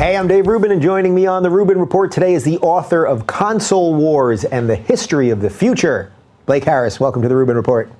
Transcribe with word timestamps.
Hey, 0.00 0.16
I'm 0.16 0.28
Dave 0.28 0.46
Rubin, 0.46 0.72
and 0.72 0.80
joining 0.80 1.14
me 1.14 1.26
on 1.26 1.42
the 1.42 1.50
Rubin 1.50 1.78
Report 1.78 2.10
today 2.10 2.32
is 2.32 2.42
the 2.42 2.56
author 2.60 3.04
of 3.04 3.26
Console 3.26 3.94
Wars 3.94 4.44
and 4.44 4.66
the 4.66 4.74
History 4.74 5.28
of 5.28 5.42
the 5.42 5.50
Future, 5.50 6.10
Blake 6.46 6.64
Harris. 6.64 6.98
Welcome 6.98 7.20
to 7.20 7.28
the 7.28 7.36
Rubin 7.36 7.54
Report. 7.54 7.92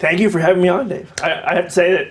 Thank 0.00 0.18
you 0.18 0.30
for 0.30 0.40
having 0.40 0.64
me 0.64 0.68
on, 0.68 0.88
Dave. 0.88 1.12
I, 1.22 1.44
I 1.46 1.54
have 1.54 1.66
to 1.66 1.70
say 1.70 1.92
that 1.92 2.08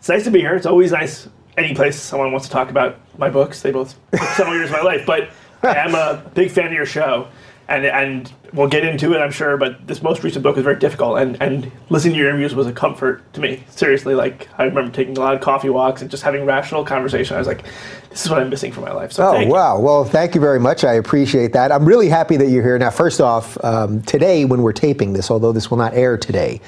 it's 0.00 0.08
nice 0.08 0.24
to 0.24 0.32
be 0.32 0.40
here. 0.40 0.56
It's 0.56 0.66
always 0.66 0.90
nice 0.90 1.28
any 1.56 1.76
place 1.76 1.94
someone 1.94 2.32
wants 2.32 2.48
to 2.48 2.52
talk 2.52 2.68
about 2.68 2.98
my 3.18 3.30
books. 3.30 3.62
They 3.62 3.70
both 3.70 3.94
several 4.34 4.56
years 4.56 4.70
of 4.70 4.72
my 4.72 4.82
life, 4.82 5.06
but 5.06 5.30
I 5.62 5.76
am 5.76 5.94
a 5.94 6.28
big 6.34 6.50
fan 6.50 6.66
of 6.66 6.72
your 6.72 6.86
show, 6.86 7.28
and 7.68 7.86
and 7.86 8.32
we'll 8.52 8.68
get 8.68 8.84
into 8.84 9.12
it, 9.14 9.18
I'm 9.18 9.30
sure. 9.30 9.56
But 9.56 9.86
this 9.86 10.02
most 10.02 10.22
recent 10.22 10.42
book 10.42 10.56
was 10.56 10.64
very 10.64 10.78
difficult, 10.78 11.18
and 11.18 11.40
and 11.42 11.70
listening 11.90 12.14
to 12.14 12.18
your 12.20 12.28
interviews 12.28 12.54
was 12.54 12.66
a 12.66 12.72
comfort 12.72 13.22
to 13.34 13.40
me. 13.40 13.64
Seriously, 13.70 14.14
like 14.14 14.48
I 14.58 14.64
remember 14.64 14.90
taking 14.92 15.16
a 15.16 15.20
lot 15.20 15.34
of 15.34 15.40
coffee 15.40 15.68
walks 15.70 16.02
and 16.02 16.10
just 16.10 16.22
having 16.22 16.44
rational 16.44 16.84
conversation. 16.84 17.36
I 17.36 17.38
was 17.38 17.46
like, 17.48 17.64
this 18.10 18.24
is 18.24 18.30
what 18.30 18.40
I'm 18.40 18.48
missing 18.50 18.72
from 18.72 18.84
my 18.84 18.92
life. 18.92 19.12
So 19.12 19.28
Oh, 19.28 19.32
thank 19.32 19.46
you. 19.46 19.52
wow. 19.52 19.78
Well, 19.78 20.04
thank 20.04 20.34
you 20.34 20.40
very 20.40 20.60
much. 20.60 20.84
I 20.84 20.94
appreciate 20.94 21.52
that. 21.52 21.70
I'm 21.72 21.84
really 21.84 22.08
happy 22.08 22.36
that 22.38 22.48
you're 22.48 22.62
here. 22.62 22.78
Now, 22.78 22.90
first 22.90 23.20
off, 23.20 23.62
um, 23.64 24.00
today, 24.02 24.44
when 24.44 24.62
we're 24.62 24.72
taping 24.72 25.12
this, 25.12 25.30
although 25.30 25.52
this 25.52 25.70
will 25.70 25.78
not 25.78 25.92
air 25.94 26.16
today, 26.16 26.60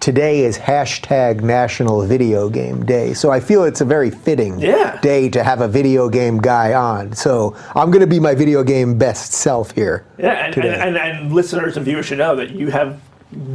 today 0.00 0.40
is 0.44 0.58
hashtag 0.58 1.42
National 1.42 2.02
Video 2.06 2.48
Game 2.48 2.84
Day. 2.84 3.14
So 3.14 3.30
I 3.30 3.40
feel 3.40 3.64
it's 3.64 3.80
a 3.80 3.84
very 3.84 4.10
fitting 4.10 4.58
Yeah. 4.58 5.00
day 5.00 5.28
to 5.30 5.42
have 5.42 5.60
a 5.60 5.68
video 5.68 6.08
game 6.08 6.38
guy 6.38 6.74
on. 6.74 7.12
So 7.14 7.56
I'm 7.74 7.90
going 7.90 8.00
to 8.00 8.06
be 8.06 8.20
my 8.20 8.34
video 8.34 8.62
game 8.62 8.98
best 8.98 9.32
self 9.32 9.70
here. 9.72 10.04
Yeah, 10.18 10.46
and, 10.46 10.56
and, 10.56 10.66
and, 10.66 10.96
and 10.96 11.32
listeners 11.32 11.76
and 11.76 11.84
viewers 11.84 12.06
should 12.06 12.18
know 12.18 12.36
that 12.36 12.50
you 12.50 12.70
have 12.70 13.00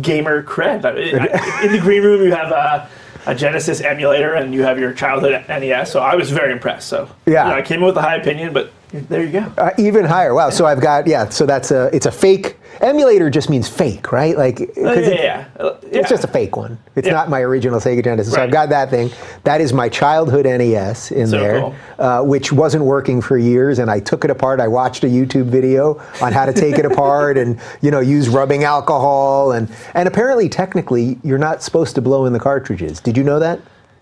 gamer 0.02 0.44
cred. 0.44 0.84
In 1.66 1.72
the 1.72 1.80
green 1.80 2.04
room, 2.04 2.22
you 2.22 2.31
have 2.34 2.52
a, 2.52 2.89
a 3.26 3.36
Genesis 3.36 3.81
emulator 3.81 4.34
and 4.34 4.53
you 4.53 4.64
have 4.64 4.78
your 4.80 4.94
childhood 4.94 5.45
NES. 5.48 5.92
So 5.92 6.00
I 6.02 6.16
was 6.16 6.31
very 6.31 6.52
impressed. 6.52 6.88
So 6.89 7.09
Yeah. 7.26 7.45
you 7.45 7.50
know, 7.52 7.56
I 7.58 7.62
came 7.62 7.80
in 7.80 7.86
with 7.86 7.97
a 7.97 8.02
high 8.02 8.16
opinion, 8.17 8.52
but 8.53 8.72
there 8.94 9.23
you 9.23 9.31
go. 9.31 9.53
Uh, 9.58 9.72
even 9.78 10.06
higher. 10.06 10.34
Wow. 10.34 10.50
So 10.50 10.66
I've 10.66 10.81
got 10.81 11.08
yeah. 11.08 11.30
So 11.30 11.45
that's 11.45 11.72
a 11.72 11.89
it's 11.95 12.06
a 12.06 12.11
fake 12.11 12.58
emulator. 12.81 13.30
Just 13.30 13.50
means 13.50 13.67
fake, 13.70 14.11
right? 14.11 14.38
Like 14.38 14.59
Oh, 14.61 14.66
yeah, 14.78 14.92
it- 14.94 15.20
yeah, 15.20 15.45
yeah. 15.59 16.00
It's 16.00 16.09
just 16.09 16.23
a 16.23 16.28
fake 16.28 16.56
one. 16.58 16.78
It's 16.95 17.08
Yeah. 17.08 17.14
not 17.14 17.30
my 17.30 17.42
original 17.42 17.80
Sega 17.80 18.03
Genesis. 18.03 18.34
So 18.34 18.42
I've 18.42 18.52
got 18.52 18.69
that 18.69 18.89
thing. 18.89 19.09
That 19.44 19.62
is 19.62 19.72
my 19.73 19.88
childhood 19.89 20.45
NES 20.45 21.12
in 21.12 21.28
So 21.28 21.39
there, 21.39 21.59
cool. 21.62 21.75
uh, 22.00 22.22
which 22.23 22.52
wasn't 22.52 22.84
working 22.86 23.22
for 23.22 23.38
years. 23.38 23.80
And 23.80 23.89
I 23.92 24.00
took 24.00 24.23
it 24.25 24.31
apart. 24.31 24.59
I 24.59 24.67
watched 24.67 25.03
a 25.03 25.08
YouTube 25.08 25.45
video 25.45 26.02
on 26.22 26.34
how 26.34 26.45
to 26.45 26.53
take 26.53 26.78
it 26.78 26.86
apart 26.86 27.38
and 27.38 27.58
you 27.81 27.92
know 27.92 28.00
use 28.00 28.30
rubbing 28.30 28.64
alcohol 28.64 29.52
and 29.52 29.69
and 29.94 30.08
apparently 30.08 30.50
technically 30.50 31.17
you're 31.23 31.38
not 31.38 31.62
supposed 31.64 31.95
to 31.95 32.02
blow 32.02 32.25
in 32.25 32.34
the 32.34 32.39
cartridges. 32.39 33.00
Did 33.00 33.16
you 33.17 33.23
know 33.23 33.39
that? 33.39 33.59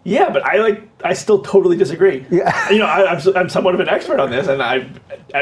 Yeah, 0.10 0.30
but 0.30 0.44
I 0.44 0.58
like. 0.58 0.82
I 1.04 1.14
still 1.14 1.42
totally 1.42 1.78
disagree. 1.78 2.26
Yeah. 2.30 2.70
You 2.70 2.80
know, 2.80 2.86
I, 2.86 3.12
I'm, 3.12 3.18
s- 3.18 3.28
I'm 3.36 3.48
somewhat 3.50 3.74
of 3.76 3.80
an 3.80 3.88
expert 3.90 4.20
on 4.20 4.32
this, 4.32 4.48
and 4.48 4.62
I, 4.62 4.90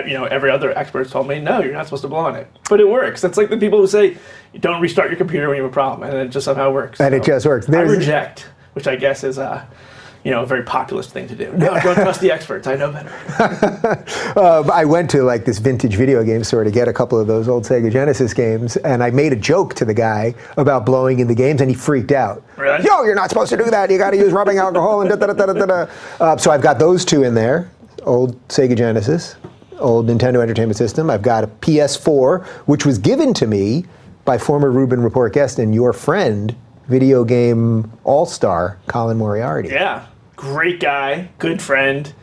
you 0.06 0.14
know, 0.14 0.26
every 0.26 0.52
other 0.52 0.78
expert 0.78 1.09
told 1.09 1.28
me 1.28 1.40
no, 1.40 1.62
you're 1.62 1.74
not 1.74 1.86
supposed 1.86 2.02
to 2.04 2.08
blow 2.09 2.20
on 2.20 2.36
it, 2.36 2.48
but 2.70 2.80
it 2.80 2.88
works. 2.90 3.22
That's 3.22 3.38
like 3.38 3.50
the 3.50 3.58
people 3.58 3.80
who 3.80 3.88
say 3.88 4.18
don't 4.59 4.82
restart 4.82 5.09
your 5.09 5.18
computer 5.18 5.48
when 5.48 5.58
you 5.58 5.64
have 5.64 5.72
a 5.72 5.74
problem, 5.74 6.08
and 6.09 6.18
it 6.18 6.30
just 6.30 6.46
somehow 6.46 6.72
works. 6.72 7.00
And 7.00 7.16
it 7.16 7.24
just 7.24 7.46
works. 7.46 7.70
I 7.70 7.82
reject, 7.82 8.48
which 8.74 8.88
I 8.88 8.96
guess 8.98 9.24
is 9.24 9.38
a, 9.38 9.68
you 10.23 10.32
know, 10.32 10.44
a 10.44 10.46
very 10.46 10.64
populist 10.64 11.12
thing 11.12 11.28
to 11.28 11.36
do. 11.36 11.52
No, 11.54 11.80
don't 11.80 11.96
trust 11.96 12.22
the 12.22 12.32
experts. 12.32 12.68
I 12.68 12.76
know 12.76 12.92
better. 12.92 14.04
Um, 14.38 14.70
I 14.70 14.86
went 14.86 15.09
to 15.12 15.24
like 15.24 15.46
this 15.46 15.58
vintage 15.58 15.96
video 15.96 16.24
game 16.24 16.44
store 16.44 16.64
to 16.64 16.70
get 16.70 16.88
a 16.88 16.94
couple 16.94 17.20
of 17.20 17.28
those 17.28 17.48
old 17.48 17.64
Sega 17.64 17.92
Genesis 17.92 18.34
games, 18.34 18.78
and 18.78 19.04
I 19.04 19.09
made 19.09 19.34
a 19.34 19.36
joke 19.36 19.74
to 19.76 19.86
the 19.86 19.94
guy 19.94 20.36
about 20.58 20.86
blowing 20.86 21.20
in 21.20 21.28
the 21.28 21.34
games, 21.34 21.59
and 21.62 21.70
he 21.70 21.76
freaked 21.76 22.12
out. 22.12 22.44
Really? 22.56 22.84
Yo, 22.86 23.04
you're 23.04 23.16
not 23.16 23.30
supposed 23.30 23.50
to 23.50 23.58
do 23.58 23.66
that. 23.72 23.90
You 23.90 23.98
got 23.98 24.12
to 24.12 24.18
use 24.18 24.32
rubbing 24.32 24.58
alcohol 24.58 25.02
and 25.02 25.09
da 25.09 25.16
da 25.16 25.34
da 25.34 25.46
da 25.46 25.54
da 25.54 25.66
da. 25.66 25.92
Uh, 26.20 26.38
so 26.38 26.52
I've 26.52 26.62
got 26.62 26.78
those 26.78 27.04
two 27.04 27.24
in 27.24 27.34
there: 27.34 27.72
old 28.04 28.40
Sega 28.50 28.78
Genesis, 28.78 29.36
old 29.80 30.08
Nintendo 30.08 30.42
Entertainment 30.42 30.78
System. 30.78 31.09
I've 31.09 31.24
got 31.24 31.44
a 31.44 31.48
PS4, 31.48 32.46
which 32.68 32.86
was 32.86 32.97
given 32.97 33.34
to 33.36 33.47
me 33.47 33.86
by 34.25 34.38
former 34.38 34.70
Rubin 34.72 35.02
Report 35.02 35.34
guest 35.34 35.58
and 35.58 35.74
your 35.74 35.94
friend, 35.94 36.56
video 36.88 37.24
game 37.24 37.91
all-star 38.03 38.78
Colin 38.88 39.18
Moriarty. 39.18 39.70
Yeah, 39.70 40.06
great 40.38 40.80
guy, 40.80 41.30
good 41.40 41.62
friend. 41.62 42.14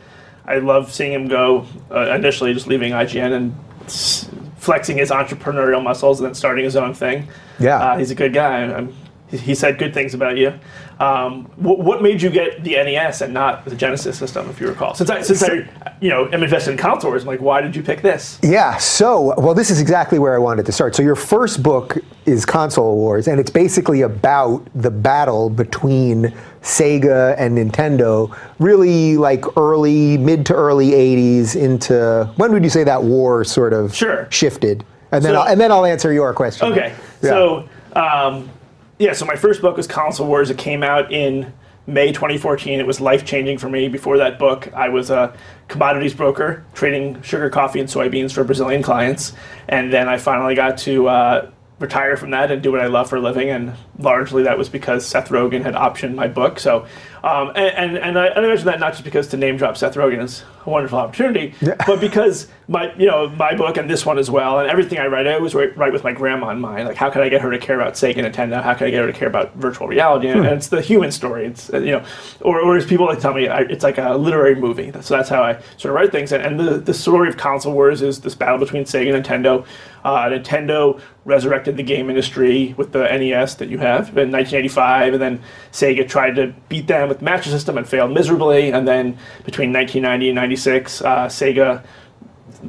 I 0.47 0.57
love 0.57 0.91
seeing 0.91 1.13
him 1.13 1.27
go. 1.27 1.67
Uh, 1.91 2.11
initially, 2.15 2.53
just 2.53 2.65
leaving 2.67 2.91
IGN 2.93 3.31
and 3.33 3.55
s- 3.85 4.27
flexing 4.57 4.97
his 4.97 5.11
entrepreneurial 5.11 5.83
muscles, 5.83 6.19
and 6.19 6.25
then 6.27 6.33
starting 6.35 6.63
his 6.63 6.75
own 6.75 6.93
thing. 6.95 7.27
Yeah. 7.59 7.77
uh, 7.77 7.97
he's 7.97 8.09
a 8.11 8.15
good 8.15 8.33
guy. 8.33 8.63
I'm, 8.63 8.93
he- 9.41 9.55
said 9.55 9.77
good 9.77 9.93
things 9.93 10.13
about 10.13 10.37
you. 10.37 10.53
Um, 10.99 11.45
what, 11.57 11.79
what 11.79 12.01
made 12.01 12.21
you 12.21 12.29
get 12.29 12.63
the 12.63 12.71
NES 12.75 13.21
and 13.21 13.33
not 13.33 13.65
the 13.65 13.75
Genesis 13.75 14.17
system, 14.17 14.49
if 14.49 14.59
you 14.61 14.67
recall? 14.67 14.93
Since 14.95 15.09
I, 15.09 15.21
since 15.21 15.43
I, 15.43 15.67
you 15.99 16.09
know, 16.09 16.29
am 16.31 16.41
invested 16.43 16.71
in 16.71 16.77
console 16.77 17.11
wars, 17.11 17.23
I'm 17.23 17.27
like, 17.27 17.41
why 17.41 17.61
did 17.61 17.75
you 17.75 17.83
pick 17.83 18.01
this? 18.01 18.39
Yeah, 18.41 18.77
so, 18.77 19.33
well, 19.39 19.53
this 19.53 19.69
is 19.69 19.81
exactly 19.81 20.19
where 20.19 20.33
I 20.35 20.37
wanted 20.37 20.65
to 20.67 20.71
start. 20.71 20.95
So, 20.95 21.03
your 21.03 21.15
first 21.15 21.61
book 21.61 21.97
is 22.25 22.45
Console 22.45 22.95
Wars, 22.95 23.27
and 23.27 23.39
it's 23.39 23.49
basically 23.51 24.01
about 24.01 24.65
the 24.73 24.89
battle 24.89 25.49
between 25.49 26.33
Sega 26.61 27.35
and 27.37 27.57
Nintendo, 27.57 28.35
really 28.59 29.17
like 29.17 29.45
early, 29.57 30.17
mid 30.17 30.45
to 30.47 30.55
early 30.55 30.91
80s 30.91 31.55
into 31.55 32.31
when 32.37 32.51
would 32.53 32.63
you 32.63 32.69
say 32.69 32.83
that 32.83 33.03
war 33.03 33.43
sort 33.43 33.73
of 33.73 33.93
Sure. 33.95 34.27
shifted? 34.31 34.83
And 35.11 35.23
then, 35.23 35.33
So- 35.33 35.41
I'll, 35.41 35.47
and 35.47 35.59
then 35.61 35.71
I'll 35.71 35.85
answer 35.85 36.11
your 36.11 36.33
question. 36.33 36.71
Okay. 36.71 36.93
Yeah. 37.21 37.29
So, 37.29 37.69
um, 37.95 38.49
yeah, 38.97 39.13
so 39.13 39.25
my 39.25 39.35
first 39.35 39.61
book 39.61 39.77
was 39.77 39.87
Console 39.87 40.27
Wars. 40.27 40.49
It 40.49 40.57
came 40.57 40.83
out 40.83 41.11
in 41.11 41.53
May 41.87 42.11
2014. 42.11 42.79
It 42.79 42.87
was 42.87 43.01
life 43.01 43.25
changing 43.25 43.57
for 43.57 43.69
me. 43.69 43.87
Before 43.87 44.17
that 44.17 44.39
book, 44.39 44.71
I 44.73 44.89
was 44.89 45.09
a 45.09 45.35
commodities 45.67 46.13
broker 46.13 46.63
trading 46.73 47.21
sugar, 47.21 47.49
coffee, 47.49 47.79
and 47.79 47.89
soybeans 47.89 48.31
for 48.31 48.43
Brazilian 48.43 48.81
clients. 48.81 49.33
And 49.67 49.91
then 49.91 50.07
I 50.07 50.17
finally 50.17 50.55
got 50.55 50.77
to 50.79 51.07
uh, 51.07 51.51
retire 51.79 52.15
from 52.15 52.31
that 52.31 52.51
and 52.51 52.61
do 52.61 52.71
what 52.71 52.81
I 52.81 52.87
love 52.87 53.09
for 53.09 53.17
a 53.17 53.21
living. 53.21 53.49
And 53.49 53.73
largely 53.99 54.43
that 54.43 54.57
was 54.57 54.69
because 54.69 55.05
Seth 55.05 55.29
Rogen 55.29 55.63
had 55.63 55.73
optioned 55.73 56.15
my 56.15 56.27
book. 56.27 56.59
So, 56.59 56.85
um, 57.23 57.49
and, 57.55 57.95
and, 57.95 57.97
and 57.97 58.19
I, 58.19 58.27
and 58.27 58.45
I 58.45 58.47
mention 58.47 58.67
that 58.67 58.79
not 58.79 58.93
just 58.93 59.03
because 59.03 59.27
to 59.29 59.37
name 59.37 59.57
drop 59.57 59.77
Seth 59.77 59.95
Rogen 59.95 60.21
is 60.21 60.43
a 60.65 60.69
wonderful 60.69 60.99
opportunity, 60.99 61.55
but 61.87 61.99
because 61.99 62.47
my, 62.67 62.93
you 62.95 63.07
know, 63.07 63.29
my 63.29 63.55
book 63.55 63.77
and 63.77 63.89
this 63.89 64.05
one 64.05 64.19
as 64.19 64.29
well, 64.29 64.59
and 64.59 64.69
everything 64.69 64.99
I 64.99 65.07
write, 65.07 65.25
I 65.25 65.33
always 65.33 65.55
write, 65.55 65.75
write 65.77 65.93
with 65.93 66.03
my 66.03 66.11
grandma 66.11 66.49
in 66.49 66.59
mind. 66.59 66.87
Like, 66.87 66.97
how 66.97 67.09
can 67.09 67.21
I 67.21 67.29
get 67.29 67.41
her 67.41 67.49
to 67.51 67.57
care 67.57 67.79
about 67.79 67.93
Sega 67.93 68.23
and 68.23 68.33
Nintendo? 68.33 68.61
How 68.61 68.73
can 68.73 68.87
I 68.87 68.89
get 68.91 69.01
her 69.01 69.11
to 69.11 69.17
care 69.17 69.27
about 69.27 69.55
virtual 69.55 69.87
reality? 69.87 70.27
And, 70.27 70.45
and 70.45 70.57
it's 70.57 70.67
the 70.67 70.81
human 70.81 71.11
story. 71.11 71.45
It's, 71.45 71.73
uh, 71.73 71.79
you 71.79 71.91
know, 71.93 72.05
or, 72.41 72.59
or 72.61 72.77
as 72.77 72.85
people 72.85 73.05
like 73.05 73.19
tell 73.19 73.33
me, 73.33 73.47
I, 73.47 73.61
it's 73.61 73.83
like 73.83 73.97
a 73.97 74.15
literary 74.15 74.55
movie. 74.55 74.91
So 75.01 75.15
that's 75.15 75.29
how 75.29 75.41
I 75.41 75.53
sort 75.77 75.85
of 75.85 75.93
write 75.93 76.11
things. 76.11 76.31
And, 76.31 76.43
and 76.43 76.59
the, 76.59 76.77
the 76.77 76.93
story 76.93 77.29
of 77.29 77.37
console 77.37 77.73
wars 77.73 78.01
is 78.01 78.21
this 78.21 78.35
battle 78.35 78.59
between 78.59 78.83
Sega 78.83 79.15
and 79.15 79.25
Nintendo. 79.25 79.65
Uh, 80.03 80.29
Nintendo 80.29 81.01
resurrected 81.25 81.77
the 81.77 81.83
game 81.83 82.09
industry 82.09 82.75
with 82.77 82.91
the 82.91 83.03
NES 83.03 83.55
that 83.55 83.69
you 83.69 83.79
have 83.85 84.09
in 84.17 84.31
1985, 84.31 85.13
and 85.13 85.21
then 85.21 85.43
Sega 85.71 86.07
tried 86.07 86.35
to 86.35 86.53
beat 86.69 86.87
them 86.87 87.09
with 87.09 87.19
the 87.19 87.25
Master 87.25 87.49
System 87.49 87.77
and 87.77 87.87
failed 87.87 88.11
miserably. 88.11 88.71
And 88.71 88.87
then 88.87 89.17
between 89.45 89.71
1990 89.71 90.29
and 90.29 90.35
96, 90.35 91.01
uh, 91.01 91.25
Sega, 91.27 91.85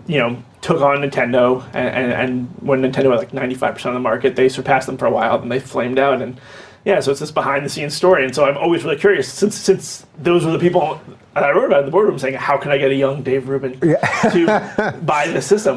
you 0.06 0.18
know, 0.18 0.42
took 0.60 0.80
on 0.80 0.98
Nintendo, 0.98 1.64
and, 1.74 1.88
and, 1.88 2.12
and 2.12 2.48
when 2.60 2.82
Nintendo 2.82 3.10
had 3.10 3.18
like 3.18 3.30
95% 3.30 3.86
of 3.86 3.94
the 3.94 4.00
market, 4.00 4.36
they 4.36 4.48
surpassed 4.48 4.86
them 4.86 4.98
for 4.98 5.06
a 5.06 5.10
while, 5.10 5.40
and 5.40 5.50
they 5.50 5.60
flamed 5.60 5.98
out. 5.98 6.20
And 6.20 6.40
yeah, 6.84 7.00
so 7.00 7.10
it's 7.10 7.20
this 7.20 7.30
behind 7.30 7.64
the 7.64 7.68
scenes 7.68 7.94
story. 7.94 8.24
And 8.24 8.34
so 8.34 8.44
I'm 8.44 8.56
always 8.56 8.84
really 8.84 8.96
curious, 8.96 9.32
since 9.32 9.56
since 9.56 10.06
those 10.18 10.44
were 10.44 10.52
the 10.52 10.58
people 10.58 11.00
that 11.34 11.44
I 11.44 11.50
wrote 11.50 11.66
about 11.66 11.80
in 11.80 11.86
the 11.86 11.92
boardroom 11.92 12.18
saying, 12.18 12.34
how 12.34 12.56
can 12.56 12.70
I 12.70 12.78
get 12.78 12.90
a 12.90 12.94
young 12.94 13.22
Dave 13.22 13.48
Rubin 13.48 13.78
to 13.80 15.00
buy 15.04 15.28
this 15.28 15.46
system? 15.46 15.76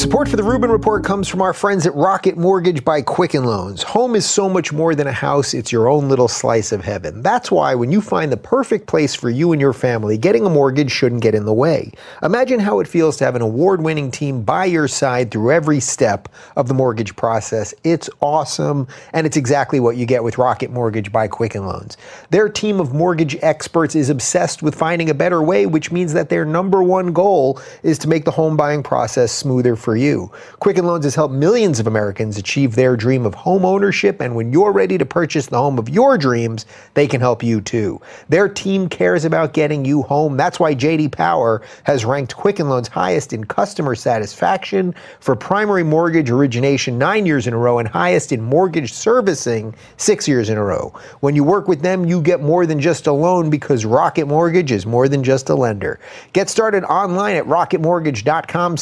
Support 0.00 0.30
for 0.30 0.36
the 0.36 0.42
Rubin 0.42 0.70
Report 0.70 1.04
comes 1.04 1.28
from 1.28 1.42
our 1.42 1.52
friends 1.52 1.84
at 1.84 1.94
Rocket 1.94 2.38
Mortgage 2.38 2.82
by 2.86 3.02
Quicken 3.02 3.44
Loans. 3.44 3.82
Home 3.82 4.16
is 4.16 4.24
so 4.24 4.48
much 4.48 4.72
more 4.72 4.94
than 4.94 5.06
a 5.06 5.12
house, 5.12 5.52
it's 5.52 5.70
your 5.70 5.88
own 5.88 6.08
little 6.08 6.26
slice 6.26 6.72
of 6.72 6.82
heaven. 6.82 7.20
That's 7.20 7.50
why 7.50 7.74
when 7.74 7.92
you 7.92 8.00
find 8.00 8.32
the 8.32 8.38
perfect 8.38 8.86
place 8.86 9.14
for 9.14 9.28
you 9.28 9.52
and 9.52 9.60
your 9.60 9.74
family, 9.74 10.16
getting 10.16 10.46
a 10.46 10.48
mortgage 10.48 10.90
shouldn't 10.90 11.20
get 11.20 11.34
in 11.34 11.44
the 11.44 11.52
way. 11.52 11.92
Imagine 12.22 12.60
how 12.60 12.80
it 12.80 12.88
feels 12.88 13.18
to 13.18 13.26
have 13.26 13.36
an 13.36 13.42
award 13.42 13.82
winning 13.82 14.10
team 14.10 14.40
by 14.40 14.64
your 14.64 14.88
side 14.88 15.30
through 15.30 15.52
every 15.52 15.80
step 15.80 16.30
of 16.56 16.66
the 16.66 16.72
mortgage 16.72 17.14
process. 17.14 17.74
It's 17.84 18.08
awesome, 18.22 18.88
and 19.12 19.26
it's 19.26 19.36
exactly 19.36 19.80
what 19.80 19.98
you 19.98 20.06
get 20.06 20.24
with 20.24 20.38
Rocket 20.38 20.70
Mortgage 20.70 21.12
by 21.12 21.28
Quicken 21.28 21.66
Loans. 21.66 21.98
Their 22.30 22.48
team 22.48 22.80
of 22.80 22.94
mortgage 22.94 23.36
experts 23.42 23.94
is 23.94 24.08
obsessed 24.08 24.62
with 24.62 24.74
finding 24.74 25.10
a 25.10 25.14
better 25.14 25.42
way, 25.42 25.66
which 25.66 25.92
means 25.92 26.14
that 26.14 26.30
their 26.30 26.46
number 26.46 26.82
one 26.82 27.12
goal 27.12 27.60
is 27.82 27.98
to 27.98 28.08
make 28.08 28.24
the 28.24 28.30
home 28.30 28.56
buying 28.56 28.82
process 28.82 29.30
smoother 29.30 29.76
for 29.76 29.89
for 29.90 29.96
you. 29.96 30.30
Quicken 30.60 30.86
Loans 30.86 31.04
has 31.04 31.16
helped 31.16 31.34
millions 31.34 31.80
of 31.80 31.88
Americans 31.88 32.38
achieve 32.38 32.76
their 32.76 32.96
dream 32.96 33.26
of 33.26 33.34
home 33.34 33.64
ownership, 33.64 34.20
and 34.20 34.36
when 34.36 34.52
you're 34.52 34.70
ready 34.70 34.96
to 34.96 35.04
purchase 35.04 35.46
the 35.46 35.58
home 35.58 35.80
of 35.80 35.88
your 35.88 36.16
dreams, 36.16 36.64
they 36.94 37.08
can 37.08 37.20
help 37.20 37.42
you 37.42 37.60
too. 37.60 38.00
Their 38.28 38.48
team 38.48 38.88
cares 38.88 39.24
about 39.24 39.52
getting 39.52 39.84
you 39.84 40.02
home. 40.02 40.36
That's 40.36 40.60
why 40.60 40.76
JD 40.76 41.10
Power 41.10 41.62
has 41.82 42.04
ranked 42.04 42.36
Quicken 42.36 42.68
Loans 42.68 42.86
highest 42.86 43.32
in 43.32 43.42
customer 43.42 43.96
satisfaction 43.96 44.94
for 45.18 45.34
primary 45.34 45.82
mortgage 45.82 46.30
origination 46.30 46.96
nine 46.96 47.26
years 47.26 47.48
in 47.48 47.52
a 47.52 47.58
row 47.58 47.80
and 47.80 47.88
highest 47.88 48.30
in 48.30 48.40
mortgage 48.40 48.92
servicing 48.92 49.74
six 49.96 50.28
years 50.28 50.50
in 50.50 50.56
a 50.56 50.62
row. 50.62 50.94
When 51.18 51.34
you 51.34 51.42
work 51.42 51.66
with 51.66 51.82
them, 51.82 52.04
you 52.04 52.22
get 52.22 52.40
more 52.40 52.64
than 52.64 52.78
just 52.78 53.08
a 53.08 53.12
loan 53.12 53.50
because 53.50 53.84
Rocket 53.84 54.26
Mortgage 54.26 54.70
is 54.70 54.86
more 54.86 55.08
than 55.08 55.24
just 55.24 55.48
a 55.48 55.56
lender. 55.56 55.98
Get 56.32 56.48
started 56.48 56.84
online 56.84 57.34
at 57.34 57.46
rocketmortgage.com 57.46 58.76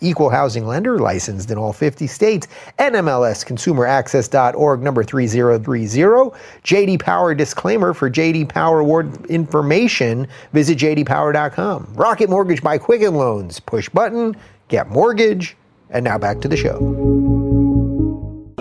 Equal 0.00 0.30
housing 0.30 0.66
lender 0.66 0.98
licensed 0.98 1.50
in 1.50 1.58
all 1.58 1.72
50 1.72 2.06
states. 2.06 2.48
NMLS 2.78 3.44
consumeraccess.org 3.44 4.82
number 4.82 5.04
3030. 5.04 6.36
JD 6.64 7.00
Power 7.00 7.34
disclaimer 7.34 7.94
for 7.94 8.10
JD 8.10 8.48
Power 8.48 8.80
award 8.80 9.26
information. 9.26 10.26
Visit 10.52 10.78
jdpower.com. 10.78 11.92
Rocket 11.94 12.30
Mortgage 12.30 12.62
by 12.62 12.78
Quicken 12.78 13.14
Loans. 13.14 13.60
Push 13.60 13.88
button, 13.88 14.36
get 14.68 14.88
mortgage. 14.88 15.56
And 15.90 16.04
now 16.04 16.18
back 16.18 16.40
to 16.40 16.48
the 16.48 16.56
show. 16.56 17.31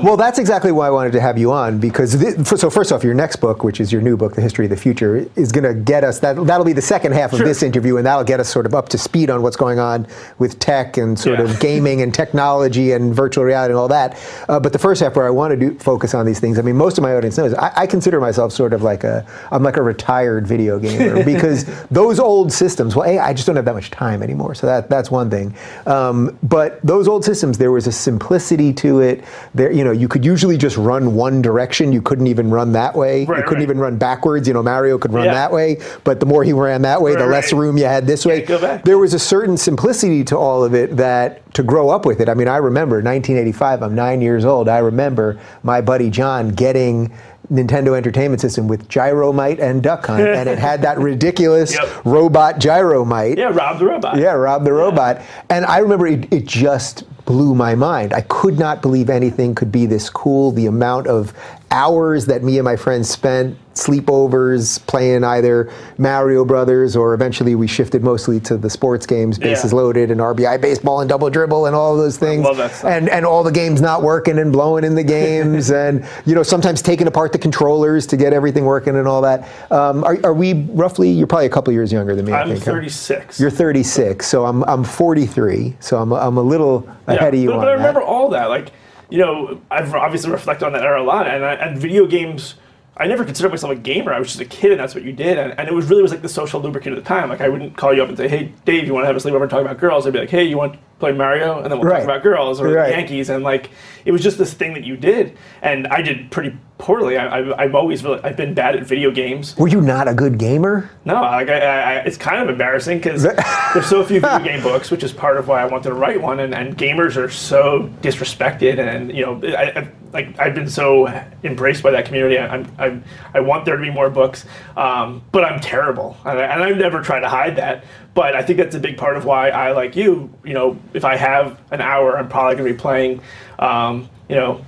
Well, 0.03 0.17
that's 0.17 0.39
exactly 0.39 0.71
why 0.71 0.87
I 0.87 0.89
wanted 0.89 1.11
to 1.13 1.21
have 1.21 1.37
you 1.37 1.51
on 1.51 1.77
because 1.77 2.17
th- 2.19 2.45
so 2.47 2.69
first 2.69 2.91
off, 2.91 3.03
your 3.03 3.13
next 3.13 3.35
book, 3.37 3.63
which 3.63 3.79
is 3.79 3.91
your 3.91 4.01
new 4.01 4.17
book, 4.17 4.33
The 4.35 4.41
History 4.41 4.65
of 4.65 4.69
the 4.71 4.77
Future, 4.77 5.27
is 5.35 5.51
going 5.51 5.63
to 5.63 5.73
get 5.73 6.03
us 6.03 6.19
that 6.19 6.35
that'll 6.47 6.65
be 6.65 6.73
the 6.73 6.81
second 6.81 7.11
half 7.13 7.33
of 7.33 7.37
Sure. 7.37 7.47
this 7.47 7.61
interview, 7.61 7.97
and 7.97 8.05
that'll 8.05 8.23
get 8.23 8.39
us 8.39 8.49
sort 8.49 8.65
of 8.65 8.73
up 8.73 8.89
to 8.89 8.97
speed 8.97 9.29
on 9.29 9.41
what's 9.41 9.55
going 9.55 9.77
on 9.79 10.07
with 10.39 10.57
tech 10.59 10.97
and 10.97 11.19
sort 11.19 11.39
Yeah. 11.39 11.45
of 11.45 11.59
gaming 11.59 12.01
and 12.01 12.13
technology 12.13 12.93
and 12.93 13.13
virtual 13.13 13.43
reality 13.43 13.71
and 13.73 13.79
all 13.79 13.87
that. 13.89 14.17
Uh, 14.49 14.59
but 14.59 14.73
the 14.73 14.79
first 14.79 15.01
half, 15.03 15.15
where 15.15 15.27
I 15.27 15.29
want 15.29 15.51
to 15.51 15.57
do, 15.57 15.77
focus 15.77 16.13
on 16.15 16.25
these 16.25 16.39
things, 16.39 16.57
I 16.57 16.63
mean, 16.63 16.77
most 16.77 16.97
of 16.97 17.03
my 17.03 17.13
audience 17.13 17.37
knows 17.37 17.53
I, 17.53 17.71
I 17.75 17.87
consider 17.87 18.19
myself 18.19 18.51
sort 18.53 18.73
of 18.73 18.81
like 18.81 19.03
a 19.03 19.25
I'm 19.51 19.61
like 19.63 19.77
a 19.77 19.83
retired 19.83 20.47
video 20.47 20.79
gamer 20.79 21.23
because 21.25 21.65
those 21.91 22.19
old 22.19 22.51
systems. 22.51 22.95
Well, 22.95 23.07
a 23.07 23.19
I 23.19 23.33
just 23.33 23.45
don't 23.45 23.55
have 23.55 23.65
that 23.65 23.75
much 23.75 23.91
time 23.91 24.23
anymore, 24.23 24.55
so 24.55 24.65
that 24.67 24.89
that's 24.89 25.11
one 25.11 25.29
thing. 25.29 25.53
Um, 25.85 26.37
but 26.43 26.79
those 26.83 27.07
old 27.07 27.23
systems, 27.23 27.57
there 27.59 27.71
was 27.71 27.85
a 27.87 27.91
simplicity 27.91 28.73
to 28.73 28.99
it. 29.01 29.23
There, 29.53 29.71
you 29.71 29.83
know, 29.83 29.90
you 29.91 30.07
could 30.07 30.25
usually 30.25 30.57
just 30.57 30.77
run 30.77 31.13
one 31.15 31.41
direction. 31.41 31.91
You 31.91 32.01
couldn't 32.01 32.27
even 32.27 32.49
run 32.49 32.71
that 32.73 32.95
way. 32.95 33.21
you 33.21 33.25
couldn't 33.27 33.47
right. 33.53 33.61
even 33.61 33.77
run 33.79 33.97
backwards. 33.97 34.47
You 34.47 34.53
know, 34.53 34.63
Mario 34.63 34.97
could 34.97 35.13
run 35.13 35.25
Yeah. 35.25 35.33
that 35.33 35.51
way, 35.51 35.77
but 36.03 36.19
the 36.19 36.25
more 36.25 36.43
he 36.43 36.53
ran 36.53 36.81
that 36.83 37.01
way, 37.01 37.15
the 37.15 37.25
less 37.27 37.51
right. 37.53 37.59
room 37.59 37.77
you 37.77 37.85
had 37.85 38.07
this 38.07 38.25
way. 38.25 38.41
There 38.83 38.97
was 38.97 39.13
a 39.13 39.19
certain 39.19 39.57
simplicity 39.57 40.23
to 40.25 40.37
all 40.37 40.63
of 40.63 40.73
it 40.73 40.97
that 40.97 41.53
to 41.53 41.63
grow 41.63 41.89
up 41.89 42.05
with 42.05 42.21
it. 42.21 42.29
I 42.29 42.33
mean, 42.33 42.47
I 42.47 42.57
remember 42.57 42.95
1985. 42.97 43.83
I'm 43.83 43.95
nine 43.95 44.21
years 44.21 44.45
old. 44.45 44.69
I 44.69 44.77
remember 44.79 45.39
my 45.63 45.81
buddy 45.81 46.09
John 46.09 46.49
getting. 46.49 47.11
Nintendo 47.51 47.97
Entertainment 47.97 48.39
System 48.39 48.69
with 48.69 48.87
Gyromite 48.87 49.59
and 49.59 49.83
Duck 49.83 50.05
Hunt, 50.05 50.25
and 50.25 50.47
it 50.47 50.57
had 50.57 50.83
that 50.83 50.97
ridiculous 51.09 51.73
Yep. 51.75 52.05
robot 52.05 52.59
Gyromite. 52.59 53.35
Yeah, 53.37 53.51
Rob 53.53 53.77
the 53.77 53.85
Robot. 53.87 54.15
Yeah, 54.17 54.31
Rob 54.33 54.63
the 54.63 54.71
Robot. 54.71 55.21
And 55.49 55.65
I 55.65 55.79
remember 55.79 56.07
it, 56.07 56.31
it 56.31 56.45
just 56.45 57.03
blew 57.31 57.55
my 57.55 57.75
mind. 57.75 58.11
I 58.11 58.21
could 58.27 58.59
not 58.59 58.81
believe 58.81 59.09
anything 59.09 59.55
could 59.55 59.71
be 59.71 59.85
this 59.85 60.09
cool. 60.09 60.51
The 60.51 60.65
amount 60.65 61.07
of 61.07 61.33
hours 61.71 62.25
that 62.27 62.43
me 62.43 62.57
and 62.57 62.65
my 62.65 62.75
friends 62.75 63.09
spent 63.09 63.57
sleepovers 63.73 64.85
playing 64.87 65.23
either 65.23 65.71
Mario 65.97 66.43
Brothers 66.43 66.95
or 66.97 67.13
eventually 67.13 67.55
we 67.55 67.67
shifted 67.67 68.03
mostly 68.03 68.39
to 68.41 68.57
the 68.57 68.69
sports 68.69 69.05
games, 69.05 69.37
bases 69.37 69.71
Yeah. 69.71 69.77
loaded 69.77 70.11
and 70.11 70.19
RBI 70.19 70.57
baseball 70.59 70.99
and 70.99 71.07
double 71.09 71.29
dribble 71.29 71.65
and 71.67 71.75
all 71.75 71.93
of 71.93 71.97
those 71.99 72.17
things. 72.17 72.45
that. 72.57 72.83
And 72.83 73.09
and 73.09 73.25
all 73.25 73.43
the 73.43 73.51
games 73.51 73.79
not 73.81 74.03
working 74.03 74.39
and 74.39 74.51
blowing 74.51 74.83
in 74.83 74.95
the 74.95 75.03
games 75.03 75.71
and 75.83 76.05
you 76.25 76.35
know 76.35 76.43
sometimes 76.43 76.81
taking 76.81 77.07
apart 77.07 77.31
the 77.31 77.37
controllers 77.39 78.05
to 78.07 78.17
get 78.17 78.33
everything 78.33 78.65
working 78.65 78.97
and 78.97 79.07
all 79.07 79.21
that. 79.21 79.47
Um, 79.71 80.03
are, 80.03 80.17
are 80.25 80.33
we 80.33 80.53
roughly? 80.73 81.09
You're 81.09 81.27
probably 81.27 81.45
a 81.45 81.49
couple 81.49 81.71
years 81.73 81.91
younger 81.93 82.15
than 82.15 82.25
me. 82.25 82.33
I 82.33 82.41
I'm 82.41 82.49
think. 82.49 82.59
huh? 82.65 82.71
36. 82.71 83.39
You're 83.39 83.49
36, 83.49 84.27
so 84.27 84.45
I'm 84.45 84.63
I'm 84.65 84.83
43, 84.83 85.75
so 85.79 85.97
I'm 85.97 86.11
I'm 86.11 86.37
a 86.37 86.41
little 86.41 86.87
ahead 87.07 87.33
of 87.33 87.39
you 87.39 87.49
but, 87.51 87.57
but 87.59 87.67
I 87.67 87.71
that. 87.71 87.77
remember 87.77 88.01
all 88.01 88.29
that. 88.29 88.49
Like, 88.49 88.71
you 89.11 89.19
know, 89.19 89.61
I've 89.69 89.93
obviously 89.93 90.31
reflected 90.31 90.65
on 90.65 90.73
that 90.73 90.83
era 90.83 91.01
a 91.01 91.05
lot, 91.05 91.27
and, 91.27 91.45
I, 91.45 91.53
and 91.53 91.77
video 91.77 92.07
games. 92.07 92.55
I 92.97 93.07
never 93.07 93.23
considered 93.23 93.49
myself 93.49 93.71
a 93.71 93.75
gamer. 93.75 94.13
I 94.13 94.19
was 94.19 94.27
just 94.27 94.41
a 94.41 94.45
kid, 94.45 94.71
and 94.71 94.79
that's 94.79 94.93
what 94.93 95.03
you 95.03 95.13
did. 95.13 95.39
And, 95.39 95.57
and 95.57 95.67
it 95.67 95.73
was 95.73 95.85
really 95.89 96.01
was 96.03 96.11
like 96.11 96.21
the 96.21 96.29
social 96.29 96.61
lubricant 96.61 96.95
at 96.97 97.01
the 97.03 97.07
time. 97.07 97.29
Like, 97.29 97.39
I 97.41 97.47
wouldn't 97.47 97.75
call 97.77 97.93
you 97.93 98.03
up 98.03 98.09
and 98.09 98.17
say, 98.17 98.27
"Hey, 98.27 98.51
Dave, 98.65 98.85
you 98.85 98.93
want 98.93 99.03
to 99.03 99.07
have 99.07 99.15
a 99.15 99.19
sleepover 99.19 99.41
and 99.43 99.49
talk 99.49 99.61
about 99.61 99.79
girls?" 99.79 100.05
I'd 100.05 100.13
be 100.13 100.19
like, 100.19 100.29
"Hey, 100.29 100.43
you 100.43 100.57
want 100.57 100.73
to 100.73 100.79
play 100.99 101.11
Mario?" 101.13 101.61
And 101.61 101.71
then 101.71 101.79
we'll 101.79 101.89
Right. 101.89 101.99
talk 101.99 102.03
about 102.03 102.21
girls 102.21 102.59
or 102.59 102.67
Right. 102.67 102.91
Yankees. 102.91 103.29
And 103.29 103.43
like, 103.45 103.69
it 104.05 104.11
was 104.11 104.21
just 104.21 104.37
this 104.37 104.53
thing 104.53 104.73
that 104.73 104.83
you 104.83 104.97
did, 104.97 105.37
and 105.61 105.87
I 105.87 106.01
did 106.01 106.29
pretty 106.31 106.55
poorly. 106.81 107.15
I, 107.15 107.39
I, 107.39 107.63
I've 107.63 107.75
always 107.75 108.03
really, 108.03 108.19
I've 108.23 108.35
been 108.35 108.53
bad 108.53 108.75
at 108.75 108.83
video 108.83 109.11
games. 109.11 109.55
Were 109.55 109.67
you 109.67 109.79
not 109.79 110.07
a 110.07 110.13
good 110.13 110.37
gamer? 110.37 110.89
No, 111.05 111.13
like 111.13 111.47
I, 111.47 111.59
I, 111.59 111.79
I, 111.79 111.95
it's 111.99 112.17
kind 112.17 112.41
of 112.41 112.49
embarrassing 112.49 112.97
because 112.97 113.23
there's 113.73 113.85
so 113.85 114.03
few 114.03 114.19
video 114.19 114.39
game 114.39 114.63
books, 114.63 114.89
which 114.89 115.03
is 115.03 115.13
part 115.13 115.37
of 115.37 115.47
why 115.47 115.61
I 115.61 115.65
wanted 115.65 115.89
to 115.89 115.93
write 115.93 116.19
one. 116.19 116.39
And, 116.39 116.53
and 116.53 116.77
gamers 116.77 117.15
are 117.15 117.29
so 117.29 117.89
disrespected, 118.01 118.79
and 118.79 119.15
you 119.15 119.23
know, 119.23 119.39
I, 119.55 119.79
I, 119.79 119.91
like 120.11 120.39
I've 120.39 120.55
been 120.55 120.69
so 120.69 121.07
embraced 121.43 121.83
by 121.83 121.91
that 121.91 122.05
community. 122.05 122.39
I, 122.39 122.47
I'm, 122.47 122.71
I, 122.79 123.37
I 123.37 123.39
want 123.41 123.65
there 123.65 123.77
to 123.77 123.81
be 123.81 123.91
more 123.91 124.09
books, 124.09 124.45
um, 124.75 125.23
but 125.31 125.45
I'm 125.45 125.59
terrible, 125.59 126.17
and, 126.25 126.39
I, 126.39 126.43
and 126.45 126.63
I've 126.63 126.77
never 126.77 127.01
tried 127.01 127.21
to 127.21 127.29
hide 127.29 127.55
that. 127.57 127.85
But 128.13 128.35
I 128.35 128.41
think 128.41 128.57
that's 128.57 128.75
a 128.75 128.79
big 128.79 128.97
part 128.97 129.15
of 129.15 129.23
why 129.23 129.49
I 129.49 129.71
like 129.71 129.95
you. 129.95 130.33
You 130.43 130.53
know, 130.53 130.79
if 130.93 131.05
I 131.05 131.15
have 131.15 131.61
an 131.71 131.79
hour, 131.79 132.17
I'm 132.17 132.27
probably 132.27 132.55
going 132.55 132.67
to 132.67 132.73
be 132.73 132.79
playing, 132.79 133.21
um, 133.59 134.09
you 134.27 134.35
know. 134.35 134.65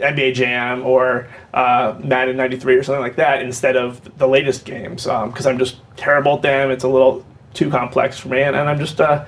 NBA 0.00 0.34
Jam 0.34 0.84
or 0.84 1.26
uh, 1.54 1.94
Madden 2.02 2.36
93 2.36 2.76
or 2.76 2.82
something 2.82 3.02
like 3.02 3.16
that 3.16 3.42
instead 3.42 3.76
of 3.76 4.16
the 4.18 4.28
latest 4.28 4.64
games 4.64 5.04
because 5.04 5.46
I'm 5.46 5.58
just 5.58 5.76
terrible 5.96 6.34
at 6.36 6.42
them. 6.42 6.70
It's 6.70 6.84
a 6.84 6.88
little 6.88 7.24
too 7.54 7.70
complex 7.70 8.18
for 8.18 8.28
me, 8.28 8.42
and, 8.42 8.54
and 8.56 8.68
I'm 8.68 8.78
just 8.78 9.00
a 9.00 9.26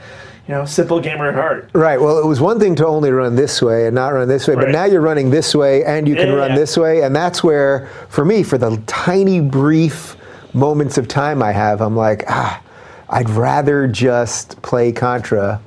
you 0.49 0.55
know 0.55 0.65
simple 0.65 1.01
gamer 1.01 1.29
at 1.29 1.35
heart. 1.35 1.71
Right. 1.75 2.01
Well, 2.01 2.19
it 2.19 2.27
was 2.27 2.41
one 2.41 2.59
thing 2.59 2.75
to 2.77 2.87
only 2.87 3.11
run 3.11 3.37
this 3.37 3.63
way 3.63 3.87
and 3.87 3.95
not 3.95 4.09
run 4.13 4.29
this 4.29 4.49
way, 4.49 4.55
but 4.55 4.71
now 4.71 4.85
you're 4.85 5.01
running 5.01 5.31
this 5.31 5.55
way 5.55 5.85
and 5.85 6.09
you 6.09 6.15
can 6.15 6.29
Yeah, 6.29 6.35
run 6.35 6.51
yeah. 6.51 6.57
this 6.57 6.77
way, 6.77 7.03
and 7.03 7.15
that's 7.15 7.43
where, 7.45 7.89
for 8.09 8.25
me, 8.25 8.43
for 8.43 8.59
the 8.59 8.77
tiny 8.87 9.41
brief 9.41 10.17
moments 10.53 10.99
of 10.99 11.07
time 11.09 11.43
I 11.43 11.53
have, 11.53 11.81
I'm 11.81 11.97
like, 11.97 12.25
ah, 12.29 12.61
I'd 13.09 13.31
rather 13.31 13.87
just 13.87 14.61
play 14.63 14.93
Contra. 14.93 15.61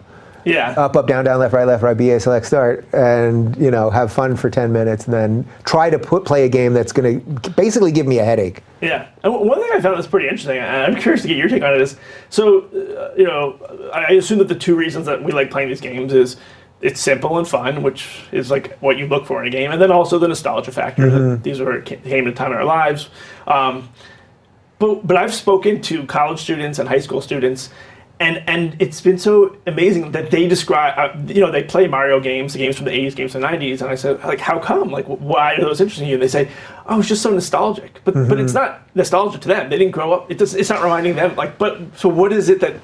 Yeah, 0.45 0.71
Up, 0.71 0.95
up, 0.95 1.07
down, 1.07 1.25
down, 1.25 1.39
left, 1.39 1.53
right, 1.53 1.65
left, 1.65 1.83
right, 1.83 1.95
BA, 1.97 2.19
select, 2.19 2.45
start, 2.45 2.85
and 2.93 3.55
you 3.57 3.71
know, 3.71 3.89
have 3.89 4.11
fun 4.11 4.35
for 4.35 4.49
10 4.49 4.71
minutes, 4.73 5.05
and 5.05 5.13
then 5.13 5.45
try 5.63 5.89
to 5.89 5.97
put 5.97 6.25
play 6.25 6.43
a 6.45 6.49
game 6.49 6.73
that's 6.73 6.91
going 6.91 7.21
to 7.21 7.49
basically 7.51 7.91
give 7.91 8.05
me 8.05 8.19
a 8.19 8.25
headache. 8.25 8.61
yeah. 8.81 9.07
And 9.23 9.33
one 9.33 9.59
thing 9.61 9.69
I 9.73 9.79
found 9.79 9.97
that's 9.97 10.07
pretty 10.07 10.27
interesting, 10.27 10.57
and 10.57 10.93
I'm 10.93 11.01
curious 11.01 11.21
to 11.21 11.27
get 11.27 11.37
your 11.37 11.47
take 11.47 11.63
on 11.63 11.73
it. 11.73 11.81
Is 11.81 11.95
so 12.29 12.63
uh, 12.65 13.13
you 13.15 13.25
know 13.25 13.57
I 13.93 14.13
assume 14.13 14.39
that 14.39 14.47
the 14.49 14.55
two 14.55 14.75
reasons 14.75 15.05
that 15.05 15.23
we 15.23 15.31
like 15.31 15.49
playing 15.51 15.69
these 15.69 15.81
games 15.81 16.13
is. 16.13 16.37
It's 16.81 16.99
simple 16.99 17.37
and 17.37 17.47
fun, 17.47 17.81
which 17.81 18.09
is 18.33 18.51
like 18.51 18.77
what 18.79 18.97
you 18.97 19.07
look 19.07 19.25
for 19.25 19.41
in 19.41 19.47
a 19.47 19.49
game, 19.49 19.71
and 19.71 19.81
then 19.81 19.89
also 19.89 20.19
the 20.19 20.27
nostalgia 20.27 20.73
factor. 20.73 21.09
That 21.09 21.41
these 21.41 21.61
were 21.61 21.79
came 21.79 22.27
a 22.27 22.33
time 22.33 22.51
in 22.51 22.57
our 22.57 22.65
lives. 22.65 23.09
Um, 23.47 23.87
but 24.79 25.07
but 25.07 25.15
I've 25.15 25.33
spoken 25.33 25.81
to 25.83 26.05
college 26.07 26.39
students 26.41 26.79
and 26.79 26.89
high 26.89 26.99
school 26.99 27.21
students, 27.21 27.69
and 28.23 28.41
and 28.47 28.75
it's 28.79 29.01
been 29.01 29.17
so 29.17 29.55
amazing 29.67 30.11
that 30.11 30.31
they 30.31 30.47
describe 30.47 30.97
uh, 30.97 31.33
you 31.33 31.41
know 31.41 31.51
they 31.51 31.63
play 31.63 31.87
Mario 31.87 32.19
games, 32.21 32.53
the 32.53 32.59
games 32.59 32.77
from 32.77 32.85
the 32.85 32.91
80s, 32.91 33.15
games 33.15 33.33
from 33.33 33.41
the 33.41 33.47
90s, 33.47 33.81
and 33.81 33.89
I 33.89 33.95
said 33.95 34.23
like 34.23 34.39
how 34.39 34.59
come 34.59 34.89
like 34.89 35.05
why 35.05 35.55
are 35.55 35.61
those 35.61 35.81
interesting 35.81 36.05
to 36.05 36.09
you? 36.09 36.15
And 36.15 36.23
they 36.23 36.29
say 36.29 36.49
oh 36.87 36.99
it's 36.99 37.09
just 37.09 37.21
so 37.21 37.31
nostalgic, 37.31 37.99
but 38.05 38.13
but 38.13 38.39
it's 38.39 38.53
not 38.53 38.81
nostalgia 38.95 39.39
to 39.39 39.47
them. 39.47 39.69
They 39.69 39.77
didn't 39.77 39.91
grow 39.91 40.13
up. 40.13 40.31
It 40.31 40.37
does, 40.37 40.55
it's 40.55 40.69
not 40.69 40.81
reminding 40.81 41.15
them 41.15 41.35
like 41.35 41.57
but 41.57 41.81
so 41.97 42.07
what 42.07 42.31
is 42.31 42.47
it 42.47 42.61
that 42.61 42.75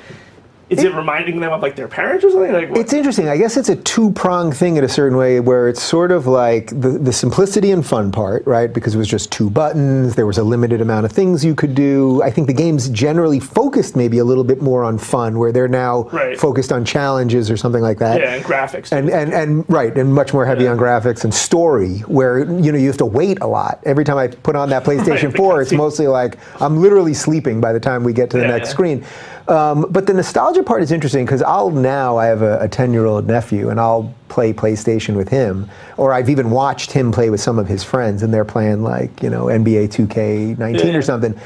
is 0.70 0.84
it, 0.84 0.94
reminding 0.94 1.40
them 1.40 1.52
of 1.52 1.62
like 1.62 1.76
their 1.76 1.88
parents 1.88 2.24
or 2.24 2.30
something 2.32 2.52
like 2.54 2.70
what? 2.70 2.78
It's 2.80 2.94
interesting. 2.94 3.28
I 3.28 3.38
guess 3.38 3.58
it's 3.58 3.70
a 3.70 3.76
two 3.76 4.12
pronged 4.12 4.56
thing 4.56 4.78
in 4.78 4.84
a 4.84 4.90
certain 4.90 5.18
way 5.18 5.40
where 5.40 5.68
it's 5.68 5.82
sort 5.82 6.12
of 6.12 6.28
like 6.28 6.68
the, 6.68 6.90
the 7.00 7.12
simplicity 7.14 7.72
and 7.72 7.86
fun 7.86 8.12
part, 8.12 8.46
right? 8.46 8.72
Because 8.72 8.96
it 8.96 8.98
was 8.98 9.08
just 9.08 9.32
two 9.32 9.50
buttons, 9.50 10.16
there 10.16 10.26
was 10.28 10.38
a 10.38 10.44
limited 10.44 10.82
amount 10.82 11.06
of 11.06 11.12
things 11.12 11.44
you 11.44 11.56
could 11.56 11.74
do. 11.76 12.22
I 12.24 12.30
think 12.32 12.48
the 12.48 12.54
games 12.54 12.90
generally 12.90 13.40
focused 13.40 13.96
maybe 13.96 14.20
a 14.20 14.24
little 14.24 14.44
bit 14.44 14.62
more 14.62 14.84
on 14.84 14.98
fun, 14.98 15.40
where 15.40 15.52
they're 15.52 15.68
now 15.68 16.04
Right. 16.12 16.40
focused 16.40 16.72
on 16.72 16.86
challenges 16.86 17.50
or 17.50 17.58
something 17.58 17.82
like 17.82 17.98
that. 18.00 18.20
yeah 18.22 18.34
and 18.36 18.44
graphics 18.46 18.92
And, 18.92 19.10
and 19.10 19.34
and 19.34 19.66
right, 19.70 19.96
and 19.98 20.14
much 20.14 20.34
more 20.34 20.46
heavy 20.46 20.68
on 20.68 20.78
graphics 20.78 21.24
and 21.24 21.34
story, 21.34 22.00
where 22.08 22.40
you 22.40 22.72
know 22.72 22.78
you 22.78 22.88
have 22.88 22.98
to 22.98 23.06
wait 23.06 23.40
a 23.42 23.48
lot. 23.48 23.80
Every 23.86 24.04
time 24.04 24.18
I 24.18 24.28
put 24.28 24.56
on 24.56 24.70
that 24.70 24.84
PlayStation 24.90 25.32
the 25.32 25.38
4, 25.38 25.62
it's 25.62 25.72
mostly 25.72 26.08
like 26.08 26.38
I'm 26.62 26.78
literally 26.82 27.14
sleeping 27.14 27.60
by 27.60 27.74
the 27.74 27.80
time 27.80 28.04
we 28.04 28.14
get 28.14 28.30
to 28.32 28.38
the 28.38 28.44
Yeah, 28.44 28.50
next 28.50 28.68
yeah. 28.70 28.74
screen. 28.74 29.06
Um, 29.50 29.88
but 29.90 30.06
the 30.06 30.14
nostalgia 30.14 30.62
part 30.62 30.84
is 30.84 30.92
interesting 30.92 31.26
because 31.26 31.42
I'll 31.42 31.72
now 31.72 32.18
I 32.18 32.28
have 32.28 32.44
a 32.44 32.68
10 32.68 32.94
year 32.94 33.06
old 33.06 33.26
nephew 33.26 33.70
and 33.70 33.80
I'll 33.80 34.14
play 34.28 34.54
PlayStation 34.54 35.16
with 35.16 35.28
him, 35.28 35.68
or 35.98 36.14
I've 36.14 36.30
even 36.30 36.52
watched 36.52 36.92
him 36.92 37.12
play 37.12 37.32
with 37.32 37.42
some 37.42 37.58
of 37.58 37.68
his 37.68 37.84
friends 37.84 38.22
and 38.22 38.32
they're 38.32 38.46
playing 38.46 38.84
like 38.84 39.24
you 39.24 39.30
know 39.30 39.46
NBA 39.46 39.90
2K19 39.90 40.96
or 40.96 41.02
something, 41.02 41.40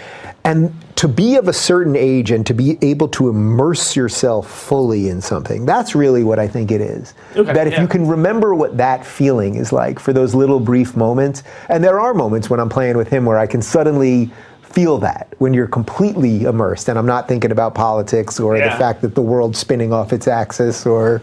and 0.43 0.73
to 0.97 1.07
be 1.07 1.35
of 1.37 1.47
a 1.47 1.53
certain 1.53 1.95
age 1.95 2.29
and 2.31 2.45
to 2.45 2.53
be 2.53 2.77
able 2.81 3.07
to 3.09 3.29
immerse 3.29 3.95
yourself 3.95 4.51
fully 4.51 5.07
in 5.07 5.21
something, 5.21 5.65
that's 5.65 5.95
really 5.95 6.23
what 6.23 6.39
I 6.39 6.47
think 6.47 6.71
it 6.71 6.81
is. 6.81 7.13
Okay, 7.37 7.53
that 7.53 7.67
if 7.67 7.73
yeah. 7.73 7.81
you 7.81 7.87
can 7.87 8.05
remember 8.05 8.53
what 8.53 8.77
that 8.77 9.05
feeling 9.05 9.55
is 9.55 9.71
like 9.71 9.97
for 9.97 10.11
those 10.11 10.35
little 10.35 10.59
brief 10.59 10.97
moments, 10.97 11.43
and 11.69 11.81
there 11.81 12.01
are 12.01 12.13
moments 12.13 12.49
when 12.49 12.59
I'm 12.59 12.69
playing 12.69 12.97
with 12.97 13.07
him 13.07 13.25
where 13.25 13.37
I 13.37 13.47
can 13.47 13.61
suddenly 13.61 14.29
feel 14.73 14.97
that 14.97 15.33
when 15.37 15.53
you're 15.53 15.67
completely 15.67 16.43
immersed 16.43 16.89
and 16.89 16.97
I'm 16.97 17.05
not 17.05 17.27
thinking 17.27 17.51
about 17.51 17.75
politics 17.75 18.39
or 18.39 18.57
the 18.57 18.71
fact 18.71 19.01
that 19.03 19.13
the 19.13 19.21
world's 19.21 19.59
spinning 19.59 19.93
off 19.93 20.11
its 20.11 20.27
axis 20.27 20.85
or 20.85 21.21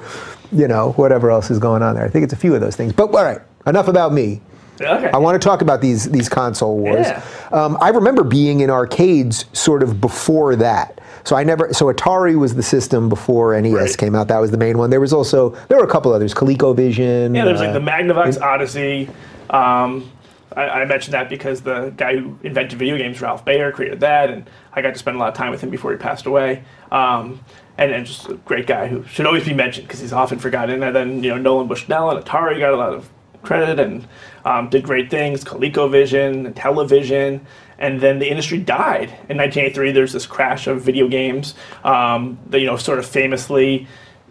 you 0.53 0.69
know 0.69 0.93
whatever 0.93 1.31
else 1.31 1.51
is 1.51 1.59
going 1.59 1.83
on 1.83 1.95
there. 1.97 2.05
I 2.05 2.09
think 2.09 2.25
it's 2.25 2.33
a 2.33 2.37
few 2.37 2.55
of 2.55 2.61
those 2.61 2.77
things. 2.77 2.93
But 2.93 3.13
all 3.15 3.25
right, 3.25 3.41
enough 3.67 3.89
about 3.89 4.13
me. 4.13 4.41
Okay. 4.81 5.11
I 5.11 5.19
want 5.19 5.41
to 5.41 5.47
talk 5.47 5.61
about 5.63 5.81
these 5.83 6.11
these 6.11 6.29
console 6.29 6.79
wars. 6.79 7.07
Yeah. 7.07 7.23
Um, 7.53 7.77
I 7.81 7.91
remember 7.91 8.25
being 8.25 8.61
in 8.61 8.71
arcades 8.71 9.45
sort 9.53 9.83
of 9.83 10.01
before 10.01 10.57
that. 10.57 11.01
So 11.25 11.37
I 11.37 11.45
never. 11.45 11.75
So 11.75 11.93
Atari 11.93 12.39
was 12.39 12.55
the 12.55 12.63
system 12.63 13.09
before 13.11 13.61
NES 13.61 13.73
Right. 13.75 13.99
came 13.99 14.15
out. 14.15 14.29
That 14.29 14.39
was 14.41 14.53
the 14.53 14.57
main 14.57 14.79
one. 14.79 14.89
There 14.89 15.01
was 15.01 15.13
also 15.13 15.51
there 15.69 15.77
were 15.77 15.85
a 15.85 15.91
couple 15.91 16.13
others. 16.15 16.33
ColecoVision. 16.33 17.37
Yeah, 17.37 17.45
there's 17.45 17.61
like 17.61 17.71
uh, 17.71 17.73
the 17.75 17.81
Magnavox 17.81 18.41
Odyssey. 18.41 19.11
Um, 19.51 20.11
I, 20.57 20.69
I 20.69 20.85
mentioned 20.85 21.15
that 21.15 21.29
because 21.29 21.63
the 21.63 21.93
guy 21.97 22.17
who 22.17 22.39
invented 22.43 22.79
video 22.79 22.97
games, 22.97 23.21
Ralph 23.21 23.45
Baer, 23.45 23.73
created 23.73 24.01
that, 24.01 24.31
and 24.31 24.49
I 24.73 24.83
got 24.83 24.95
to 24.95 24.99
spend 24.99 25.17
a 25.17 25.21
lot 25.21 25.29
of 25.29 25.35
time 25.35 25.51
with 25.51 25.61
him 25.61 25.71
before 25.71 25.93
he 25.93 25.97
passed 25.97 26.27
away. 26.27 26.65
Um, 26.91 27.41
and, 27.79 27.93
and 27.93 28.07
just 28.07 28.29
a 28.29 28.35
great 28.35 28.67
guy 28.67 28.89
who 28.89 29.05
should 29.05 29.27
always 29.27 29.45
be 29.45 29.55
mentioned 29.55 29.87
because 29.87 30.01
he's 30.01 30.13
often 30.13 30.39
forgotten. 30.39 30.83
And 30.83 30.95
then 30.95 31.23
you 31.25 31.31
know 31.31 31.39
Nolan 31.39 31.69
Bushnell 31.69 32.11
and 32.11 32.25
Atari 32.25 32.59
got 32.59 32.73
a 32.73 32.77
lot 32.77 32.93
of 32.93 33.09
credit 33.43 33.81
and 33.81 34.07
um, 34.45 34.69
did 34.69 34.83
great 34.83 35.11
things. 35.11 35.45
ColecoVision, 35.45 36.53
Intellivision, 36.53 37.41
and 37.79 38.01
then 38.01 38.19
the 38.19 38.29
industry 38.29 38.59
died 38.59 39.09
in 39.29 39.39
1983. 39.39 39.93
There's 39.93 40.13
this 40.13 40.27
crash 40.27 40.67
of 40.67 40.83
video 40.83 41.09
games. 41.09 41.55
Um, 41.85 42.39
that, 42.49 42.61
you 42.61 42.67
know, 42.67 42.77
sort 42.77 42.99
of 42.99 43.07
famously 43.07 43.87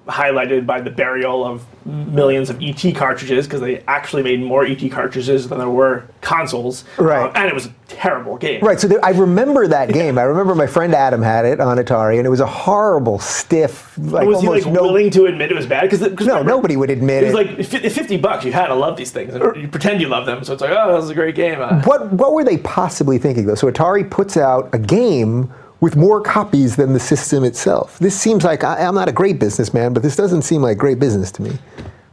highlighted 0.10 0.66
by 0.66 0.82
the 0.82 0.90
burial 0.90 1.46
of 1.46 1.66
millions 1.86 2.50
of 2.50 2.62
ET 2.62 2.96
cartridges 2.96 3.48
because 3.48 3.62
they 3.62 3.80
actually 3.88 4.24
made 4.24 4.42
more 4.42 4.66
ET 4.66 4.92
cartridges 4.92 5.48
than 5.48 5.58
there 5.58 5.70
were 5.70 6.06
consoles. 6.22 6.84
Right. 6.98 7.26
Um, 7.26 7.32
and 7.36 7.48
it 7.48 7.54
was 7.54 7.68
a 7.68 7.74
terrible 7.88 8.38
game. 8.38 8.62
Right, 8.64 8.80
so 8.80 8.88
there, 8.88 9.04
I 9.04 9.12
remember 9.12 9.68
that 9.68 9.92
game. 9.92 10.18
I 10.18 10.24
remember 10.24 10.56
my 10.56 10.68
friend 10.68 10.94
Adam 10.94 11.22
had 11.22 11.46
it 11.46 11.60
on 11.60 11.78
Atari, 11.78 12.18
and 12.18 12.26
it 12.26 12.30
was 12.30 12.40
a 12.40 12.46
horrible, 12.46 13.20
stiff, 13.20 13.98
like 13.98 14.28
was 14.28 14.42
he 14.42 14.48
like 14.48 14.66
no. 14.66 14.84
willing 14.84 15.10
to 15.12 15.26
admit 15.26 15.52
it 15.52 15.56
was 15.56 15.66
bad? 15.66 15.90
Because 15.90 16.28
no, 16.28 16.44
nobody 16.44 16.76
would 16.76 16.90
admit 16.90 17.24
It 17.24 17.30
it. 17.30 17.34
was 17.34 17.74
like 17.74 17.92
fifty 17.92 18.18
bucks. 18.18 18.46
You 18.46 18.52
had 18.52 18.68
to 18.68 18.76
love 18.76 18.98
these 18.98 19.12
things. 19.12 19.34
And 19.34 19.56
you 19.56 19.68
pretend 19.68 20.02
you 20.02 20.08
love 20.08 20.26
them, 20.26 20.44
so 20.44 20.54
it's 20.54 20.62
like, 20.62 20.72
oh, 20.72 20.96
this 20.96 21.06
is 21.06 21.10
a 21.10 21.16
great 21.16 21.36
game. 21.36 21.62
Uh, 21.62 21.82
what 21.84 22.12
what 22.14 22.34
were 22.34 22.44
they 22.44 22.58
possibly 22.58 23.18
thinking 23.18 23.46
though? 23.46 23.56
So 23.56 23.72
Atari 23.72 24.10
puts 24.10 24.38
out 24.38 24.70
a 24.74 24.80
game 24.80 25.52
with 25.82 25.96
more 25.96 26.22
copies 26.22 26.76
than 26.76 26.94
the 26.94 27.00
system 27.00 27.44
itself. 27.44 28.00
This 28.00 28.20
seems 28.20 28.44
like 28.44 28.64
I, 28.64 28.86
I'm 28.86 28.96
not 28.96 29.08
a 29.08 29.14
great 29.14 29.40
businessman, 29.40 29.94
but 29.94 30.04
this 30.04 30.16
doesn't 30.16 30.42
seem 30.42 30.62
like 30.62 30.78
great 30.78 31.00
business 31.00 31.32
to 31.34 31.42
me. 31.42 31.58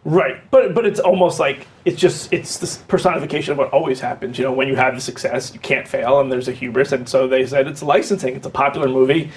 Right, 0.05 0.41
but 0.53 0.73
but 0.73 0.87
it's 0.87 1.01
almost 1.01 1.41
like 1.41 1.67
it's 1.85 2.01
just 2.01 2.33
it's 2.33 2.59
this 2.59 2.77
personification 2.77 3.53
of 3.53 3.59
what 3.59 3.73
always 3.73 3.99
happens. 3.99 4.39
You 4.39 4.45
know, 4.45 4.53
when 4.53 4.69
you 4.69 4.77
have 4.77 4.95
the 4.95 5.01
success, 5.01 5.53
you 5.53 5.59
can't 5.59 5.89
fail, 5.89 6.21
and 6.21 6.31
there's 6.31 6.47
a 6.47 6.53
hubris, 6.53 6.93
and 6.93 7.09
so 7.09 7.27
they 7.27 7.45
said 7.45 7.67
it's 7.67 7.83
licensing. 7.83 8.37
It's 8.37 8.47
a 8.47 8.51
popular 8.51 8.89
movie. 8.89 9.33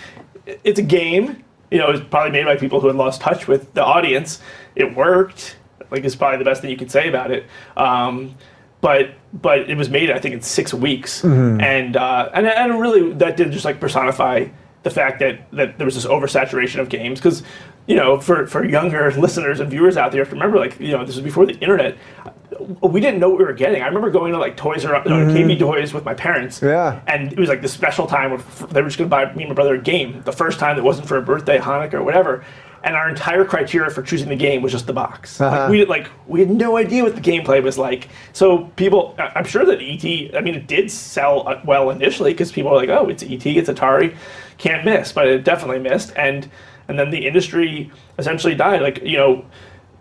It's 0.64 0.78
a 0.78 0.84
game. 0.84 1.44
You 1.72 1.80
know, 1.80 1.90
it's 1.90 2.06
probably 2.08 2.32
made 2.32 2.46
by 2.46 2.56
people 2.56 2.80
who 2.82 2.88
had 2.88 2.96
lost 2.96 3.20
touch 3.20 3.48
with 3.48 3.74
the 3.74 3.84
audience. 3.84 4.42
It 4.76 4.96
worked. 4.96 5.56
Like 5.90 6.04
it's 6.04 6.16
probably 6.16 6.38
the 6.38 6.46
best 6.46 6.62
thing 6.62 6.70
you 6.70 6.78
could 6.78 6.92
say 6.92 7.10
about 7.10 7.32
it. 7.32 7.48
Um, 7.76 8.36
but 8.82 9.12
but 9.34 9.70
it 9.70 9.78
was 9.78 9.90
made 9.90 10.10
I 10.12 10.20
think 10.20 10.34
in 10.34 10.42
six 10.42 10.74
weeks, 10.74 11.22
mm-hmm. 11.22 11.62
and 11.62 11.98
uh, 11.98 12.30
and 12.34 12.48
and 12.48 12.80
really 12.80 13.14
that 13.14 13.38
did 13.38 13.52
just 13.52 13.66
like 13.66 13.80
personify 13.80 14.48
the 14.84 14.90
fact 14.90 15.20
that 15.20 15.52
that 15.52 15.78
there 15.78 15.86
was 15.86 15.96
this 15.96 16.06
oversaturation 16.06 16.80
of 16.80 16.90
games 16.90 17.20
because 17.20 17.44
you 17.88 17.96
know 17.96 18.20
for 18.20 18.48
for 18.48 18.64
younger 18.64 19.12
listeners 19.18 19.60
and 19.60 19.70
viewers 19.70 19.98
out 19.98 20.12
there, 20.12 20.20
you 20.20 20.22
have 20.22 20.30
to 20.30 20.36
remember 20.36 20.58
like 20.58 20.80
you 20.80 20.92
know 20.92 21.06
this 21.06 21.16
was 21.16 21.24
before 21.24 21.46
the 21.46 21.58
internet. 21.60 21.98
Uh, 22.26 22.32
we 22.88 23.00
didn't 23.00 23.20
know 23.20 23.30
what 23.30 23.38
we 23.38 23.46
were 23.46 23.54
getting. 23.54 23.82
I 23.82 23.88
remember 23.88 24.10
going 24.10 24.34
to 24.34 24.40
like 24.40 24.58
Toys 24.58 24.84
R 24.86 24.96
Us, 24.96 25.06
no, 25.06 25.16
mm-hmm. 25.16 25.38
KB 25.38 25.60
Toys 25.60 25.94
with 25.94 26.04
my 26.04 26.14
parents. 26.14 26.62
Yeah. 26.62 27.02
And 27.08 27.32
it 27.32 27.40
was 27.40 27.48
like 27.48 27.62
this 27.62 27.72
special 27.72 28.08
time 28.08 28.32
where 28.32 28.40
they 28.70 28.82
were 28.82 28.88
just 28.88 28.98
going 28.98 29.10
to 29.10 29.16
buy 29.16 29.34
me 29.34 29.44
and 29.44 29.50
my 29.50 29.56
brother 29.56 29.76
a 29.76 29.82
game. 29.82 30.22
The 30.24 30.32
first 30.32 30.60
time 30.60 30.76
that 30.76 30.84
wasn't 30.84 31.08
for 31.08 31.18
a 31.18 31.22
birthday, 31.22 31.58
Hanukkah, 31.58 31.96
or 31.96 32.04
whatever. 32.04 32.44
And 32.84 32.96
our 32.96 33.10
entire 33.10 33.44
criteria 33.44 33.90
for 33.90 34.02
choosing 34.02 34.30
the 34.30 34.36
game 34.36 34.62
was 34.62 34.72
just 34.72 34.88
the 34.88 34.94
box. 34.94 35.42
Uh-huh. 35.42 35.62
Like 35.62 35.70
we 35.70 35.78
did, 35.78 35.90
like 35.90 36.10
we 36.28 36.40
had 36.40 36.50
no 36.50 36.78
idea 36.78 37.04
what 37.04 37.16
the 37.16 37.22
gameplay 37.22 37.62
was 37.62 37.78
like. 37.78 38.10
So 38.34 38.66
people, 38.76 39.16
I'm 39.18 39.46
sure 39.46 39.66
that 39.66 39.80
ET. 39.82 40.36
I 40.36 40.42
mean, 40.42 40.56
it 40.56 40.68
did 40.68 40.90
sell 40.90 41.48
uh, 41.48 41.62
well 41.66 41.90
initially 41.90 42.32
because 42.32 42.52
people 42.52 42.72
were 42.72 42.78
like, 42.78 42.90
"Oh, 42.90 43.08
it's 43.10 43.24
ET, 43.24 43.46
it's 43.46 43.70
Atari, 43.70 44.16
can't 44.58 44.86
miss." 44.86 45.12
But 45.12 45.28
it 45.28 45.44
definitely 45.44 45.80
missed, 45.80 46.14
and 46.16 46.50
and 46.88 46.98
then 46.98 47.10
the 47.10 47.28
industry 47.28 47.92
essentially 48.18 48.56
died. 48.56 48.82
Like 48.82 49.02
you 49.04 49.18
know, 49.18 49.46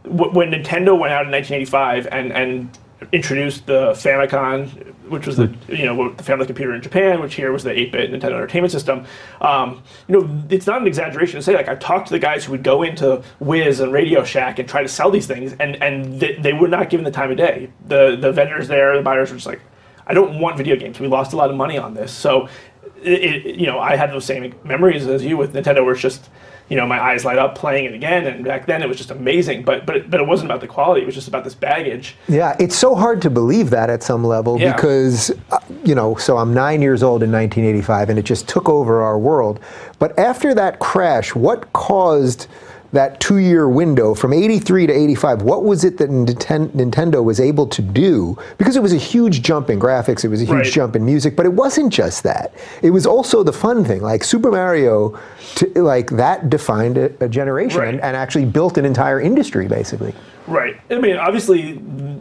w- 0.04 0.32
when 0.32 0.50
Nintendo 0.50 0.98
went 0.98 1.12
out 1.12 1.26
in 1.26 1.32
1985 1.32 2.06
and 2.12 2.32
and 2.32 2.78
introduced 3.12 3.66
the 3.66 3.92
Famicom, 3.92 4.68
which 5.08 5.26
was 5.26 5.36
the 5.36 5.54
you 5.68 5.84
know 5.84 6.12
the 6.12 6.22
family 6.22 6.46
computer 6.46 6.74
in 6.74 6.82
Japan, 6.82 7.20
which 7.20 7.34
here 7.34 7.52
was 7.52 7.62
the 7.64 7.70
8-bit 7.70 8.10
Nintendo 8.10 8.32
Entertainment 8.34 8.72
System. 8.72 9.06
Um, 9.40 9.82
you 10.08 10.18
know, 10.18 10.44
it's 10.50 10.66
not 10.66 10.80
an 10.80 10.86
exaggeration 10.86 11.38
to 11.38 11.42
say 11.42 11.54
like 11.54 11.68
I've 11.68 11.80
talked 11.80 12.08
to 12.08 12.12
the 12.12 12.18
guys 12.18 12.44
who 12.44 12.52
would 12.52 12.64
go 12.64 12.82
into 12.82 13.22
Wiz 13.40 13.80
and 13.80 13.92
Radio 13.92 14.24
Shack 14.24 14.58
and 14.58 14.68
try 14.68 14.82
to 14.82 14.88
sell 14.88 15.10
these 15.10 15.26
things, 15.26 15.54
and 15.60 15.80
and 15.82 16.20
they, 16.20 16.34
they 16.36 16.52
were 16.52 16.68
not 16.68 16.90
given 16.90 17.04
the 17.04 17.10
time 17.10 17.30
of 17.30 17.36
day. 17.36 17.70
The 17.86 18.16
the 18.16 18.32
vendors 18.32 18.68
there, 18.68 18.96
the 18.96 19.02
buyers 19.02 19.30
were 19.30 19.36
just 19.36 19.46
like, 19.46 19.60
I 20.06 20.14
don't 20.14 20.40
want 20.40 20.56
video 20.56 20.76
games. 20.76 20.98
We 20.98 21.06
lost 21.06 21.32
a 21.32 21.36
lot 21.36 21.50
of 21.50 21.56
money 21.56 21.78
on 21.78 21.94
this, 21.94 22.12
so. 22.12 22.48
It, 23.00 23.46
it, 23.46 23.54
you 23.54 23.66
know, 23.66 23.78
I 23.78 23.94
had 23.94 24.10
those 24.10 24.24
same 24.24 24.52
memories 24.64 25.06
as 25.06 25.24
you 25.24 25.36
with 25.36 25.54
Nintendo, 25.54 25.84
where 25.84 25.92
it's 25.92 26.02
just, 26.02 26.28
you 26.68 26.76
know, 26.76 26.86
my 26.86 27.00
eyes 27.00 27.24
light 27.24 27.38
up 27.38 27.54
playing 27.54 27.86
it 27.86 27.94
again. 27.94 28.26
And 28.26 28.44
back 28.44 28.66
then, 28.66 28.82
it 28.82 28.88
was 28.88 28.96
just 28.98 29.10
amazing. 29.10 29.62
But 29.62 29.86
but 29.86 29.96
it, 29.96 30.10
but 30.10 30.20
it 30.20 30.26
wasn't 30.26 30.50
about 30.50 30.60
the 30.60 30.66
quality; 30.66 31.02
it 31.02 31.06
was 31.06 31.14
just 31.14 31.28
about 31.28 31.44
this 31.44 31.54
baggage. 31.54 32.16
Yeah, 32.28 32.56
it's 32.60 32.76
so 32.76 32.94
hard 32.94 33.22
to 33.22 33.30
believe 33.30 33.70
that 33.70 33.90
at 33.90 34.02
some 34.02 34.24
level 34.24 34.58
Yeah. 34.60 34.74
because, 34.74 35.30
uh, 35.50 35.58
you 35.84 35.94
know, 35.94 36.14
so 36.16 36.36
I'm 36.38 36.52
nine 36.52 36.82
years 36.82 37.02
old 37.02 37.22
in 37.22 37.32
1985 37.32 38.10
and 38.10 38.18
it 38.18 38.24
just 38.24 38.48
took 38.48 38.68
over 38.68 39.00
our 39.02 39.18
world. 39.18 39.60
But 39.98 40.18
after 40.18 40.54
that 40.54 40.78
crash, 40.78 41.34
what 41.34 41.72
caused 41.72 42.46
that 42.92 43.20
two 43.20 43.38
year 43.38 43.68
window 43.68 44.14
from 44.14 44.32
83 44.32 44.86
to 44.86 44.92
85? 44.92 45.42
What 45.42 45.64
was 45.64 45.84
it 45.84 45.98
that 45.98 46.10
Nintendo 46.10 47.22
was 47.22 47.40
able 47.40 47.66
to 47.66 47.82
do? 47.82 48.38
Because 48.56 48.76
it 48.76 48.82
was 48.82 48.92
a 48.92 48.98
huge 48.98 49.42
jump 49.42 49.70
in 49.70 49.78
graphics, 49.78 50.24
it 50.24 50.28
was 50.28 50.40
a 50.40 50.44
huge 50.44 50.54
Right. 50.58 50.72
jump 50.72 50.96
in 50.96 51.04
music, 51.04 51.36
but 51.36 51.44
it 51.46 51.52
wasn't 51.52 51.92
just 51.92 52.22
that. 52.22 52.54
It 52.82 52.90
was 52.90 53.06
also 53.06 53.42
the 53.42 53.52
fun 53.52 53.84
thing. 53.84 54.00
Like 54.00 54.24
Super 54.24 54.50
Mario, 54.50 55.18
to, 55.56 55.66
like 55.82 56.10
that 56.10 56.48
defined 56.50 56.96
a, 56.96 57.10
a 57.24 57.28
generation 57.28 57.80
Right. 57.80 57.88
and, 57.94 58.00
and 58.00 58.16
actually 58.16 58.46
built 58.46 58.78
an 58.78 58.84
entire 58.84 59.20
industry, 59.20 59.68
basically. 59.68 60.14
Right. 60.46 60.80
I 60.90 60.98
mean, 60.98 61.16
obviously, 61.16 61.72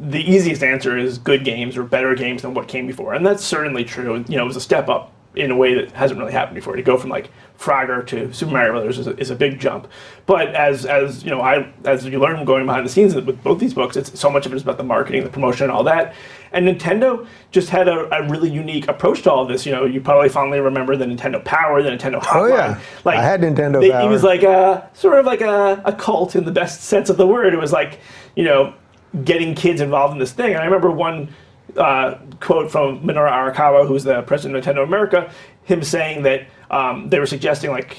the 0.10 0.20
easiest 0.20 0.62
answer 0.64 0.98
is 0.98 1.18
good 1.18 1.46
games 1.46 1.78
or 1.78 1.84
better 1.84 2.14
games 2.14 2.42
than 2.42 2.54
what 2.54 2.68
came 2.68 2.86
before, 2.86 3.14
and 3.14 3.26
that's 3.26 3.44
certainly 3.44 3.86
true. 3.86 4.26
You 4.28 4.36
know, 4.36 4.44
it 4.44 4.48
was 4.48 4.58
a 4.58 4.62
step 4.62 4.90
up 4.90 5.14
in 5.36 5.52
a 5.52 5.56
way 5.56 5.76
that 5.76 5.92
hasn't 5.92 6.20
really 6.20 6.34
happened 6.34 6.56
before. 6.56 6.76
To 6.76 6.82
go 6.82 6.98
from 6.98 7.10
like 7.10 7.30
Frogger 7.60 8.06
to 8.08 8.32
Super 8.34 8.52
Mario 8.52 8.72
Brothers 8.74 9.00
is 9.00 9.08
a, 9.08 9.18
is 9.18 9.30
a 9.32 9.36
big 9.36 9.60
jump. 9.60 9.88
But 10.26 10.54
as 10.56 10.86
as 10.86 11.24
you 11.24 11.32
know, 11.32 11.42
I 11.42 11.72
as 11.86 12.06
you 12.06 12.20
learn 12.20 12.46
going 12.46 12.66
behind 12.66 12.86
the 12.86 12.90
scenes 12.90 13.16
with 13.16 13.44
both 13.44 13.60
these 13.60 13.74
books, 13.74 13.96
it's 13.96 14.20
so 14.20 14.30
much 14.30 14.46
of 14.46 14.54
it 14.54 14.58
is 14.58 14.62
about 14.62 14.78
the 14.78 14.84
marketing, 14.84 15.24
the 15.24 15.30
promotion, 15.30 15.64
and 15.64 15.72
all 15.72 15.84
that. 15.86 16.14
And 16.52 16.68
Nintendo 16.68 17.28
just 17.52 17.70
had 17.70 17.88
a, 17.88 18.14
a 18.16 18.30
really 18.30 18.50
unique 18.50 18.88
approach 18.88 19.24
to 19.24 19.32
all 19.32 19.42
of 19.44 19.50
this. 19.50 19.66
You 19.66 19.72
know, 19.72 19.86
you 19.86 20.00
probably 20.02 20.30
fondly 20.30 20.60
remember 20.60 20.96
the 20.96 21.06
Nintendo 21.06 21.44
Power, 21.44 21.82
the 21.82 21.90
Nintendo 21.90 22.22
Hotline. 22.22 22.36
Oh, 22.36 22.48
yeah. 22.48 22.80
like 23.04 23.18
I 23.18 23.24
had 23.24 23.42
Nintendo 23.42 23.82
they- 23.82 23.90
Power. 23.92 24.08
It 24.08 24.12
was 24.12 24.24
like 24.24 24.44
a 24.44 24.90
sort 24.94 25.18
of 25.18 25.26
like 25.26 25.42
a, 25.42 25.82
a 25.84 25.94
cult 25.94 26.36
in 26.36 26.46
the 26.46 26.52
best 26.52 26.84
sense 26.84 27.10
of 27.10 27.18
the 27.18 27.26
word. 27.28 27.54
It 27.54 27.60
was 27.60 27.72
like 27.74 28.00
you 28.36 28.44
know 28.44 28.74
getting 29.24 29.56
kids 29.56 29.82
involved 29.82 30.14
in 30.14 30.20
this 30.20 30.32
thing. 30.32 30.54
And 30.54 30.62
I 30.62 30.66
remember 30.66 30.92
one 30.92 31.34
uh, 31.78 32.16
quote 32.40 32.72
from 32.72 33.02
Minoru 33.02 33.32
Arakawa, 33.32 33.88
who's 33.88 34.04
the 34.04 34.22
president 34.24 34.58
of 34.58 34.64
Nintendo 34.76 34.84
America, 34.84 35.32
him 35.64 35.84
saying 35.84 36.24
that 36.24 36.48
um, 36.72 37.10
they 37.10 37.20
were 37.20 37.26
suggesting 37.28 37.72
like. 37.72 37.98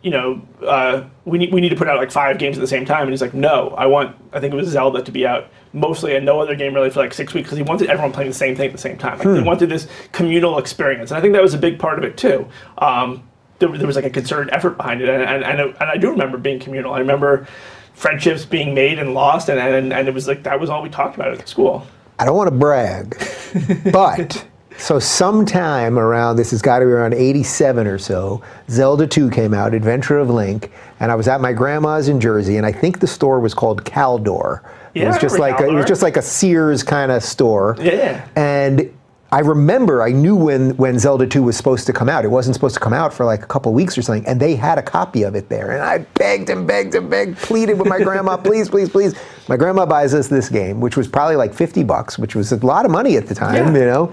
You 0.00 0.12
know, 0.12 0.40
uh, 0.64 1.02
we 1.24 1.38
need 1.38 1.52
we 1.52 1.60
need 1.60 1.70
to 1.70 1.76
put 1.76 1.88
out 1.88 1.98
like 1.98 2.12
five 2.12 2.38
games 2.38 2.56
at 2.56 2.60
the 2.60 2.68
same 2.68 2.84
time, 2.84 3.02
and 3.02 3.10
he's 3.10 3.20
like, 3.20 3.34
"No, 3.34 3.70
I 3.76 3.86
want 3.86 4.14
I 4.32 4.38
think 4.38 4.54
it 4.54 4.56
was 4.56 4.68
Zelda 4.68 5.02
to 5.02 5.10
be 5.10 5.26
out 5.26 5.48
mostly 5.72 6.14
and 6.14 6.24
no 6.24 6.38
other 6.40 6.54
game 6.54 6.72
really 6.72 6.88
for 6.88 7.00
like 7.00 7.12
six 7.12 7.34
weeks 7.34 7.46
because 7.48 7.58
he 7.58 7.64
wanted 7.64 7.90
everyone 7.90 8.12
playing 8.12 8.30
the 8.30 8.34
same 8.34 8.54
thing 8.54 8.66
at 8.66 8.72
the 8.72 8.78
same 8.78 8.96
time. 8.96 9.18
Like 9.18 9.26
they 9.26 9.42
wanted 9.42 9.68
this 9.70 9.88
communal 10.12 10.56
experience, 10.58 11.10
and 11.10 11.18
I 11.18 11.20
think 11.20 11.32
that 11.34 11.42
was 11.42 11.52
a 11.52 11.58
big 11.58 11.80
part 11.80 11.98
of 11.98 12.04
it 12.04 12.16
too. 12.16 12.46
Um, 12.78 13.24
there, 13.58 13.68
there 13.76 13.88
was 13.88 13.96
like 13.96 14.04
a 14.04 14.10
concerted 14.10 14.54
effort 14.54 14.76
behind 14.76 15.02
it, 15.02 15.08
and 15.08 15.20
and, 15.20 15.42
and, 15.42 15.60
it- 15.60 15.76
and 15.80 15.90
I 15.90 15.96
do 15.96 16.10
remember 16.12 16.38
being 16.38 16.60
communal. 16.60 16.94
I 16.94 17.00
remember 17.00 17.48
friendships 17.94 18.44
being 18.44 18.74
made 18.74 19.00
and 19.00 19.14
lost, 19.14 19.48
and, 19.48 19.58
and 19.58 19.92
and 19.92 20.06
it 20.06 20.14
was 20.14 20.28
like 20.28 20.44
that 20.44 20.60
was 20.60 20.70
all 20.70 20.80
we 20.80 20.90
talked 20.90 21.16
about 21.16 21.32
at 21.32 21.48
school. 21.48 21.84
I 22.18 22.24
don't 22.24 22.36
want 22.36 22.48
to 22.50 22.56
brag, 22.56 23.16
but 23.92 24.44
So 24.76 24.98
sometime 25.00 25.98
around 25.98 26.36
this 26.36 26.52
has 26.52 26.62
got 26.62 26.78
to 26.78 26.84
be 26.84 26.90
around 26.92 27.14
'87 27.14 27.86
or 27.86 27.98
so. 27.98 28.42
Zelda 28.70 29.06
2 29.06 29.30
came 29.30 29.52
out, 29.52 29.74
Adventure 29.74 30.18
of 30.18 30.30
Link, 30.30 30.70
and 31.00 31.10
I 31.10 31.16
was 31.16 31.26
at 31.28 31.40
my 31.40 31.52
grandma's 31.52 32.08
in 32.08 32.20
Jersey, 32.20 32.56
and 32.56 32.64
I 32.64 32.72
think 32.72 33.00
the 33.00 33.06
store 33.06 33.40
was 33.40 33.54
called 33.54 33.84
Caldor. 33.84 34.62
Yeah, 34.94 35.04
It 35.04 35.08
was 35.08 35.18
just 35.18 35.38
like 35.38 35.60
a, 35.60 35.68
it 35.68 35.74
was 35.74 35.84
just 35.86 36.02
like 36.02 36.16
a 36.16 36.22
Sears 36.22 36.82
kind 36.82 37.10
of 37.10 37.22
store. 37.24 37.76
Yeah. 37.80 38.26
And 38.36 38.92
I 39.30 39.40
remember 39.40 40.02
I 40.02 40.10
knew 40.10 40.36
when 40.36 40.76
when 40.76 40.98
Zelda 40.98 41.26
2 41.26 41.42
was 41.42 41.56
supposed 41.56 41.86
to 41.86 41.92
come 41.92 42.08
out. 42.08 42.24
It 42.24 42.28
wasn't 42.28 42.54
supposed 42.54 42.74
to 42.74 42.80
come 42.80 42.94
out 42.94 43.12
for 43.12 43.26
like 43.26 43.42
a 43.42 43.46
couple 43.46 43.72
weeks 43.74 43.98
or 43.98 44.02
something, 44.02 44.26
and 44.26 44.40
they 44.40 44.54
had 44.56 44.78
a 44.78 44.82
copy 44.82 45.22
of 45.24 45.34
it 45.34 45.48
there. 45.48 45.72
And 45.72 45.82
I 45.82 45.98
begged 46.14 46.50
and 46.50 46.66
begged 46.66 46.94
and 46.94 47.10
begged, 47.10 47.36
pleaded 47.38 47.78
with 47.78 47.88
my 47.88 47.98
grandma, 47.98 48.36
please, 48.36 48.68
please, 48.70 48.88
please. 48.88 49.14
My 49.48 49.56
grandma 49.56 49.86
buys 49.86 50.14
us 50.14 50.28
this 50.28 50.48
game, 50.48 50.80
which 50.80 50.96
was 50.96 51.08
probably 51.08 51.36
like 51.36 51.54
50 51.54 51.82
bucks, 51.84 52.18
which 52.18 52.34
was 52.34 52.52
a 52.52 52.56
lot 52.64 52.84
of 52.84 52.90
money 52.90 53.16
at 53.16 53.26
the 53.26 53.34
time, 53.34 53.74
Yeah. 53.74 53.80
you 53.80 53.86
know. 53.86 54.12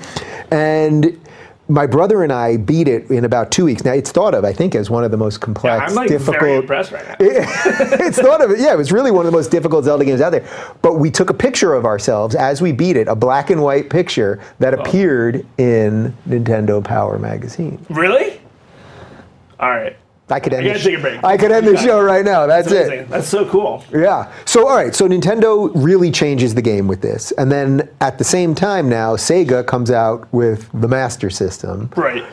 And 0.51 1.20
my 1.68 1.88
brother 1.88 2.22
and 2.24 2.32
I 2.32 2.58
beat 2.58 2.88
it 2.88 3.10
in 3.10 3.25
about 3.25 3.50
two 3.51 3.65
weeks. 3.65 3.84
Now 3.84 3.94
it's 3.94 4.12
thought 4.12 4.36
of, 4.36 4.46
I 4.46 4.54
think, 4.54 4.75
as 4.75 4.89
one 4.92 5.04
of 5.04 5.10
the 5.10 5.18
most 5.18 5.42
complex, 5.42 5.89
I'm 5.89 5.96
like 5.96 6.08
difficult. 6.10 6.39
very 6.39 6.56
impressed 6.58 6.92
right 6.92 7.08
now. 7.08 7.15
it's 7.20 8.20
thought 8.20 8.44
of 8.44 8.51
it. 8.51 8.60
Yeah, 8.60 8.72
it 8.74 8.77
was 8.77 8.92
really 8.92 9.10
one 9.12 9.25
of 9.25 9.32
the 9.32 9.36
most 9.38 9.50
difficult 9.50 9.84
Zelda 9.84 10.06
games 10.06 10.22
out 10.22 10.30
there. 10.30 10.48
But 10.84 11.00
we 11.00 11.10
took 11.10 11.32
a 11.32 11.34
picture 11.34 11.74
of 11.74 11.84
ourselves 11.86 12.36
as 12.36 12.62
we 12.62 12.72
beat 12.72 12.98
it, 12.98 13.08
a 13.08 13.15
black 13.15 13.50
and 13.50 13.63
white 13.63 13.89
picture 13.89 14.39
that 14.60 14.74
appeared 14.75 15.46
in 15.58 16.15
Nintendo 16.30 16.84
Power 16.84 17.18
magazine. 17.18 17.84
Really? 17.89 18.39
All 19.60 19.70
right. 19.72 19.98
I 20.29 20.39
could 20.39 20.53
end. 20.53 20.65
I 20.65 20.70
gotta 20.70 20.79
the 20.79 20.89
take 20.89 20.98
a 20.98 21.01
break. 21.01 21.24
I 21.24 21.38
could 21.38 21.51
end 21.51 21.67
the 21.67 21.77
show 21.77 22.01
right 22.01 22.25
now. 22.25 22.48
That's 22.48 22.72
it. 22.72 23.08
That's 23.10 23.27
so 23.27 23.48
cool. 23.48 23.84
Yeah. 23.94 24.32
So, 24.46 24.67
all 24.67 24.75
right. 24.75 24.96
So, 24.96 25.08
Nintendo 25.08 25.72
really 25.75 26.10
changes 26.10 26.55
the 26.55 26.63
game 26.63 26.88
with 26.88 27.01
this. 27.01 27.32
And 27.34 27.51
then 27.51 27.88
at 28.01 28.17
the 28.17 28.24
same 28.24 28.55
time 28.55 28.89
now, 28.89 29.15
Sega 29.15 29.65
comes 29.65 29.91
out 29.91 30.32
with 30.34 30.70
the 30.74 30.88
Master 30.88 31.29
System. 31.29 31.91
Right. 31.96 32.25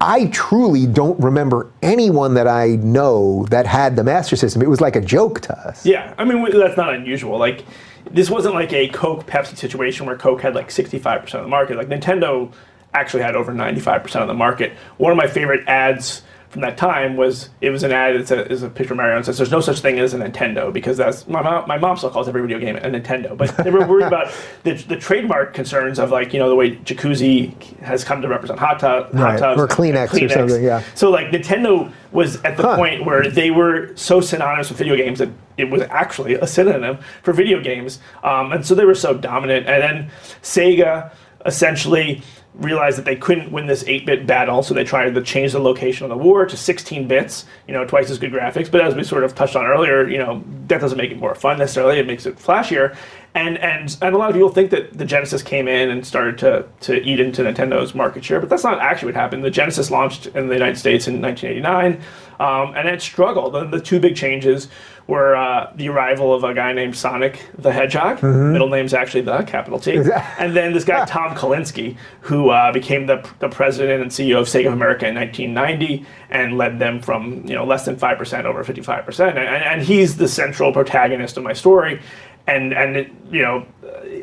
I 0.00 0.26
truly 0.26 0.86
don't 0.86 1.18
remember 1.18 1.70
anyone 1.82 2.34
that 2.34 2.46
I 2.46 2.76
know 2.76 3.46
that 3.50 3.66
had 3.66 3.96
the 3.96 4.04
Master 4.04 4.36
System. 4.36 4.62
It 4.62 4.68
was 4.68 4.80
like 4.80 4.94
a 4.94 5.00
joke 5.00 5.40
to 5.40 5.58
us. 5.58 5.84
Yeah, 5.84 6.14
I 6.18 6.24
mean 6.24 6.44
that's 6.56 6.76
not 6.76 6.94
unusual. 6.94 7.36
Like 7.36 7.64
this 8.10 8.30
wasn't 8.30 8.54
like 8.54 8.72
a 8.72 8.88
Coke 8.88 9.26
Pepsi 9.26 9.56
situation 9.56 10.06
where 10.06 10.16
Coke 10.16 10.40
had 10.40 10.54
like 10.54 10.68
65% 10.68 11.34
of 11.34 11.42
the 11.42 11.48
market. 11.48 11.76
Like 11.76 11.88
Nintendo 11.88 12.52
actually 12.94 13.22
had 13.22 13.34
over 13.34 13.52
95% 13.52 14.22
of 14.22 14.28
the 14.28 14.34
market. 14.34 14.72
One 14.98 15.10
of 15.10 15.18
my 15.18 15.26
favorite 15.26 15.66
ads 15.66 16.22
from 16.50 16.62
that 16.62 16.78
time 16.78 17.16
was 17.16 17.50
it 17.60 17.68
was 17.70 17.82
an 17.82 17.92
ad. 17.92 18.16
It's 18.16 18.30
a, 18.30 18.50
it's 18.50 18.62
a 18.62 18.70
picture 18.70 18.94
of 18.94 18.96
Mario 18.96 19.16
and 19.16 19.24
says, 19.24 19.36
"There's 19.36 19.50
no 19.50 19.60
such 19.60 19.80
thing 19.80 19.98
as 19.98 20.14
a 20.14 20.18
Nintendo 20.18 20.72
because 20.72 20.96
that's 20.96 21.28
my 21.28 21.42
mom. 21.42 21.68
My 21.68 21.76
mom 21.76 21.96
still 21.98 22.08
calls 22.10 22.26
every 22.26 22.40
video 22.40 22.58
game 22.58 22.76
a 22.76 22.80
Nintendo." 22.80 23.36
But 23.36 23.54
they 23.58 23.70
were 23.70 23.86
worried 23.86 24.06
about 24.06 24.32
the, 24.62 24.72
the 24.72 24.96
trademark 24.96 25.52
concerns 25.52 25.98
of 25.98 26.10
like 26.10 26.32
you 26.32 26.38
know 26.38 26.48
the 26.48 26.54
way 26.54 26.76
Jacuzzi 26.76 27.52
has 27.80 28.02
come 28.02 28.22
to 28.22 28.28
represent 28.28 28.58
hot 28.58 28.80
tub, 28.80 29.12
hot 29.12 29.22
Right. 29.22 29.38
tubs, 29.38 29.60
Or 29.60 29.64
and- 29.64 29.72
Kleenex 29.72 30.22
or 30.24 30.28
something, 30.30 30.62
yeah. 30.64 30.82
So 30.94 31.10
like 31.10 31.26
Nintendo 31.28 31.92
was 32.12 32.36
at 32.44 32.56
the 32.56 32.62
Huh. 32.62 32.76
point 32.76 33.04
where 33.04 33.28
they 33.28 33.50
were 33.50 33.94
so 33.96 34.22
synonymous 34.22 34.70
with 34.70 34.78
video 34.78 34.96
games 34.96 35.18
that 35.18 35.28
it 35.58 35.68
was 35.68 35.82
actually 35.90 36.34
a 36.34 36.46
synonym 36.46 36.96
for 37.22 37.34
video 37.34 37.60
games, 37.60 37.98
um, 38.24 38.52
and 38.52 38.64
so 38.64 38.74
they 38.74 38.86
were 38.86 38.94
so 38.94 39.12
dominant. 39.12 39.66
And 39.66 39.82
then 39.82 40.10
Sega 40.42 41.10
essentially 41.44 42.22
realized 42.58 42.98
that 42.98 43.04
they 43.04 43.16
couldn't 43.16 43.52
win 43.52 43.66
this 43.66 43.84
8-bit 43.84 44.26
battle, 44.26 44.62
so 44.62 44.74
they 44.74 44.84
tried 44.84 45.14
to 45.14 45.22
change 45.22 45.52
the 45.52 45.60
location 45.60 46.04
of 46.04 46.10
the 46.10 46.16
war 46.16 46.44
to 46.44 46.56
16 46.56 47.08
bits. 47.08 47.46
You 47.66 47.74
know, 47.74 47.84
twice 47.84 48.10
as 48.10 48.18
good 48.18 48.32
graphics. 48.32 48.70
But 48.70 48.80
as 48.82 48.94
we 48.94 49.04
sort 49.04 49.24
of 49.24 49.34
touched 49.34 49.56
on 49.56 49.64
earlier, 49.64 50.08
you 50.08 50.18
know, 50.18 50.42
that 50.66 50.80
doesn't 50.80 50.98
make 50.98 51.10
it 51.10 51.18
more 51.18 51.34
fun 51.34 51.58
necessarily. 51.58 51.98
It 51.98 52.06
makes 52.06 52.26
it 52.26 52.36
flashier. 52.36 52.96
And 53.34 53.58
and 53.58 53.96
and 54.02 54.14
a 54.14 54.18
lot 54.18 54.30
of 54.30 54.34
people 54.34 54.48
think 54.48 54.70
that 54.70 54.96
the 54.96 55.04
Genesis 55.04 55.42
came 55.42 55.68
in 55.68 55.90
and 55.90 56.04
started 56.04 56.38
to 56.38 56.66
to 56.80 57.00
eat 57.02 57.20
into 57.20 57.42
Nintendo's 57.42 57.94
market 57.94 58.24
share, 58.24 58.40
but 58.40 58.48
that's 58.48 58.64
not 58.64 58.80
actually 58.80 59.12
what 59.12 59.14
happened. 59.16 59.44
The 59.44 59.50
Genesis 59.50 59.90
launched 59.90 60.26
in 60.26 60.48
the 60.48 60.54
United 60.54 60.78
States 60.78 61.06
in 61.06 61.20
1989, 61.20 62.02
um, 62.40 62.74
and 62.74 62.88
it 62.88 63.02
struggled. 63.02 63.54
And 63.54 63.72
the 63.72 63.80
two 63.80 64.00
big 64.00 64.16
changes 64.16 64.68
were 65.08 65.34
uh, 65.34 65.72
the 65.74 65.88
arrival 65.88 66.32
of 66.32 66.44
a 66.44 66.54
guy 66.54 66.72
named 66.72 66.94
Sonic 66.94 67.44
the 67.56 67.72
Hedgehog. 67.72 68.22
Middle 68.22 68.68
name's 68.68 68.94
actually 68.94 69.22
the 69.22 69.42
capital 69.42 69.80
T, 69.80 69.96
and 70.38 70.54
then 70.54 70.72
this 70.72 70.84
guy 70.84 71.04
Tom 71.06 71.34
Kalinske, 71.34 71.96
who 72.20 72.50
uh, 72.50 72.70
became 72.70 73.06
the, 73.06 73.28
the 73.40 73.48
president 73.48 74.02
and 74.02 74.10
CEO 74.10 74.38
of 74.38 74.46
Sega 74.46 74.68
of 74.68 74.74
America 74.74 75.08
in 75.08 75.14
1990, 75.14 76.06
and 76.30 76.56
led 76.56 76.78
them 76.78 77.00
from 77.00 77.42
you 77.46 77.54
know 77.54 77.64
less 77.64 77.84
than 77.84 77.96
five 77.96 78.18
percent 78.18 78.46
over 78.46 78.62
55 78.62 79.04
percent. 79.04 79.38
And, 79.38 79.48
and 79.48 79.82
he's 79.82 80.18
the 80.18 80.28
central 80.28 80.72
protagonist 80.72 81.36
of 81.36 81.42
my 81.42 81.54
story 81.54 82.00
and 82.48 82.72
and 82.72 82.96
it, 82.96 83.10
you 83.30 83.42
know 83.42 83.66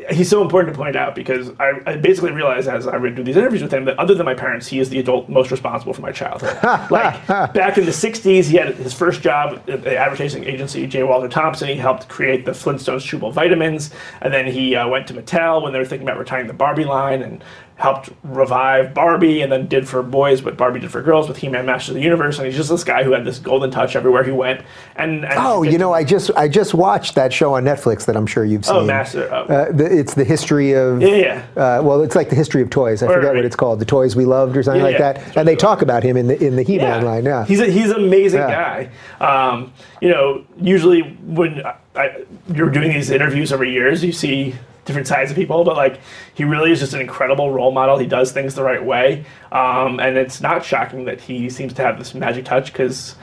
he's 0.10 0.29
so 0.29 0.41
important 0.41 0.74
to 0.74 0.77
point 0.77 0.96
out 0.96 1.15
because 1.15 1.51
I, 1.60 1.74
I 1.86 1.96
basically 1.98 2.32
realized 2.32 2.67
as 2.67 2.88
I 2.88 2.96
read 2.96 3.15
through 3.15 3.24
these 3.24 3.38
interviews 3.38 3.62
with 3.62 3.74
him 3.74 3.86
that 3.86 3.98
other 4.00 4.13
than 4.13 4.25
my 4.25 4.34
parents, 4.34 4.67
he 4.67 4.79
is 4.79 4.89
the 4.89 5.00
adult 5.00 5.29
most 5.29 5.51
responsible 5.51 5.94
for 5.94 6.01
my 6.01 6.12
childhood. 6.12 6.58
like 6.91 7.25
back 7.27 7.77
in 7.77 7.86
the 7.86 7.91
'60s, 7.91 8.46
he 8.46 8.58
had 8.58 8.75
his 8.75 8.94
first 8.94 9.22
job 9.22 9.62
at 9.67 9.84
the 9.84 9.98
advertising 9.98 10.44
agency 10.44 10.86
J. 10.88 11.03
Walter 11.03 11.27
Thompson. 11.27 11.67
He 11.67 11.75
helped 11.75 12.08
create 12.08 12.46
the 12.46 12.51
Flintstones 12.51 13.01
chewable 13.01 13.34
vitamins, 13.34 13.91
and 14.22 14.34
then 14.34 14.46
he 14.46 14.75
uh, 14.75 14.88
went 14.88 15.08
to 15.08 15.13
Mattel 15.13 15.62
when 15.62 15.74
they 15.74 15.79
were 15.79 15.86
thinking 15.86 16.08
about 16.08 16.20
retiring 16.20 16.48
the 16.48 16.53
Barbie 16.53 16.86
line 16.86 17.22
and 17.22 17.44
helped 17.77 18.10
revive 18.24 18.94
Barbie, 18.94 19.41
and 19.41 19.51
then 19.51 19.67
did 19.67 19.86
for 19.86 20.01
boys 20.01 20.41
what 20.41 20.55
Barbie 20.55 20.79
did 20.79 20.89
for 20.91 21.01
girls 21.01 21.27
with 21.27 21.36
He-Man 21.38 21.65
Master 21.65 21.91
of 21.91 21.96
the 21.96 22.01
Universe. 22.01 22.38
And 22.38 22.46
he's 22.48 22.55
just 22.55 22.70
this 22.70 22.86
guy 22.86 23.03
who 23.03 23.12
had 23.12 23.25
this 23.25 23.38
golden 23.38 23.70
touch 23.70 23.98
everywhere 23.98 24.24
he 24.24 24.32
went. 24.32 24.62
And, 24.95 25.26
and 25.26 25.34
Oh, 25.38 25.62
you 25.62 25.78
know, 25.78 25.91
I 25.91 26.06
just 26.06 26.32
I 26.38 26.47
just 26.47 26.73
watched 26.73 27.15
that 27.15 27.34
show 27.34 27.54
on 27.56 27.65
Netflix 27.65 28.06
that 28.06 28.15
I'm 28.15 28.26
sure 28.26 28.45
you've 28.45 28.65
seen. 28.65 28.78
oh, 28.78 28.86
Master. 28.86 29.28
Oh. 29.30 29.43
Uh, 29.43 29.71
the, 29.73 29.86
it's 30.00 30.13
the 30.13 30.23
history 30.23 30.71
of. 30.73 31.02
Yeah, 31.02 31.15
yeah. 31.15 31.45
Uh, 31.58 31.82
well, 31.84 32.02
it's 32.02 32.15
like 32.15 32.30
the 32.30 32.36
history 32.36 32.62
of 32.62 32.69
toys. 32.69 33.04
I 33.04 33.08
Right, 33.08 33.15
forget 33.15 33.30
right. 33.32 33.36
what 33.38 33.45
it's 33.45 33.58
called. 33.58 33.80
The 33.80 33.86
toys 33.86 34.15
we 34.15 34.23
loved, 34.23 34.56
or 34.56 34.63
something 34.63 34.80
Yeah, 34.80 34.86
like 34.88 35.00
yeah. 35.00 35.13
that. 35.13 35.36
And 35.38 35.45
they 35.45 35.58
talk 35.58 35.82
about 35.82 36.02
him 36.02 36.15
in 36.15 36.28
the 36.28 36.41
in 36.41 36.56
the 36.56 36.63
He-Man 36.63 37.04
line. 37.04 37.26
Yeah. 37.26 37.43
He's 37.45 37.60
a, 37.60 37.65
he's 37.65 37.89
an 37.91 37.97
amazing 38.06 38.39
guy. 38.39 38.89
Um, 39.19 39.73
you 40.02 40.08
know, 40.10 40.45
usually 40.62 41.02
when 41.26 41.65
I, 41.65 41.76
I, 41.95 42.23
you're 42.54 42.69
doing 42.69 42.93
these 42.93 43.10
interviews 43.10 43.52
over 43.52 43.65
years, 43.65 44.02
you 44.02 44.13
see 44.13 44.56
different 44.86 45.08
sides 45.08 45.32
of 45.32 45.36
people, 45.36 45.63
but 45.63 45.76
like 45.76 46.00
he 46.34 46.43
really 46.43 46.71
is 46.71 46.80
just 46.80 46.93
an 46.93 47.02
incredible 47.02 47.52
role 47.52 47.71
model. 47.71 47.98
He 47.98 48.08
does 48.08 48.32
things 48.32 48.56
the 48.56 48.63
right 48.63 48.84
way, 48.84 49.26
um, 49.52 50.00
and 50.00 50.17
it's 50.17 50.41
not 50.41 50.63
shocking 50.63 51.06
that 51.06 51.19
he 51.19 51.50
seems 51.50 51.74
to 51.74 51.82
have 51.82 51.98
this 51.98 52.13
magic 52.13 52.45
touch 52.45 52.71
because 52.71 53.15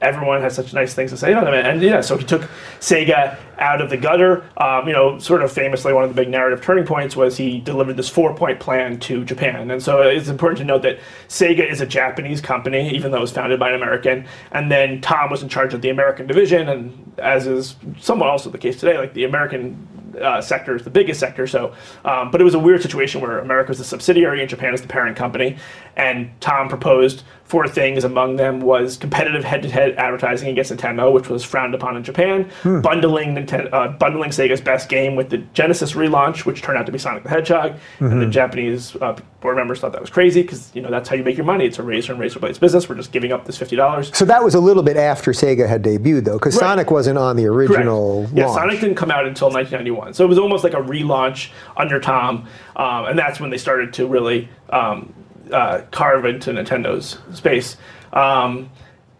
everyone 0.00 0.40
has 0.40 0.54
such 0.54 0.72
nice 0.72 0.94
things 0.94 1.10
to 1.10 1.16
say 1.16 1.32
about 1.32 1.48
him. 1.48 1.54
And 1.54 1.82
yeah, 1.82 2.00
so 2.00 2.16
he 2.16 2.24
took 2.24 2.42
Sega 2.78 3.36
out 3.58 3.80
of 3.80 3.90
the 3.90 3.96
gutter. 3.96 4.44
Um, 4.56 4.86
you 4.86 4.92
know, 4.92 5.18
sort 5.18 5.42
of 5.42 5.50
famously, 5.50 5.92
one 5.92 6.04
of 6.04 6.10
the 6.10 6.14
big 6.14 6.28
narrative 6.28 6.62
turning 6.64 6.86
points 6.86 7.16
was 7.16 7.36
he 7.36 7.58
delivered 7.58 7.96
this 7.96 8.08
four-point 8.08 8.60
plan 8.60 9.00
to 9.00 9.24
Japan. 9.24 9.72
And 9.72 9.82
so 9.82 10.02
it's 10.02 10.28
important 10.28 10.58
to 10.58 10.64
note 10.64 10.82
that 10.82 11.00
Sega 11.28 11.68
is 11.68 11.80
a 11.80 11.86
Japanese 11.86 12.40
company, 12.40 12.94
even 12.94 13.10
though 13.10 13.18
it 13.18 13.22
was 13.22 13.32
founded 13.32 13.58
by 13.58 13.70
an 13.70 13.74
American. 13.74 14.24
And 14.52 14.70
then 14.70 15.00
Tom 15.00 15.30
was 15.30 15.42
in 15.42 15.48
charge 15.48 15.74
of 15.74 15.82
the 15.82 15.90
American 15.90 16.28
division, 16.28 16.68
and 16.68 17.12
as 17.18 17.48
is 17.48 17.74
somewhat 17.98 18.28
also 18.30 18.50
the 18.50 18.58
case 18.58 18.78
today, 18.78 18.96
like 18.98 19.14
the 19.14 19.24
American 19.24 19.97
uh, 20.20 20.40
sector 20.40 20.76
is 20.76 20.82
the 20.82 20.90
biggest 20.90 21.20
sector. 21.20 21.46
So, 21.46 21.74
um, 22.04 22.30
but 22.30 22.40
it 22.40 22.44
was 22.44 22.54
a 22.54 22.58
weird 22.58 22.82
situation 22.82 23.20
where 23.20 23.38
America 23.38 23.70
was 23.70 23.78
the 23.78 23.84
subsidiary 23.84 24.40
and 24.40 24.48
Japan 24.48 24.74
is 24.74 24.82
the 24.82 24.88
parent 24.88 25.16
company. 25.16 25.56
And 25.98 26.30
Tom 26.40 26.68
proposed 26.68 27.24
four 27.42 27.66
things. 27.66 28.04
Among 28.04 28.36
them 28.36 28.60
was 28.60 28.96
competitive 28.96 29.42
head-to-head 29.42 29.94
advertising 29.96 30.48
against 30.50 30.70
Nintendo, 30.70 31.10
which 31.12 31.28
was 31.28 31.42
frowned 31.42 31.74
upon 31.74 31.96
in 31.96 32.04
Japan. 32.04 32.48
Bundling 32.62 33.34
Nintendo, 33.34 33.72
uh, 33.72 33.88
bundling 33.88 34.30
Sega's 34.30 34.60
best 34.60 34.88
game 34.88 35.16
with 35.16 35.30
the 35.30 35.38
Genesis 35.54 35.94
relaunch, 35.94 36.44
which 36.44 36.62
turned 36.62 36.78
out 36.78 36.86
to 36.86 36.92
be 36.92 36.98
Sonic 36.98 37.22
the 37.24 37.30
Hedgehog. 37.30 37.74
And 38.00 38.22
the 38.22 38.26
Japanese 38.26 38.94
uh, 38.96 39.16
board 39.40 39.56
members 39.56 39.80
thought 39.80 39.92
that 39.92 40.00
was 40.00 40.10
crazy 40.10 40.42
because 40.42 40.70
you 40.74 40.82
know 40.82 40.90
that's 40.90 41.08
how 41.08 41.16
you 41.16 41.24
make 41.24 41.36
your 41.36 41.46
money. 41.46 41.64
It's 41.64 41.78
a 41.78 41.82
razor 41.82 42.12
and 42.12 42.20
razor 42.20 42.38
blades 42.38 42.58
business. 42.58 42.88
We're 42.88 42.96
just 42.96 43.12
giving 43.12 43.32
up 43.32 43.44
this 43.46 43.56
fifty 43.58 43.76
dollars. 43.76 44.16
So 44.16 44.24
that 44.26 44.44
was 44.44 44.54
a 44.54 44.60
little 44.60 44.82
bit 44.82 44.96
after 44.96 45.32
Sega 45.32 45.66
had 45.68 45.82
debuted, 45.82 46.24
though, 46.26 46.38
because 46.38 46.54
Right. 46.56 46.60
Sonic 46.68 46.90
wasn't 46.90 47.18
on 47.18 47.36
the 47.36 47.46
original 47.46 48.28
Yeah, 48.34 48.46
launch. 48.46 48.58
Sonic 48.60 48.80
didn't 48.80 48.96
come 48.96 49.10
out 49.10 49.26
until 49.26 49.48
1991, 49.50 50.14
so 50.14 50.24
it 50.24 50.28
was 50.28 50.38
almost 50.38 50.64
like 50.64 50.74
a 50.74 50.82
relaunch 50.82 51.50
under 51.76 51.98
Tom, 51.98 52.46
um, 52.76 53.06
and 53.06 53.18
that's 53.18 53.40
when 53.40 53.50
they 53.50 53.58
started 53.58 53.92
to 53.94 54.06
really 54.06 54.48
um, 54.70 55.12
uh, 55.52 55.82
carve 55.90 56.24
into 56.24 56.52
Nintendo's 56.52 57.18
space. 57.36 57.76
Um, 58.12 58.70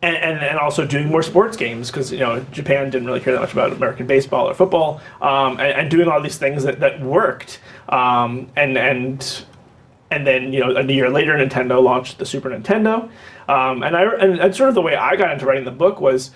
and, 0.01 0.17
and, 0.17 0.39
and 0.39 0.59
also 0.59 0.87
doing 0.87 1.09
more 1.09 1.23
sports 1.23 1.57
games 1.57 1.91
because 1.91 2.13
you 2.13 2.21
know 2.21 2.41
Japan 2.53 2.91
didn't 2.91 3.07
really 3.07 3.21
care 3.21 3.33
that 3.33 3.41
much 3.41 3.53
about 3.53 3.73
American 3.73 4.07
baseball 4.07 4.49
or 4.49 4.55
football, 4.55 5.01
um, 5.21 5.59
and, 5.59 5.73
and 5.73 5.91
doing 5.91 6.09
all 6.09 6.21
these 6.23 6.39
things 6.39 6.63
that, 6.63 6.81
that 6.81 7.01
worked, 7.01 7.61
um, 7.89 8.49
and 8.55 8.79
and 8.79 9.45
and 10.11 10.27
then 10.27 10.53
you 10.53 10.61
know 10.61 10.77
a 10.77 10.85
year 10.85 11.11
later 11.11 11.35
Nintendo 11.35 11.83
launched 11.83 12.19
the 12.19 12.27
Super 12.27 12.49
Nintendo, 12.49 13.11
um, 13.49 13.83
and 13.83 13.97
I 13.97 14.05
and, 14.05 14.39
and 14.39 14.55
sort 14.55 14.69
of 14.69 14.77
the 14.77 14.83
way 14.83 14.95
I 14.95 15.17
got 15.17 15.33
into 15.33 15.47
writing 15.47 15.65
the 15.65 15.73
book 15.73 16.01
was 16.01 16.31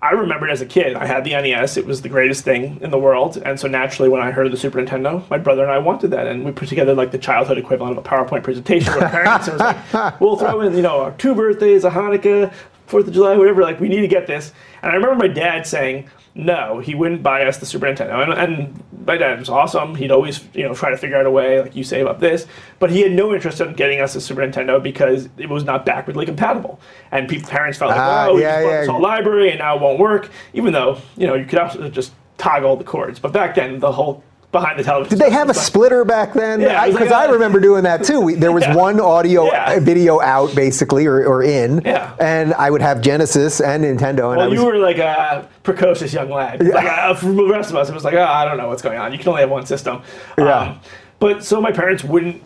I 0.00 0.12
remembered 0.12 0.50
as 0.50 0.60
a 0.60 0.66
kid 0.66 0.94
I 0.94 1.06
had 1.06 1.24
the 1.24 1.30
NES 1.30 1.76
it 1.76 1.84
was 1.84 2.02
the 2.02 2.08
greatest 2.08 2.44
thing 2.44 2.78
in 2.80 2.90
the 2.90 2.98
world 2.98 3.36
and 3.36 3.58
so 3.58 3.66
naturally 3.66 4.08
when 4.08 4.22
I 4.22 4.30
heard 4.30 4.46
of 4.46 4.52
the 4.52 4.58
Super 4.58 4.80
Nintendo 4.80 5.28
my 5.28 5.38
brother 5.38 5.62
and 5.62 5.72
I 5.72 5.78
wanted 5.78 6.12
that 6.12 6.26
and 6.26 6.44
we 6.44 6.52
put 6.52 6.68
together 6.68 6.94
like 6.94 7.10
the 7.10 7.18
childhood 7.18 7.58
equivalent 7.58 7.98
of 7.98 8.04
a 8.04 8.08
PowerPoint 8.08 8.44
presentation 8.44 8.94
with 8.94 9.10
parents 9.10 9.48
and 9.48 9.60
it 9.60 9.64
was 9.64 9.94
like 9.94 10.20
we'll 10.20 10.36
throw 10.36 10.60
in 10.60 10.76
you 10.76 10.82
know 10.82 11.12
two 11.18 11.34
birthdays 11.34 11.84
a 11.84 11.90
Hanukkah 11.90 12.52
Fourth 12.88 13.06
of 13.06 13.14
July, 13.14 13.36
whatever. 13.36 13.62
Like, 13.62 13.80
we 13.80 13.88
need 13.88 14.00
to 14.00 14.08
get 14.08 14.26
this. 14.26 14.52
And 14.82 14.90
I 14.90 14.94
remember 14.94 15.14
my 15.14 15.32
dad 15.32 15.66
saying, 15.66 16.08
no, 16.34 16.78
he 16.78 16.94
wouldn't 16.94 17.22
buy 17.22 17.44
us 17.44 17.58
the 17.58 17.66
Super 17.66 17.86
Nintendo. 17.86 18.22
And, 18.22 18.32
and 18.32 19.06
my 19.06 19.16
dad 19.16 19.38
was 19.38 19.48
awesome. 19.48 19.94
He'd 19.94 20.10
always, 20.10 20.42
you 20.54 20.62
know, 20.62 20.74
try 20.74 20.88
to 20.90 20.96
figure 20.96 21.16
out 21.16 21.26
a 21.26 21.30
way, 21.30 21.60
like 21.60 21.76
you 21.76 21.84
save 21.84 22.06
up 22.06 22.20
this. 22.20 22.46
But 22.78 22.90
he 22.90 23.02
had 23.02 23.12
no 23.12 23.34
interest 23.34 23.60
in 23.60 23.74
getting 23.74 24.00
us 24.00 24.14
a 24.14 24.20
Super 24.20 24.40
Nintendo 24.40 24.82
because 24.82 25.28
it 25.36 25.48
was 25.48 25.64
not 25.64 25.84
backwardly 25.84 26.26
compatible. 26.26 26.80
And 27.10 27.28
people, 27.28 27.48
parents 27.48 27.78
felt 27.78 27.90
like, 27.90 28.00
Ah, 28.00 28.26
oh, 28.28 28.36
we 28.36 28.42
yeah, 28.42 28.52
just 28.52 28.64
bought 28.64 28.70
yeah. 28.70 28.80
this 28.80 28.88
whole 28.88 29.02
library 29.02 29.50
and 29.50 29.58
now 29.58 29.76
it 29.76 29.82
won't 29.82 29.98
work. 29.98 30.30
Even 30.54 30.72
though, 30.72 30.98
you 31.16 31.26
know, 31.26 31.34
you 31.34 31.44
could 31.44 31.58
also 31.58 31.88
just 31.88 32.12
toggle 32.38 32.76
the 32.76 32.84
cords. 32.84 33.18
But 33.18 33.32
back 33.32 33.54
then, 33.54 33.80
the 33.80 33.92
whole 33.92 34.22
behind 34.50 34.78
the 34.78 34.82
television. 34.82 35.18
Did 35.18 35.24
they 35.26 35.30
have 35.30 35.50
a 35.50 35.54
splitter 35.54 36.04
back 36.04 36.32
then? 36.32 36.60
Yeah, 36.60 36.86
Because 36.86 37.10
like 37.10 37.28
I 37.28 37.30
remember 37.30 37.60
doing 37.60 37.82
that 37.84 38.02
too. 38.04 38.20
We, 38.20 38.34
there 38.34 38.52
was 38.52 38.62
Yeah. 38.64 38.74
one 38.74 38.98
audio 39.00 39.44
Yeah. 39.46 39.74
uh, 39.76 39.80
video 39.80 40.20
out 40.20 40.54
basically 40.54 41.06
or, 41.06 41.24
or 41.26 41.42
in, 41.42 41.82
Yeah. 41.84 42.12
and 42.18 42.54
I 42.54 42.70
would 42.70 42.80
have 42.80 43.00
Genesis 43.02 43.60
and 43.60 43.84
Nintendo, 43.84 44.32
and 44.32 44.40
I 44.40 44.46
Well, 44.46 44.50
was 44.50 44.58
you 44.58 44.64
were 44.64 44.78
like 44.78 44.98
a 44.98 45.46
precocious 45.64 46.14
young 46.14 46.30
lad. 46.30 46.62
Like, 46.66 46.86
uh, 46.86 47.14
for 47.14 47.26
the 47.26 47.44
rest 47.46 47.70
of 47.70 47.76
us, 47.76 47.90
it 47.90 47.94
was 47.94 48.04
like, 48.04 48.14
oh, 48.14 48.22
I 48.24 48.44
don't 48.46 48.56
know 48.56 48.68
what's 48.68 48.82
going 48.82 48.98
on. 48.98 49.12
You 49.12 49.18
can 49.18 49.28
only 49.28 49.42
have 49.42 49.50
one 49.50 49.66
system. 49.66 50.00
Yeah. 50.38 50.74
but 51.20 51.44
so 51.44 51.60
my 51.60 51.72
parents 51.72 52.02
wouldn't 52.04 52.40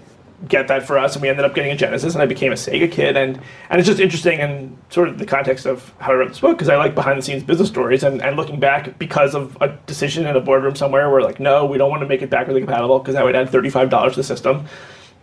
get 0.48 0.68
that 0.68 0.86
for 0.86 0.98
us, 0.98 1.14
and 1.14 1.22
we 1.22 1.28
ended 1.28 1.44
up 1.44 1.54
getting 1.54 1.70
a 1.72 1.76
Genesis, 1.76 2.14
and 2.14 2.22
I 2.22 2.26
became 2.26 2.52
a 2.52 2.56
Sega 2.56 2.90
kid. 2.90 3.16
And, 3.16 3.40
and 3.70 3.78
it's 3.80 3.86
just 3.88 4.00
interesting 4.00 4.40
in 4.40 4.76
sort 4.90 5.08
of 5.08 5.18
the 5.18 5.26
context 5.26 5.66
of 5.66 5.92
how 5.98 6.12
I 6.12 6.14
wrote 6.14 6.28
this 6.28 6.40
book, 6.40 6.56
because 6.58 6.68
I 6.68 6.76
like 6.76 6.94
behind 6.94 7.18
the 7.18 7.22
scenes 7.22 7.42
business 7.42 7.68
stories, 7.68 8.02
and, 8.02 8.20
and 8.22 8.36
looking 8.36 8.58
back 8.60 8.98
because 8.98 9.34
of 9.34 9.56
a 9.60 9.68
decision 9.86 10.26
in 10.26 10.34
a 10.36 10.40
boardroom 10.40 10.74
somewhere 10.74 11.10
where, 11.10 11.22
like, 11.22 11.38
no, 11.40 11.64
we 11.64 11.78
don't 11.78 11.90
want 11.90 12.02
to 12.02 12.08
make 12.08 12.22
it 12.22 12.30
backwardly 12.30 12.60
compatible 12.60 12.98
because 12.98 13.14
that 13.14 13.24
would 13.24 13.36
add 13.36 13.48
$35 13.48 14.10
to 14.10 14.16
the 14.16 14.24
system. 14.24 14.66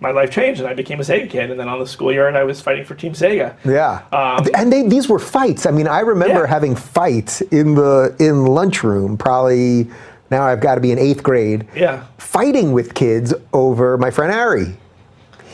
My 0.01 0.11
life 0.11 0.31
changed, 0.31 0.61
and 0.61 0.69
I 0.69 0.73
became 0.73 1.01
a 1.01 1.03
Sega 1.03 1.29
kid. 1.29 1.51
And 1.51 1.59
then 1.59 1.67
on 1.67 1.77
the 1.79 1.85
schoolyard, 1.85 2.33
I 2.37 2.45
was 2.45 2.61
fighting 2.61 2.85
for 2.85 2.95
Team 2.95 3.11
Sega. 3.11 3.53
Yeah, 3.65 4.03
Um, 4.13 4.47
and 4.55 4.71
they, 4.71 4.87
these 4.87 5.09
were 5.09 5.19
fights. 5.19 5.65
I 5.65 5.71
mean, 5.71 5.89
I 5.89 5.99
remember 5.99 6.41
Yeah. 6.43 6.47
having 6.47 6.73
fights 6.77 7.41
in 7.41 7.75
the 7.75 8.15
in 8.17 8.45
lunchroom. 8.45 9.17
Probably 9.17 9.89
now 10.31 10.43
I've 10.43 10.61
got 10.61 10.75
to 10.75 10.81
be 10.81 10.93
in 10.93 10.99
eighth 10.99 11.21
grade. 11.23 11.67
Yeah. 11.75 12.05
fighting 12.17 12.71
with 12.71 12.93
kids 12.93 13.33
over 13.51 13.97
my 13.97 14.09
friend 14.11 14.31
Ari. 14.31 14.77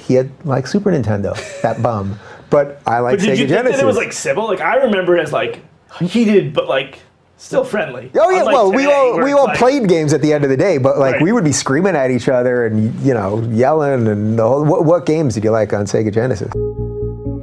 He 0.06 0.13
had 0.13 0.30
like 0.46 0.68
Super 0.68 0.91
Nintendo, 0.91 1.34
that 1.62 1.82
bum. 1.82 2.20
But 2.50 2.80
I 2.86 3.00
like 3.00 3.18
But 3.18 3.26
did 3.26 3.30
Sega 3.30 3.32
you 3.32 3.38
think 3.38 3.50
Genesis. 3.50 3.78
that 3.78 3.84
it 3.84 3.88
was 3.88 3.98
like 3.98 4.13
civil? 4.13 4.46
Like 4.46 4.62
I 4.62 4.76
remember 4.78 5.18
it 5.18 5.22
as 5.22 5.34
like 5.34 5.62
heated, 6.00 6.54
but 6.54 6.68
like 6.68 7.00
still 7.38 7.63
friendly. 7.65 8.12
Oh 8.15 8.30
yeah, 8.30 8.39
Unlike 8.39 8.54
well 8.54 8.72
we 8.72 8.86
all 8.86 9.24
we 9.24 9.32
all 9.34 9.46
like- 9.46 9.58
played 9.58 9.89
games 9.89 10.13
at 10.13 10.22
the 10.22 10.32
end 10.32 10.44
of 10.44 10.50
the 10.50 10.58
day, 10.58 10.78
but 10.78 10.98
like 11.00 11.13
Right. 11.13 11.22
we 11.24 11.32
would 11.32 11.44
be 11.44 11.52
screaming 11.52 11.96
at 11.96 12.12
each 12.12 12.30
other 12.30 12.65
and 12.68 12.94
you 13.02 13.13
know 13.15 13.41
yelling 13.52 14.08
and 14.08 14.38
the 14.38 14.48
whole, 14.48 14.63
what, 14.63 14.86
what 14.86 15.06
games 15.08 15.34
did 15.34 15.44
you 15.44 15.52
like 15.52 15.74
on 15.74 15.86
Sega 15.86 16.13
Genesis? 16.13 16.52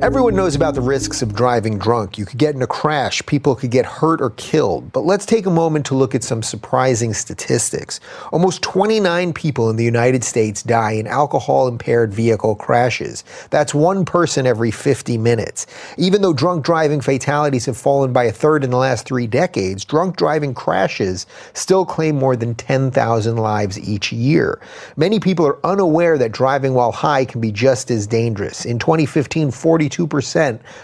Everyone 0.02 0.34
knows 0.34 0.56
about 0.56 0.74
the 0.74 0.80
risks 0.80 1.22
of 1.22 1.32
driving 1.32 1.78
drunk. 1.78 2.18
You 2.18 2.26
could 2.26 2.36
get 2.36 2.56
in 2.56 2.62
a 2.62 2.66
crash, 2.66 3.24
people 3.24 3.54
could 3.54 3.70
get 3.70 3.86
hurt 3.86 4.20
or 4.20 4.30
killed. 4.30 4.92
But 4.92 5.04
let's 5.04 5.24
take 5.24 5.46
a 5.46 5.50
moment 5.50 5.86
to 5.86 5.94
look 5.94 6.12
at 6.12 6.24
some 6.24 6.42
surprising 6.42 7.14
statistics. 7.14 8.00
Almost 8.32 8.62
29 8.62 9.32
people 9.32 9.70
in 9.70 9.76
the 9.76 9.84
United 9.84 10.24
States 10.24 10.64
die 10.64 10.94
in 10.94 11.06
alcohol 11.06 11.68
impaired 11.68 12.12
vehicle 12.12 12.56
crashes. 12.56 13.22
That's 13.50 13.74
one 13.74 14.04
person 14.04 14.44
every 14.44 14.72
50 14.72 15.18
minutes. 15.18 15.68
Even 15.96 16.20
though 16.20 16.32
drunk 16.32 16.64
driving 16.64 17.00
fatalities 17.00 17.66
have 17.66 17.76
fallen 17.76 18.12
by 18.12 18.24
a 18.24 18.32
third 18.32 18.64
in 18.64 18.70
the 18.70 18.78
last 18.78 19.06
three 19.06 19.28
decades, 19.28 19.84
drunk 19.84 20.16
driving 20.16 20.52
crashes 20.52 21.26
still 21.52 21.86
claim 21.86 22.16
more 22.16 22.34
than 22.34 22.56
10,000 22.56 23.36
lives 23.36 23.78
each 23.78 24.10
year. 24.10 24.60
Many 24.96 25.20
people 25.20 25.46
are 25.46 25.64
unaware 25.64 26.18
that 26.18 26.32
driving 26.32 26.74
while 26.74 26.90
high 26.90 27.24
can 27.24 27.40
be 27.40 27.52
just 27.52 27.88
as 27.92 28.08
dangerous. 28.08 28.64
In 28.64 28.80
2015, 28.80 29.52
42% 29.52 29.91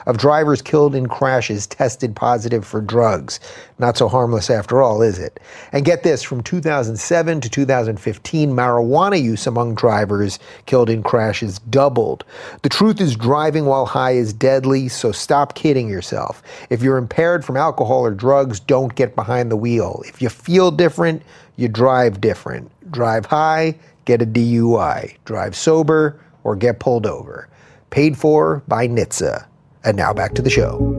of 0.07 0.19
drivers 0.19 0.63
killed 0.63 0.95
in 0.95 1.07
crashes 1.07 1.67
tested 1.67 2.15
positive 2.15 2.67
for 2.67 2.81
drugs. 2.81 3.41
Not 3.79 3.97
so 3.97 4.09
harmless 4.09 4.51
after 4.51 4.83
all, 4.83 5.03
is 5.03 5.19
it? 5.19 5.41
And 5.73 5.85
get 5.85 6.03
this 6.03 6.23
from 6.23 6.43
2007 6.43 7.41
to 7.41 7.49
2015, 7.49 8.51
marijuana 8.51 9.23
use 9.23 9.47
among 9.47 9.75
drivers 9.75 10.39
killed 10.67 10.91
in 10.91 11.03
crashes 11.03 11.59
doubled. 11.71 12.25
The 12.63 12.69
truth 12.69 13.01
is, 13.01 13.17
driving 13.17 13.67
while 13.67 13.87
high 13.87 14.13
is 14.13 14.33
deadly, 14.33 14.89
so 14.89 15.13
stop 15.13 15.55
kidding 15.55 15.89
yourself. 15.89 16.43
If 16.71 16.83
you're 16.83 16.99
impaired 16.99 17.45
from 17.45 17.57
alcohol 17.57 18.01
or 18.01 18.13
drugs, 18.13 18.61
don't 18.61 18.95
get 18.95 19.15
behind 19.15 19.51
the 19.51 19.57
wheel. 19.57 20.03
If 20.07 20.21
you 20.21 20.29
feel 20.29 20.71
different, 20.71 21.23
you 21.57 21.69
drive 21.69 22.21
different. 22.21 22.71
Drive 22.91 23.27
high, 23.27 23.77
get 24.05 24.23
a 24.23 24.27
DUI. 24.27 25.17
Drive 25.25 25.57
sober, 25.57 26.21
or 26.45 26.57
get 26.57 26.79
pulled 26.79 27.07
over. 27.07 27.49
Paid 27.91 28.17
for 28.17 28.63
by 28.69 28.87
NHTSA. 28.89 29.47
And 29.85 29.97
now 29.97 30.13
back 30.13 30.35
to 30.35 30.43
the 30.43 30.51
show. 30.51 30.95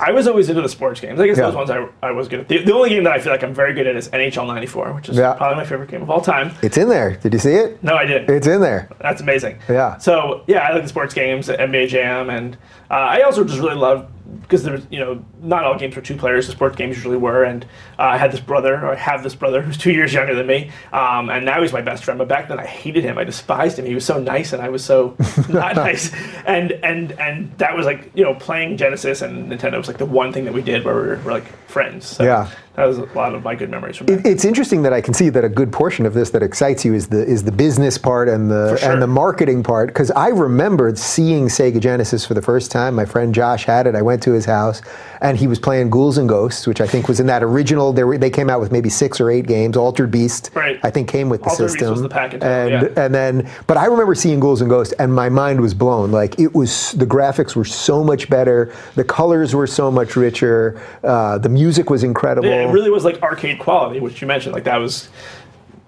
I 0.00 0.12
was 0.12 0.28
always 0.28 0.48
into 0.48 0.62
the 0.62 0.68
sports 0.68 1.00
games. 1.00 1.18
I 1.18 1.26
guess 1.26 1.36
Yeah. 1.36 1.46
those 1.46 1.56
ones 1.56 1.70
I, 1.70 1.84
I 2.02 2.12
was 2.12 2.28
good 2.28 2.38
at. 2.40 2.48
The, 2.48 2.58
the 2.64 2.72
only 2.72 2.90
game 2.90 3.02
that 3.02 3.12
I 3.12 3.18
feel 3.18 3.32
like 3.32 3.42
I'm 3.42 3.52
very 3.52 3.74
good 3.74 3.86
at 3.88 3.96
is 3.96 4.08
NHL 4.10 4.46
'94, 4.46 4.92
which 4.92 5.08
is 5.08 5.16
Yeah. 5.16 5.32
probably 5.34 5.56
my 5.56 5.64
favorite 5.64 5.90
game 5.90 6.02
of 6.02 6.08
all 6.08 6.20
time. 6.20 6.52
It's 6.62 6.78
in 6.78 6.88
there. 6.88 7.16
Did 7.16 7.32
you 7.32 7.40
see 7.40 7.54
it? 7.54 7.82
No, 7.82 7.96
I 7.96 8.06
didn't. 8.06 8.30
It's 8.34 8.46
in 8.46 8.60
there. 8.60 8.88
That's 9.00 9.20
amazing. 9.20 9.58
Yeah. 9.68 9.98
So 9.98 10.44
yeah, 10.46 10.60
I 10.60 10.72
like 10.72 10.82
the 10.84 10.88
sports 10.88 11.14
games, 11.14 11.48
NBA 11.48 11.88
Jam, 11.88 12.30
and 12.30 12.56
uh, 12.90 12.94
I 12.94 13.22
also 13.22 13.42
just 13.42 13.58
really 13.58 13.74
love 13.74 14.08
because 14.42 14.62
there's 14.62 14.86
you 14.90 14.98
know 14.98 15.24
not 15.40 15.64
all 15.64 15.78
games 15.78 15.96
were 15.96 16.02
two 16.02 16.16
players. 16.16 16.46
The 16.46 16.52
sports 16.52 16.76
games 16.76 16.96
usually 16.96 17.16
were, 17.16 17.44
and 17.44 17.64
uh, 17.98 18.02
I 18.02 18.16
had 18.18 18.32
this 18.32 18.40
brother, 18.40 18.74
or 18.74 18.92
I 18.92 18.96
have 18.96 19.22
this 19.22 19.34
brother 19.34 19.62
who's 19.62 19.78
two 19.78 19.92
years 19.92 20.12
younger 20.12 20.34
than 20.34 20.46
me, 20.46 20.70
um, 20.92 21.30
and 21.30 21.44
now 21.44 21.60
he's 21.60 21.72
my 21.72 21.80
best 21.80 22.04
friend. 22.04 22.18
But 22.18 22.28
back 22.28 22.48
then 22.48 22.58
I 22.58 22.66
hated 22.66 23.04
him. 23.04 23.18
I 23.18 23.24
despised 23.24 23.78
him. 23.78 23.86
He 23.86 23.94
was 23.94 24.04
so 24.04 24.18
nice, 24.20 24.52
and 24.52 24.62
I 24.62 24.68
was 24.68 24.84
so 24.84 25.16
not 25.48 25.76
nice. 25.76 26.12
And 26.46 26.72
and 26.72 27.12
and 27.12 27.56
that 27.58 27.76
was 27.76 27.86
like 27.86 28.10
you 28.14 28.24
know 28.24 28.34
playing 28.34 28.76
Genesis 28.76 29.22
and 29.22 29.50
Nintendo 29.50 29.78
was 29.78 29.88
like 29.88 29.98
the 29.98 30.06
one 30.06 30.32
thing 30.32 30.44
that 30.44 30.54
we 30.54 30.62
did 30.62 30.84
where 30.84 30.94
we 30.94 31.00
were, 31.00 31.16
were 31.18 31.32
like 31.32 31.46
friends. 31.68 32.06
So 32.06 32.24
Yeah. 32.24 32.50
That 32.78 32.86
was 32.86 32.98
a 32.98 33.04
lot 33.06 33.34
of 33.34 33.42
my 33.42 33.56
good 33.56 33.70
memories 33.70 33.96
from 33.96 34.06
that. 34.06 34.24
It's 34.24 34.44
interesting 34.44 34.82
that 34.82 34.92
I 34.92 35.00
can 35.00 35.12
see 35.12 35.30
that 35.30 35.44
a 35.44 35.48
good 35.48 35.72
portion 35.72 36.06
of 36.06 36.14
this 36.14 36.30
that 36.30 36.44
excites 36.44 36.84
you 36.84 36.94
is 36.94 37.08
the 37.08 37.26
is 37.26 37.42
the 37.42 37.50
business 37.50 37.98
part 37.98 38.28
and 38.28 38.48
the 38.48 38.76
sure. 38.76 38.92
and 38.92 39.02
the 39.02 39.06
marketing 39.08 39.64
part. 39.64 39.88
Because 39.88 40.12
I 40.12 40.28
remembered 40.28 40.96
seeing 40.96 41.48
Sega 41.48 41.80
Genesis 41.80 42.24
for 42.24 42.34
the 42.34 42.42
first 42.42 42.70
time. 42.70 42.94
My 42.94 43.04
friend 43.04 43.34
Josh 43.34 43.64
had 43.64 43.88
it. 43.88 43.96
I 43.96 44.02
went 44.02 44.22
to 44.22 44.32
his 44.32 44.44
house, 44.44 44.80
and 45.20 45.36
he 45.36 45.48
was 45.48 45.58
playing 45.58 45.90
Ghouls 45.90 46.18
and 46.18 46.28
Ghosts, 46.28 46.68
which 46.68 46.80
I 46.80 46.86
think 46.86 47.08
was 47.08 47.18
in 47.18 47.26
that 47.26 47.42
original. 47.42 47.92
They, 47.92 48.04
were, 48.04 48.16
they 48.16 48.30
came 48.30 48.48
out 48.48 48.60
with 48.60 48.70
maybe 48.70 48.88
six 48.88 49.20
or 49.20 49.28
eight 49.28 49.48
games. 49.48 49.76
Altered 49.76 50.12
Beast, 50.12 50.50
Right. 50.54 50.78
I 50.84 50.90
think, 50.90 51.08
came 51.08 51.28
with 51.28 51.42
the 51.42 51.50
Altered 51.50 51.64
Beast 51.64 51.72
system. 51.80 51.90
was 51.90 52.02
the 52.02 52.08
package, 52.08 52.44
and 52.44 52.70
yeah. 52.70 53.04
and 53.04 53.12
then, 53.12 53.50
but 53.66 53.76
I 53.76 53.86
remember 53.86 54.14
seeing 54.14 54.38
Ghouls 54.38 54.60
and 54.60 54.70
Ghosts, 54.70 54.94
and 55.00 55.12
my 55.12 55.28
mind 55.28 55.60
was 55.60 55.74
blown. 55.74 56.12
Like 56.12 56.38
it 56.38 56.54
was, 56.54 56.92
the 56.92 57.06
graphics 57.06 57.56
were 57.56 57.64
so 57.64 58.04
much 58.04 58.30
better, 58.30 58.72
the 58.94 59.04
colors 59.04 59.52
were 59.52 59.66
so 59.66 59.90
much 59.90 60.14
richer, 60.14 60.80
uh, 61.02 61.38
the 61.38 61.48
music 61.48 61.90
was 61.90 62.04
incredible. 62.04 62.48
Yeah, 62.48 62.67
it 62.68 62.72
really 62.72 62.90
was 62.90 63.04
like 63.04 63.22
arcade 63.22 63.58
quality, 63.58 64.00
which 64.00 64.20
you 64.20 64.26
mentioned. 64.28 64.54
Like 64.54 64.64
that 64.64 64.76
was 64.78 65.08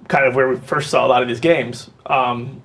kind 0.08 0.24
of 0.26 0.34
where 0.34 0.48
we 0.48 0.56
first 0.56 0.90
saw 0.90 1.06
a 1.06 1.08
lot 1.08 1.22
of 1.22 1.28
these 1.28 1.40
games, 1.40 1.90
um, 2.06 2.60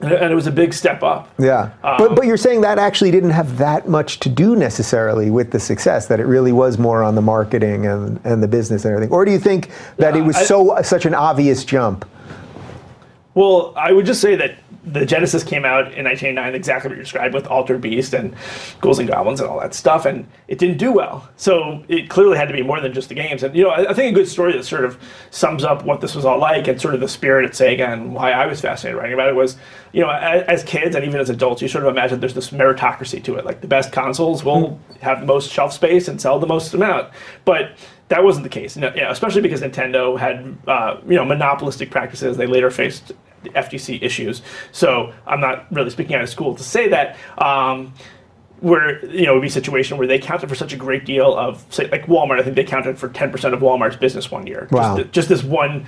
and, 0.00 0.12
and 0.12 0.30
it 0.32 0.34
was 0.34 0.46
a 0.46 0.50
big 0.52 0.74
step 0.74 1.02
up. 1.02 1.32
Yeah, 1.38 1.70
Um, 1.82 1.96
but 1.98 2.14
but 2.16 2.26
you're 2.26 2.36
saying 2.36 2.60
that 2.60 2.78
actually 2.78 3.10
didn't 3.10 3.30
have 3.30 3.56
that 3.58 3.88
much 3.88 4.20
to 4.20 4.28
do 4.28 4.54
necessarily 4.56 5.30
with 5.30 5.50
the 5.50 5.58
success. 5.60 6.06
That 6.08 6.20
it 6.20 6.26
really 6.26 6.52
was 6.52 6.78
more 6.78 7.02
on 7.02 7.14
the 7.14 7.22
marketing 7.22 7.86
and, 7.86 8.20
and 8.24 8.42
the 8.42 8.48
business 8.48 8.84
and 8.84 8.92
everything. 8.92 9.12
Or 9.12 9.24
do 9.24 9.32
you 9.32 9.38
think 9.38 9.70
that 9.96 10.14
it 10.16 10.22
was 10.22 10.36
I- 10.36 10.44
so 10.44 10.78
such 10.82 11.06
an 11.06 11.14
obvious 11.14 11.64
jump? 11.64 12.04
Well, 13.34 13.74
I 13.76 13.92
would 13.92 14.06
just 14.06 14.20
say 14.22 14.34
that 14.36 14.56
the 14.86 15.04
Genesis 15.04 15.42
came 15.42 15.64
out 15.64 15.92
in 15.92 16.04
1989, 16.04 16.54
exactly 16.54 16.88
what 16.88 16.96
you 16.96 17.02
described 17.02 17.34
with 17.34 17.46
Altered 17.48 17.80
Beast 17.80 18.14
and 18.14 18.34
Ghouls 18.80 19.00
and 19.00 19.08
Goblins 19.08 19.40
and 19.40 19.50
all 19.50 19.58
that 19.60 19.74
stuff, 19.74 20.06
and 20.06 20.26
it 20.46 20.58
didn't 20.58 20.78
do 20.78 20.92
well. 20.92 21.28
So 21.36 21.84
it 21.88 22.08
clearly 22.08 22.36
had 22.36 22.46
to 22.48 22.54
be 22.54 22.62
more 22.62 22.80
than 22.80 22.92
just 22.92 23.08
the 23.08 23.16
games. 23.16 23.42
And 23.42 23.54
you 23.56 23.64
know, 23.64 23.70
I, 23.70 23.90
I 23.90 23.94
think 23.94 24.12
a 24.12 24.20
good 24.20 24.28
story 24.28 24.52
that 24.52 24.64
sort 24.64 24.84
of 24.84 24.98
sums 25.30 25.64
up 25.64 25.84
what 25.84 26.00
this 26.00 26.14
was 26.14 26.24
all 26.24 26.38
like 26.38 26.68
and 26.68 26.80
sort 26.80 26.94
of 26.94 27.00
the 27.00 27.08
spirit 27.08 27.44
at 27.44 27.52
Sega 27.52 27.92
and 27.92 28.14
why 28.14 28.30
I 28.30 28.46
was 28.46 28.60
fascinated 28.60 28.96
writing 28.96 29.14
about 29.14 29.28
it 29.28 29.34
was, 29.34 29.56
you 29.92 30.02
know, 30.02 30.10
as, 30.10 30.42
as 30.44 30.64
kids 30.64 30.94
and 30.94 31.04
even 31.04 31.20
as 31.20 31.30
adults, 31.30 31.60
you 31.60 31.68
sort 31.68 31.84
of 31.84 31.90
imagine 31.90 32.20
there's 32.20 32.34
this 32.34 32.50
meritocracy 32.50 33.22
to 33.24 33.34
it. 33.34 33.44
Like 33.44 33.60
the 33.62 33.68
best 33.68 33.90
consoles 33.90 34.44
will 34.44 34.68
hmm. 34.70 34.94
have 35.00 35.20
the 35.20 35.26
most 35.26 35.50
shelf 35.50 35.72
space 35.72 36.06
and 36.06 36.20
sell 36.20 36.38
the 36.38 36.46
most 36.46 36.72
amount, 36.74 37.10
but 37.44 37.72
that 38.08 38.22
wasn't 38.22 38.44
the 38.44 38.50
case. 38.50 38.76
Know, 38.76 38.92
yeah, 38.94 39.10
especially 39.10 39.42
because 39.42 39.60
Nintendo 39.60 40.18
had 40.18 40.56
uh, 40.66 41.00
you 41.06 41.16
know 41.16 41.24
monopolistic 41.24 41.90
practices. 41.90 42.36
They 42.36 42.46
later 42.46 42.70
faced 42.70 43.12
FTC 43.44 44.02
issues. 44.02 44.42
So 44.72 45.12
I'm 45.26 45.40
not 45.40 45.70
really 45.72 45.90
speaking 45.90 46.16
out 46.16 46.22
of 46.22 46.28
school 46.28 46.54
to 46.54 46.62
say 46.62 46.88
that. 46.88 47.16
Um, 47.38 47.92
where 48.60 49.04
you 49.06 49.26
know 49.26 49.32
it 49.32 49.34
would 49.34 49.42
be 49.42 49.48
a 49.48 49.50
situation 49.50 49.98
where 49.98 50.06
they 50.06 50.18
counted 50.18 50.48
for 50.48 50.54
such 50.54 50.72
a 50.72 50.76
great 50.76 51.04
deal 51.04 51.36
of 51.36 51.64
say 51.70 51.88
like 51.88 52.06
Walmart. 52.06 52.40
I 52.40 52.42
think 52.42 52.56
they 52.56 52.64
counted 52.64 52.98
for 52.98 53.08
ten 53.08 53.30
percent 53.30 53.52
of 53.52 53.60
Walmart's 53.60 53.96
business 53.96 54.30
one 54.30 54.46
year. 54.46 54.68
Wow. 54.70 54.96
Just, 54.96 55.12
just 55.12 55.28
this 55.28 55.44
one, 55.44 55.86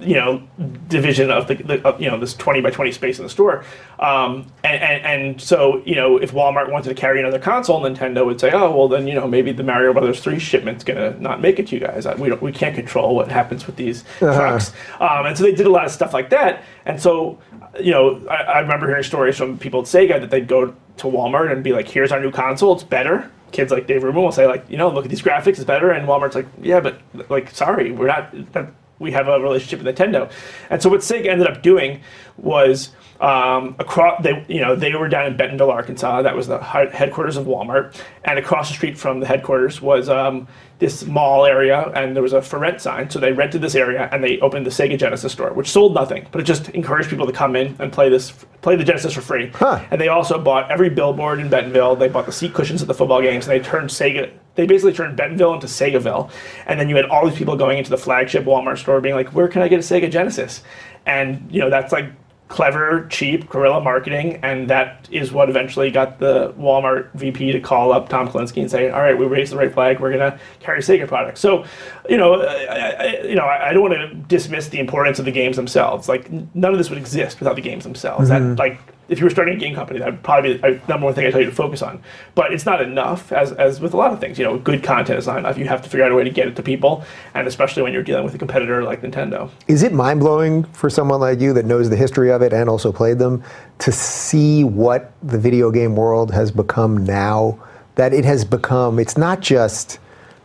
you 0.00 0.14
know, 0.14 0.42
division 0.88 1.30
of 1.30 1.48
the, 1.48 1.54
the 1.54 1.86
of, 1.86 2.00
you 2.00 2.10
know 2.10 2.18
this 2.18 2.34
twenty 2.34 2.60
by 2.60 2.70
twenty 2.70 2.92
space 2.92 3.18
in 3.18 3.24
the 3.24 3.30
store. 3.30 3.64
Um, 3.98 4.46
and, 4.64 4.82
and 4.82 5.06
and 5.06 5.40
so 5.40 5.82
you 5.84 5.94
know 5.94 6.16
if 6.16 6.32
Walmart 6.32 6.70
wanted 6.70 6.88
to 6.90 6.94
carry 6.94 7.20
another 7.20 7.38
console, 7.38 7.80
Nintendo 7.80 8.24
would 8.24 8.40
say, 8.40 8.50
oh 8.52 8.74
well 8.74 8.88
then 8.88 9.06
you 9.06 9.14
know 9.14 9.26
maybe 9.26 9.52
the 9.52 9.62
Mario 9.62 9.92
Brothers 9.92 10.20
three 10.20 10.38
shipment's 10.38 10.84
gonna 10.84 11.18
not 11.18 11.40
make 11.40 11.58
it 11.58 11.68
to 11.68 11.74
you 11.76 11.80
guys. 11.80 12.06
We 12.18 12.28
don't 12.28 12.42
we 12.42 12.52
can't 12.52 12.74
control 12.74 13.14
what 13.14 13.28
happens 13.28 13.66
with 13.66 13.76
these 13.76 14.04
trucks. 14.18 14.72
Um, 15.00 15.26
and 15.26 15.36
so 15.36 15.44
they 15.44 15.52
did 15.52 15.66
a 15.66 15.70
lot 15.70 15.84
of 15.84 15.90
stuff 15.92 16.12
like 16.14 16.30
that. 16.30 16.62
And 16.86 17.00
so 17.00 17.38
you 17.80 17.90
know 17.90 18.26
I, 18.28 18.34
I 18.36 18.58
remember 18.60 18.86
hearing 18.86 19.02
stories 19.02 19.36
from 19.36 19.58
people 19.58 19.80
at 19.80 19.86
Sega 19.86 20.20
that 20.20 20.30
they'd 20.30 20.48
go 20.48 20.74
to 20.98 21.06
Walmart 21.06 21.52
and 21.52 21.62
be 21.62 21.72
like, 21.72 21.88
"Here's 21.88 22.12
our 22.12 22.20
new 22.20 22.30
console. 22.30 22.74
It's 22.74 22.82
better." 22.82 23.30
Kids 23.50 23.72
like 23.72 23.86
Dave 23.86 24.02
Rubin 24.02 24.22
will 24.22 24.32
say 24.32 24.46
like, 24.46 24.68
"You 24.68 24.76
know, 24.76 24.90
look 24.90 25.04
at 25.04 25.10
these 25.10 25.22
graphics. 25.22 25.56
It's 25.56 25.64
better." 25.64 25.90
And 25.90 26.06
Walmart's 26.06 26.34
like, 26.34 26.46
"Yeah, 26.60 26.80
but 26.80 27.00
like, 27.30 27.50
sorry, 27.50 27.92
we're 27.92 28.08
not. 28.08 28.52
That, 28.52 28.70
we 28.98 29.12
have 29.12 29.28
a 29.28 29.38
relationship 29.40 29.82
with 29.82 29.96
Nintendo." 29.96 30.30
And 30.70 30.82
so 30.82 30.88
what 30.88 31.00
Sega 31.00 31.26
ended 31.26 31.46
up 31.46 31.62
doing 31.62 32.00
was 32.36 32.90
um, 33.20 33.74
across 33.78 34.22
they 34.22 34.44
you 34.48 34.60
know 34.60 34.76
they 34.76 34.94
were 34.94 35.08
down 35.08 35.26
in 35.26 35.36
Bentonville, 35.36 35.70
Arkansas. 35.70 36.22
That 36.22 36.36
was 36.36 36.46
the 36.46 36.58
headquarters 36.58 37.36
of 37.36 37.46
Walmart, 37.46 37.96
and 38.24 38.38
across 38.38 38.68
the 38.68 38.74
street 38.74 38.96
from 38.96 39.20
the 39.20 39.26
headquarters 39.26 39.82
was 39.82 40.08
um, 40.08 40.46
this 40.78 41.04
mall 41.04 41.44
area, 41.44 41.90
and 41.94 42.14
there 42.14 42.22
was 42.22 42.32
a 42.32 42.40
for 42.40 42.58
rent 42.58 42.80
sign. 42.80 43.10
So 43.10 43.18
they 43.18 43.32
rented 43.32 43.60
this 43.60 43.74
area 43.74 44.08
and 44.12 44.22
they 44.22 44.38
opened 44.40 44.66
the 44.66 44.70
Sega 44.70 44.98
Genesis 44.98 45.32
store, 45.32 45.52
which 45.52 45.68
sold 45.68 45.94
nothing, 45.94 46.26
but 46.30 46.40
it 46.40 46.44
just 46.44 46.68
encouraged 46.70 47.10
people 47.10 47.26
to 47.26 47.32
come 47.32 47.56
in 47.56 47.74
and 47.80 47.92
play 47.92 48.08
this 48.08 48.32
play 48.60 48.76
the 48.76 48.84
Genesis 48.84 49.14
for 49.14 49.20
free. 49.20 49.50
Huh. 49.54 49.84
And 49.90 50.00
they 50.00 50.08
also 50.08 50.38
bought 50.40 50.70
every 50.70 50.90
billboard 50.90 51.40
in 51.40 51.48
Bentonville. 51.48 51.96
They 51.96 52.08
bought 52.08 52.26
the 52.26 52.32
seat 52.32 52.54
cushions 52.54 52.82
at 52.82 52.88
the 52.88 52.94
football 52.94 53.22
games, 53.22 53.48
and 53.48 53.58
they 53.58 53.64
turned 53.64 53.90
Sega. 53.90 54.30
They 54.58 54.66
basically 54.66 54.92
turned 54.92 55.16
Bentonville 55.16 55.54
into 55.54 55.68
Segaville, 55.68 56.32
and 56.66 56.80
then 56.80 56.88
you 56.88 56.96
had 56.96 57.04
all 57.04 57.24
these 57.24 57.38
people 57.38 57.56
going 57.56 57.78
into 57.78 57.90
the 57.90 57.96
flagship 57.96 58.44
Walmart 58.44 58.78
store, 58.78 59.00
being 59.00 59.14
like, 59.14 59.28
"Where 59.28 59.46
can 59.46 59.62
I 59.62 59.68
get 59.68 59.76
a 59.76 59.82
Sega 59.84 60.10
Genesis?" 60.10 60.64
And 61.06 61.46
you 61.48 61.60
know 61.60 61.70
that's 61.70 61.92
like 61.92 62.10
clever, 62.48 63.06
cheap 63.08 63.48
guerrilla 63.48 63.80
marketing, 63.80 64.40
and 64.42 64.68
that 64.68 65.08
is 65.12 65.30
what 65.30 65.48
eventually 65.48 65.92
got 65.92 66.18
the 66.18 66.52
Walmart 66.54 67.12
VP 67.14 67.52
to 67.52 67.60
call 67.60 67.92
up 67.92 68.08
Tom 68.08 68.26
Kalinske 68.26 68.60
and 68.60 68.68
say, 68.68 68.90
"All 68.90 69.00
right, 69.00 69.16
we 69.16 69.26
raised 69.26 69.52
the 69.52 69.56
right 69.56 69.72
flag. 69.72 70.00
We're 70.00 70.12
going 70.12 70.32
to 70.32 70.36
carry 70.58 70.80
Sega 70.80 71.06
products." 71.06 71.38
So, 71.38 71.64
you 72.08 72.16
know, 72.16 72.42
I, 72.42 72.74
I, 72.74 73.22
you 73.22 73.36
know, 73.36 73.44
I 73.44 73.72
don't 73.72 73.82
want 73.82 73.94
to 73.94 74.12
dismiss 74.26 74.70
the 74.70 74.80
importance 74.80 75.20
of 75.20 75.24
the 75.24 75.30
games 75.30 75.54
themselves. 75.54 76.08
Like, 76.08 76.32
none 76.32 76.72
of 76.72 76.78
this 76.78 76.90
would 76.90 76.98
exist 76.98 77.38
without 77.38 77.54
the 77.54 77.62
games 77.62 77.84
themselves. 77.84 78.28
That 78.28 78.42
mm-hmm. 78.42 78.56
like. 78.56 78.80
If 79.08 79.18
you 79.18 79.24
were 79.24 79.30
starting 79.30 79.56
a 79.56 79.58
game 79.58 79.74
company, 79.74 79.98
that 80.00 80.10
would 80.10 80.22
probably 80.22 80.54
be 80.54 80.58
the 80.58 80.66
uh, 80.66 80.78
number 80.86 81.06
one 81.06 81.14
thing 81.14 81.26
I 81.26 81.30
tell 81.30 81.40
you 81.40 81.46
to 81.46 81.54
focus 81.54 81.80
on. 81.80 82.02
But 82.34 82.52
it's 82.52 82.66
not 82.66 82.82
enough, 82.82 83.32
as, 83.32 83.52
as 83.52 83.80
with 83.80 83.94
a 83.94 83.96
lot 83.96 84.12
of 84.12 84.20
things. 84.20 84.38
You 84.38 84.44
know, 84.44 84.58
good 84.58 84.82
content 84.82 85.18
is 85.18 85.26
not 85.26 85.38
enough. 85.38 85.56
You 85.56 85.66
have 85.66 85.80
to 85.82 85.88
figure 85.88 86.04
out 86.04 86.12
a 86.12 86.14
way 86.14 86.24
to 86.24 86.30
get 86.30 86.46
it 86.46 86.56
to 86.56 86.62
people, 86.62 87.04
and 87.34 87.46
especially 87.46 87.82
when 87.82 87.92
you're 87.92 88.02
dealing 88.02 88.24
with 88.24 88.34
a 88.34 88.38
competitor 88.38 88.82
like 88.84 89.00
Nintendo. 89.00 89.50
Is 89.66 89.82
it 89.82 89.92
mind 89.92 90.20
blowing 90.20 90.64
for 90.64 90.90
someone 90.90 91.20
like 91.20 91.40
you 91.40 91.52
that 91.54 91.64
knows 91.64 91.88
the 91.88 91.96
history 91.96 92.30
of 92.30 92.42
it 92.42 92.52
and 92.52 92.68
also 92.68 92.92
played 92.92 93.18
them 93.18 93.42
to 93.78 93.92
see 93.92 94.64
what 94.64 95.12
the 95.22 95.38
video 95.38 95.70
game 95.70 95.96
world 95.96 96.32
has 96.32 96.50
become 96.50 97.04
now? 97.04 97.58
That 97.94 98.12
it 98.12 98.24
has 98.26 98.44
become, 98.44 98.98
it's 98.98 99.16
not 99.16 99.40
just, 99.40 99.98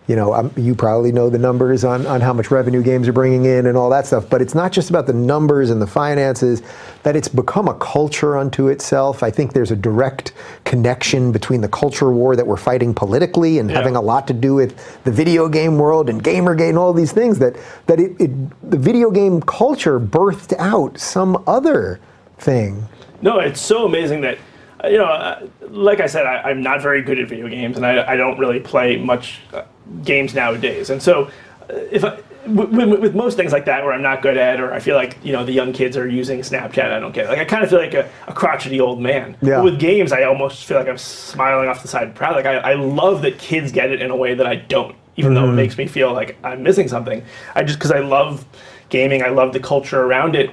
you 0.08 0.16
know, 0.16 0.34
um, 0.34 0.52
you 0.58 0.76
probably 0.76 1.12
know 1.12 1.30
the 1.30 1.38
numbers 1.38 1.84
on, 1.86 2.06
on 2.08 2.20
how 2.20 2.34
much 2.34 2.52
revenue 2.52 2.84
games 2.84 3.08
are 3.08 3.13
bringing 3.13 3.46
in 3.46 3.68
and 3.68 3.78
all 3.78 3.89
that 3.89 4.06
stuff, 4.06 4.30
but 4.30 4.42
it's 4.42 4.54
not 4.54 4.72
just 4.72 4.89
about 4.89 5.08
the 5.08 5.13
numbers 5.13 5.70
and 5.70 5.82
the 5.82 5.88
finances, 5.88 6.62
that 7.04 7.16
it's 7.16 7.30
become 7.30 7.68
a 7.70 7.74
culture 7.76 8.38
unto 8.38 8.68
itself. 8.68 9.24
I 9.24 9.32
think 9.32 9.54
there's 9.54 9.72
a 9.72 9.76
direct 9.78 10.34
connection 10.66 11.32
between 11.32 11.62
the 11.62 11.70
culture 11.70 12.12
war 12.12 12.36
that 12.36 12.46
we're 12.46 12.58
fighting 12.58 12.94
politically 12.94 13.60
and 13.60 13.70
Yeah. 13.70 13.78
having 13.78 13.96
a 13.96 14.02
lot 14.02 14.28
to 14.28 14.34
do 14.34 14.56
with 14.56 15.04
the 15.06 15.12
video 15.12 15.48
game 15.48 15.78
world 15.78 16.10
and 16.10 16.22
Gamergate 16.24 16.70
and 16.70 16.78
all 16.78 16.94
these 16.94 17.13
things 17.13 17.39
that 17.39 17.56
that 17.88 18.00
it, 18.00 18.20
it 18.20 18.32
the 18.70 18.78
video 18.78 19.10
game 19.10 19.42
culture 19.42 20.00
birthed 20.00 20.54
out 20.60 21.00
some 21.00 21.42
other 21.48 22.00
thing. 22.39 22.88
No, 23.22 23.39
it's 23.39 23.62
so 23.62 23.86
amazing 23.86 24.22
that, 24.22 24.38
you 24.84 24.98
know, 24.98 25.50
like 25.70 26.02
I 26.02 26.08
said, 26.08 26.26
I, 26.26 26.50
I'm 26.50 26.62
not 26.62 26.82
very 26.82 27.02
good 27.02 27.18
at 27.20 27.30
video 27.30 27.48
games, 27.48 27.78
and 27.78 27.86
I, 27.86 28.13
I 28.13 28.18
don't 28.18 28.38
really 28.38 28.60
play 28.60 28.98
much 28.98 29.39
uh, 29.54 29.63
games 30.04 30.34
nowadays. 30.34 30.89
And 30.89 31.02
so, 31.02 31.26
uh, 31.69 31.76
if 31.91 32.04
I, 32.04 32.19
with, 32.46 33.00
with 33.00 33.15
most 33.15 33.38
things 33.38 33.54
like 33.54 33.65
that, 33.65 33.84
where 33.84 33.93
I'm 33.93 34.02
not 34.02 34.22
good 34.22 34.38
at, 34.38 34.60
or 34.60 34.74
I 34.74 34.80
feel 34.80 34.96
like 34.96 35.17
you 35.24 35.32
know 35.32 35.46
the 35.46 35.54
young 35.54 35.72
kids 35.72 35.96
are 35.96 36.08
using 36.08 36.39
Snapchat, 36.39 36.91
I 36.91 37.00
don't 37.00 37.13
get 37.13 37.26
it. 37.26 37.30
Like 37.30 37.39
I 37.39 37.46
kind 37.46 37.63
of 37.63 37.69
feel 37.69 37.80
like 37.80 37.93
a, 37.93 38.10
a 38.28 38.34
crotchety 38.34 38.80
old 38.80 39.00
man. 39.00 39.38
Yeah. 39.41 39.58
But 39.58 39.63
with 39.63 39.80
games, 39.80 40.12
I 40.12 40.24
almost 40.24 40.65
feel 40.65 40.78
like 40.78 40.88
I'm 40.88 40.98
smiling 40.98 41.69
off 41.69 41.82
the 41.82 41.88
side 41.88 42.15
proud. 42.15 42.36
Like 42.36 42.46
I, 42.46 42.56
I 42.56 42.74
love 42.74 43.22
that 43.22 43.38
kids 43.38 43.72
get 43.72 43.91
it 43.91 44.02
in 44.02 44.12
a 44.12 44.15
way 44.15 44.34
that 44.34 44.46
I 44.46 44.56
don't, 44.56 44.96
even 45.15 45.34
though 45.34 45.50
it 45.50 45.54
makes 45.54 45.78
me 45.78 45.88
feel 45.88 46.13
like 46.13 46.38
I'm 46.43 46.63
missing 46.63 46.88
something. 46.88 47.24
I 47.56 47.63
just 47.63 47.80
because 47.80 47.91
I 47.91 48.00
love 48.00 48.46
gaming, 48.89 49.24
I 49.24 49.30
love 49.30 49.54
the 49.54 49.60
culture 49.60 50.02
around 50.02 50.36
it, 50.36 50.50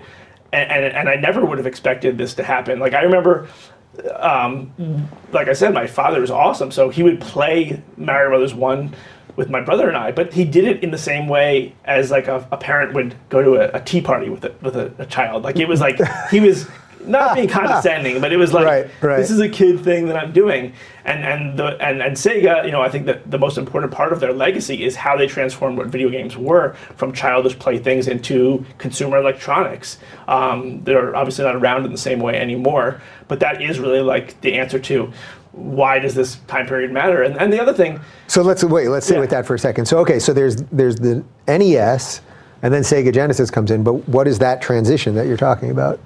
and, 0.52 0.70
and 0.70 0.84
and 0.94 1.08
I 1.08 1.16
never 1.16 1.44
would 1.44 1.58
have 1.58 1.66
expected 1.66 2.18
this 2.18 2.34
to 2.34 2.44
happen. 2.44 2.78
Like 2.78 2.94
I 2.94 3.02
remember 3.02 3.48
um, 4.16 5.08
like 5.32 5.48
I 5.48 5.52
said, 5.52 5.74
my 5.74 5.86
father 5.86 6.20
was 6.20 6.30
awesome. 6.30 6.70
So 6.70 6.88
he 6.88 7.02
would 7.02 7.20
play 7.20 7.82
Mario 7.96 8.30
Brothers 8.30 8.54
one 8.54 8.94
with 9.36 9.50
my 9.50 9.60
brother 9.60 9.88
and 9.88 9.96
I, 9.96 10.12
but 10.12 10.32
he 10.32 10.44
did 10.44 10.64
it 10.64 10.82
in 10.82 10.90
the 10.90 10.98
same 10.98 11.28
way 11.28 11.74
as 11.84 12.10
like 12.10 12.28
a, 12.28 12.46
a 12.52 12.56
parent 12.56 12.94
would 12.94 13.14
go 13.28 13.42
to 13.42 13.54
a, 13.56 13.78
a 13.78 13.84
tea 13.84 14.00
party 14.00 14.28
with 14.28 14.44
a, 14.44 14.54
with 14.62 14.76
a, 14.76 14.92
a 14.98 15.06
child. 15.06 15.44
Like 15.44 15.58
it 15.58 15.68
was 15.68 15.80
like 15.80 15.98
he 16.30 16.40
was 16.40 16.68
not 17.06 17.34
being 17.34 17.48
condescending, 17.48 18.20
but 18.20 18.32
it 18.32 18.36
was 18.36 18.52
like 18.52 18.64
Right, 18.66 18.86
right. 19.00 19.16
this 19.16 19.30
is 19.30 19.40
a 19.40 19.48
kid 19.48 19.80
thing 19.80 20.06
that 20.06 20.16
I'm 20.16 20.32
doing. 20.32 20.72
And 21.04 21.24
and 21.24 21.58
the 21.58 21.76
and, 21.84 22.02
and 22.02 22.16
Sega, 22.16 22.64
you 22.64 22.70
know, 22.72 22.82
I 22.82 22.88
think 22.90 23.06
that 23.06 23.30
the 23.30 23.38
most 23.38 23.56
important 23.58 23.92
part 23.92 24.12
of 24.12 24.20
their 24.20 24.32
legacy 24.32 24.84
is 24.84 24.96
how 24.96 25.16
they 25.16 25.26
transformed 25.26 25.78
what 25.78 25.86
video 25.88 26.10
games 26.10 26.36
were 26.36 26.74
from 26.96 27.12
childish 27.12 27.58
playthings 27.58 28.06
into 28.08 28.64
consumer 28.78 29.16
electronics. 29.18 29.98
Um, 30.28 30.84
they're 30.84 31.16
obviously 31.16 31.44
not 31.44 31.56
around 31.56 31.84
in 31.86 31.92
the 31.92 31.98
same 31.98 32.20
way 32.20 32.34
anymore, 32.38 33.00
but 33.28 33.40
that 33.40 33.62
is 33.62 33.78
really 33.80 34.00
like 34.00 34.40
the 34.42 34.54
answer 34.54 34.78
to 34.78 35.12
why 35.52 35.98
does 35.98 36.14
this 36.14 36.36
time 36.46 36.66
period 36.66 36.92
matter? 36.92 37.22
And, 37.22 37.36
and 37.36 37.52
the 37.52 37.60
other 37.60 37.72
thing, 37.74 37.98
So 38.28 38.42
let's 38.42 38.62
wait. 38.62 38.88
Let's 38.88 39.04
sit 39.06 39.14
Yeah. 39.14 39.20
with 39.20 39.30
that 39.30 39.46
for 39.46 39.54
a 39.54 39.58
second. 39.58 39.86
So 39.86 39.98
okay, 40.00 40.18
so 40.20 40.32
there's 40.32 40.56
there's 40.70 40.96
the 40.96 41.24
NES, 41.48 42.20
and 42.62 42.72
then 42.72 42.82
Sega 42.82 43.12
Genesis 43.12 43.50
comes 43.50 43.70
in. 43.70 43.82
But 43.82 43.94
what 44.08 44.28
is 44.28 44.38
that 44.40 44.62
transition 44.62 45.14
that 45.16 45.26
you're 45.26 45.36
talking 45.36 45.70
about? 45.70 45.98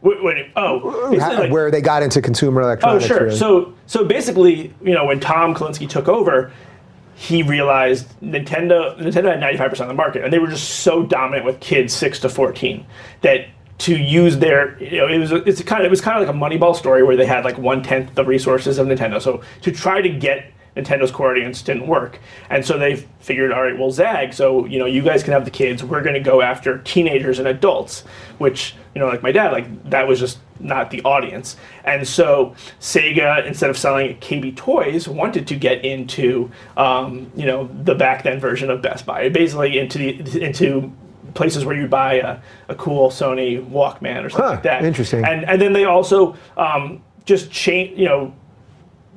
When, 0.00 0.22
when, 0.22 0.50
oh, 0.56 1.08
like- 1.12 1.50
where 1.50 1.70
they 1.70 1.80
got 1.80 2.02
into 2.02 2.22
consumer 2.22 2.62
electronics. 2.62 3.04
Oh, 3.04 3.08
sure. 3.08 3.24
really? 3.24 3.36
So, 3.36 3.74
so 3.86 4.04
basically, 4.04 4.72
you 4.82 4.94
know, 4.94 5.04
when 5.04 5.20
Tom 5.20 5.54
Kalinske 5.54 5.88
took 5.88 6.08
over, 6.08 6.52
he 7.14 7.42
realized 7.42 8.08
Nintendo 8.20 8.96
Nintendo 8.96 9.40
had 9.40 9.40
95% 9.60 9.80
of 9.80 9.88
the 9.88 9.94
market, 9.94 10.22
and 10.22 10.32
they 10.32 10.38
were 10.38 10.46
just 10.46 10.80
so 10.80 11.02
dominant 11.02 11.44
with 11.44 11.58
kids 11.58 11.92
six 11.92 12.20
to 12.20 12.28
14 12.28 12.86
that 13.22 13.46
to 13.78 13.96
use 13.96 14.38
their, 14.38 14.80
you 14.82 14.98
know, 14.98 15.08
it 15.08 15.18
was 15.18 15.32
it's 15.32 15.62
kind 15.62 15.82
of 15.82 15.86
it 15.86 15.90
was 15.90 16.00
kind 16.00 16.20
of 16.20 16.26
like 16.26 16.34
a 16.34 16.38
Moneyball 16.38 16.76
story 16.76 17.02
where 17.02 17.16
they 17.16 17.26
had 17.26 17.44
like 17.44 17.58
one 17.58 17.82
tenth 17.82 18.14
the 18.14 18.24
resources 18.24 18.78
of 18.78 18.86
Nintendo. 18.86 19.20
So 19.20 19.42
to 19.62 19.72
try 19.72 20.00
to 20.00 20.08
get 20.08 20.52
Nintendo's 20.78 21.10
core 21.10 21.30
audience 21.32 21.60
didn't 21.62 21.86
work, 21.86 22.18
and 22.50 22.64
so 22.64 22.78
they 22.78 22.96
figured, 23.20 23.52
all 23.52 23.62
right, 23.62 23.78
well, 23.78 23.90
Zag, 23.90 24.32
so 24.32 24.64
you 24.66 24.78
know, 24.78 24.86
you 24.86 25.02
guys 25.02 25.22
can 25.22 25.32
have 25.32 25.44
the 25.44 25.50
kids. 25.50 25.82
We're 25.82 26.02
going 26.02 26.14
to 26.14 26.20
go 26.20 26.40
after 26.42 26.78
teenagers 26.78 27.38
and 27.38 27.48
adults, 27.48 28.04
which 28.38 28.74
you 28.94 29.00
know, 29.00 29.06
like 29.08 29.22
my 29.22 29.32
dad, 29.32 29.52
like 29.52 29.90
that 29.90 30.08
was 30.08 30.18
just 30.18 30.38
not 30.60 30.90
the 30.90 31.00
audience. 31.02 31.56
And 31.84 32.06
so 32.06 32.54
Sega, 32.80 33.46
instead 33.46 33.70
of 33.70 33.78
selling 33.78 34.16
KB 34.18 34.56
Toys, 34.56 35.06
wanted 35.06 35.46
to 35.48 35.54
get 35.56 35.84
into, 35.84 36.50
um, 36.76 37.30
you 37.36 37.46
know, 37.46 37.68
the 37.84 37.94
back 37.94 38.24
then 38.24 38.40
version 38.40 38.70
of 38.70 38.82
Best 38.82 39.06
Buy, 39.06 39.28
basically 39.28 39.78
into 39.78 39.98
the 39.98 40.42
into 40.42 40.92
places 41.34 41.64
where 41.64 41.76
you 41.76 41.86
buy 41.86 42.14
a, 42.14 42.38
a 42.68 42.74
cool 42.74 43.10
Sony 43.10 43.64
Walkman 43.70 44.24
or 44.24 44.30
something 44.30 44.44
Huh, 44.46 44.50
like 44.54 44.62
that. 44.64 44.84
interesting. 44.84 45.24
And 45.24 45.44
and 45.44 45.60
then 45.60 45.72
they 45.74 45.84
also 45.84 46.36
um, 46.56 47.02
just 47.24 47.50
change, 47.52 47.96
you 47.98 48.06
know, 48.06 48.34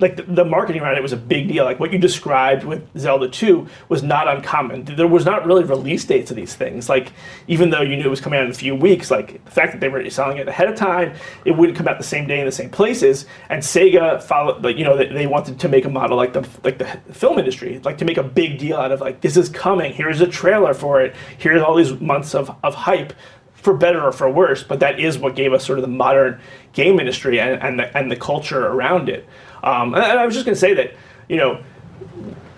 like 0.01 0.17
the, 0.17 0.23
the 0.23 0.43
marketing 0.43 0.81
around 0.81 0.97
it 0.97 1.03
was 1.03 1.13
a 1.13 1.17
big 1.17 1.47
deal. 1.47 1.63
Like 1.63 1.79
what 1.79 1.93
you 1.93 1.99
described 1.99 2.63
with 2.63 2.85
Zelda 2.97 3.29
2 3.29 3.67
was 3.87 4.01
not 4.03 4.27
uncommon. 4.27 4.85
There 4.85 5.07
was 5.07 5.25
not 5.25 5.45
really 5.45 5.63
release 5.63 6.03
dates 6.03 6.31
of 6.31 6.35
these 6.35 6.55
things. 6.55 6.89
Like 6.89 7.13
even 7.47 7.69
though 7.69 7.81
you 7.81 7.95
knew 7.95 8.05
it 8.05 8.09
was 8.09 8.19
coming 8.19 8.39
out 8.39 8.45
in 8.45 8.51
a 8.51 8.55
few 8.55 8.75
weeks, 8.75 9.11
like 9.11 9.43
the 9.45 9.51
fact 9.51 9.71
that 9.71 9.79
they 9.79 9.89
were 9.89 10.09
selling 10.09 10.37
it 10.37 10.47
ahead 10.47 10.67
of 10.67 10.75
time, 10.75 11.13
it 11.45 11.51
wouldn't 11.51 11.77
come 11.77 11.87
out 11.87 11.97
the 11.97 12.03
same 12.03 12.27
day 12.27 12.39
in 12.39 12.45
the 12.45 12.51
same 12.51 12.69
places. 12.69 13.25
And 13.49 13.61
Sega 13.61 14.21
followed, 14.21 14.63
like 14.63 14.77
you 14.77 14.83
know, 14.83 14.97
they, 14.97 15.07
they 15.07 15.27
wanted 15.27 15.59
to 15.59 15.69
make 15.69 15.85
a 15.85 15.89
model 15.89 16.17
like 16.17 16.33
the 16.33 16.47
like 16.63 16.79
the 16.79 16.85
film 17.13 17.37
industry, 17.37 17.79
like 17.83 17.99
to 17.99 18.05
make 18.05 18.17
a 18.17 18.23
big 18.23 18.57
deal 18.57 18.77
out 18.77 18.91
of 18.91 18.99
like 18.99 19.21
this 19.21 19.37
is 19.37 19.49
coming. 19.49 19.93
Here's 19.93 20.19
a 20.21 20.27
trailer 20.27 20.73
for 20.73 21.01
it. 21.01 21.15
Here's 21.37 21.61
all 21.61 21.75
these 21.75 21.93
months 22.01 22.33
of 22.33 22.55
of 22.63 22.73
hype 22.73 23.13
for 23.61 23.75
better 23.75 24.01
or 24.03 24.11
for 24.11 24.29
worse, 24.29 24.63
but 24.63 24.79
that 24.79 24.99
is 24.99 25.17
what 25.17 25.35
gave 25.35 25.53
us 25.53 25.63
sort 25.63 25.77
of 25.77 25.83
the 25.83 25.87
modern 25.87 26.39
game 26.73 26.99
industry 26.99 27.39
and, 27.39 27.61
and, 27.61 27.79
the, 27.79 27.95
and 27.97 28.11
the 28.11 28.15
culture 28.15 28.65
around 28.65 29.07
it. 29.07 29.27
Um, 29.63 29.93
and, 29.93 30.03
and 30.03 30.19
I 30.19 30.25
was 30.25 30.33
just 30.33 30.45
going 30.45 30.55
to 30.55 30.59
say 30.59 30.73
that, 30.73 30.93
you 31.29 31.37
know, 31.37 31.63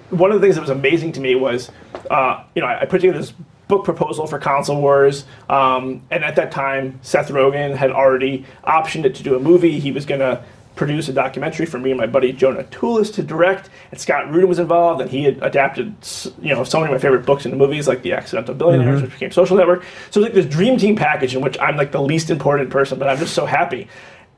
one 0.09 0.31
of 0.31 0.39
the 0.39 0.45
things 0.45 0.55
that 0.55 0.61
was 0.61 0.69
amazing 0.69 1.13
to 1.13 1.21
me 1.21 1.35
was, 1.35 1.71
uh, 2.09 2.43
you 2.55 2.61
know, 2.61 2.67
I, 2.67 2.81
I 2.81 2.85
put 2.85 3.01
together 3.01 3.19
this 3.19 3.33
book 3.67 3.85
proposal 3.85 4.27
for 4.27 4.39
Console 4.39 4.81
Wars, 4.81 5.25
um, 5.49 6.01
and 6.11 6.23
at 6.23 6.35
that 6.35 6.51
time, 6.51 6.99
Seth 7.01 7.29
Rogen 7.29 7.75
had 7.75 7.91
already 7.91 8.45
optioned 8.63 9.05
it 9.05 9.15
to 9.15 9.23
do 9.23 9.35
a 9.35 9.39
movie. 9.39 9.79
He 9.79 9.91
was 9.91 10.05
going 10.05 10.19
to 10.19 10.43
produce 10.75 11.07
a 11.07 11.13
documentary 11.13 11.67
for 11.67 11.77
me 11.77 11.91
and 11.91 11.99
my 11.99 12.07
buddy 12.07 12.33
Jonah 12.33 12.63
Tulis 12.63 13.13
to 13.13 13.23
direct, 13.23 13.69
and 13.91 13.99
Scott 13.99 14.29
Rudin 14.31 14.49
was 14.49 14.59
involved, 14.59 15.01
and 15.01 15.09
he 15.09 15.23
had 15.23 15.41
adapted, 15.41 15.95
you 16.41 16.53
know, 16.53 16.63
so 16.63 16.79
many 16.79 16.91
of 16.91 16.95
my 16.97 17.01
favorite 17.01 17.25
books 17.25 17.45
into 17.45 17.57
movies, 17.57 17.87
like 17.87 18.01
The 18.01 18.13
Accidental 18.13 18.53
Billionaires, 18.55 19.01
which 19.01 19.11
became 19.11 19.31
Social 19.31 19.55
Network. 19.55 19.83
So 20.09 20.19
it 20.19 20.23
was 20.23 20.29
like 20.29 20.33
this 20.33 20.45
dream 20.45 20.77
team 20.77 20.95
package 20.95 21.35
in 21.35 21.41
which 21.41 21.57
I'm 21.59 21.77
like 21.77 21.91
the 21.91 22.01
least 22.01 22.29
important 22.29 22.69
person, 22.69 22.99
but 22.99 23.07
I'm 23.07 23.17
just 23.17 23.33
so 23.33 23.45
happy. 23.45 23.87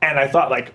And 0.02 0.18
I 0.18 0.28
thought 0.28 0.50
like, 0.50 0.72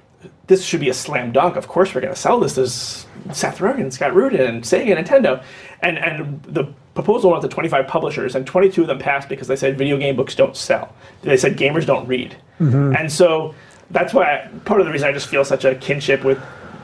this 0.47 0.63
should 0.63 0.79
be 0.79 0.89
a 0.89 0.93
slam 0.93 1.31
dunk. 1.31 1.55
Of 1.55 1.67
course, 1.67 1.93
we're 1.93 2.01
going 2.01 2.13
to 2.13 2.19
sell 2.19 2.39
this. 2.39 2.55
There's 2.55 3.05
Seth 3.31 3.59
Rogen, 3.59 3.91
Scott 3.91 4.13
Rudin, 4.13 4.41
and 4.41 4.63
Sega, 4.63 4.97
Nintendo, 4.97 5.43
and 5.81 5.97
and 5.97 6.43
the 6.43 6.65
proposal 6.93 7.31
went 7.31 7.41
to 7.43 7.47
25 7.47 7.87
publishers, 7.87 8.35
and 8.35 8.45
22 8.45 8.81
of 8.81 8.87
them 8.87 8.99
passed 8.99 9.29
because 9.29 9.47
they 9.47 9.55
said 9.55 9.77
video 9.77 9.97
game 9.97 10.15
books 10.15 10.35
don't 10.35 10.55
sell. 10.55 10.93
They 11.21 11.37
said 11.37 11.57
gamers 11.57 11.85
don't 11.85 12.07
read, 12.07 12.35
mm-hmm. 12.59 12.95
and 12.95 13.11
so 13.11 13.55
that's 13.91 14.13
why 14.13 14.35
I, 14.35 14.47
part 14.65 14.79
of 14.79 14.85
the 14.85 14.91
reason 14.91 15.07
I 15.07 15.11
just 15.11 15.27
feel 15.27 15.45
such 15.45 15.65
a 15.65 15.75
kinship 15.75 16.23
with 16.23 16.39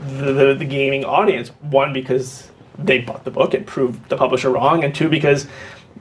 the, 0.08 0.34
the, 0.34 0.56
the 0.56 0.66
gaming 0.66 1.06
audience. 1.06 1.50
One 1.62 1.94
because 1.94 2.50
they 2.78 3.00
bought 3.00 3.24
the 3.24 3.32
book 3.32 3.54
and 3.54 3.66
proved 3.66 4.08
the 4.10 4.18
publisher 4.18 4.50
wrong, 4.50 4.84
and 4.84 4.94
two 4.94 5.10
because 5.10 5.48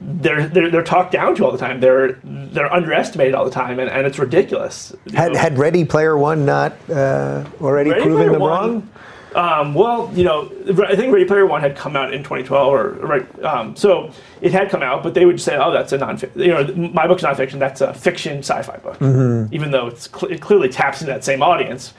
they're, 0.00 0.46
they're 0.48 0.70
they're 0.70 0.82
talked 0.82 1.12
down 1.12 1.34
to 1.36 1.44
all 1.44 1.52
the 1.52 1.58
time. 1.58 1.80
They're 1.80 2.18
they're 2.24 2.72
underestimated 2.72 3.34
all 3.34 3.44
the 3.44 3.50
time, 3.50 3.78
and, 3.78 3.90
and 3.90 4.06
it's 4.06 4.18
ridiculous. 4.18 4.94
Had, 5.14 5.32
know? 5.32 5.38
had 5.38 5.58
Ready 5.58 5.84
Player 5.84 6.16
One 6.16 6.44
not 6.44 6.74
uh, 6.90 7.44
already 7.60 7.90
Ready 7.90 8.02
proven 8.02 8.18
Player 8.18 8.32
them 8.32 8.40
One- 8.40 8.50
wrong? 8.50 8.90
Um, 9.34 9.74
well, 9.74 10.10
you 10.14 10.24
know, 10.24 10.50
I 10.88 10.96
think 10.96 11.12
Ready 11.12 11.26
Player 11.26 11.44
One 11.44 11.60
had 11.60 11.76
come 11.76 11.94
out 11.94 12.14
in 12.14 12.22
2012, 12.22 12.72
or 12.72 12.90
right. 13.06 13.44
Um, 13.44 13.76
so 13.76 14.10
it 14.40 14.50
had 14.52 14.70
come 14.70 14.82
out, 14.82 15.02
but 15.02 15.12
they 15.12 15.26
would 15.26 15.40
say, 15.40 15.58
"Oh, 15.58 15.70
that's 15.70 15.92
a 15.92 15.98
non 15.98 16.18
You 16.36 16.48
know, 16.48 16.64
my 16.92 17.06
book's 17.06 17.22
nonfiction. 17.22 17.58
That's 17.58 17.82
a 17.82 17.92
fiction 17.92 18.38
sci-fi 18.38 18.78
book." 18.78 18.98
Mm-hmm. 18.98 19.54
Even 19.54 19.72
though 19.72 19.88
it's 19.88 20.08
cl- 20.10 20.32
it 20.32 20.40
clearly 20.40 20.70
taps 20.70 21.02
into 21.02 21.12
that 21.12 21.22
same 21.22 21.42
audience, 21.42 21.92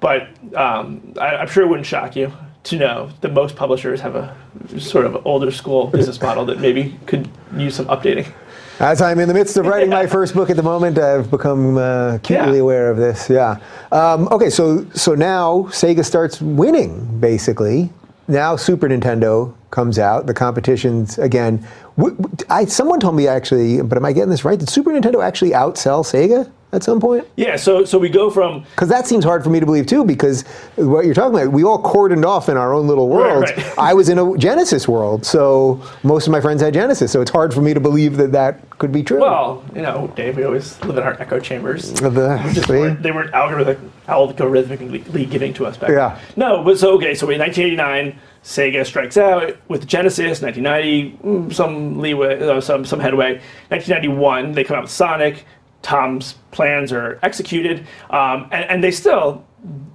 but 0.00 0.22
um, 0.56 1.14
I, 1.20 1.36
I'm 1.36 1.48
sure 1.48 1.62
it 1.62 1.68
wouldn't 1.68 1.86
shock 1.86 2.16
you 2.16 2.32
to 2.64 2.76
know 2.76 3.10
that 3.22 3.32
most 3.32 3.56
publishers 3.56 4.00
have 4.00 4.16
a 4.16 4.36
sort 4.78 5.06
of 5.06 5.26
older 5.26 5.50
school 5.50 5.86
business 5.86 6.20
model 6.26 6.44
that 6.46 6.60
maybe 6.60 6.98
could 7.06 7.28
use 7.56 7.74
some 7.74 7.86
updating. 7.86 8.30
As 8.78 9.02
I'm 9.02 9.18
in 9.18 9.28
the 9.28 9.34
midst 9.34 9.56
of 9.58 9.66
writing 9.66 9.90
my 9.90 10.06
first 10.06 10.34
book 10.34 10.48
at 10.48 10.56
the 10.56 10.62
moment, 10.62 10.98
I've 10.98 11.30
become 11.30 11.76
uh, 11.76 12.14
acutely 12.14 12.56
Yeah. 12.56 12.62
aware 12.62 12.90
of 12.90 12.96
this. 12.96 13.28
Yeah. 13.28 13.58
Um, 13.92 14.26
okay, 14.30 14.48
so 14.48 14.86
so 14.94 15.14
now 15.14 15.64
Sega 15.70 16.04
starts 16.04 16.40
winning 16.40 17.20
basically. 17.20 17.90
Now 18.26 18.56
Super 18.56 18.88
Nintendo 18.88 19.52
comes 19.70 19.98
out. 19.98 20.26
The 20.26 20.32
competition's 20.34 21.18
again. 21.18 21.66
W- 21.98 22.16
w- 22.16 22.36
I, 22.48 22.64
someone 22.64 23.00
told 23.00 23.16
me 23.16 23.26
actually, 23.28 23.82
but 23.82 23.98
am 23.98 24.04
I 24.06 24.12
getting 24.12 24.30
this 24.30 24.44
right? 24.46 24.58
Did 24.58 24.70
Super 24.70 24.92
Nintendo 24.92 25.22
actually 25.22 25.50
outsell 25.50 26.02
Sega 26.02 26.50
at 26.72 26.82
some 26.82 27.00
point? 27.00 27.26
Yeah. 27.36 27.56
So 27.56 27.84
so 27.84 27.98
we 27.98 28.08
go 28.08 28.30
from 28.30 28.60
Because 28.70 28.88
that 28.88 29.06
seems 29.06 29.24
hard 29.24 29.42
for 29.42 29.50
me 29.50 29.60
to 29.60 29.66
believe 29.66 29.86
too. 29.86 30.04
Because 30.04 30.42
what 30.76 31.04
you're 31.04 31.14
talking 31.14 31.38
about, 31.38 31.52
we 31.52 31.64
all 31.64 31.82
cordoned 31.82 32.24
off 32.24 32.48
in 32.48 32.56
our 32.56 32.72
own 32.72 32.86
little 32.86 33.08
worlds. 33.08 33.50
right. 33.56 33.78
I 33.78 33.94
was 33.94 34.08
in 34.08 34.18
a 34.18 34.36
Genesis 34.38 34.86
world, 34.88 35.24
so 35.26 35.82
most 36.02 36.26
of 36.26 36.32
my 36.32 36.40
friends 36.40 36.62
had 36.62 36.74
Genesis. 36.74 37.10
So 37.12 37.20
it's 37.20 37.30
hard 37.30 37.52
for 37.52 37.60
me 37.60 37.74
to 37.74 37.80
believe 37.80 38.16
that 38.18 38.32
that 38.32 38.60
could 38.78 38.92
be 38.92 39.02
true. 39.02 39.20
well, 39.20 39.62
you 39.74 39.82
know, 39.82 40.10
Dave. 40.16 40.36
We 40.36 40.44
always 40.44 40.80
live 40.84 40.96
in 40.96 41.02
our 41.02 41.20
echo 41.20 41.38
chambers. 41.40 41.92
The- 41.92 42.66
weren't, 42.68 43.02
they 43.02 43.10
weren't 43.12 43.32
algorithmic, 43.32 43.78
algorithmically 44.08 45.30
giving 45.30 45.52
to 45.54 45.66
us 45.66 45.76
back. 45.76 45.90
Yeah. 45.90 46.14
then. 46.14 46.18
No, 46.36 46.64
but 46.64 46.78
so 46.78 46.94
okay. 46.94 47.14
So 47.14 47.28
in 47.30 47.38
1989, 47.38 48.18
Sega 48.42 48.86
strikes 48.86 49.16
out 49.16 49.56
with 49.68 49.86
Genesis. 49.86 50.40
1990, 50.40 51.18
mm, 51.22 51.54
some 51.54 51.98
leeway, 52.00 52.40
uh, 52.40 52.60
some 52.60 52.84
some 52.84 53.00
headway. 53.00 53.34
1991, 53.68 54.52
they 54.52 54.64
come 54.64 54.76
out 54.76 54.82
with 54.84 54.90
Sonic. 54.90 55.44
Tom's 55.82 56.34
plans 56.50 56.92
are 56.92 57.18
executed, 57.22 57.86
um, 58.10 58.48
and, 58.52 58.64
and 58.70 58.84
they 58.84 58.90
still, 58.90 59.44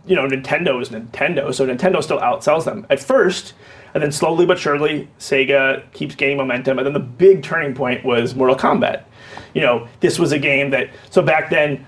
you 0.06 0.16
know, 0.16 0.28
Nintendo 0.28 0.82
is 0.82 0.90
Nintendo, 0.90 1.54
so 1.54 1.66
Nintendo 1.68 2.02
still 2.04 2.20
outsells 2.20 2.66
them 2.66 2.86
at 2.90 3.00
first, 3.00 3.54
and 3.94 4.02
then 4.04 4.12
slowly 4.12 4.46
but 4.46 4.58
surely, 4.58 5.08
Sega 5.20 5.84
keeps 5.94 6.16
gaining 6.16 6.38
momentum, 6.38 6.78
and 6.80 6.86
then 6.86 6.94
the 6.94 7.00
big 7.00 7.44
turning 7.44 7.74
point 7.76 8.04
was 8.04 8.36
Mortal 8.36 8.56
Kombat. 8.56 9.04
You 9.54 9.62
know, 9.62 9.88
this 10.00 10.18
was 10.20 10.32
a 10.32 10.40
game 10.40 10.70
that 10.72 10.90
so 11.12 11.22
back 11.22 11.50
then 11.50 11.86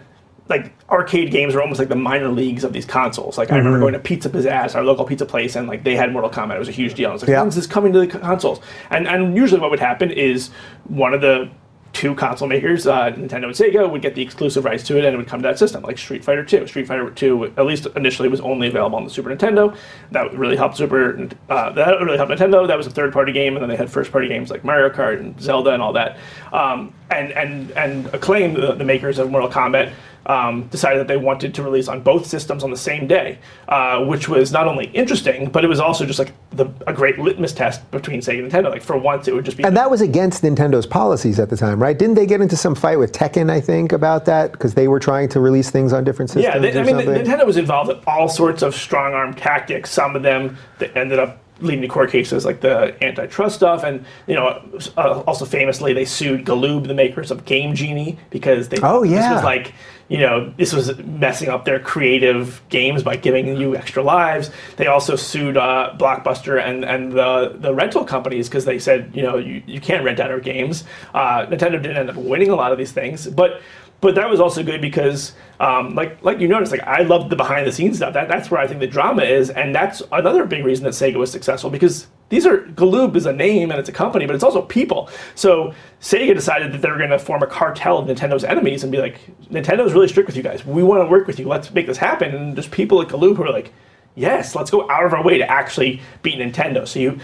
like 0.50 0.72
arcade 0.90 1.30
games 1.30 1.54
were 1.54 1.62
almost 1.62 1.78
like 1.78 1.90
the 1.90 1.96
minor 1.96 2.30
leagues 2.30 2.64
of 2.64 2.72
these 2.72 2.86
consoles. 2.86 3.38
Like 3.38 3.50
I 3.52 3.56
Mm-hmm. 3.58 3.66
remember 3.66 3.80
going 3.82 3.94
to 3.94 4.00
Pizza 4.00 4.30
Pizzazz, 4.30 4.76
our 4.76 4.84
local 4.84 5.04
pizza 5.04 5.26
place, 5.26 5.58
and 5.58 5.68
like 5.68 5.84
they 5.84 5.94
had 5.96 6.14
Mortal 6.14 6.30
Kombat. 6.30 6.56
It 6.56 6.60
was 6.60 6.70
a 6.70 6.72
huge 6.72 6.94
deal. 6.94 7.10
I 7.10 7.14
was 7.14 7.22
like, 7.24 7.30
Yeah. 7.30 7.42
when's 7.42 7.56
this 7.56 7.68
coming 7.68 7.92
to 7.92 8.00
the 8.00 8.08
consoles? 8.08 8.62
And 8.90 9.08
and 9.08 9.36
usually 9.36 9.60
what 9.60 9.72
would 9.72 9.82
happen 9.82 10.10
is 10.12 10.50
one 10.86 11.14
of 11.14 11.20
the 11.20 11.50
two 11.98 12.14
console 12.14 12.48
makers, 12.48 12.86
uh, 12.86 13.10
Nintendo 13.12 13.46
and 13.46 13.56
Sega, 13.56 13.90
would 13.92 14.04
get 14.04 14.14
the 14.14 14.22
exclusive 14.22 14.64
rights 14.64 14.84
to 14.84 14.98
it, 15.00 15.04
and 15.04 15.16
it 15.16 15.18
would 15.18 15.28
come 15.28 15.42
to 15.42 15.48
that 15.48 15.58
system, 15.58 15.82
like 15.82 15.98
Street 15.98 16.24
Fighter 16.24 16.46
Two. 16.46 16.68
Street 16.68 16.88
Fighter 16.88 17.10
Two, 17.10 17.46
at 17.46 17.66
least 17.66 17.88
initially, 17.96 18.30
was 18.30 18.40
only 18.42 18.68
available 18.68 18.98
on 18.98 19.04
the 19.04 19.10
Super 19.10 19.36
Nintendo. 19.36 19.76
That 20.12 20.32
really 20.38 20.56
helped 20.56 20.78
Super. 20.78 21.28
Uh, 21.50 21.72
that 21.72 22.00
really 22.00 22.18
helped 22.18 22.32
Nintendo. 22.32 22.68
That 22.68 22.78
was 22.78 22.86
a 22.86 22.92
third-party 22.92 23.32
game, 23.32 23.56
and 23.56 23.64
then 23.64 23.70
they 23.70 23.76
had 23.76 23.90
first-party 23.90 24.28
games 24.28 24.52
like 24.52 24.64
Mario 24.64 24.90
Kart 24.90 25.20
and 25.20 25.42
Zelda 25.42 25.72
and 25.72 25.82
all 25.82 25.94
that. 25.94 26.18
Um, 26.54 26.94
and 27.12 27.32
and 27.32 27.72
and 27.72 28.08
Acclaim, 28.13 28.54
the, 28.54 28.74
the 28.74 28.84
makers 28.84 29.20
of 29.20 29.32
Mortal 29.32 29.50
Kombat, 29.50 29.91
um, 30.28 30.67
decided 30.67 31.00
that 31.00 31.08
they 31.08 31.17
wanted 31.17 31.54
to 31.56 31.63
release 31.63 31.88
on 31.88 32.02
both 32.02 32.26
systems 32.26 32.63
on 32.63 32.70
the 32.70 32.78
same 32.78 33.08
day, 33.08 33.39
uh, 33.70 34.04
which 34.04 34.28
was 34.28 34.52
not 34.52 34.67
only 34.67 34.88
interesting, 34.88 35.50
but 35.50 35.63
it 35.63 35.67
was 35.67 35.80
also 35.80 36.06
just 36.06 36.20
like 36.20 36.34
the, 36.52 36.67
a 36.86 36.93
great 36.93 37.17
litmus 37.17 37.54
test 37.54 37.89
between 37.91 38.20
Sega 38.20 38.43
and 38.43 38.52
Nintendo. 38.52 38.70
Like 38.70 38.84
for 38.84 38.98
once, 38.98 39.28
it 39.28 39.34
would 39.34 39.46
just 39.46 39.58
be 39.58 39.63
and 39.63 39.76
that 39.78 39.89
was 39.89 40.02
against 40.02 40.43
Nintendo's 40.43 40.86
policies 40.86 41.39
at 41.39 41.50
the 41.50 41.58
time, 41.58 41.82
right? 41.82 41.98
Didn't 41.98 42.15
they 42.15 42.26
get 42.26 42.41
into 42.41 42.58
some 42.58 42.76
fight 42.76 43.00
with 43.00 43.13
Tengen? 43.13 43.50
I 43.50 43.62
think 43.62 43.93
about 43.93 44.26
that 44.26 44.52
because 44.52 44.74
they 44.74 44.88
were 44.88 45.00
trying 45.00 45.30
to 45.30 45.39
release 45.39 45.70
things 45.70 45.93
on 45.93 46.04
different 46.04 46.30
systems. 46.30 46.43
Yeah, 46.43 46.60
they, 46.60 46.76
or 46.76 46.82
I 46.82 46.84
mean, 46.84 46.96
something? 46.96 47.24
Nintendo 47.24 47.46
was 47.46 47.58
involved 47.58 47.89
in 47.89 48.00
all 48.06 48.28
sorts 48.28 48.62
of 48.62 48.76
strong 48.76 49.13
arm 49.13 49.34
tactics. 49.34 49.91
Some 49.91 50.15
of 50.15 50.24
them 50.24 50.58
that 50.80 50.96
ended 50.98 51.20
up 51.20 51.39
leading 51.60 51.82
to 51.82 51.88
court 51.88 52.12
cases 52.12 52.46
like 52.46 52.62
the 52.62 52.96
antitrust 53.04 53.56
stuff, 53.56 53.84
and 53.84 54.06
you 54.28 54.36
know, 54.36 54.62
uh, 54.98 55.22
also 55.22 55.46
famously 55.46 55.93
they 55.93 56.06
sued 56.06 56.46
Galoob, 56.46 56.88
the 56.88 56.93
makers 56.93 57.32
of 57.32 57.46
Game 57.46 57.76
Genie, 57.76 58.17
because 58.30 58.70
they 58.70 58.78
Oh, 58.82 59.04
yeah 59.04 59.30
this 59.30 59.36
was 59.36 59.43
like 59.43 59.74
you 60.10 60.20
know 60.20 60.54
this 60.58 60.72
was 60.74 60.98
messing 61.00 61.50
up 61.50 61.65
their 61.65 61.80
creative 61.80 62.62
games 62.70 63.04
by 63.04 63.15
giving 63.15 63.58
you 63.58 63.76
extra 63.76 64.02
lives. 64.02 64.52
They 64.78 64.88
also 64.88 65.15
sued 65.15 65.58
uh, 65.58 65.96
Blockbuster 65.98 66.62
and 66.62 66.86
and 66.86 67.12
the 67.12 67.56
the 67.60 67.74
rental 67.74 68.06
companies 68.06 68.48
because 68.48 68.65
they 68.65 68.80
said 68.80 69.12
you 69.13 69.24
know 69.24 69.38
you, 69.38 69.62
you 69.65 69.82
can't 69.82 70.04
rent 70.04 70.20
out 70.20 70.32
our 70.32 70.39
games. 70.39 70.84
Uh, 71.13 71.46
Nintendo 71.48 71.82
didn't 71.82 71.98
end 71.98 72.10
up 72.10 72.15
winning 72.15 72.50
a 72.50 72.56
lot 72.56 72.72
of 72.72 72.78
these 72.78 72.91
things, 72.91 73.28
but 73.28 73.62
but 74.02 74.16
that 74.16 74.30
was 74.30 74.40
also 74.40 74.64
good 74.64 74.82
because 74.82 75.34
um, 75.60 75.96
like 75.96 76.24
like 76.24 76.40
you 76.40 76.48
noticed 76.48 76.72
like 76.72 76.84
i 76.84 77.02
love 77.02 77.30
the 77.30 77.36
behind 77.36 77.66
the 77.66 77.72
scenes 77.72 77.98
stuff. 77.98 78.14
That, 78.14 78.28
that's 78.28 78.52
where 78.52 78.62
i 78.62 78.68
think 78.68 78.80
the 78.80 78.88
drama 78.88 79.24
is 79.24 79.50
and 79.50 79.74
that's 79.74 80.02
another 80.12 80.46
big 80.46 80.64
reason 80.64 80.84
that 80.84 80.92
sega 80.92 81.16
was 81.16 81.32
successful 81.32 81.70
because 81.70 82.08
these 82.30 82.46
are 82.46 82.60
galoob 82.60 83.16
is 83.16 83.26
a 83.26 83.34
name 83.34 83.72
and 83.72 83.80
it's 83.80 83.90
a 83.90 83.94
company 83.94 84.26
but 84.26 84.36
it's 84.36 84.44
also 84.44 84.62
people. 84.62 85.10
So 85.36 85.74
sega 86.02 86.34
decided 86.34 86.74
that 86.74 86.82
they 86.82 86.90
were 86.90 86.98
going 86.98 87.10
to 87.10 87.20
form 87.20 87.42
a 87.42 87.48
cartel 87.48 87.98
of 87.98 88.08
nintendo's 88.08 88.44
enemies 88.44 88.84
and 88.84 88.92
be 88.92 88.98
like 89.00 89.20
nintendo's 89.50 89.94
really 89.94 90.08
strict 90.08 90.28
with 90.28 90.36
you 90.36 90.44
guys. 90.44 90.66
We 90.66 90.84
want 90.84 91.04
to 91.04 91.10
work 91.10 91.28
with 91.28 91.40
you. 91.40 91.48
Let's 91.48 91.72
make 91.72 91.88
this 91.88 91.98
happen. 91.98 92.36
And 92.36 92.56
there's 92.56 92.68
people 92.68 93.02
at 93.02 93.08
galoob 93.08 93.38
who 93.38 93.44
are 93.44 93.52
like 93.52 93.74
yes 94.16 94.56
let's 94.56 94.72
go 94.72 94.90
out 94.90 95.06
of 95.06 95.14
our 95.14 95.24
way 95.24 95.38
to 95.38 95.50
actually 95.50 96.02
beat 96.22 96.40
nintendo. 96.40 96.88
So 96.88 97.00
you 97.00 97.20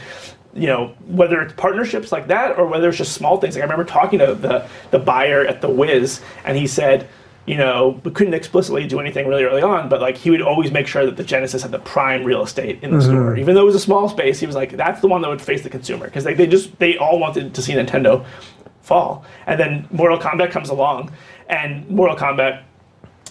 you 0.56 0.68
know, 0.68 0.88
whether 1.08 1.42
it's 1.42 1.54
partnerships 1.54 2.12
like 2.12 2.28
that 2.28 2.58
or 2.58 2.68
whether 2.68 2.90
it's 2.90 2.98
just 2.98 3.14
small 3.14 3.38
things. 3.38 3.56
Like 3.56 3.64
I 3.64 3.66
remember 3.66 3.86
talking 3.86 4.20
to 4.20 4.36
the 4.36 4.68
the 4.92 5.00
buyer 5.00 5.46
at 5.46 5.62
the 5.62 5.70
Wiz, 5.70 6.22
and 6.46 6.58
he 6.58 6.68
said, 6.68 7.08
you 7.46 7.58
know, 7.58 8.00
we 8.04 8.12
couldn't 8.12 8.34
explicitly 8.34 8.88
do 8.88 9.00
anything 9.00 9.28
really 9.28 9.44
early 9.44 9.62
on, 9.62 9.90
but 9.90 10.00
like 10.00 10.18
he 10.18 10.30
would 10.30 10.42
always 10.42 10.72
make 10.72 10.88
sure 10.88 11.06
that 11.06 11.18
the 11.18 11.24
Genesis 11.24 11.62
had 11.62 11.72
the 11.72 11.80
prime 11.80 12.24
real 12.24 12.44
estate 12.44 12.82
in 12.84 12.92
the 12.92 12.98
mm-hmm. 12.98 13.10
store, 13.10 13.38
even 13.38 13.56
though 13.56 13.64
it 13.64 13.66
was 13.66 13.76
a 13.76 13.80
small 13.80 14.08
space. 14.08 14.40
He 14.40 14.46
was 14.46 14.56
like, 14.56 14.72
that's 14.72 15.02
the 15.02 15.08
one 15.08 15.22
that 15.22 15.30
would 15.30 15.42
face 15.42 15.64
the 15.64 15.70
consumer 15.70 16.06
because 16.06 16.24
they, 16.24 16.34
they 16.34 16.48
just 16.48 16.78
they 16.80 16.98
all 16.98 17.20
wanted 17.20 17.54
to 17.54 17.62
see 17.62 17.74
Nintendo 17.74 18.26
fall. 18.82 19.26
And 19.48 19.60
then 19.60 19.88
Mortal 19.92 20.20
Kombat 20.20 20.52
comes 20.52 20.70
along, 20.70 21.12
and 21.50 21.90
Mortal 21.90 22.16
Kombat 22.16 22.64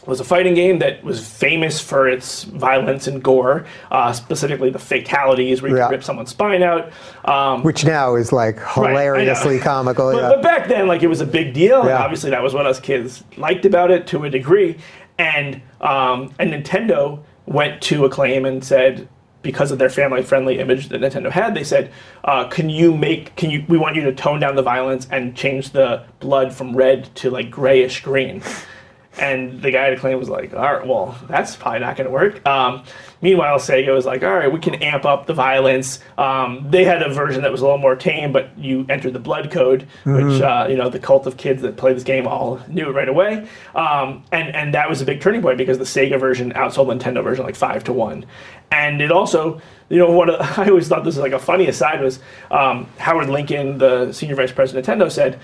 was 0.06 0.20
a 0.20 0.24
fighting 0.24 0.54
game 0.54 0.78
that 0.80 1.02
was 1.04 1.26
famous 1.26 1.80
for 1.80 2.08
its 2.08 2.42
violence 2.44 3.06
and 3.06 3.22
gore, 3.22 3.64
uh, 3.90 4.12
specifically 4.12 4.68
the 4.70 4.78
fatalities 4.78 5.62
where 5.62 5.70
you 5.70 5.76
Yeah. 5.76 5.88
rip 5.88 6.02
someone's 6.02 6.30
spine 6.30 6.62
out. 6.62 6.90
Um, 7.24 7.62
Which 7.62 7.84
now 7.84 8.16
is 8.16 8.32
like 8.32 8.56
Right, 8.76 8.90
hilariously 8.90 9.60
comical. 9.60 10.12
but, 10.12 10.20
yeah. 10.22 10.28
but 10.28 10.42
back 10.42 10.68
then, 10.68 10.88
like 10.88 11.02
it 11.02 11.08
was 11.08 11.20
a 11.20 11.26
big 11.26 11.52
deal, 11.54 11.84
Yeah. 11.86 11.98
obviously 12.02 12.30
that 12.30 12.42
was 12.42 12.52
what 12.54 12.66
us 12.66 12.80
kids 12.80 13.22
liked 13.36 13.64
about 13.64 13.90
it 13.90 14.06
to 14.08 14.24
a 14.24 14.30
degree. 14.30 14.76
And 15.18 15.60
um, 15.80 16.32
and 16.38 16.52
Nintendo 16.52 17.20
went 17.46 17.80
to 17.82 18.04
Acclaim 18.04 18.44
and 18.44 18.64
said, 18.64 19.08
because 19.42 19.72
of 19.72 19.78
their 19.78 19.90
family-friendly 19.90 20.60
image 20.60 20.88
that 20.88 21.00
Nintendo 21.00 21.28
had, 21.30 21.54
they 21.56 21.64
said, 21.64 21.90
uh, 22.24 22.44
"Can 22.44 22.70
you 22.70 22.96
make? 22.96 23.34
Can 23.34 23.50
you? 23.50 23.64
We 23.68 23.76
want 23.76 23.96
you 23.96 24.02
to 24.04 24.12
tone 24.12 24.38
down 24.38 24.54
the 24.54 24.62
violence 24.62 25.08
and 25.10 25.34
change 25.34 25.70
the 25.70 26.02
blood 26.20 26.52
from 26.52 26.76
red 26.76 27.12
to 27.16 27.30
like 27.30 27.50
grayish 27.50 28.02
green." 28.02 28.40
And 29.18 29.60
the 29.60 29.70
guy 29.70 29.88
at 29.88 29.92
Acclaim 29.92 30.18
was 30.18 30.30
like, 30.30 30.54
all 30.54 30.60
right, 30.60 30.86
well, 30.86 31.18
that's 31.28 31.54
probably 31.54 31.80
not 31.80 31.96
going 31.96 32.06
to 32.06 32.10
work. 32.10 32.46
Um, 32.46 32.84
meanwhile, 33.20 33.58
Sega 33.58 33.92
was 33.92 34.06
like, 34.06 34.22
all 34.22 34.32
right, 34.32 34.50
we 34.50 34.58
can 34.58 34.76
amp 34.76 35.04
up 35.04 35.26
the 35.26 35.34
violence. 35.34 36.00
Um, 36.16 36.66
they 36.70 36.84
had 36.84 37.02
a 37.02 37.12
version 37.12 37.42
that 37.42 37.52
was 37.52 37.60
a 37.60 37.64
little 37.64 37.78
more 37.78 37.94
tame, 37.94 38.32
but 38.32 38.56
you 38.58 38.86
entered 38.88 39.12
the 39.12 39.18
blood 39.18 39.50
code, 39.50 39.86
which, 40.04 40.40
uh, 40.40 40.66
you 40.70 40.76
know, 40.76 40.88
the 40.88 40.98
cult 40.98 41.26
of 41.26 41.36
kids 41.36 41.60
that 41.60 41.76
play 41.76 41.92
this 41.92 42.04
game 42.04 42.26
all 42.26 42.58
knew 42.68 42.88
it 42.88 42.92
right 42.92 43.08
away. 43.08 43.46
Um, 43.74 44.24
and, 44.32 44.54
and 44.54 44.72
that 44.74 44.88
was 44.88 45.02
a 45.02 45.04
big 45.04 45.20
turning 45.20 45.42
point 45.42 45.58
because 45.58 45.76
the 45.76 45.84
Sega 45.84 46.18
version 46.18 46.52
outsold 46.52 46.88
the 46.88 47.04
Nintendo 47.04 47.22
version 47.22 47.44
like 47.44 47.56
five 47.56 47.84
to 47.84 47.92
one. 47.92 48.24
And 48.70 49.02
it 49.02 49.12
also, 49.12 49.60
you 49.90 49.98
know, 49.98 50.22
of, 50.22 50.40
I 50.58 50.68
always 50.68 50.88
thought 50.88 51.04
this 51.04 51.16
was 51.16 51.22
like 51.22 51.32
a 51.32 51.38
funny 51.38 51.66
aside 51.66 52.00
was 52.00 52.18
um, 52.50 52.88
Howard 52.96 53.28
Lincoln, 53.28 53.76
the 53.76 54.12
senior 54.12 54.36
vice 54.36 54.52
president 54.52 54.88
of 54.88 54.98
Nintendo, 54.98 55.12
said, 55.12 55.38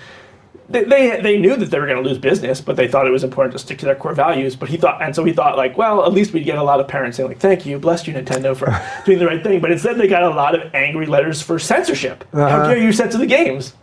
they, 0.68 0.84
they, 0.84 1.20
they 1.20 1.38
knew 1.38 1.56
that 1.56 1.70
they 1.70 1.78
were 1.78 1.86
going 1.86 2.02
to 2.02 2.06
lose 2.08 2.18
business, 2.18 2.60
but 2.60 2.76
they 2.76 2.88
thought 2.88 3.06
it 3.06 3.10
was 3.10 3.24
important 3.24 3.52
to 3.52 3.58
stick 3.58 3.78
to 3.78 3.86
their 3.86 3.94
core 3.94 4.12
values. 4.12 4.54
But 4.54 4.68
he 4.68 4.76
thought, 4.76 5.00
and 5.00 5.14
so 5.14 5.24
he 5.24 5.32
thought, 5.32 5.56
like, 5.56 5.78
well, 5.78 6.04
at 6.04 6.12
least 6.12 6.32
we'd 6.32 6.44
get 6.44 6.58
a 6.58 6.62
lot 6.62 6.78
of 6.78 6.86
parents 6.86 7.16
saying, 7.16 7.28
like, 7.28 7.38
thank 7.38 7.64
you, 7.64 7.78
bless 7.78 8.06
you, 8.06 8.12
Nintendo, 8.12 8.54
for 8.54 8.66
doing 9.06 9.18
the 9.18 9.26
right 9.26 9.42
thing. 9.42 9.60
But 9.60 9.70
instead, 9.70 9.96
they 9.96 10.08
got 10.08 10.22
a 10.22 10.30
lot 10.30 10.54
of 10.54 10.74
angry 10.74 11.06
letters 11.06 11.40
for 11.40 11.58
censorship. 11.58 12.24
How 12.32 12.40
uh-huh. 12.40 12.68
dare 12.68 12.78
you 12.78 12.92
censor 12.92 13.18
the 13.18 13.26
games? 13.26 13.74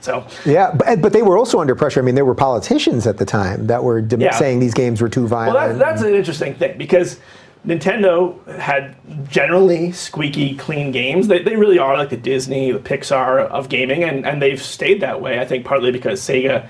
So 0.00 0.26
Yeah, 0.46 0.72
but, 0.74 1.02
but 1.02 1.12
they 1.12 1.22
were 1.22 1.36
also 1.36 1.60
under 1.60 1.74
pressure. 1.74 2.00
I 2.00 2.02
mean, 2.02 2.14
there 2.14 2.24
were 2.24 2.34
politicians 2.34 3.06
at 3.06 3.18
the 3.18 3.26
time 3.26 3.66
that 3.66 3.84
were 3.84 4.00
dem- 4.00 4.20
Yeah. 4.20 4.34
saying 4.34 4.60
these 4.60 4.74
games 4.74 5.02
were 5.02 5.08
too 5.08 5.22
Well, 5.22 5.28
violent. 5.28 5.78
that, 5.78 5.84
that's 5.84 6.02
an 6.02 6.14
interesting 6.14 6.54
thing 6.54 6.78
because 6.78 7.18
Nintendo 7.66 8.46
had 8.58 8.96
generally 9.28 9.92
squeaky 9.92 10.56
clean 10.56 10.92
games. 10.92 11.28
They, 11.28 11.42
they 11.42 11.56
really 11.56 11.78
are 11.78 11.96
like 11.96 12.08
the 12.08 12.16
Disney, 12.16 12.72
the 12.72 12.78
Pixar 12.78 13.48
of 13.48 13.68
gaming, 13.68 14.02
and, 14.02 14.26
and 14.26 14.40
they've 14.40 14.60
stayed 14.60 15.00
that 15.02 15.20
way. 15.20 15.38
I 15.38 15.44
think 15.44 15.66
partly 15.66 15.92
because 15.92 16.20
Sega 16.20 16.66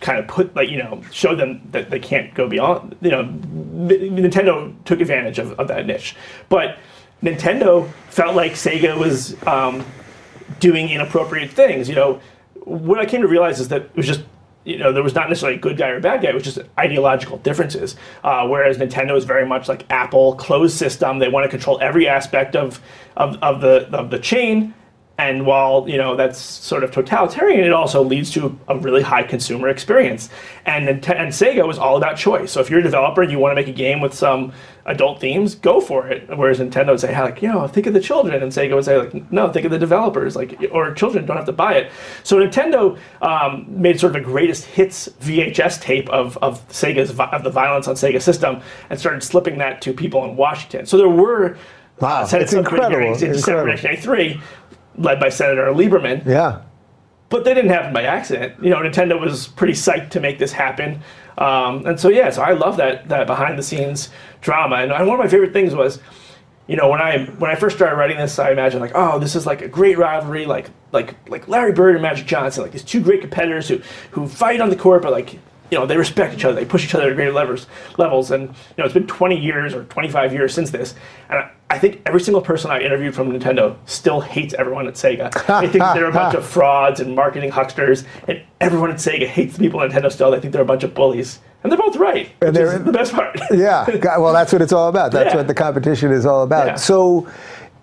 kind 0.00 0.18
of 0.18 0.28
put 0.28 0.54
like 0.54 0.68
you 0.68 0.78
know 0.78 1.02
showed 1.10 1.36
them 1.36 1.60
that 1.72 1.90
they 1.90 1.98
can't 1.98 2.32
go 2.34 2.48
beyond. 2.48 2.96
You 3.00 3.10
know, 3.10 3.24
Nintendo 3.24 4.72
took 4.84 5.00
advantage 5.00 5.38
of, 5.38 5.58
of 5.58 5.66
that 5.68 5.86
niche, 5.86 6.14
but 6.48 6.78
Nintendo 7.22 7.90
felt 8.10 8.36
like 8.36 8.52
Sega 8.52 8.96
was 8.96 9.42
um, 9.46 9.84
doing 10.60 10.90
inappropriate 10.90 11.50
things. 11.50 11.88
You 11.88 11.96
know, 11.96 12.20
what 12.64 13.00
I 13.00 13.06
came 13.06 13.22
to 13.22 13.28
realize 13.28 13.58
is 13.58 13.68
that 13.68 13.82
it 13.82 13.96
was 13.96 14.06
just 14.06 14.22
you 14.64 14.78
know 14.78 14.92
there 14.92 15.02
was 15.02 15.14
not 15.14 15.28
necessarily 15.28 15.58
a 15.58 15.60
good 15.60 15.76
guy 15.76 15.90
or 15.90 15.96
a 15.96 16.00
bad 16.00 16.22
guy. 16.22 16.28
It 16.28 16.34
was 16.34 16.44
just 16.44 16.58
ideological 16.78 17.38
differences. 17.38 17.96
Uh, 18.22 18.46
whereas 18.48 18.78
Nintendo 18.78 19.16
is 19.16 19.24
very 19.24 19.46
much 19.46 19.68
like 19.68 19.84
Apple, 19.90 20.34
closed 20.36 20.76
system. 20.76 21.18
They 21.18 21.28
want 21.28 21.44
to 21.44 21.50
control 21.50 21.78
every 21.80 22.08
aspect 22.08 22.56
of 22.56 22.80
of, 23.16 23.36
of 23.42 23.60
the 23.60 23.88
of 23.96 24.10
the 24.10 24.18
chain. 24.18 24.74
And 25.16 25.46
while 25.46 25.88
you 25.88 25.96
know 25.96 26.16
that's 26.16 26.40
sort 26.40 26.82
of 26.82 26.90
totalitarian, 26.90 27.64
it 27.64 27.72
also 27.72 28.02
leads 28.02 28.30
to 28.32 28.58
a 28.66 28.76
really 28.76 29.02
high 29.02 29.22
consumer 29.22 29.68
experience. 29.68 30.28
And 30.66 30.88
and 30.88 31.32
Sega 31.32 31.66
was 31.66 31.78
all 31.78 31.96
about 31.96 32.16
choice. 32.16 32.50
So 32.50 32.60
if 32.60 32.68
you're 32.68 32.80
a 32.80 32.82
developer 32.82 33.22
and 33.22 33.30
you 33.30 33.38
want 33.38 33.52
to 33.52 33.54
make 33.54 33.68
a 33.68 33.76
game 33.76 34.00
with 34.00 34.12
some 34.12 34.52
adult 34.86 35.20
themes, 35.20 35.54
go 35.54 35.80
for 35.80 36.08
it. 36.08 36.28
Whereas 36.36 36.58
Nintendo 36.58 36.88
would 36.88 37.00
say, 37.00 37.18
like, 37.18 37.40
you 37.42 37.48
know, 37.48 37.66
think 37.68 37.86
of 37.86 37.94
the 37.94 38.00
children, 38.00 38.42
and 38.42 38.50
Sega 38.50 38.74
would 38.74 38.84
say, 38.84 38.98
like, 38.98 39.32
no, 39.32 39.52
think 39.52 39.64
of 39.64 39.70
the 39.70 39.78
developers, 39.78 40.34
like, 40.34 40.58
or 40.72 40.92
children 40.94 41.24
don't 41.26 41.36
have 41.36 41.46
to 41.46 41.52
buy 41.52 41.74
it. 41.74 41.92
So 42.24 42.36
Nintendo 42.36 42.98
um, 43.22 43.66
made 43.68 44.00
sort 44.00 44.16
of 44.16 44.22
a 44.22 44.24
greatest 44.24 44.64
hits 44.64 45.08
VHS 45.20 45.80
tape 45.80 46.08
of 46.10 46.36
of 46.38 46.66
Sega's 46.70 47.10
of 47.18 47.44
the 47.44 47.50
violence 47.50 47.86
on 47.86 47.94
Sega 47.94 48.20
system, 48.20 48.60
and 48.90 48.98
started 48.98 49.22
slipping 49.22 49.58
that 49.58 49.80
to 49.82 49.92
people 49.92 50.24
in 50.24 50.34
Washington. 50.34 50.86
So 50.86 50.98
there 50.98 51.08
were 51.08 51.56
Wow, 52.00 52.26
it's 52.28 52.52
incredible, 52.52 52.96
in 52.96 53.12
December 53.12 53.70
incredible. 53.70 53.70
1993, 53.70 54.40
led 54.98 55.20
by 55.20 55.28
Senator 55.28 55.64
Lieberman 55.66 56.24
yeah. 56.26 56.62
but 57.28 57.44
they 57.44 57.54
didn't 57.54 57.70
happen 57.70 57.92
by 57.92 58.02
accident. 58.04 58.62
You 58.62 58.70
know, 58.70 58.78
Nintendo 58.78 59.20
was 59.20 59.48
pretty 59.48 59.72
psyched 59.72 60.10
to 60.10 60.20
make 60.20 60.38
this 60.38 60.52
happen, 60.52 61.00
um, 61.38 61.84
and 61.86 61.98
so 61.98 62.08
yeah, 62.08 62.30
so 62.30 62.42
I 62.42 62.52
love 62.52 62.76
that 62.76 63.08
that 63.08 63.26
behind 63.26 63.58
the 63.58 63.62
scenes 63.62 64.10
drama. 64.40 64.76
And 64.76 64.90
one 64.90 65.18
of 65.18 65.24
my 65.24 65.28
favorite 65.28 65.52
things 65.52 65.74
was, 65.74 66.00
you 66.66 66.76
know, 66.76 66.88
when 66.88 67.00
I 67.00 67.24
when 67.38 67.50
I 67.50 67.54
first 67.56 67.76
started 67.76 67.96
writing 67.96 68.18
this, 68.18 68.38
I 68.38 68.52
imagined 68.52 68.80
like, 68.80 68.92
oh, 68.94 69.18
this 69.18 69.34
is 69.34 69.46
like 69.46 69.62
a 69.62 69.68
great 69.68 69.98
rivalry, 69.98 70.46
like 70.46 70.70
like 70.92 71.28
like 71.28 71.48
Larry 71.48 71.72
Bird 71.72 71.94
and 71.96 72.02
Magic 72.02 72.26
Johnson, 72.26 72.62
like 72.62 72.72
these 72.72 72.84
two 72.84 73.00
great 73.00 73.20
competitors 73.20 73.68
who 73.68 73.80
who 74.12 74.28
fight 74.28 74.60
on 74.60 74.70
the 74.70 74.76
court, 74.76 75.02
but 75.02 75.12
like. 75.12 75.38
You 75.74 75.80
know, 75.80 75.86
they 75.86 75.96
respect 75.96 76.32
each 76.34 76.44
other. 76.44 76.54
They 76.54 76.64
push 76.64 76.84
each 76.84 76.94
other 76.94 77.08
to 77.08 77.14
greater 77.16 77.32
levels. 77.32 77.66
Levels, 77.98 78.30
and 78.30 78.42
you 78.44 78.54
know, 78.78 78.84
it's 78.84 78.94
been 78.94 79.08
20 79.08 79.36
years 79.36 79.74
or 79.74 79.82
25 79.82 80.32
years 80.32 80.54
since 80.54 80.70
this, 80.70 80.94
and 81.28 81.40
I, 81.40 81.50
I 81.68 81.78
think 81.80 82.00
every 82.06 82.20
single 82.20 82.40
person 82.40 82.70
I 82.70 82.78
interviewed 82.80 83.12
from 83.12 83.32
Nintendo 83.32 83.76
still 83.84 84.20
hates 84.20 84.54
everyone 84.54 84.86
at 84.86 84.94
Sega. 84.94 85.32
They 85.62 85.66
think 85.66 85.82
they're 85.94 86.04
a 86.06 86.12
bunch 86.12 86.36
of 86.36 86.46
frauds 86.56 87.00
and 87.00 87.16
marketing 87.16 87.50
hucksters, 87.50 88.04
and 88.28 88.40
everyone 88.60 88.92
at 88.92 88.98
Sega 88.98 89.26
hates 89.26 89.54
the 89.56 89.64
people 89.64 89.82
at 89.82 89.90
Nintendo 89.90 90.12
still. 90.12 90.30
They 90.30 90.38
think 90.38 90.52
they're 90.52 90.62
a 90.62 90.64
bunch 90.64 90.84
of 90.84 90.94
bullies, 90.94 91.40
and 91.64 91.72
they're 91.72 91.76
both 91.78 91.96
right, 91.96 92.28
which 92.40 92.54
they're- 92.54 92.76
is 92.76 92.84
the 92.84 92.92
best 92.92 93.12
part. 93.12 93.36
Yeah, 93.50 93.84
well, 94.18 94.32
that's 94.32 94.52
what 94.52 94.62
it's 94.62 94.72
all 94.72 94.88
about. 94.88 95.10
That's 95.10 95.30
Yeah. 95.32 95.38
what 95.38 95.48
the 95.48 95.54
competition 95.54 96.12
is 96.12 96.24
all 96.24 96.44
about. 96.44 96.66
Yeah. 96.68 96.74
So 96.76 97.26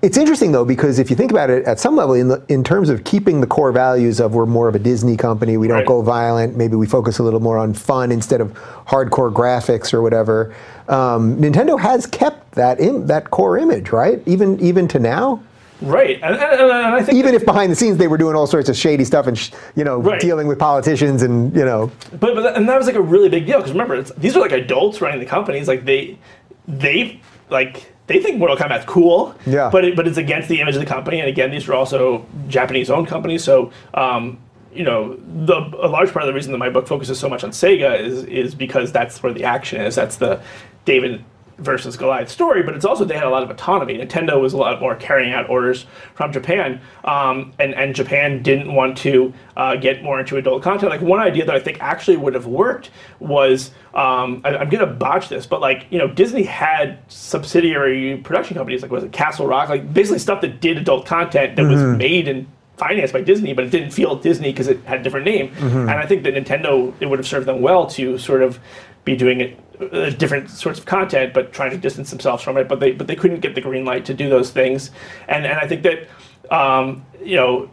it's 0.01 0.17
interesting 0.17 0.51
though 0.51 0.65
because 0.65 0.97
if 0.99 1.09
you 1.09 1.15
think 1.15 1.31
about 1.31 1.49
it, 1.49 1.63
at 1.65 1.79
some 1.79 1.95
level, 1.95 2.15
in 2.15 2.27
the, 2.27 2.43
in 2.49 2.63
terms 2.63 2.89
of 2.89 3.03
keeping 3.03 3.39
the 3.41 3.47
core 3.47 3.71
values 3.71 4.19
of 4.19 4.33
we're 4.33 4.45
more 4.45 4.67
of 4.67 4.75
a 4.75 4.79
Disney 4.79 5.15
company, 5.15 5.57
we 5.57 5.67
don't 5.67 5.77
Right. 5.77 5.85
go 5.85 6.01
violent. 6.01 6.57
Maybe 6.57 6.75
we 6.75 6.87
focus 6.87 7.19
a 7.19 7.23
little 7.23 7.39
more 7.39 7.57
on 7.57 7.73
fun 7.73 8.11
instead 8.11 8.41
of 8.41 8.53
hardcore 8.87 9.31
graphics 9.31 9.93
or 9.93 10.01
whatever. 10.01 10.53
Um, 10.89 11.37
Nintendo 11.37 11.79
has 11.79 12.05
kept 12.07 12.51
that 12.55 12.79
Im- 12.81 13.07
that 13.07 13.29
core 13.31 13.57
image, 13.57 13.91
right? 13.91 14.21
Even 14.25 14.59
even 14.59 14.87
to 14.89 14.99
now. 14.99 15.43
Right, 15.83 16.19
and, 16.21 16.35
and, 16.35 16.61
and 16.61 16.71
I 16.71 17.01
think, 17.01 17.17
Even 17.17 17.33
if 17.33 17.43
behind 17.43 17.71
the 17.71 17.75
scenes 17.75 17.97
they 17.97 18.07
were 18.07 18.17
doing 18.17 18.35
all 18.35 18.45
sorts 18.45 18.69
of 18.69 18.77
shady 18.77 19.03
stuff 19.03 19.25
and 19.25 19.35
sh- 19.35 19.49
you 19.75 19.83
know 19.83 19.97
Right. 19.99 20.19
dealing 20.19 20.45
with 20.47 20.59
politicians 20.59 21.23
and 21.23 21.55
you 21.55 21.65
know 21.65 21.91
but, 22.19 22.35
but 22.35 22.41
that- 22.41 22.55
and 22.55 22.69
that 22.69 22.77
was 22.77 22.85
like 22.85 22.95
a 22.95 23.01
really 23.01 23.29
big 23.29 23.47
deal 23.47 23.57
because 23.57 23.71
remember, 23.71 23.95
it's, 23.95 24.11
these 24.15 24.35
are 24.35 24.41
like 24.41 24.51
adults 24.51 25.01
running 25.01 25.19
the 25.19 25.25
companies. 25.25 25.67
Like 25.67 25.83
they, 25.85 26.19
they 26.67 27.19
like 27.49 27.90
they 28.11 28.19
think 28.19 28.37
Mortal 28.37 28.57
Kombat's 28.57 28.85
cool. 28.85 29.35
Yeah. 29.45 29.69
But 29.71 29.85
it, 29.85 29.95
but 29.95 30.07
it's 30.07 30.17
against 30.17 30.49
the 30.49 30.59
image 30.59 30.75
of 30.75 30.81
the 30.81 30.87
company, 30.87 31.19
and 31.19 31.29
again, 31.29 31.51
these 31.51 31.67
are 31.69 31.73
also 31.73 32.25
Japanese-owned 32.47 33.07
companies. 33.07 33.43
So, 33.43 33.71
um, 33.93 34.37
you 34.73 34.83
know, 34.83 35.17
the 35.45 35.57
a 35.81 35.87
large 35.87 36.11
part 36.11 36.23
of 36.23 36.27
the 36.27 36.33
reason 36.33 36.51
that 36.51 36.57
my 36.57 36.69
book 36.69 36.87
focuses 36.87 37.19
so 37.19 37.29
much 37.29 37.43
on 37.43 37.51
Sega 37.51 37.99
is 37.99 38.23
is 38.25 38.55
because 38.55 38.91
that's 38.91 39.21
where 39.23 39.33
the 39.33 39.43
action 39.43 39.81
is. 39.81 39.95
That's 39.95 40.17
the 40.17 40.41
David 40.85 41.23
versus 41.61 41.95
Goliath 41.95 42.29
story, 42.29 42.63
but 42.63 42.75
it's 42.75 42.85
also 42.85 43.05
they 43.05 43.15
had 43.15 43.23
a 43.23 43.29
lot 43.29 43.43
of 43.43 43.49
autonomy. 43.49 43.97
Nintendo 43.97 44.41
was 44.41 44.53
a 44.53 44.57
lot 44.57 44.79
more 44.81 44.95
carrying 44.95 45.31
out 45.33 45.49
orders 45.49 45.85
from 46.15 46.33
Japan, 46.33 46.81
um, 47.05 47.53
and 47.59 47.73
and 47.75 47.95
Japan 47.95 48.41
didn't 48.43 48.73
want 48.73 48.97
to 48.99 49.33
uh, 49.55 49.75
get 49.75 50.03
more 50.03 50.19
into 50.19 50.37
adult 50.37 50.63
content. 50.63 50.91
Like 50.91 51.01
one 51.01 51.19
idea 51.19 51.45
that 51.45 51.55
I 51.55 51.59
think 51.59 51.81
actually 51.81 52.17
would 52.17 52.33
have 52.33 52.47
worked 52.47 52.89
was 53.19 53.71
um, 53.93 54.41
I, 54.43 54.57
I'm 54.57 54.69
gonna 54.69 54.87
botch 54.87 55.29
this, 55.29 55.45
but 55.45 55.61
like 55.61 55.85
you 55.89 55.97
know 55.97 56.07
Disney 56.07 56.43
had 56.43 56.99
subsidiary 57.07 58.17
production 58.17 58.57
companies 58.57 58.81
like 58.81 58.91
was 58.91 59.03
it 59.03 59.11
Castle 59.11 59.47
Rock, 59.47 59.69
like 59.69 59.93
basically 59.93 60.19
stuff 60.19 60.41
that 60.41 60.59
did 60.59 60.77
adult 60.77 61.05
content 61.05 61.55
that 61.55 61.63
was 61.63 61.81
made 61.97 62.27
and 62.27 62.47
financed 62.77 63.13
by 63.13 63.21
Disney, 63.21 63.53
but 63.53 63.63
it 63.63 63.69
didn't 63.69 63.91
feel 63.91 64.15
Disney 64.15 64.51
because 64.51 64.67
it 64.67 64.83
had 64.85 65.01
a 65.01 65.03
different 65.03 65.23
name. 65.25 65.53
And 65.81 65.91
I 65.91 66.07
think 66.07 66.23
that 66.23 66.33
Nintendo 66.33 66.91
it 66.99 67.05
would 67.05 67.19
have 67.19 67.27
served 67.27 67.45
them 67.45 67.61
well 67.61 67.85
to 67.91 68.17
sort 68.17 68.41
of 68.41 68.59
be 69.03 69.15
doing 69.15 69.41
it 69.41 69.59
uh, 69.81 70.11
different 70.11 70.49
sorts 70.49 70.79
of 70.79 70.85
content, 70.85 71.33
but 71.33 71.53
trying 71.53 71.71
to 71.71 71.77
distance 71.77 72.11
themselves 72.11 72.43
from 72.43 72.57
it. 72.57 72.67
But 72.67 72.79
they 72.79 72.91
but 72.91 73.07
they 73.07 73.15
couldn't 73.15 73.39
get 73.39 73.55
the 73.55 73.61
green 73.61 73.85
light 73.85 74.05
to 74.05 74.13
do 74.13 74.29
those 74.29 74.51
things. 74.51 74.91
And 75.27 75.45
and 75.45 75.57
I 75.57 75.67
think 75.67 75.83
that 75.83 76.07
um, 76.49 77.05
you 77.23 77.35
know. 77.35 77.69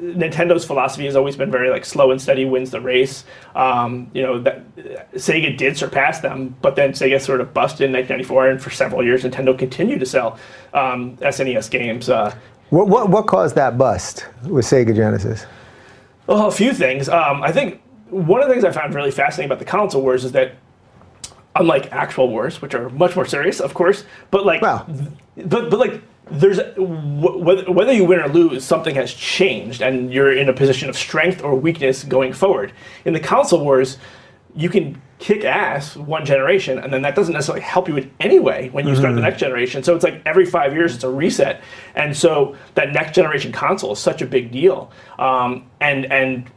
Nintendo's 0.00 0.64
philosophy 0.64 1.04
has 1.04 1.14
always 1.14 1.36
been 1.36 1.50
very 1.50 1.70
like 1.70 1.84
slow 1.84 2.10
and 2.10 2.20
steady 2.20 2.44
wins 2.44 2.72
the 2.72 2.80
race. 2.80 3.24
Um, 3.54 4.10
you 4.12 4.22
know 4.22 4.40
that 4.40 4.74
Sega 5.14 5.56
did 5.56 5.76
surpass 5.76 6.18
them, 6.18 6.56
but 6.60 6.74
then 6.74 6.90
Sega 6.90 7.20
sort 7.20 7.40
of 7.40 7.54
busted 7.54 7.82
in 7.82 7.92
1994, 7.92 8.48
and 8.48 8.60
for 8.60 8.70
several 8.70 9.04
years 9.04 9.22
Nintendo 9.22 9.56
continued 9.56 10.00
to 10.00 10.06
sell 10.06 10.40
um, 10.74 11.16
SNES 11.18 11.70
games. 11.70 12.08
Uh, 12.08 12.34
what 12.70 12.88
what 12.88 13.10
what 13.10 13.26
caused 13.28 13.54
that 13.54 13.78
bust 13.78 14.26
with 14.44 14.64
Sega 14.64 14.96
Genesis? 14.96 15.46
Well, 16.26 16.46
a 16.46 16.52
few 16.52 16.72
things. 16.72 17.08
Um, 17.08 17.42
I 17.42 17.52
think 17.52 17.81
one 18.12 18.42
of 18.42 18.48
the 18.48 18.54
things 18.54 18.64
I 18.64 18.72
found 18.72 18.94
really 18.94 19.10
fascinating 19.10 19.48
about 19.50 19.58
the 19.58 19.64
console 19.64 20.02
wars 20.02 20.24
is 20.24 20.32
that, 20.32 20.54
unlike 21.56 21.90
actual 21.92 22.28
wars, 22.28 22.60
which 22.60 22.74
are 22.74 22.88
much 22.90 23.16
more 23.16 23.24
serious, 23.26 23.58
of 23.60 23.74
course, 23.74 24.04
but 24.30 24.44
like, 24.44 24.60
Well. 24.62 24.86
but 25.36 25.70
but 25.70 25.78
like, 25.78 26.02
there's 26.30 26.58
wh- 26.76 27.68
whether 27.68 27.92
you 27.92 28.04
win 28.04 28.20
or 28.20 28.28
lose, 28.28 28.64
something 28.64 28.94
has 28.94 29.12
changed, 29.12 29.82
and 29.82 30.12
you're 30.12 30.32
in 30.36 30.48
a 30.48 30.52
position 30.52 30.88
of 30.88 30.96
strength 30.96 31.42
or 31.42 31.54
weakness 31.54 32.04
going 32.04 32.32
forward. 32.32 32.72
In 33.04 33.12
the 33.12 33.20
console 33.20 33.64
wars, 33.64 33.98
you 34.54 34.68
can 34.68 35.00
kick 35.18 35.44
ass 35.44 35.96
one 35.96 36.26
generation, 36.26 36.78
and 36.78 36.92
then 36.92 37.00
that 37.02 37.14
doesn't 37.14 37.32
necessarily 37.32 37.62
help 37.62 37.88
you 37.88 37.96
in 37.96 38.10
any 38.20 38.38
way 38.38 38.68
when 38.72 38.86
you 38.86 38.94
start 38.94 39.14
the 39.14 39.20
next 39.22 39.38
generation. 39.40 39.82
So 39.82 39.94
it's 39.94 40.04
like 40.04 40.20
every 40.26 40.44
five 40.44 40.74
years 40.74 40.94
it's 40.94 41.04
a 41.04 41.08
reset, 41.10 41.62
and 41.94 42.14
so 42.14 42.56
that 42.74 42.92
next 42.92 43.14
generation 43.14 43.52
console 43.52 43.92
is 43.92 43.98
such 43.98 44.20
a 44.20 44.26
big 44.26 44.52
deal. 44.52 44.90
Um, 45.18 45.64
and 45.80 46.04
and 46.12 46.50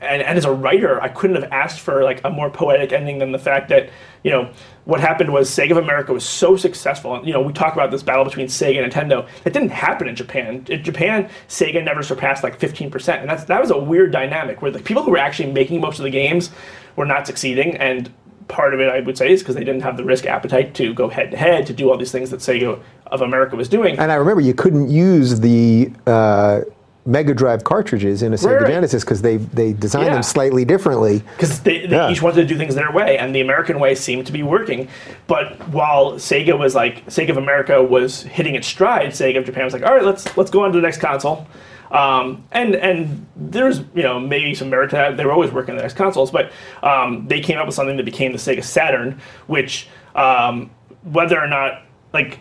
and, 0.00 0.22
and 0.22 0.38
as 0.38 0.44
a 0.44 0.52
writer, 0.52 1.00
I 1.02 1.08
couldn't 1.08 1.36
have 1.36 1.50
asked 1.52 1.80
for 1.80 2.02
like 2.04 2.20
a 2.24 2.30
more 2.30 2.50
poetic 2.50 2.92
ending 2.92 3.18
than 3.18 3.32
the 3.32 3.38
fact 3.38 3.68
that 3.70 3.90
you 4.22 4.30
know 4.30 4.50
what 4.84 5.00
happened 5.00 5.32
was 5.32 5.50
Sega 5.50 5.72
of 5.72 5.78
America 5.78 6.12
was 6.12 6.24
so 6.24 6.56
successful. 6.56 7.20
You 7.24 7.32
know, 7.32 7.40
we 7.40 7.52
talk 7.52 7.74
about 7.74 7.90
this 7.90 8.02
battle 8.02 8.24
between 8.24 8.46
Sega 8.46 8.82
and 8.82 8.92
Nintendo. 8.92 9.26
It 9.44 9.52
didn't 9.52 9.70
happen 9.70 10.06
in 10.06 10.14
Japan. 10.14 10.64
In 10.68 10.84
Japan, 10.84 11.28
Sega 11.48 11.82
never 11.82 12.02
surpassed 12.02 12.42
like 12.42 12.58
15%, 12.58 13.20
and 13.20 13.28
that's 13.28 13.44
that 13.44 13.60
was 13.60 13.70
a 13.70 13.78
weird 13.78 14.12
dynamic 14.12 14.62
where 14.62 14.70
the 14.70 14.80
people 14.80 15.02
who 15.02 15.10
were 15.10 15.18
actually 15.18 15.52
making 15.52 15.80
most 15.80 15.98
of 15.98 16.04
the 16.04 16.10
games 16.10 16.50
were 16.96 17.06
not 17.06 17.26
succeeding 17.26 17.76
and. 17.76 18.12
Part 18.48 18.74
of 18.74 18.78
it, 18.78 18.88
I 18.88 19.00
would 19.00 19.18
say, 19.18 19.32
is 19.32 19.42
because 19.42 19.56
they 19.56 19.64
didn't 19.64 19.80
have 19.80 19.96
the 19.96 20.04
risk 20.04 20.24
appetite 20.24 20.72
to 20.74 20.94
go 20.94 21.08
head 21.08 21.32
to 21.32 21.36
head 21.36 21.66
to 21.66 21.72
do 21.72 21.90
all 21.90 21.96
these 21.96 22.12
things 22.12 22.30
that 22.30 22.38
Sega 22.38 22.80
of 23.08 23.20
America 23.20 23.56
was 23.56 23.68
doing. 23.68 23.98
And 23.98 24.12
I 24.12 24.14
remember 24.14 24.40
you 24.40 24.54
couldn't 24.54 24.88
use 24.88 25.40
the 25.40 25.90
uh, 26.06 26.60
Mega 27.06 27.32
Drive 27.34 27.62
cartridges 27.64 28.20
in 28.22 28.32
a 28.32 28.36
Sega 28.36 28.46
Right, 28.46 28.62
right. 28.62 28.70
Genesis 28.72 29.04
because 29.04 29.22
they 29.22 29.36
they 29.36 29.72
designed 29.72 30.06
Yeah. 30.06 30.14
them 30.14 30.22
slightly 30.22 30.64
differently. 30.64 31.22
because 31.36 31.60
they, 31.60 31.86
they 31.86 31.96
Yeah. 31.96 32.10
each 32.10 32.20
wanted 32.20 32.36
to 32.36 32.46
do 32.46 32.58
things 32.58 32.74
their 32.74 32.90
way, 32.92 33.16
and 33.16 33.34
the 33.34 33.40
American 33.40 33.78
way 33.78 33.94
seemed 33.94 34.26
to 34.26 34.32
be 34.32 34.42
working. 34.42 34.88
But 35.26 35.68
while 35.68 36.14
Sega 36.14 36.58
was 36.58 36.74
like 36.74 37.06
Sega 37.06 37.30
of 37.30 37.36
America 37.36 37.82
was 37.82 38.24
hitting 38.24 38.54
its 38.56 38.66
stride, 38.66 39.10
Sega 39.12 39.38
of 39.38 39.44
Japan 39.44 39.64
was 39.64 39.72
like, 39.72 39.84
all 39.84 39.94
right, 39.94 40.04
let's 40.04 40.36
let's 40.36 40.50
go 40.50 40.64
on 40.64 40.72
to 40.72 40.78
the 40.78 40.82
next 40.82 40.98
console. 40.98 41.46
Um, 41.92 42.42
and 42.50 42.74
and 42.74 43.26
there's 43.36 43.78
you 43.94 44.02
know 44.02 44.18
maybe 44.18 44.54
some 44.56 44.68
merit 44.70 44.90
to 44.90 44.96
that. 44.96 45.16
They 45.16 45.24
were 45.24 45.32
always 45.32 45.52
working 45.52 45.70
on 45.72 45.76
the 45.76 45.82
next 45.82 45.94
consoles, 45.96 46.32
but 46.32 46.50
um, 46.82 47.28
they 47.28 47.40
came 47.40 47.58
up 47.58 47.66
with 47.66 47.76
something 47.76 47.96
that 47.96 48.04
became 48.04 48.32
the 48.32 48.38
Sega 48.38 48.64
Saturn, 48.64 49.20
which 49.46 49.88
um, 50.16 50.70
whether 51.04 51.40
or 51.40 51.46
not 51.46 51.82
like 52.12 52.40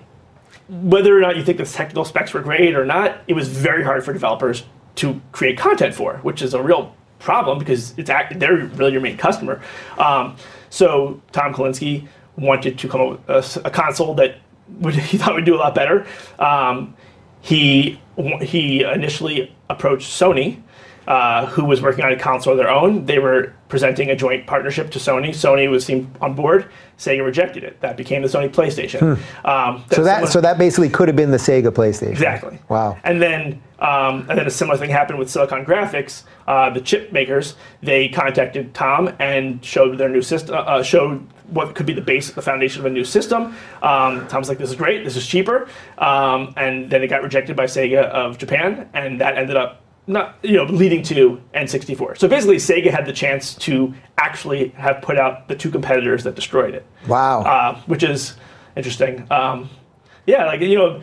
whether 0.68 1.18
or 1.18 1.22
not 1.22 1.36
you 1.38 1.43
think 1.43 1.57
the 1.57 1.66
technical 1.66 2.05
specs 2.05 2.34
were 2.34 2.41
great 2.41 2.76
or 2.76 2.86
not, 2.86 3.20
it 3.28 3.34
was 3.34 3.47
very 3.47 3.84
hard 3.84 4.03
for 4.03 4.13
developers 4.13 4.63
to 4.95 5.22
create 5.32 5.57
content 5.57 5.93
for, 5.93 6.18
which 6.18 6.41
is 6.41 6.53
a 6.53 6.61
real 6.61 6.95
problem 7.20 7.59
because 7.59 7.93
it's 7.97 8.09
act- 8.09 8.39
they're 8.39 8.66
really 8.66 8.91
your 8.91 9.01
main 9.01 9.18
customer. 9.18 9.61
Um, 9.97 10.36
so 10.70 11.22
Tom 11.32 11.53
Kalinske 11.53 12.07
wanted 12.38 12.78
to 12.80 12.88
come 12.88 13.01
up 13.01 13.28
with 13.28 13.57
a, 13.57 13.68
a 13.68 13.72
console 13.72 14.13
that 14.16 14.38
would, 14.80 14.95
he 15.11 15.18
thought 15.18 15.36
would 15.36 15.45
do 15.45 15.55
a 15.55 15.57
lot 15.57 15.76
better. 15.76 16.05
Um, 16.39 16.95
he 17.41 17.99
he 18.41 18.84
initially 18.84 19.53
approached 19.70 20.09
Sony, 20.09 20.61
uh, 21.08 21.45
who 21.47 21.66
was 21.66 21.82
working 21.82 22.03
on 22.03 22.12
a 22.12 22.20
console 22.20 22.53
of 22.53 22.58
their 22.58 22.70
own. 22.70 23.06
They 23.06 23.20
were 23.20 23.53
presenting 23.68 24.10
a 24.10 24.16
joint 24.16 24.47
partnership 24.47 24.91
to 24.91 24.99
Sony. 24.99 25.30
Sony 25.30 25.70
was 25.70 25.86
seemed 25.86 26.16
on 26.22 26.34
board. 26.34 26.70
Sega 26.97 27.26
rejected 27.26 27.64
it. 27.64 27.80
That 27.82 27.97
became 27.97 28.22
the 28.22 28.28
Sony 28.28 28.49
PlayStation. 28.49 29.18
Hmm. 29.18 29.47
Um, 29.47 29.84
so 29.91 30.03
that 30.03 30.30
so 30.30 30.41
that 30.41 30.58
basically 30.58 30.89
could 30.89 31.08
have 31.08 31.18
been 31.18 31.32
the 31.32 31.38
Sega 31.38 31.72
PlayStation. 31.72 32.10
Exactly. 32.10 32.60
Wow. 32.70 32.97
And 33.03 33.22
then 33.22 33.62
um, 33.80 34.26
and 34.30 34.39
then 34.39 34.47
a 34.47 34.51
similar 34.51 34.78
thing 34.78 34.89
happened 34.89 35.20
with 35.20 35.30
Silicon 35.30 35.66
Graphics. 35.66 36.24
Uh, 36.47 36.70
the 36.70 36.80
chip 36.80 37.12
makers 37.12 37.56
they 37.82 38.08
contacted 38.08 38.74
Tom 38.74 39.14
and 39.20 39.64
showed 39.64 39.97
their 39.97 40.10
new 40.10 40.22
system. 40.22 40.56
Uh, 40.56 40.60
uh, 40.60 40.84
showed 40.84 41.28
what 41.49 41.76
could 41.76 41.86
be 41.86 41.93
the 41.93 42.01
base, 42.01 42.32
the 42.32 42.41
foundation 42.41 42.82
of 42.82 42.86
a 42.86 42.89
new 42.89 43.03
system. 43.03 43.56
Um, 43.84 44.28
Tom's 44.28 44.49
like, 44.49 44.58
"This 44.58 44.70
is 44.70 44.76
great. 44.76 45.03
This 45.03 45.16
is 45.16 45.28
cheaper." 45.28 45.68
Um, 45.97 46.53
and 46.56 46.89
then 46.89 47.03
it 47.03 47.08
got 47.08 47.22
rejected 47.22 47.56
by 47.56 47.66
Sega 47.66 48.03
of 48.03 48.38
Japan, 48.38 48.89
and 48.93 49.20
that 49.22 49.38
ended 49.38 49.58
up 49.58 49.84
not 50.08 50.36
you 50.43 50.53
know 50.53 50.64
leading 50.66 51.03
to 51.03 51.41
N64. 51.53 52.18
So 52.18 52.28
basically, 52.28 52.58
Sega 52.58 52.91
had 52.91 53.06
the 53.06 53.14
chance 53.14 53.56
to 53.56 53.93
actually 54.18 54.70
have 54.70 55.01
put 55.01 55.18
out 55.18 55.47
the 55.47 55.56
two 55.56 55.72
competitors 55.72 56.24
that 56.24 56.36
destroyed 56.36 56.74
it. 56.74 56.86
Wow, 57.08 57.41
uh, 57.41 57.80
which 57.82 58.03
is 58.03 58.36
interesting. 58.76 59.26
Um, 59.32 59.70
yeah, 60.26 60.45
like 60.45 60.62
you 60.62 60.76
know, 60.76 61.01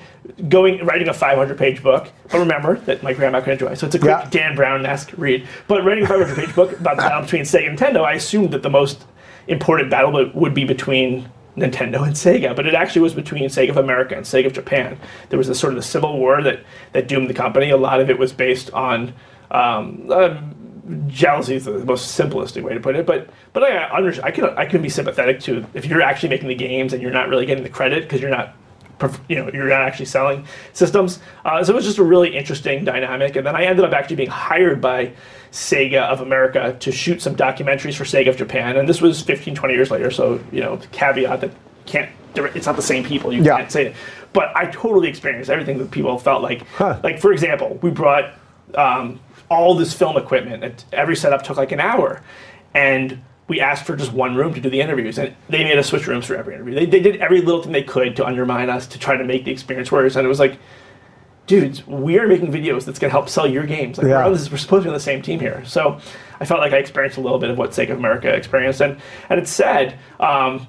going 0.49 0.85
writing 0.85 1.09
a 1.09 1.15
500 1.15 1.57
page 1.57 1.83
book, 1.83 2.11
but 2.31 2.39
remember 2.39 2.77
that 2.81 3.03
my 3.03 3.13
grandma 3.13 3.41
could 3.41 3.53
enjoy. 3.53 3.75
So 3.75 3.87
it's 3.87 3.95
a 3.95 3.99
quick 3.99 4.11
yeah. 4.11 4.29
Dan 4.31 4.57
Brown 4.57 4.85
esque 4.85 5.13
read. 5.17 5.47
But 5.69 5.85
writing 5.85 6.05
a 6.05 6.09
500 6.09 6.37
page 6.37 6.55
book 6.55 6.73
about 6.79 6.97
the 6.97 7.03
battle 7.09 7.23
between 7.23 7.43
Sega 7.43 7.69
and 7.69 7.79
Nintendo, 7.79 8.05
I 8.05 8.15
assumed 8.15 8.51
that 8.53 8.63
the 8.63 8.71
most 8.71 9.05
important 9.47 9.91
battle 9.91 10.31
would 10.35 10.55
be 10.55 10.65
between 10.65 11.29
Nintendo 11.57 12.07
and 12.07 12.15
Sega, 12.15 12.57
but 12.57 12.67
it 12.67 12.75
actually 12.75 13.03
was 13.03 13.15
between 13.15 13.45
Sega 13.49 13.71
of 13.71 13.77
America 13.77 14.17
and 14.17 14.25
Sega 14.25 14.47
of 14.47 14.53
Japan. 14.53 14.99
There 15.29 15.39
was 15.39 15.49
a 15.49 15.55
sort 15.55 15.73
of 15.73 15.77
the 15.77 15.83
civil 15.83 16.19
war 16.19 16.43
that, 16.43 16.61
that 16.93 17.09
doomed 17.09 17.29
the 17.29 17.35
company. 17.35 17.71
A 17.71 17.77
lot 17.77 18.01
of 18.01 18.09
it 18.09 18.19
was 18.19 18.33
based 18.33 18.71
on 18.73 19.13
um, 19.51 20.07
uh, 20.11 20.41
jealousy 21.07 21.55
is 21.55 21.67
the 21.67 21.85
most 21.85 22.19
simplistic 22.19 22.63
way 22.63 22.75
to 22.75 22.81
put 22.81 22.97
it. 22.97 23.07
But 23.07 23.31
but 23.53 23.63
I 23.63 23.87
I 24.23 24.31
can 24.31 24.45
I 24.57 24.67
can 24.67 24.83
be 24.83 24.89
sympathetic 24.89 25.41
to 25.41 25.65
if 25.75 25.87
you're 25.87 26.03
actually 26.03 26.31
making 26.31 26.49
the 26.49 26.55
games 26.55 26.93
and 26.93 27.03
you're 27.03 27.13
not 27.13 27.29
really 27.29 27.47
getting 27.47 27.63
the 27.63 27.71
credit 27.71 28.05
because 28.05 28.21
you're 28.21 28.31
not 28.31 28.55
you 29.29 29.37
know 29.37 29.51
you're 29.53 29.69
not 29.69 29.83
actually 29.83 30.07
selling 30.07 30.47
systems. 30.73 31.21
Uh, 31.45 31.63
so 31.63 31.73
it 31.73 31.77
was 31.77 31.85
just 31.85 31.99
a 31.99 32.03
really 32.05 32.37
interesting 32.37 32.85
dynamic. 32.85 33.37
And 33.37 33.47
then 33.47 33.57
I 33.57 33.65
ended 33.65 33.85
up 33.85 33.93
actually 33.93 34.17
being 34.17 34.31
hired 34.31 34.81
by 34.81 35.13
Sega 35.53 36.03
of 36.03 36.21
America 36.21 36.77
to 36.81 36.91
shoot 36.91 37.23
some 37.23 37.37
documentaries 37.37 37.95
for 37.95 38.05
Sega 38.05 38.29
of 38.29 38.37
Japan. 38.37 38.77
And 38.77 38.89
this 38.89 39.01
was 39.01 39.21
15, 39.21 39.55
20 39.55 39.75
years 39.75 39.91
later. 39.91 40.11
So 40.11 40.41
you 40.51 40.61
know, 40.61 40.81
caveat 40.91 41.41
that 41.43 41.51
can't 41.87 42.11
it's 42.35 42.67
not 42.67 42.77
the 42.77 42.83
same 42.83 43.05
people. 43.05 43.33
You 43.33 43.43
yeah. 43.43 43.59
can't 43.59 43.71
say 43.71 43.87
it. 43.89 43.97
But 44.33 44.57
I 44.57 44.67
totally 44.67 45.09
experienced 45.09 45.51
everything 45.51 45.77
that 45.79 45.91
people 45.91 46.19
felt 46.19 46.43
like. 46.43 46.67
Huh. 46.69 46.99
Like 47.03 47.21
for 47.21 47.33
example, 47.33 47.79
we 47.83 47.91
brought 47.91 48.33
um, 48.75 49.21
all 49.51 49.75
this 49.75 49.93
film 49.93 50.17
equipment. 50.17 50.85
Every 50.93 51.17
setup 51.17 51.43
took 51.43 51.59
like 51.59 51.73
an 51.73 51.81
hour, 51.81 52.23
and 52.73 53.23
we 53.49 53.61
asked 53.61 53.85
for 53.85 53.97
just 53.97 54.13
one 54.13 54.35
room 54.35 54.55
to 54.55 54.61
do 54.61 54.71
the 54.71 54.81
interviews, 54.81 55.19
and 55.19 55.35
they 55.51 55.65
made 55.65 55.79
us 55.79 55.89
switch 55.89 56.07
rooms 56.07 56.25
for 56.25 56.35
every 56.35 56.55
interview. 56.55 56.75
They, 56.75 56.87
they 56.87 57.01
did 57.01 57.21
every 57.21 57.43
little 57.43 57.63
thing 57.63 57.73
they 57.73 57.83
could 57.83 58.17
to 58.17 58.27
undermine 58.27 58.71
us 58.71 58.87
to 58.87 58.99
try 58.99 59.17
to 59.17 59.25
make 59.25 59.45
the 59.45 59.51
experience 59.51 59.93
worse, 59.93 60.17
and 60.17 60.25
it 60.25 60.29
was 60.29 60.39
like, 60.39 60.59
dudes, 61.47 61.87
we 61.87 62.19
are 62.19 62.27
making 62.27 62.53
videos 62.53 62.85
that's 62.85 62.99
going 62.99 63.11
to 63.11 63.13
help 63.13 63.29
sell 63.29 63.47
your 63.47 63.65
games. 63.65 63.99
Like, 63.99 64.07
yeah. 64.07 64.27
we're, 64.27 64.33
we're 64.33 64.57
supposed 64.57 64.69
to 64.69 64.81
be 64.83 64.89
on 64.89 64.95
the 64.95 65.01
same 65.01 65.23
team 65.23 65.41
here. 65.41 65.65
So 65.65 66.01
I 66.41 66.45
felt 66.45 66.61
like 66.61 66.73
I 66.73 66.79
experienced 66.79 67.19
a 67.19 67.21
little 67.21 67.39
bit 67.39 67.51
of 67.51 67.59
what 67.59 67.71
Sega 67.71 67.91
of 67.91 67.99
America 67.99 68.29
experienced, 68.29 68.81
and 68.81 69.01
and 69.29 69.41
it's 69.41 69.51
sad. 69.51 69.97
Um, 70.21 70.67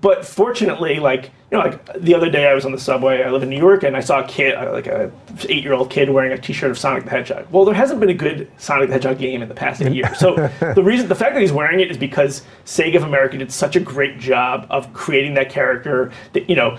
but 0.00 0.24
fortunately, 0.24 0.98
like 0.98 1.30
you 1.50 1.58
know, 1.58 1.64
like 1.64 2.00
the 2.00 2.14
other 2.14 2.30
day 2.30 2.48
I 2.48 2.54
was 2.54 2.64
on 2.64 2.72
the 2.72 2.78
subway. 2.78 3.22
I 3.22 3.30
live 3.30 3.42
in 3.42 3.50
New 3.50 3.58
York, 3.58 3.82
and 3.82 3.96
I 3.96 4.00
saw 4.00 4.24
a 4.24 4.26
kid, 4.26 4.54
uh, 4.54 4.72
like 4.72 4.86
a 4.86 5.12
eight-year-old 5.48 5.90
kid, 5.90 6.10
wearing 6.10 6.32
a 6.32 6.38
T-shirt 6.38 6.70
of 6.70 6.78
Sonic 6.78 7.04
the 7.04 7.10
Hedgehog. 7.10 7.46
Well, 7.50 7.64
there 7.64 7.74
hasn't 7.74 8.00
been 8.00 8.08
a 8.08 8.14
good 8.14 8.50
Sonic 8.56 8.88
the 8.88 8.94
Hedgehog 8.94 9.18
game 9.18 9.42
in 9.42 9.48
the 9.48 9.54
past 9.54 9.80
year. 9.80 10.12
So 10.14 10.34
the 10.74 10.82
reason, 10.82 11.08
the 11.08 11.14
fact 11.14 11.34
that 11.34 11.40
he's 11.40 11.52
wearing 11.52 11.80
it 11.80 11.90
is 11.90 11.98
because 11.98 12.42
Sega 12.64 12.96
of 12.96 13.02
America 13.04 13.38
did 13.38 13.52
such 13.52 13.76
a 13.76 13.80
great 13.80 14.18
job 14.18 14.66
of 14.70 14.92
creating 14.94 15.34
that 15.34 15.50
character. 15.50 16.10
That 16.32 16.48
you 16.48 16.56
know, 16.56 16.78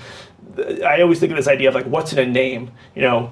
I 0.86 1.02
always 1.02 1.20
think 1.20 1.32
of 1.32 1.38
this 1.38 1.48
idea 1.48 1.70
of 1.70 1.76
like, 1.76 1.86
what's 1.86 2.14
in 2.14 2.20
a 2.20 2.26
name? 2.26 2.72
You 2.96 3.02
know, 3.04 3.32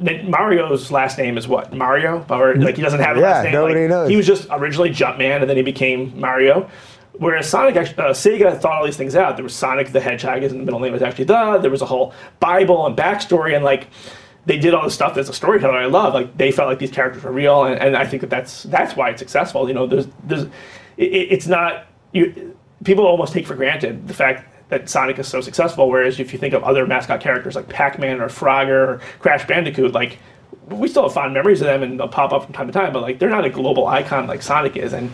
Mario's 0.00 0.90
last 0.90 1.18
name 1.18 1.38
is 1.38 1.48
what? 1.48 1.72
Mario? 1.72 2.24
Or 2.28 2.54
like 2.56 2.76
he 2.76 2.82
doesn't 2.82 3.00
have 3.00 3.16
a 3.16 3.20
yeah, 3.20 3.26
last 3.26 3.44
name. 3.44 3.52
Nobody 3.52 3.80
like, 3.80 3.90
knows. 3.90 4.10
He 4.10 4.16
was 4.16 4.26
just 4.26 4.48
originally 4.50 4.90
Jumpman, 4.90 5.40
and 5.40 5.48
then 5.48 5.56
he 5.56 5.62
became 5.62 6.18
Mario. 6.18 6.68
Whereas 7.14 7.48
Sonic, 7.48 7.76
uh, 7.76 8.10
Sega 8.10 8.58
thought 8.58 8.78
all 8.78 8.84
these 8.84 8.96
things 8.96 9.14
out. 9.14 9.36
There 9.36 9.42
was 9.42 9.54
Sonic 9.54 9.92
the 9.92 10.00
Hedgehog, 10.00 10.42
his 10.42 10.52
middle 10.52 10.80
name 10.80 10.92
was 10.92 11.02
actually 11.02 11.24
the. 11.24 11.58
There 11.58 11.70
was 11.70 11.82
a 11.82 11.86
whole 11.86 12.14
Bible 12.40 12.86
and 12.86 12.96
backstory, 12.96 13.54
and 13.54 13.64
like 13.64 13.88
they 14.46 14.58
did 14.58 14.74
all 14.74 14.84
this 14.84 14.94
stuff 14.94 15.16
as 15.16 15.28
a 15.28 15.32
storyteller. 15.32 15.76
I 15.76 15.86
love. 15.86 16.14
Like 16.14 16.36
they 16.36 16.50
felt 16.50 16.68
like 16.68 16.78
these 16.78 16.90
characters 16.90 17.22
were 17.22 17.32
real, 17.32 17.64
and, 17.64 17.78
and 17.80 17.96
I 17.96 18.06
think 18.06 18.22
that 18.22 18.30
that's 18.30 18.64
that's 18.64 18.96
why 18.96 19.10
it's 19.10 19.20
successful. 19.20 19.68
You 19.68 19.74
know, 19.74 19.86
there's 19.86 20.06
there's 20.24 20.44
it, 20.96 21.04
it's 21.30 21.46
not 21.46 21.86
you. 22.12 22.56
People 22.84 23.06
almost 23.06 23.32
take 23.32 23.46
for 23.46 23.54
granted 23.54 24.08
the 24.08 24.14
fact 24.14 24.51
that 24.72 24.88
Sonic 24.88 25.18
is 25.18 25.28
so 25.28 25.40
successful. 25.40 25.88
Whereas 25.88 26.18
if 26.18 26.32
you 26.32 26.38
think 26.38 26.54
of 26.54 26.64
other 26.64 26.86
mascot 26.86 27.20
characters 27.20 27.54
like 27.54 27.68
Pac-Man 27.68 28.20
or 28.20 28.28
Frogger 28.28 28.88
or 28.88 29.00
Crash 29.20 29.46
Bandicoot, 29.46 29.92
like 29.92 30.18
we 30.68 30.88
still 30.88 31.02
have 31.02 31.12
fond 31.12 31.34
memories 31.34 31.60
of 31.60 31.66
them 31.66 31.82
and 31.82 32.00
they'll 32.00 32.08
pop 32.08 32.32
up 32.32 32.44
from 32.44 32.54
time 32.54 32.66
to 32.66 32.72
time, 32.72 32.92
but 32.92 33.02
like 33.02 33.18
they're 33.18 33.30
not 33.30 33.44
a 33.44 33.50
global 33.50 33.86
icon 33.86 34.26
like 34.26 34.42
Sonic 34.42 34.76
is. 34.76 34.92
And 34.92 35.10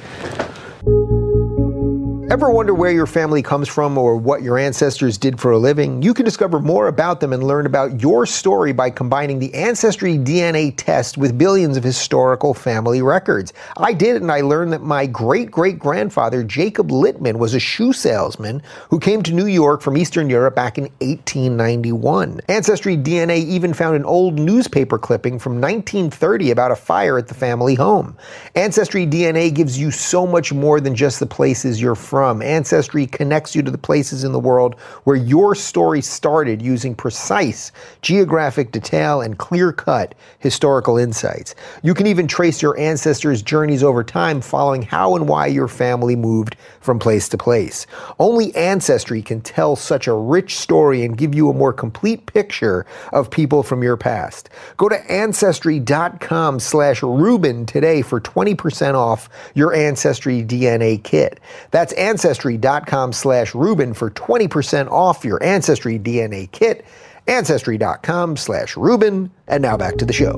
Ever 2.30 2.50
wonder 2.50 2.74
where 2.74 2.92
your 2.92 3.06
family 3.06 3.40
comes 3.40 3.68
from 3.68 3.96
or 3.96 4.14
what 4.14 4.42
your 4.42 4.58
ancestors 4.58 5.16
did 5.16 5.40
for 5.40 5.52
a 5.52 5.58
living? 5.58 6.02
You 6.02 6.12
can 6.12 6.26
discover 6.26 6.60
more 6.60 6.88
about 6.88 7.20
them 7.20 7.32
and 7.32 7.42
learn 7.42 7.64
about 7.64 8.02
your 8.02 8.26
story 8.26 8.74
by 8.74 8.90
combining 8.90 9.38
the 9.38 9.54
Ancestry 9.54 10.18
DNA 10.18 10.74
test 10.76 11.16
with 11.16 11.38
billions 11.38 11.78
of 11.78 11.84
historical 11.84 12.52
family 12.52 13.00
records. 13.00 13.54
I 13.78 13.94
did 13.94 14.16
it 14.16 14.20
and 14.20 14.30
I 14.30 14.42
learned 14.42 14.74
that 14.74 14.82
my 14.82 15.06
great 15.06 15.50
great 15.50 15.78
grandfather, 15.78 16.44
Jacob 16.44 16.90
Littman, 16.90 17.38
was 17.38 17.54
a 17.54 17.58
shoe 17.58 17.94
salesman 17.94 18.62
who 18.90 19.00
came 19.00 19.22
to 19.22 19.32
New 19.32 19.46
York 19.46 19.80
from 19.80 19.96
Eastern 19.96 20.28
Europe 20.28 20.54
back 20.54 20.76
in 20.76 20.84
1891. 21.00 22.42
Ancestry 22.50 22.98
DNA 22.98 23.38
even 23.38 23.72
found 23.72 23.96
an 23.96 24.04
old 24.04 24.38
newspaper 24.38 24.98
clipping 24.98 25.38
from 25.38 25.62
1930 25.62 26.50
about 26.50 26.72
a 26.72 26.76
fire 26.76 27.16
at 27.16 27.26
the 27.26 27.34
family 27.34 27.74
home. 27.74 28.14
Ancestry 28.54 29.06
DNA 29.06 29.50
gives 29.50 29.78
you 29.78 29.90
so 29.90 30.26
much 30.26 30.52
more 30.52 30.78
than 30.78 30.94
just 30.94 31.20
the 31.20 31.26
places 31.26 31.80
you're 31.80 31.94
from 31.94 32.17
from. 32.18 32.42
Ancestry 32.42 33.06
connects 33.06 33.54
you 33.54 33.62
to 33.62 33.70
the 33.70 33.78
places 33.78 34.24
in 34.24 34.32
the 34.32 34.40
world 34.40 34.74
where 35.04 35.14
your 35.14 35.54
story 35.54 36.02
started 36.02 36.60
using 36.60 36.92
precise 36.92 37.70
geographic 38.02 38.72
detail 38.72 39.20
and 39.20 39.38
clear 39.38 39.72
cut 39.72 40.16
historical 40.40 40.98
insights. 40.98 41.54
You 41.84 41.94
can 41.94 42.08
even 42.08 42.26
trace 42.26 42.60
your 42.60 42.76
ancestors' 42.76 43.40
journeys 43.40 43.84
over 43.84 44.02
time, 44.02 44.40
following 44.40 44.82
how 44.82 45.14
and 45.14 45.28
why 45.28 45.46
your 45.46 45.68
family 45.68 46.16
moved 46.16 46.56
from 46.80 46.98
place 46.98 47.28
to 47.28 47.38
place. 47.38 47.86
Only 48.18 48.52
Ancestry 48.56 49.22
can 49.22 49.40
tell 49.40 49.76
such 49.76 50.08
a 50.08 50.14
rich 50.14 50.56
story 50.56 51.04
and 51.04 51.16
give 51.16 51.36
you 51.36 51.50
a 51.50 51.54
more 51.54 51.72
complete 51.72 52.26
picture 52.26 52.84
of 53.12 53.30
people 53.30 53.62
from 53.62 53.82
your 53.84 53.96
past. 53.96 54.50
Go 54.76 54.88
to 54.88 54.98
ancestry.com 55.08 56.58
slash 56.58 57.02
Rubin 57.02 57.64
today 57.66 58.02
for 58.02 58.20
20% 58.20 58.94
off 58.94 59.28
your 59.54 59.72
Ancestry 59.72 60.42
DNA 60.42 61.00
kit. 61.04 61.40
That's 61.70 61.92
ancestry.com 62.08 63.12
slash 63.12 63.54
Rubin 63.54 63.94
for 63.94 64.10
20% 64.10 64.90
off 64.90 65.24
your 65.24 65.42
Ancestry 65.42 65.98
DNA 65.98 66.50
kit. 66.50 66.84
Ancestry.com 67.26 68.36
slash 68.36 68.76
Rubin. 68.76 69.30
And 69.46 69.62
now 69.62 69.76
back 69.76 69.96
to 69.96 70.06
the 70.06 70.12
show. 70.12 70.34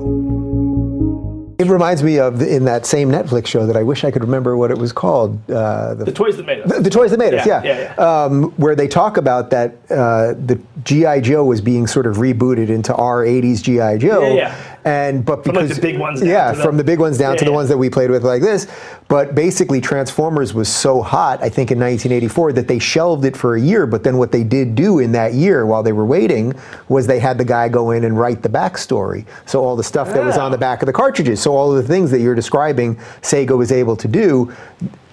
It 1.61 1.67
reminds 1.67 2.01
me 2.01 2.17
of 2.17 2.41
in 2.41 2.65
that 2.65 2.87
same 2.87 3.11
Netflix 3.11 3.45
show 3.45 3.67
that 3.67 3.77
I 3.77 3.83
wish 3.83 4.03
I 4.03 4.09
could 4.09 4.23
remember 4.23 4.57
what 4.57 4.71
it 4.71 4.79
was 4.79 4.91
called. 4.91 5.39
Uh, 5.49 5.93
the, 5.93 6.05
the, 6.05 6.11
Toys 6.11 6.35
That 6.37 6.47
Made 6.47 6.61
Us. 6.61 6.71
The, 6.71 6.81
the 6.81 6.89
Toys 6.89 7.11
That 7.11 7.19
Made 7.19 7.35
Us, 7.35 7.45
yeah. 7.45 7.61
yeah. 7.63 7.77
yeah, 7.77 7.93
yeah. 7.95 8.23
Um, 8.23 8.43
where 8.53 8.75
they 8.75 8.87
talk 8.87 9.15
about 9.15 9.51
that 9.51 9.75
uh, 9.91 10.33
the 10.33 10.59
GI 10.83 11.21
Joe 11.21 11.45
was 11.45 11.61
being 11.61 11.85
sort 11.85 12.07
of 12.07 12.15
rebooted 12.15 12.69
into 12.69 12.95
our 12.95 13.23
'80s 13.23 13.61
GI 13.61 14.03
Joe. 14.03 14.33
Yeah, 14.33 14.33
yeah. 14.33 14.70
And 14.83 15.23
but 15.23 15.43
because 15.43 15.57
from 15.57 15.67
like 15.67 15.75
the 15.75 15.81
big 15.81 15.99
ones, 15.99 16.23
yeah, 16.23 16.53
from 16.53 16.77
the 16.77 16.83
big 16.83 16.99
ones 16.99 17.17
down 17.17 17.37
to 17.37 17.45
the 17.45 17.51
ones 17.51 17.69
that 17.69 17.77
we 17.77 17.89
played 17.89 18.09
with 18.09 18.23
like 18.23 18.41
this. 18.41 18.67
But 19.07 19.35
basically, 19.35 19.79
Transformers 19.79 20.53
was 20.53 20.69
so 20.69 21.01
hot, 21.01 21.43
I 21.43 21.49
think 21.49 21.69
in 21.69 21.79
1984, 21.79 22.53
that 22.53 22.67
they 22.67 22.79
shelved 22.79 23.25
it 23.25 23.37
for 23.37 23.55
a 23.55 23.61
year. 23.61 23.85
But 23.85 24.03
then 24.03 24.17
what 24.17 24.31
they 24.31 24.43
did 24.43 24.73
do 24.73 24.99
in 24.99 25.11
that 25.11 25.33
year, 25.33 25.65
while 25.65 25.83
they 25.83 25.91
were 25.91 26.05
waiting, 26.05 26.55
was 26.89 27.05
they 27.05 27.19
had 27.19 27.37
the 27.37 27.45
guy 27.45 27.69
go 27.69 27.91
in 27.91 28.05
and 28.05 28.17
write 28.17 28.41
the 28.41 28.49
backstory. 28.49 29.25
So 29.45 29.63
all 29.63 29.75
the 29.75 29.83
stuff 29.83 30.07
that 30.13 30.23
was 30.23 30.37
on 30.37 30.51
the 30.51 30.57
ah. 30.57 30.61
back 30.61 30.81
of 30.81 30.87
the 30.87 30.93
cartridges. 30.93 31.41
So 31.41 31.55
all 31.55 31.75
of 31.75 31.81
the 31.81 31.87
things 31.87 32.09
that 32.11 32.21
you're 32.21 32.35
describing, 32.35 32.95
Sega 33.21 33.55
was 33.55 33.71
able 33.71 33.95
to 33.97 34.07
do. 34.07 34.51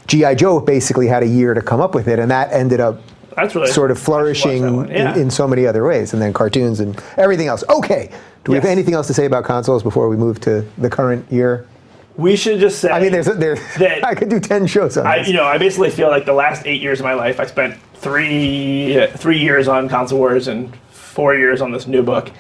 GI 0.07 0.37
Joe 0.37 0.61
basically 0.61 1.07
had 1.07 1.23
a 1.23 1.27
year 1.27 1.53
to 1.53 1.61
come 1.61 1.81
up 1.81 1.95
with 1.95 2.09
it, 2.09 2.19
and 2.19 2.31
that 2.31 2.51
ended 2.53 2.81
up 2.81 3.03
really 3.37 3.69
sort 3.69 3.69
of 3.69 3.69
I 3.69 3.73
should 3.73 3.73
watch 3.73 3.89
that 3.89 4.05
flourishing. 4.05 4.91
Yeah. 4.91 5.14
in, 5.14 5.23
in 5.23 5.31
so 5.31 5.47
many 5.47 5.66
other 5.66 5.85
ways, 5.85 6.12
and 6.12 6.23
then 6.23 6.33
cartoons 6.33 6.81
and 6.81 7.01
everything 7.16 7.47
else. 7.47 7.62
Okay, 7.69 8.11
do 8.49 8.53
we 8.53 8.57
have 8.57 8.64
anything 8.64 8.94
else 8.94 9.07
to 9.09 9.14
say 9.14 9.26
about 9.26 9.44
consoles 9.44 9.82
before 9.82 10.09
we 10.09 10.16
move 10.16 10.40
to 10.40 10.66
the 10.78 10.88
current 10.90 11.30
year? 11.30 11.66
we 12.16 12.34
should 12.34 12.59
just 12.59 12.80
say. 12.80 12.90
I 12.90 13.01
mean, 13.01 13.12
there's 13.12 13.26
there. 13.26 13.55
That- 13.78 14.05
I 14.11 14.14
could 14.14 14.28
do 14.28 14.40
ten 14.40 14.66
shows 14.66 14.96
on 14.96 15.07
I, 15.07 15.18
this. 15.18 15.28
you 15.28 15.34
know, 15.34 15.44
I 15.44 15.57
basically 15.57 15.90
feel 15.90 16.09
like 16.09 16.26
the 16.26 16.32
last 16.32 16.66
eight 16.66 16.82
years 16.82 16.99
of 17.01 17.05
my 17.05 17.14
life, 17.14 17.40
I 17.40 17.46
spent 17.46 17.80
three 17.94 19.07
three 19.16 19.38
years 19.38 19.68
on 19.68 19.88
console 19.88 20.18
wars 20.18 20.49
and 20.49 20.74
four 20.90 21.34
years 21.34 21.61
on 21.61 21.70
this 21.72 21.86
new 21.86 22.03
book, 22.03 22.30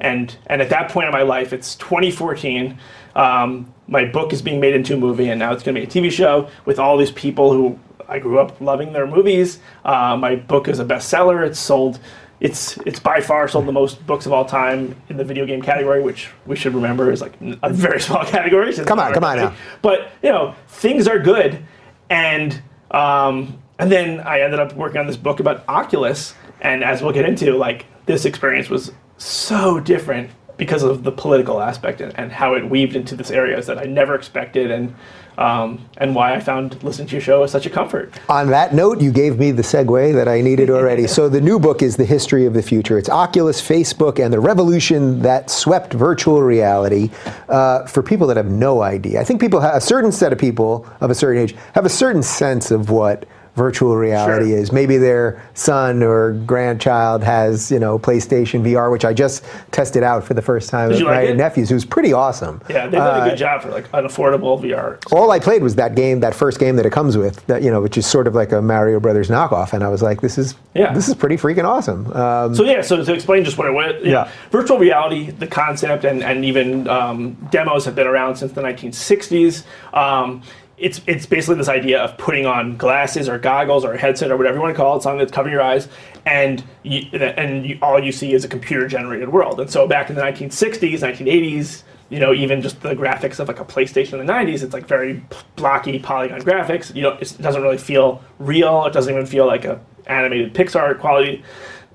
and 0.00 0.34
and 0.46 0.62
at 0.62 0.70
that 0.70 0.90
point 0.90 1.06
in 1.06 1.12
my 1.12 1.22
life, 1.22 1.52
it's 1.52 1.74
2014. 1.76 2.78
Um, 3.16 3.72
my 3.88 4.04
book 4.04 4.32
is 4.32 4.40
being 4.40 4.60
made 4.60 4.74
into 4.74 4.94
a 4.94 4.96
movie, 4.96 5.30
and 5.30 5.38
now 5.38 5.52
it's 5.52 5.62
going 5.62 5.74
to 5.74 5.80
be 5.80 5.86
a 5.86 5.90
TV 5.90 6.12
show 6.12 6.48
with 6.64 6.78
all 6.78 6.96
these 6.96 7.10
people 7.10 7.52
who 7.52 7.78
I 8.08 8.20
grew 8.20 8.38
up 8.38 8.60
loving 8.60 8.92
their 8.92 9.06
movies. 9.06 9.58
Uh, 9.84 10.16
my 10.16 10.36
book 10.36 10.68
is 10.68 10.78
a 10.78 10.84
bestseller. 10.84 11.44
It's 11.44 11.58
sold. 11.58 11.98
It's 12.40 12.76
it's 12.78 13.00
by 13.00 13.20
far 13.20 13.48
sold 13.48 13.66
the 13.66 13.72
most 13.72 14.06
books 14.06 14.26
of 14.26 14.32
all 14.32 14.44
time 14.44 14.94
in 15.08 15.16
the 15.16 15.24
video 15.24 15.44
game 15.44 15.60
category, 15.60 16.02
which 16.02 16.30
we 16.46 16.54
should 16.54 16.74
remember 16.74 17.10
is 17.10 17.20
like 17.20 17.34
a 17.62 17.72
very 17.72 18.00
small 18.08 18.24
category. 18.24 18.72
Come 18.74 19.00
on, 19.00 19.12
come 19.12 19.24
on 19.24 19.36
now. 19.38 19.54
But 19.82 20.12
you 20.22 20.30
know, 20.30 20.54
things 20.68 21.08
are 21.08 21.18
good, 21.18 21.64
and 22.10 22.62
um, 22.92 23.60
and 23.78 23.90
then 23.90 24.20
I 24.20 24.40
ended 24.40 24.60
up 24.60 24.74
working 24.74 25.00
on 25.00 25.06
this 25.06 25.16
book 25.16 25.40
about 25.40 25.64
Oculus, 25.68 26.34
and 26.60 26.84
as 26.84 27.02
we'll 27.02 27.12
get 27.12 27.24
into, 27.24 27.56
like 27.56 27.86
this 28.06 28.24
experience 28.24 28.68
was 28.68 28.92
so 29.16 29.80
different 29.80 30.30
because 30.58 30.82
of 30.82 31.04
the 31.04 31.12
political 31.12 31.62
aspect 31.62 32.02
and, 32.02 32.12
and 32.18 32.30
how 32.30 32.54
it 32.54 32.68
weaved 32.68 32.96
into 32.96 33.16
this 33.16 33.30
areas 33.30 33.66
that 33.66 33.78
I 33.78 33.84
never 33.84 34.14
expected, 34.14 34.70
and 34.70 34.94
um, 35.38 35.88
and 35.98 36.16
why 36.16 36.34
I 36.34 36.40
found 36.40 36.82
listening 36.82 37.06
to 37.08 37.12
your 37.12 37.20
show 37.20 37.44
is 37.44 37.52
such 37.52 37.64
a 37.64 37.70
comfort. 37.70 38.12
On 38.28 38.48
that 38.48 38.74
note, 38.74 39.00
you 39.00 39.12
gave 39.12 39.38
me 39.38 39.52
the 39.52 39.62
segue 39.62 40.12
that 40.12 40.26
I 40.26 40.40
needed 40.40 40.68
already. 40.68 41.06
so 41.06 41.28
the 41.28 41.40
new 41.40 41.60
book 41.60 41.80
is 41.80 41.96
The 41.96 42.04
History 42.04 42.44
of 42.44 42.54
the 42.54 42.62
Future. 42.62 42.98
It's 42.98 43.08
Oculus, 43.08 43.62
Facebook, 43.62 44.22
and 44.22 44.32
the 44.32 44.40
revolution 44.40 45.20
that 45.20 45.48
swept 45.48 45.92
virtual 45.92 46.42
reality. 46.42 47.10
Uh, 47.48 47.86
for 47.86 48.02
people 48.02 48.26
that 48.26 48.36
have 48.36 48.50
no 48.50 48.82
idea, 48.82 49.20
I 49.20 49.24
think 49.24 49.40
people 49.40 49.60
have 49.60 49.76
a 49.76 49.80
certain 49.80 50.10
set 50.10 50.32
of 50.32 50.40
people 50.40 50.84
of 51.00 51.10
a 51.10 51.14
certain 51.14 51.40
age 51.40 51.54
have 51.74 51.86
a 51.86 51.90
certain 51.90 52.24
sense 52.24 52.72
of 52.72 52.90
what 52.90 53.24
virtual 53.58 53.96
reality 53.96 54.50
Sure. 54.50 54.58
is. 54.58 54.72
Maybe 54.72 54.96
their 54.96 55.42
son 55.54 56.02
or 56.02 56.32
grandchild 56.46 57.22
has, 57.24 57.70
you 57.70 57.78
know, 57.78 57.98
PlayStation 57.98 58.62
VR, 58.64 58.90
which 58.90 59.04
I 59.04 59.12
just 59.12 59.44
tested 59.72 60.02
out 60.02 60.24
for 60.24 60.32
the 60.32 60.40
first 60.40 60.70
time 60.70 60.88
with 60.88 60.98
you 61.00 61.04
my 61.04 61.24
like 61.26 61.36
nephews, 61.36 61.68
who's 61.68 61.84
pretty 61.84 62.12
awesome. 62.14 62.62
Yeah, 62.70 62.84
they've 62.84 62.92
done 62.92 63.26
a 63.26 63.28
good 63.30 63.36
job 63.36 63.60
for 63.62 63.68
like 63.70 63.84
an 63.92 64.04
affordable 64.06 64.58
VR. 64.62 64.98
all 65.12 65.30
I 65.32 65.38
played 65.40 65.62
was 65.62 65.74
that 65.74 65.94
game, 65.94 66.20
that 66.20 66.34
first 66.34 66.58
game 66.58 66.76
that 66.76 66.86
it 66.86 66.92
comes 66.92 67.18
with, 67.18 67.44
that 67.48 67.62
you 67.62 67.70
know, 67.70 67.82
which 67.82 67.98
is 67.98 68.06
sort 68.06 68.26
of 68.26 68.34
like 68.34 68.52
a 68.52 68.62
Mario 68.62 69.00
Brothers 69.00 69.28
knockoff, 69.28 69.72
and 69.74 69.82
I 69.84 69.88
was 69.88 70.00
like, 70.02 70.20
this 70.22 70.38
is 70.38 70.54
Yeah. 70.74 70.92
this 70.94 71.08
is 71.08 71.14
pretty 71.14 71.36
freaking 71.36 71.64
awesome. 71.64 72.10
Um, 72.12 72.54
So 72.54 72.64
yeah, 72.64 72.80
so 72.80 73.02
to 73.04 73.12
explain 73.12 73.44
just 73.44 73.58
what 73.58 73.66
it 73.66 73.72
was, 73.72 73.94
you 74.00 74.12
know, 74.12 74.24
Yeah. 74.24 74.28
virtual 74.50 74.78
reality, 74.78 75.30
the 75.32 75.46
concept, 75.48 76.04
and, 76.04 76.22
and 76.22 76.44
even 76.44 76.86
um, 76.88 77.36
demos 77.50 77.84
have 77.84 77.96
been 77.96 78.06
around 78.06 78.36
since 78.36 78.52
the 78.52 78.62
1960s. 78.62 79.64
Um, 79.92 80.42
it's 80.78 81.00
it's 81.06 81.26
basically 81.26 81.56
this 81.56 81.68
idea 81.68 82.00
of 82.00 82.16
putting 82.18 82.46
on 82.46 82.76
glasses 82.76 83.28
or 83.28 83.38
goggles 83.38 83.84
or 83.84 83.94
a 83.94 83.98
headset 83.98 84.30
or 84.30 84.36
whatever 84.36 84.56
you 84.56 84.62
want 84.62 84.74
to 84.74 84.76
call 84.76 84.96
it, 84.96 85.02
something 85.02 85.18
that's 85.18 85.32
covering 85.32 85.52
your 85.52 85.62
eyes, 85.62 85.88
and 86.26 86.64
you, 86.82 87.02
and 87.12 87.66
you, 87.66 87.78
all 87.82 88.02
you 88.02 88.12
see 88.12 88.32
is 88.32 88.44
a 88.44 88.48
computer 88.48 88.86
generated 88.86 89.30
world. 89.30 89.60
And 89.60 89.70
so 89.70 89.86
back 89.86 90.10
in 90.10 90.16
the 90.16 90.22
1960s, 90.22 91.00
1980s. 91.00 91.82
You 92.10 92.20
know, 92.20 92.32
even 92.32 92.62
just 92.62 92.80
the 92.80 92.94
graphics 92.94 93.38
of 93.38 93.48
like 93.48 93.60
a 93.60 93.66
PlayStation 93.66 94.18
in 94.18 94.24
the 94.24 94.32
'90s, 94.32 94.62
it's 94.62 94.72
like 94.72 94.86
very 94.86 95.22
blocky 95.56 95.98
polygon 95.98 96.40
graphics. 96.40 96.94
You 96.94 97.02
know, 97.02 97.10
it 97.20 97.36
doesn't 97.38 97.60
really 97.60 97.76
feel 97.76 98.24
real. 98.38 98.86
It 98.86 98.94
doesn't 98.94 99.12
even 99.12 99.26
feel 99.26 99.46
like 99.46 99.66
a 99.66 99.78
animated 100.06 100.54
Pixar 100.54 100.98
quality 100.98 101.44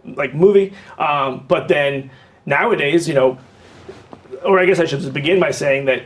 like 0.05 0.35
movie. 0.35 0.71
Um, 0.99 1.45
but 1.47 1.67
then 1.67 2.11
nowadays, 2.45 3.07
you 3.07 3.15
know, 3.15 3.39
or 4.45 4.59
I 4.59 4.65
guess 4.65 4.79
I 4.79 4.85
should 4.85 5.13
begin 5.13 5.39
by 5.39 5.49
saying 5.49 5.85
that 5.85 6.03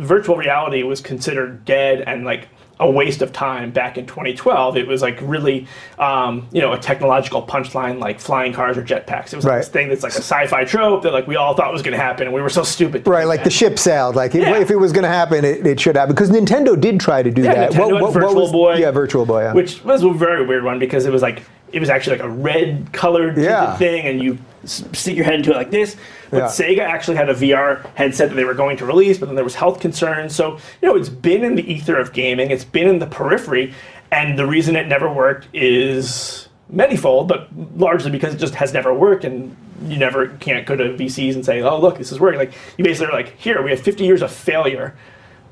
virtual 0.00 0.36
reality 0.36 0.82
was 0.82 1.00
considered 1.00 1.64
dead 1.64 2.02
and 2.06 2.24
like 2.24 2.48
a 2.78 2.90
waste 2.90 3.20
of 3.20 3.30
time 3.30 3.70
back 3.70 3.98
in 3.98 4.06
2012. 4.06 4.78
It 4.78 4.86
was 4.88 5.02
like 5.02 5.18
really, 5.20 5.66
um, 5.98 6.48
you 6.50 6.62
know, 6.62 6.72
a 6.72 6.78
technological 6.78 7.42
punchline 7.46 7.98
like 7.98 8.18
flying 8.18 8.54
cars 8.54 8.78
or 8.78 8.82
jetpacks. 8.82 9.34
It 9.34 9.36
was 9.36 9.44
like 9.44 9.52
Right. 9.52 9.58
this 9.58 9.68
thing 9.68 9.88
that's 9.90 10.02
like 10.02 10.14
a 10.14 10.22
sci-fi 10.22 10.64
trope 10.64 11.02
that 11.02 11.12
like 11.12 11.26
we 11.26 11.36
all 11.36 11.52
thought 11.54 11.70
was 11.74 11.82
going 11.82 11.92
to 11.92 12.02
happen, 12.02 12.26
and 12.26 12.34
we 12.34 12.40
were 12.40 12.48
so 12.48 12.62
stupid. 12.62 13.06
right, 13.06 13.26
like 13.26 13.40
that. 13.40 13.44
the 13.44 13.50
ship 13.50 13.78
sailed. 13.78 14.16
Like 14.16 14.34
it- 14.34 14.48
if 14.48 14.70
it 14.70 14.76
was 14.76 14.92
going 14.92 15.02
to 15.02 15.10
happen, 15.10 15.44
it, 15.44 15.66
it 15.66 15.78
should 15.78 15.94
happen 15.94 16.14
because 16.14 16.30
Nintendo 16.30 16.80
did 16.80 16.98
try 17.00 17.22
to 17.22 17.30
do 17.30 17.42
Yeah, 17.42 17.54
that. 17.54 17.72
Nintendo 17.72 18.00
had 18.02 18.14
Virtual 18.14 18.34
was- 18.34 18.52
Boy. 18.52 18.76
Yeah, 18.76 18.90
Virtual 18.92 19.26
Boy. 19.26 19.42
Yeah. 19.42 19.52
which 19.52 19.84
was 19.84 20.02
a 20.02 20.10
very 20.12 20.46
weird 20.46 20.64
one 20.64 20.78
because 20.78 21.04
it 21.04 21.12
was 21.12 21.20
like 21.20 21.42
it 21.72 21.80
was 21.80 21.90
actually 21.90 22.16
like 22.16 22.24
a 22.26 22.30
red 22.30 22.92
colored 22.94 23.36
Yeah. 23.36 23.76
thing 23.76 24.06
and 24.06 24.22
you 24.22 24.38
stick 24.64 25.16
your 25.16 25.24
head 25.24 25.34
into 25.34 25.50
it 25.50 25.56
like 25.56 25.70
this. 25.70 25.96
But 26.30 26.36
Yeah. 26.38 26.44
sega 26.46 26.80
actually 26.80 27.16
had 27.16 27.28
a 27.28 27.34
vr 27.34 27.84
headset 27.94 28.28
that 28.28 28.34
they 28.34 28.44
were 28.44 28.54
going 28.54 28.76
to 28.78 28.86
release 28.86 29.18
but 29.18 29.26
then 29.26 29.34
there 29.34 29.44
was 29.44 29.54
health 29.54 29.80
concerns. 29.80 30.34
So 30.34 30.58
you 30.82 30.88
know 30.88 30.96
it's 30.96 31.08
been 31.08 31.44
in 31.44 31.54
the 31.54 31.72
ether 31.72 31.98
of 31.98 32.12
gaming. 32.12 32.50
It's 32.50 32.64
been 32.64 32.88
in 32.88 32.98
the 32.98 33.06
periphery. 33.06 33.74
And 34.12 34.38
the 34.38 34.46
reason 34.46 34.76
it 34.76 34.88
never 34.88 35.10
worked 35.12 35.48
is 35.54 36.48
manyfold 36.74 37.28
but 37.28 37.48
largely 37.76 38.10
because 38.10 38.34
it 38.34 38.38
just 38.38 38.54
has 38.54 38.72
never 38.72 38.92
worked 38.94 39.24
and 39.24 39.56
you 39.86 39.96
never 39.96 40.28
can't 40.38 40.66
go 40.66 40.76
to 40.76 40.84
vcs 40.90 41.34
and 41.34 41.44
say 41.44 41.62
oh 41.62 41.80
look 41.80 41.98
this 41.98 42.12
is 42.12 42.20
working. 42.20 42.38
Like 42.38 42.52
you 42.76 42.84
basically 42.84 43.06
are 43.08 43.12
like 43.16 43.36
here 43.38 43.62
we 43.62 43.70
have 43.70 43.80
50 43.80 44.04
years 44.04 44.22
of 44.22 44.30
failure. 44.30 44.94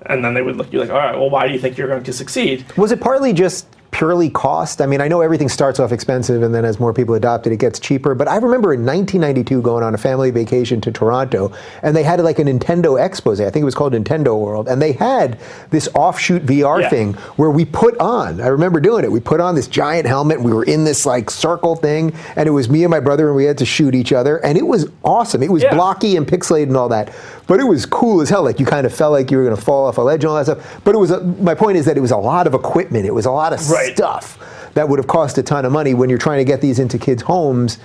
And 0.07 0.25
then 0.25 0.33
they 0.35 0.43
would 0.43 0.57
look 0.57 0.69
at 0.69 0.73
you 0.73 0.81
like 0.81 0.91
all 0.91 0.99
right 0.99 1.17
well 1.17 1.31
why 1.31 1.47
do 1.49 1.55
you 1.55 1.59
think 1.59 1.79
you're 1.79 1.89
going 1.89 2.05
to 2.05 2.13
succeed? 2.13 2.65
Was 2.77 2.93
it 2.93 3.01
partly 3.01 3.33
just 3.33 3.67
purely 3.91 4.31
cost? 4.31 4.81
I 4.81 4.87
mean, 4.87 5.01
I 5.01 5.09
know 5.09 5.21
everything 5.21 5.49
starts 5.49 5.81
off 5.81 5.93
expensive 5.93 6.43
and 6.43 6.55
then 6.55 6.65
as 6.65 6.79
more 6.79 6.93
people 6.93 7.15
adopt 7.15 7.47
it, 7.47 7.53
it 7.53 7.59
gets 7.59 7.79
cheaper. 7.81 8.15
But 8.15 8.29
I 8.29 8.37
remember 8.37 8.73
in 8.75 8.85
1992 8.85 9.63
going 9.63 9.83
on 9.83 9.95
a 9.95 9.99
family 9.99 10.31
vacation 10.31 10.81
to 10.83 10.93
Toronto 10.93 11.53
and 11.83 11.97
they 11.97 12.03
had 12.03 12.21
like 12.21 12.39
a 12.39 12.45
Nintendo 12.45 13.03
expose. 13.03 13.41
I 13.41 13.51
think 13.51 13.63
it 13.63 13.65
was 13.65 13.75
called 13.75 13.93
Nintendo 13.95 14.39
World. 14.39 14.69
And 14.69 14.81
they 14.81 14.93
had 14.93 15.39
this 15.71 15.89
offshoot 15.95 16.45
VR 16.47 16.83
Yeah. 16.83 16.89
thing 16.91 17.13
where 17.37 17.51
we 17.51 17.65
put 17.65 17.97
on, 17.99 18.41
I 18.41 18.49
remember 18.49 18.81
doing 18.81 19.05
it, 19.05 19.11
we 19.13 19.21
put 19.21 19.41
on 19.41 19.55
this 19.55 19.67
giant 19.69 20.07
helmet. 20.07 20.37
And 20.39 20.45
we 20.45 20.53
were 20.53 20.65
in 20.65 20.85
this 20.85 21.07
like 21.07 21.31
circle 21.31 21.75
thing 21.77 22.13
and 22.37 22.47
it 22.47 22.53
was 22.53 22.69
me 22.69 22.85
and 22.85 22.91
my 22.91 23.01
brother 23.01 23.29
and 23.29 23.37
we 23.37 23.45
had 23.45 23.59
to 23.59 23.65
shoot 23.67 23.95
each 23.95 24.13
other. 24.13 24.37
And 24.45 24.59
it 24.59 24.67
was 24.67 24.87
awesome. 25.05 25.43
It 25.43 25.51
was 25.51 25.63
Yeah. 25.63 25.75
blocky 25.75 26.17
and 26.17 26.27
pixelated 26.27 26.65
and 26.65 26.77
all 26.77 26.89
that. 26.91 27.11
But 27.47 27.61
it 27.61 27.65
was 27.65 27.87
cool 27.87 28.21
as 28.21 28.29
hell. 28.29 28.43
Like 28.43 28.61
you 28.61 28.67
kind 28.67 28.85
of 28.87 28.93
felt 28.95 29.13
like 29.13 29.31
you 29.31 29.39
were 29.39 29.45
going 29.45 29.57
to 29.57 29.63
fall 29.63 29.87
off 29.87 29.97
a 29.99 30.03
ledge 30.03 30.23
and 30.25 30.31
all 30.31 30.37
that 30.37 30.45
stuff. 30.45 30.81
But 30.85 30.95
it 30.95 30.99
was, 30.99 31.11
a, 31.11 31.21
my 31.23 31.55
point 31.55 31.79
is 31.79 31.87
that 31.87 31.97
it 31.97 32.01
was 32.01 32.11
a 32.11 32.17
lot 32.17 32.47
of 32.47 32.53
equipment. 32.55 33.07
It 33.07 33.15
was 33.15 33.25
a 33.25 33.31
lot 33.31 33.53
of 33.55 33.59
Right. 33.71 33.78
Stuff 33.95 34.39
that 34.75 34.89
would 34.89 34.99
have 34.99 35.07
cost 35.09 35.39
a 35.39 35.43
ton 35.43 35.65
of 35.65 35.73
money 35.73 35.95
when 35.95 36.09
you're 36.09 36.19
trying 36.19 36.39
to 36.39 36.45
get 36.45 36.61
these 36.61 36.79
into 36.79 36.99
kids' 36.99 37.23
homes 37.23 37.77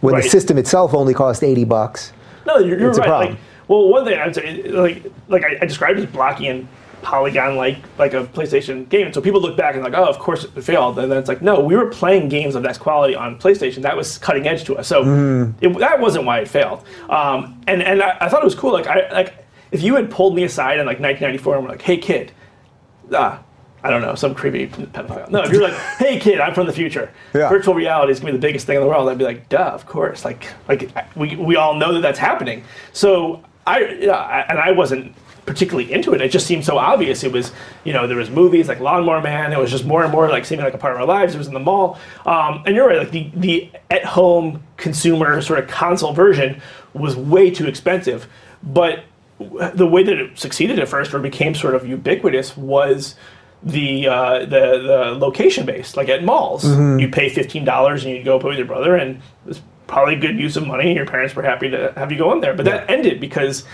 when 0.00 0.14
the 0.14 0.22
system 0.22 0.58
itself 0.58 0.94
only 0.94 1.12
cost 1.14 1.42
80 1.42 1.64
bucks. 1.64 2.12
No, 2.46 2.58
you're, 2.58 2.78
you're 2.78 2.88
It's 2.90 2.98
a 2.98 3.02
right. 3.02 3.08
problem. 3.08 3.30
Like, 3.32 3.40
well, 3.68 3.88
one 3.88 4.04
thing 4.04 4.18
I'd 4.18 4.34
say, 4.34 4.62
like, 4.70 5.04
like 5.28 5.44
I, 5.44 5.58
I 5.60 5.66
described 5.66 5.98
as 5.98 6.06
blocky 6.06 6.46
and 6.48 6.66
polygon 7.00 7.54
like 7.54 7.76
like 7.96 8.12
a 8.12 8.24
PlayStation 8.24 8.88
game. 8.88 9.06
And 9.06 9.14
so 9.14 9.20
people 9.20 9.40
look 9.40 9.56
back 9.56 9.74
and 9.74 9.84
like, 9.84 9.94
oh, 9.94 10.04
of 10.06 10.18
course 10.18 10.44
it 10.44 10.64
failed. 10.64 10.98
And 10.98 11.10
then 11.12 11.18
it's 11.18 11.28
like, 11.28 11.42
no, 11.42 11.60
we 11.60 11.76
were 11.76 11.86
playing 11.90 12.28
games 12.28 12.54
of 12.54 12.62
that 12.64 12.78
quality 12.80 13.14
on 13.14 13.38
PlayStation. 13.38 13.82
That 13.82 13.96
was 13.96 14.18
cutting 14.18 14.48
edge 14.48 14.64
to 14.64 14.76
us. 14.78 14.88
So 14.88 15.04
Mm-hmm. 15.04 15.64
it, 15.64 15.78
that 15.78 16.00
wasn't 16.00 16.24
why 16.24 16.40
it 16.40 16.48
failed. 16.48 16.82
Um, 17.10 17.60
and 17.68 17.82
and 17.82 18.02
I, 18.02 18.16
I 18.22 18.28
thought 18.28 18.40
it 18.42 18.44
was 18.46 18.54
cool. 18.56 18.72
Like 18.72 18.86
I 18.86 19.08
like 19.12 19.44
if 19.70 19.82
you 19.82 19.94
had 19.96 20.10
pulled 20.10 20.34
me 20.34 20.44
aside 20.44 20.78
in 20.80 20.86
like 20.86 20.98
1994 21.00 21.54
and 21.56 21.62
were 21.64 21.70
like, 21.70 21.82
hey 21.82 21.98
kid, 21.98 22.32
ah. 23.12 23.42
I 23.82 23.90
don't 23.90 24.02
know, 24.02 24.14
some 24.14 24.34
creepy 24.34 24.66
pedophile. 24.68 25.30
No, 25.30 25.42
if 25.42 25.52
you're 25.52 25.62
like, 25.62 25.74
"Hey, 25.98 26.18
kid, 26.18 26.40
I'm 26.40 26.54
from 26.54 26.66
the 26.66 26.72
future. 26.72 27.10
Yeah. 27.34 27.48
Virtual 27.48 27.74
reality 27.74 28.12
is 28.12 28.20
gonna 28.20 28.32
be 28.32 28.38
the 28.38 28.42
biggest 28.42 28.66
thing 28.66 28.76
in 28.76 28.82
the 28.82 28.88
world," 28.88 29.08
I'd 29.08 29.18
be 29.18 29.24
like, 29.24 29.48
"Duh, 29.48 29.58
of 29.58 29.86
course." 29.86 30.24
Like, 30.24 30.48
like 30.68 30.90
we, 31.16 31.36
we 31.36 31.56
all 31.56 31.74
know 31.74 31.92
that 31.94 32.00
that's 32.00 32.18
happening. 32.18 32.64
So 32.92 33.42
I, 33.66 34.08
I 34.08 34.46
and 34.48 34.58
I 34.58 34.72
wasn't 34.72 35.14
particularly 35.48 35.90
into 35.90 36.12
it. 36.12 36.20
It 36.20 36.30
just 36.30 36.46
seemed 36.46 36.64
so 36.64 36.76
obvious. 36.76 37.24
It 37.24 37.32
was, 37.32 37.52
you 37.82 37.92
know, 37.92 38.06
there 38.06 38.18
was 38.18 38.28
movies 38.28 38.68
like 38.68 38.80
Lawnmower 38.80 39.22
Man. 39.22 39.52
It 39.52 39.58
was 39.58 39.70
just 39.70 39.84
more 39.84 40.02
and 40.02 40.12
more 40.12 40.28
like 40.28 40.44
seeming 40.44 40.64
like 40.64 40.74
a 40.74 40.78
part 40.78 40.92
of 40.94 41.00
our 41.00 41.06
lives. 41.06 41.34
It 41.34 41.38
was 41.38 41.46
in 41.46 41.54
the 41.54 41.60
mall. 41.60 41.98
Um, 42.26 42.62
and 42.66 42.76
you're 42.76 42.86
right, 42.86 42.98
like 42.98 43.10
the 43.10 43.30
the 43.34 43.70
at 43.90 44.04
home 44.04 44.62
consumer 44.76 45.40
sort 45.40 45.58
of 45.58 45.68
console 45.68 46.12
version 46.12 46.60
was 46.92 47.16
way 47.16 47.50
too 47.50 47.66
expensive. 47.66 48.28
But 48.62 49.04
the 49.38 49.86
way 49.86 50.02
that 50.02 50.18
it 50.18 50.38
succeeded 50.38 50.78
at 50.78 50.88
first 50.88 51.14
or 51.14 51.18
became 51.20 51.54
sort 51.54 51.74
of 51.74 51.86
ubiquitous 51.86 52.56
was 52.56 53.14
the 53.62 54.06
uh, 54.06 54.38
the 54.40 54.46
the 54.46 55.16
location 55.18 55.66
based, 55.66 55.96
like 55.96 56.08
at 56.08 56.24
malls. 56.24 56.64
You 57.00 57.08
pay 57.08 57.28
fifteen 57.28 57.64
dollars 57.64 58.04
and 58.04 58.14
you 58.14 58.22
go 58.22 58.38
play 58.38 58.50
with 58.50 58.58
your 58.58 58.66
brother, 58.66 58.96
and 58.96 59.20
it's 59.46 59.60
probably 59.86 60.14
a 60.14 60.18
good 60.18 60.38
use 60.38 60.56
of 60.56 60.66
money. 60.66 60.94
Your 60.94 61.06
parents 61.06 61.34
were 61.34 61.42
happy 61.42 61.68
to 61.70 61.92
have 61.96 62.12
you 62.12 62.18
go 62.18 62.32
in 62.32 62.40
there, 62.40 62.54
but 62.54 62.64
that 62.66 62.88
ended 62.90 63.20
because 63.20 63.64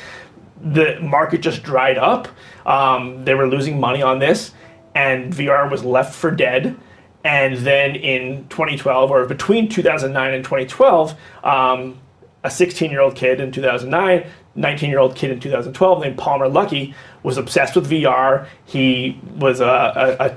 the 0.61 0.99
market 1.01 1.43
just 1.43 1.63
dried 1.63 1.99
up. 1.99 2.29
Um, 2.65 3.25
they 3.25 3.35
were 3.35 3.47
losing 3.47 3.79
money 3.79 4.03
on 4.03 4.19
this, 4.19 4.53
and 4.95 5.33
VR 5.33 5.71
was 5.71 5.85
left 5.85 6.15
for 6.15 6.31
dead. 6.31 6.77
And 7.25 7.57
then 7.59 7.97
in 7.97 8.49
2012, 8.49 9.11
or 9.11 9.25
between 9.27 9.69
2009 9.69 10.35
and 10.35 10.45
2012, 10.45 11.15
um, 11.43 11.99
a 12.43 12.51
16 12.51 12.91
year 12.91 13.01
old 13.01 13.17
kid 13.17 13.41
in 13.41 13.51
2009, 13.51 14.27
19 14.55 14.91
year 14.91 14.99
old 14.99 15.17
kid 15.17 15.31
in 15.31 15.41
2012 15.41 16.01
named 16.03 16.19
Palmer 16.19 16.49
Luckey 16.49 16.95
was 17.25 17.37
obsessed 17.37 17.75
with 17.75 17.91
VR. 17.91 18.47
He 18.67 19.21
was 19.37 19.59
a, 19.61 19.67
a, 19.67 20.27
a 20.27 20.37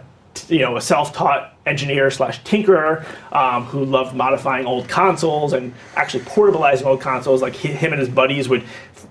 you 0.50 0.60
know, 0.60 0.78
a 0.78 0.82
self-taught 0.82 1.56
engineer 1.66 2.10
slash 2.10 2.42
tinkerer 2.44 3.06
um, 3.34 3.66
who 3.66 3.86
loved 3.86 4.16
modifying 4.16 4.66
old 4.66 4.88
consoles 4.88 5.54
and 5.54 5.74
actually 5.96 6.24
portabilizing 6.24 6.88
old 6.88 7.02
consoles. 7.02 7.42
Like 7.42 7.54
he, 7.54 7.68
him 7.70 7.92
and 7.92 8.00
his 8.00 8.10
buddies 8.10 8.50
would 8.50 8.64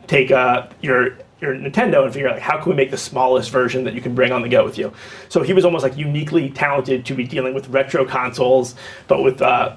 take 0.07 0.31
uh, 0.31 0.67
your 0.81 1.17
your 1.41 1.55
Nintendo 1.55 2.05
and 2.05 2.13
figure 2.13 2.29
out 2.29 2.35
like 2.35 2.43
how 2.43 2.59
can 2.59 2.71
we 2.71 2.77
make 2.77 2.91
the 2.91 2.97
smallest 2.97 3.51
version 3.51 3.85
that 3.85 3.93
you 3.93 4.01
can 4.01 4.15
bring 4.15 4.33
on 4.33 4.41
the 4.41 4.49
go 4.49 4.65
with 4.65 4.79
you. 4.79 4.93
So 5.29 5.43
he 5.43 5.53
was 5.53 5.67
almost 5.67 5.83
like 5.83 5.97
uniquely 5.97 6.49
talented 6.49 7.05
to 7.07 7.15
be 7.15 7.25
dealing 7.25 7.53
with 7.53 7.69
retro 7.69 8.07
consoles, 8.07 8.75
but 9.07 9.23
with 9.23 9.43
uh, 9.43 9.77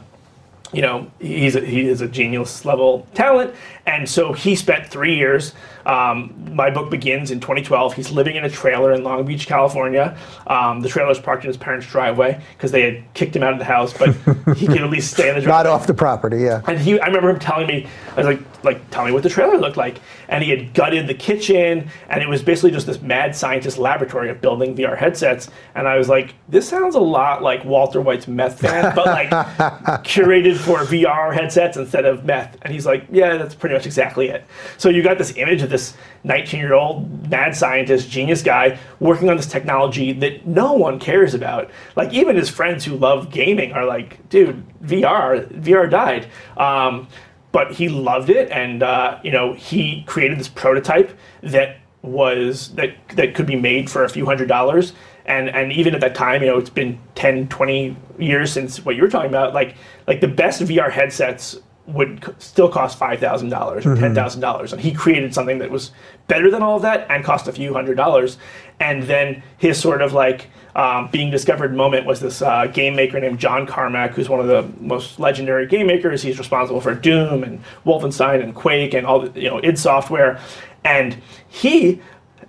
you 0.72 0.82
know 0.82 1.12
he's 1.20 1.56
a, 1.56 1.66
he 1.66 1.88
is 1.88 2.02
a 2.02 2.08
genius 2.08 2.64
level 2.64 3.08
talent, 3.14 3.54
and 3.86 4.08
so 4.08 4.32
he 4.34 4.56
spent 4.56 4.88
three 4.88 5.16
years. 5.16 5.54
Um, 5.90 6.36
my 6.54 6.70
book 6.70 6.92
begins 6.92 7.32
in 7.32 7.40
2012. 7.40 7.96
He's 7.96 8.12
living 8.12 8.36
in 8.36 8.46
a 8.46 8.50
trailer 8.50 8.94
in 8.94 9.04
Long 9.04 9.26
Beach, 9.26 9.48
California. 9.48 10.16
Um, 10.46 10.82
the 10.82 10.90
trailer 10.90 11.10
is 11.10 11.18
parked 11.18 11.44
in 11.44 11.48
his 11.48 11.58
parents' 11.58 11.88
driveway 11.88 12.40
because 12.56 12.72
they 12.72 12.84
had 12.84 13.14
kicked 13.16 13.36
him 13.36 13.42
out 13.42 13.54
of 13.54 13.60
the 13.60 13.66
house, 13.66 13.92
but 13.98 14.14
he 14.56 14.68
could 14.68 14.82
at 14.82 14.90
least 14.92 15.12
stay 15.12 15.30
in 15.30 15.36
the 15.36 15.42
driveway. 15.42 15.64
Not 15.64 15.66
off 15.66 15.88
the 15.88 15.96
property, 15.96 16.42
yeah. 16.42 16.62
And 16.68 16.78
he, 16.78 17.00
I 17.00 17.08
remember 17.08 17.32
him 17.32 17.40
telling 17.40 17.66
me, 17.66 17.88
I 18.12 18.16
was 18.16 18.26
like, 18.28 18.40
like, 18.64 18.90
tell 18.92 19.06
me 19.06 19.12
what 19.12 19.24
the 19.24 19.30
trailer 19.30 19.58
looked 19.58 19.78
like. 19.78 20.00
And 20.28 20.44
he 20.44 20.50
had 20.50 20.74
gutted 20.74 21.08
the 21.08 21.14
kitchen, 21.14 21.90
and 22.10 22.22
it 22.22 22.28
was 22.28 22.44
basically 22.44 22.72
just 22.72 22.86
this 22.86 23.02
mad 23.02 23.36
scientist 23.36 23.78
laboratory 23.78 24.30
of 24.30 24.42
building 24.42 24.76
VR 24.76 24.98
headsets. 24.98 25.50
And 25.76 25.88
I 25.88 25.98
was 25.98 26.10
like, 26.10 26.36
this 26.50 26.68
sounds 26.68 26.96
a 26.96 27.00
lot 27.00 27.42
like 27.42 27.64
Walter 27.66 28.02
White's 28.02 28.28
meth 28.28 28.60
van, 28.60 28.94
but 28.96 29.06
like 29.06 29.30
curated 30.04 30.58
for 30.58 30.80
VR 30.80 31.34
headsets 31.34 31.78
instead 31.78 32.06
of 32.06 32.26
meth. 32.26 32.58
And 32.62 32.74
he's 32.74 32.86
like, 32.86 33.06
yeah, 33.10 33.38
that's 33.38 33.56
pretty 33.56 33.76
much 33.76 33.86
exactly 33.86 34.30
it. 34.30 34.44
So 34.78 34.90
you 34.90 35.02
got 35.02 35.18
this 35.18 35.36
image 35.38 35.62
of 35.62 35.70
this 35.70 35.79
19 36.24 36.60
year 36.60 36.74
old 36.74 37.30
mad 37.30 37.56
scientist, 37.56 38.10
genius 38.10 38.42
guy 38.42 38.78
working 39.00 39.30
on 39.30 39.38
this 39.38 39.46
technology 39.46 40.12
that 40.14 40.46
no 40.46 40.74
one 40.74 41.00
cares 41.00 41.34
about. 41.34 41.70
Like 41.96 42.14
even 42.14 42.36
his 42.36 42.50
friends 42.50 42.86
who 42.86 42.96
love 42.96 43.32
gaming 43.32 43.72
are 43.74 43.86
like, 43.86 44.28
dude, 44.30 44.64
VR, 44.84 45.48
VR 45.62 45.90
died. 45.90 46.28
Um, 46.58 47.08
but 47.52 47.72
he 47.72 47.90
loved 47.90 48.30
it, 48.30 48.52
and 48.52 48.84
uh, 48.84 49.20
you 49.24 49.32
know 49.32 49.54
he 49.54 50.04
created 50.04 50.40
this 50.40 50.48
prototype 50.48 51.18
that 51.42 51.78
was 52.02 52.70
that 52.76 52.96
that 53.16 53.34
could 53.36 53.48
be 53.48 53.56
made 53.56 53.90
for 53.90 54.04
a 54.04 54.10
few 54.10 54.26
hundred 54.26 54.48
dollars. 54.48 54.94
And, 55.26 55.50
and 55.50 55.72
even 55.72 55.94
at 55.94 56.02
that 56.02 56.16
time, 56.16 56.42
you 56.42 56.48
know, 56.48 56.58
it's 56.58 56.72
been 56.72 56.98
10, 57.14 57.50
20 57.50 57.96
years 58.18 58.52
since 58.52 58.84
what 58.84 58.96
you 58.96 59.04
were 59.04 59.10
talking 59.10 59.30
about. 59.30 59.54
Like, 59.54 59.76
like 60.08 60.22
the 60.22 60.28
best 60.28 60.60
VR 60.64 60.90
headsets 60.90 61.56
would 61.94 62.36
still 62.40 62.70
cost 62.70 62.98
five 62.98 63.20
thousand 63.20 63.50
dollars 63.50 63.86
or 63.86 63.96
ten 63.96 64.14
thousand 64.14 64.42
dollars, 64.42 64.74
and 64.74 64.82
he 64.82 64.92
created 64.92 65.34
something 65.34 65.60
that 65.60 65.70
was 65.70 65.92
better 66.28 66.50
than 66.52 66.62
all 66.62 66.76
of 66.76 66.82
that 66.84 67.06
and 67.10 67.24
cost 67.24 67.48
a 67.48 67.52
few 67.52 67.74
hundred 67.74 67.96
dollars. 67.96 68.38
And 68.80 69.04
then 69.04 69.44
his 69.58 69.80
sort 69.80 70.02
of 70.02 70.14
like 70.14 70.50
um, 70.76 71.10
being 71.12 71.32
discovered 71.32 71.76
moment 71.76 72.06
was 72.06 72.20
this 72.20 72.42
uh, 72.42 72.68
game 72.68 72.96
maker 72.96 73.20
named 73.20 73.40
John 73.40 73.66
Carmack, 73.66 74.12
who's 74.12 74.30
one 74.30 74.40
of 74.40 74.48
the 74.48 74.70
most 74.82 75.20
legendary 75.20 75.68
game 75.68 75.88
makers. 75.88 76.22
He's 76.22 76.40
responsible 76.40 76.82
for 76.82 76.96
Doom 76.96 77.44
and 77.44 77.62
Wolfenstein 77.86 78.44
and 78.44 78.56
Quake 78.56 78.94
and 78.94 79.06
all 79.06 79.22
the 79.22 79.40
you 79.40 79.50
know 79.50 79.60
id 79.64 79.78
Software, 79.78 80.40
and 80.84 81.18
he. 81.48 82.02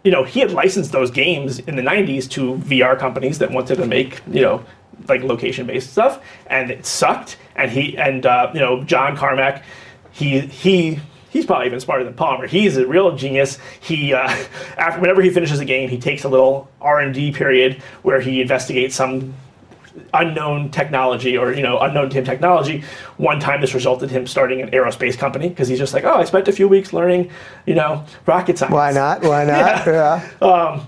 You 0.03 0.11
know, 0.11 0.25
he 0.25 0.41
had 0.41 0.51
licensed 0.53 0.93
those 0.93 1.11
games 1.11 1.59
in 1.59 1.77
the 1.77 1.83
'90s 1.83 2.27
to 2.31 2.55
VR 2.55 2.99
companies 2.99 3.39
that 3.39 3.51
wanted 3.51 3.77
to 3.77 3.87
make, 3.87 4.23
you 4.31 4.41
know, 4.41 4.65
like 5.11 5.23
location-based 5.23 5.91
stuff, 5.91 6.25
and 6.47 6.71
it 6.71 6.87
sucked. 6.87 7.37
And 7.57 7.71
he 7.71 7.99
and 7.99 8.25
uh, 8.25 8.51
you 8.55 8.61
know 8.61 8.83
John 8.85 9.17
Carmack, 9.17 9.63
he 10.13 10.41
he 10.41 10.99
he's 11.31 11.47
probably 11.47 11.67
even 11.67 11.81
smarter 11.81 12.05
than 12.05 12.15
Palmer. 12.15 12.47
He's 12.47 12.77
a 12.77 12.87
real 12.87 13.17
genius. 13.17 13.59
He 13.81 14.15
uh, 14.15 14.29
after 14.79 15.01
whenever 15.01 15.23
he 15.23 15.31
finishes 15.31 15.61
a 15.61 15.65
game, 15.65 15.89
he 15.89 15.99
takes 15.99 16.25
a 16.25 16.29
little 16.29 16.71
R 16.81 17.01
and 17.01 17.13
D 17.13 17.33
period 17.33 17.83
where 18.03 18.21
he 18.21 18.41
investigates 18.41 18.95
some 18.95 19.35
unknown 20.15 20.71
technology 20.71 21.37
or 21.37 21.53
you 21.53 21.63
know 21.63 21.79
unknown 21.81 22.09
to 22.11 22.19
him 22.19 22.25
technology 22.25 22.83
one 23.17 23.41
time 23.41 23.61
this 23.61 23.75
resulted 23.75 24.09
in 24.09 24.17
him 24.17 24.27
starting 24.27 24.63
an 24.63 24.71
aerospace 24.71 25.19
company 25.19 25.49
because 25.49 25.67
he's 25.67 25.79
just 25.79 25.93
like 25.93 26.05
oh 26.05 26.15
i 26.15 26.25
spent 26.25 26.47
a 26.47 26.53
few 26.53 26.69
weeks 26.69 26.93
learning 26.93 27.29
you 27.67 27.75
know 27.75 28.05
rocket 28.25 28.57
science 28.57 28.73
Why 28.73 28.93
not? 28.93 29.23
Why 29.23 29.45
not? 29.45 29.87
yeah. 29.87 30.29
um, 30.41 30.87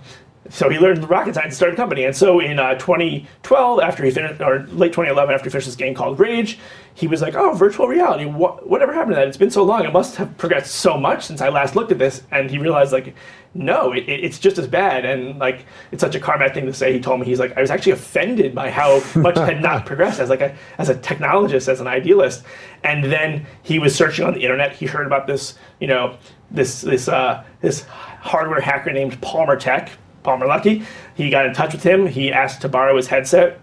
so 0.55 0.69
he 0.69 0.79
learned 0.79 1.09
rocket 1.09 1.35
science 1.35 1.47
and 1.47 1.55
started 1.55 1.75
a 1.75 1.77
company. 1.77 2.05
And 2.05 2.15
so 2.15 2.39
in 2.39 2.59
uh, 2.59 2.75
2012, 2.75 3.81
after 3.81 4.05
he 4.05 4.11
finished, 4.11 4.41
or 4.43 4.61
late 4.69 4.93
2011, 4.93 5.35
after 5.35 5.45
he 5.45 5.51
finished 5.51 5.67
this 5.67 5.77
game 5.77 5.95
called 5.95 6.21
Rage, 6.21 6.59
he 6.95 7.07
was 7.07 7.23
like, 7.23 7.35
"Oh, 7.35 7.53
virtual 7.55 7.89
reality. 7.89 8.27
What, 8.27 8.69
whatever 8.69 8.93
happened 8.93 9.13
to 9.13 9.17
that? 9.17 9.27
It's 9.29 9.39
been 9.39 9.51
so 9.51 9.63
long. 9.63 9.85
It 9.87 9.93
must 9.95 10.17
have 10.17 10.37
progressed 10.37 10.75
so 10.75 10.99
much 10.99 11.25
since 11.25 11.41
I 11.41 11.49
last 11.49 11.75
looked 11.75 11.91
at 11.91 11.99
this." 11.99 12.23
And 12.31 12.51
he 12.51 12.59
realized, 12.59 12.93
like, 12.93 13.15
no, 13.55 13.93
it, 13.93 14.01
it- 14.07 14.25
it's 14.25 14.39
just 14.39 14.59
as 14.59 14.67
bad. 14.67 15.07
And 15.07 15.39
like, 15.39 15.65
it's 15.91 16.03
such 16.03 16.15
a 16.15 16.21
Carmack 16.21 16.53
thing 16.53 16.67
to 16.67 16.75
say. 16.75 16.93
He 16.93 17.01
told 17.01 17.19
me 17.21 17.25
he's 17.25 17.41
like, 17.41 17.57
I 17.57 17.63
was 17.63 17.71
actually 17.71 17.93
offended 17.93 18.55
by 18.55 18.71
how 18.71 19.03
much 19.17 19.39
had 19.39 19.63
not 19.63 19.87
progressed 19.91 20.21
as 20.21 20.29
like 20.29 20.43
a 20.43 20.55
as 20.77 20.91
a 20.91 20.95
technologist, 20.95 21.67
as 21.69 21.81
an 21.81 21.87
idealist. 21.87 22.45
And 22.85 23.05
then 23.05 23.47
he 23.63 23.79
was 23.79 23.95
searching 23.95 24.27
on 24.27 24.35
the 24.35 24.43
internet. 24.43 24.75
He 24.75 24.85
heard 24.85 25.07
about 25.07 25.27
this, 25.27 25.55
you 25.81 25.87
know, 25.87 26.19
this 26.51 26.83
this 26.83 27.09
uh, 27.09 27.43
this 27.63 27.85
hardware 28.21 28.61
hacker 28.61 28.93
named 28.93 29.19
Palmer 29.23 29.57
Tech. 29.57 29.93
Palmer 30.23 30.47
Luckey. 30.47 30.85
He 31.15 31.31
got 31.31 31.47
in 31.47 31.55
touch 31.55 31.73
with 31.73 31.83
him. 31.83 32.07
He 32.07 32.33
asked 32.33 32.61
to 32.63 32.69
borrow 32.69 32.97
his 32.97 33.09
headset, 33.09 33.61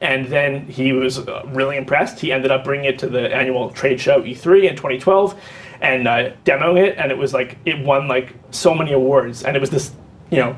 and 0.00 0.26
then 0.26 0.66
he 0.66 0.92
was 0.92 1.18
uh, 1.18 1.42
really 1.48 1.76
impressed. 1.76 2.20
He 2.20 2.32
ended 2.32 2.50
up 2.50 2.64
bringing 2.64 2.86
it 2.86 2.98
to 3.00 3.08
the 3.08 3.34
annual 3.34 3.70
trade 3.70 4.00
show 4.00 4.22
E3 4.22 4.70
in 4.70 4.76
2012 4.76 5.40
and 5.80 6.06
uh, 6.06 6.30
demoing 6.44 6.86
it, 6.86 6.96
and 6.96 7.10
it 7.10 7.18
was 7.18 7.34
like 7.34 7.58
it 7.66 7.78
won 7.84 8.08
like 8.08 8.34
so 8.52 8.74
many 8.74 8.92
awards, 8.92 9.42
and 9.42 9.56
it 9.56 9.60
was 9.60 9.70
this 9.70 9.92
you 10.30 10.38
know 10.38 10.56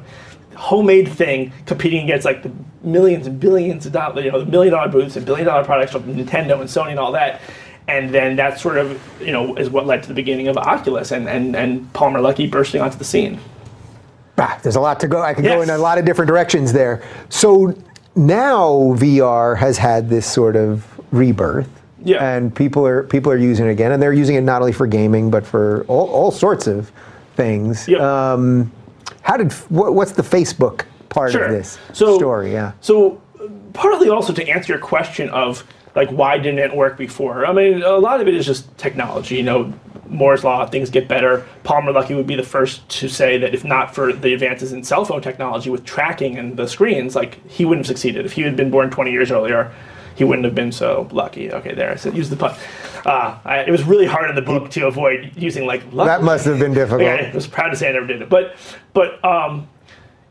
homemade 0.54 1.08
thing 1.08 1.52
competing 1.66 2.04
against 2.04 2.24
like 2.24 2.42
the 2.42 2.52
millions 2.82 3.26
and 3.26 3.40
billions 3.40 3.86
of 3.86 3.92
dollars, 3.92 4.24
you 4.24 4.30
know, 4.30 4.38
the 4.38 4.50
million 4.50 4.72
dollar 4.72 4.88
booths 4.88 5.16
and 5.16 5.26
billion 5.26 5.46
dollar 5.46 5.64
products 5.64 5.92
from 5.92 6.02
Nintendo 6.02 6.60
and 6.60 6.68
Sony 6.68 6.90
and 6.90 7.00
all 7.00 7.12
that. 7.12 7.40
And 7.88 8.14
then 8.14 8.36
that 8.36 8.58
sort 8.58 8.78
of, 8.78 9.00
you 9.20 9.32
know, 9.32 9.54
is 9.56 9.68
what 9.68 9.86
led 9.86 10.02
to 10.02 10.08
the 10.08 10.14
beginning 10.14 10.48
of 10.48 10.56
Oculus 10.56 11.10
and, 11.10 11.28
and, 11.28 11.54
and 11.54 11.92
Palmer 11.92 12.20
Luckey 12.20 12.50
bursting 12.50 12.80
onto 12.80 12.96
the 12.96 13.04
scene. 13.04 13.40
Ah, 14.38 14.58
there's 14.62 14.76
a 14.76 14.80
lot 14.80 14.98
to 15.00 15.08
go. 15.08 15.20
I 15.22 15.32
can 15.34 15.44
go 15.44 15.62
in 15.62 15.70
a 15.70 15.78
lot 15.78 15.98
of 15.98 16.04
different 16.04 16.28
directions 16.28 16.72
there. 16.72 17.02
So 17.28 17.74
now 18.16 18.68
VR 18.96 19.56
has 19.56 19.78
had 19.78 20.08
this 20.08 20.26
sort 20.30 20.56
of 20.56 20.84
rebirth. 21.12 21.68
Yeah. 22.02 22.22
And 22.36 22.54
people 22.54 22.86
are 22.86 23.04
people 23.04 23.32
are 23.32 23.36
using 23.38 23.66
it 23.66 23.70
again, 23.70 23.92
and 23.92 24.02
they're 24.02 24.12
using 24.12 24.36
it 24.36 24.42
not 24.42 24.60
only 24.60 24.72
for 24.72 24.86
gaming 24.86 25.30
but 25.30 25.46
for 25.46 25.84
all, 25.88 26.08
all 26.10 26.30
sorts 26.30 26.66
of 26.66 26.90
things. 27.36 27.88
Yep. 27.88 28.00
Um, 28.00 28.70
how 29.22 29.36
did 29.36 29.52
what, 29.70 29.94
what's 29.94 30.12
the 30.12 30.22
Facebook 30.22 30.84
part 31.08 31.32
Sure. 31.32 31.44
of 31.44 31.50
this 31.52 31.78
So- 31.92 32.16
story? 32.16 32.52
Yeah. 32.52 32.72
So 32.80 33.20
partly 33.72 34.08
also 34.10 34.32
to 34.34 34.48
answer 34.48 34.72
your 34.74 34.80
question 34.82 35.28
of 35.30 35.64
like 35.94 36.10
why 36.10 36.38
didn't 36.38 36.58
it 36.60 36.74
work 36.74 36.96
before? 36.96 37.46
I 37.46 37.52
mean, 37.52 37.82
a 37.82 37.96
lot 37.98 38.20
of 38.20 38.28
it 38.28 38.34
is 38.34 38.46
just 38.46 38.76
technology. 38.78 39.36
You 39.36 39.42
know, 39.44 39.72
Moore's 40.06 40.44
law, 40.44 40.66
things 40.66 40.90
get 40.90 41.08
better. 41.08 41.46
Palmer 41.62 41.92
Luckey 41.92 42.14
would 42.16 42.26
be 42.26 42.34
the 42.36 42.42
first 42.42 42.88
to 43.00 43.08
say 43.08 43.38
that 43.38 43.54
if 43.54 43.64
not 43.64 43.94
for 43.94 44.12
the 44.12 44.34
advances 44.34 44.72
in 44.72 44.84
cell 44.84 45.04
phone 45.04 45.22
technology 45.22 45.70
with 45.70 45.84
tracking 45.84 46.36
and 46.38 46.56
the 46.56 46.66
screens, 46.68 47.16
like 47.16 47.44
he 47.48 47.64
wouldn't 47.64 47.86
have 47.86 47.96
succeeded. 47.96 48.26
If 48.26 48.32
he 48.32 48.42
had 48.42 48.56
been 48.56 48.70
born 48.70 48.90
20 48.90 49.10
years 49.10 49.30
earlier, 49.30 49.72
he 50.14 50.22
wouldn't 50.22 50.44
have 50.44 50.54
been 50.54 50.70
so 50.72 51.08
lucky. 51.10 51.50
Okay, 51.52 51.74
there 51.74 51.90
I 51.90 51.96
said 51.96 52.16
use 52.16 52.30
the 52.30 52.36
pun. 52.36 52.54
Uh, 53.04 53.38
I, 53.44 53.58
it 53.60 53.70
was 53.70 53.82
really 53.82 54.06
hard 54.06 54.30
in 54.30 54.36
the 54.36 54.42
book 54.42 54.70
to 54.72 54.86
avoid 54.86 55.32
using 55.36 55.66
like 55.66 55.82
lucky. 55.92 56.08
That 56.08 56.22
must 56.22 56.44
have 56.44 56.58
been 56.58 56.74
difficult. 56.74 57.02
Yeah, 57.02 57.30
I 57.32 57.34
was 57.34 57.46
proud 57.46 57.70
to 57.70 57.76
say 57.76 57.88
I 57.88 57.92
never 57.92 58.06
did 58.06 58.22
it, 58.22 58.28
but 58.28 58.56
but 58.92 59.24
um, 59.24 59.68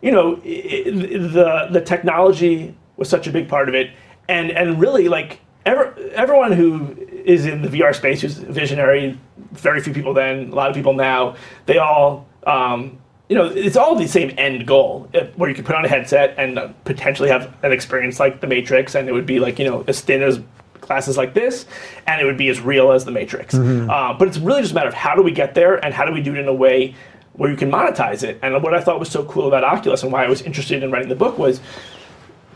you 0.01 0.11
know 0.11 0.35
i- 0.45 0.47
i- 0.77 0.83
the 0.89 1.67
the 1.71 1.81
technology 1.81 2.75
was 2.95 3.09
such 3.09 3.27
a 3.27 3.31
big 3.31 3.49
part 3.49 3.67
of 3.69 3.75
it, 3.75 3.91
and 4.29 4.51
and 4.51 4.79
really 4.79 5.09
like 5.09 5.39
ever, 5.65 5.95
everyone 6.13 6.51
who 6.51 6.95
is 7.25 7.45
in 7.45 7.61
the 7.61 7.69
VR 7.69 7.95
space 7.95 8.21
who's 8.21 8.35
visionary, 8.35 9.17
very 9.51 9.81
few 9.81 9.93
people 9.93 10.13
then, 10.13 10.49
a 10.51 10.55
lot 10.55 10.69
of 10.69 10.75
people 10.75 10.93
now, 10.93 11.35
they 11.65 11.77
all. 11.77 12.27
Um, 12.45 12.99
you 13.29 13.37
know, 13.37 13.45
it's 13.45 13.77
all 13.77 13.95
the 13.95 14.07
same 14.07 14.33
end 14.37 14.67
goal, 14.67 15.09
uh, 15.15 15.21
where 15.37 15.49
you 15.49 15.55
could 15.55 15.65
put 15.65 15.75
on 15.75 15.85
a 15.85 15.87
headset 15.87 16.35
and 16.37 16.59
uh, 16.59 16.67
potentially 16.83 17.29
have 17.29 17.55
an 17.63 17.71
experience 17.71 18.19
like 18.19 18.41
The 18.41 18.47
Matrix, 18.47 18.95
and 18.95 19.07
it 19.07 19.13
would 19.13 19.25
be 19.25 19.39
like 19.39 19.57
you 19.57 19.65
know 19.65 19.83
as 19.87 20.01
thin 20.01 20.21
as 20.21 20.41
glasses 20.81 21.17
like 21.17 21.33
this, 21.33 21.65
and 22.05 22.21
it 22.21 22.25
would 22.25 22.37
be 22.37 22.49
as 22.49 22.59
real 22.59 22.91
as 22.91 23.05
the 23.05 23.11
Matrix. 23.11 23.55
Uh, 23.89 24.13
but 24.13 24.27
it's 24.27 24.37
really 24.37 24.61
just 24.61 24.73
a 24.73 24.75
matter 24.75 24.89
of 24.89 24.93
how 24.93 25.15
do 25.15 25.23
we 25.23 25.31
get 25.31 25.55
there, 25.55 25.83
and 25.83 25.93
how 25.93 26.05
do 26.05 26.11
we 26.11 26.21
do 26.21 26.35
it 26.35 26.39
in 26.39 26.47
a 26.49 26.53
way 26.53 26.93
where 27.33 27.49
you 27.49 27.55
can 27.57 27.71
monetize 27.71 28.21
it. 28.23 28.37
And 28.43 28.61
what 28.61 28.75
I 28.75 28.81
thought 28.81 28.99
was 28.99 29.09
so 29.09 29.23
cool 29.23 29.47
about 29.47 29.63
Oculus, 29.63 30.03
and 30.03 30.11
why 30.11 30.25
I 30.25 30.27
was 30.27 30.41
interested 30.41 30.83
in 30.83 30.91
writing 30.91 31.09
the 31.09 31.15
book, 31.15 31.39
was 31.39 31.61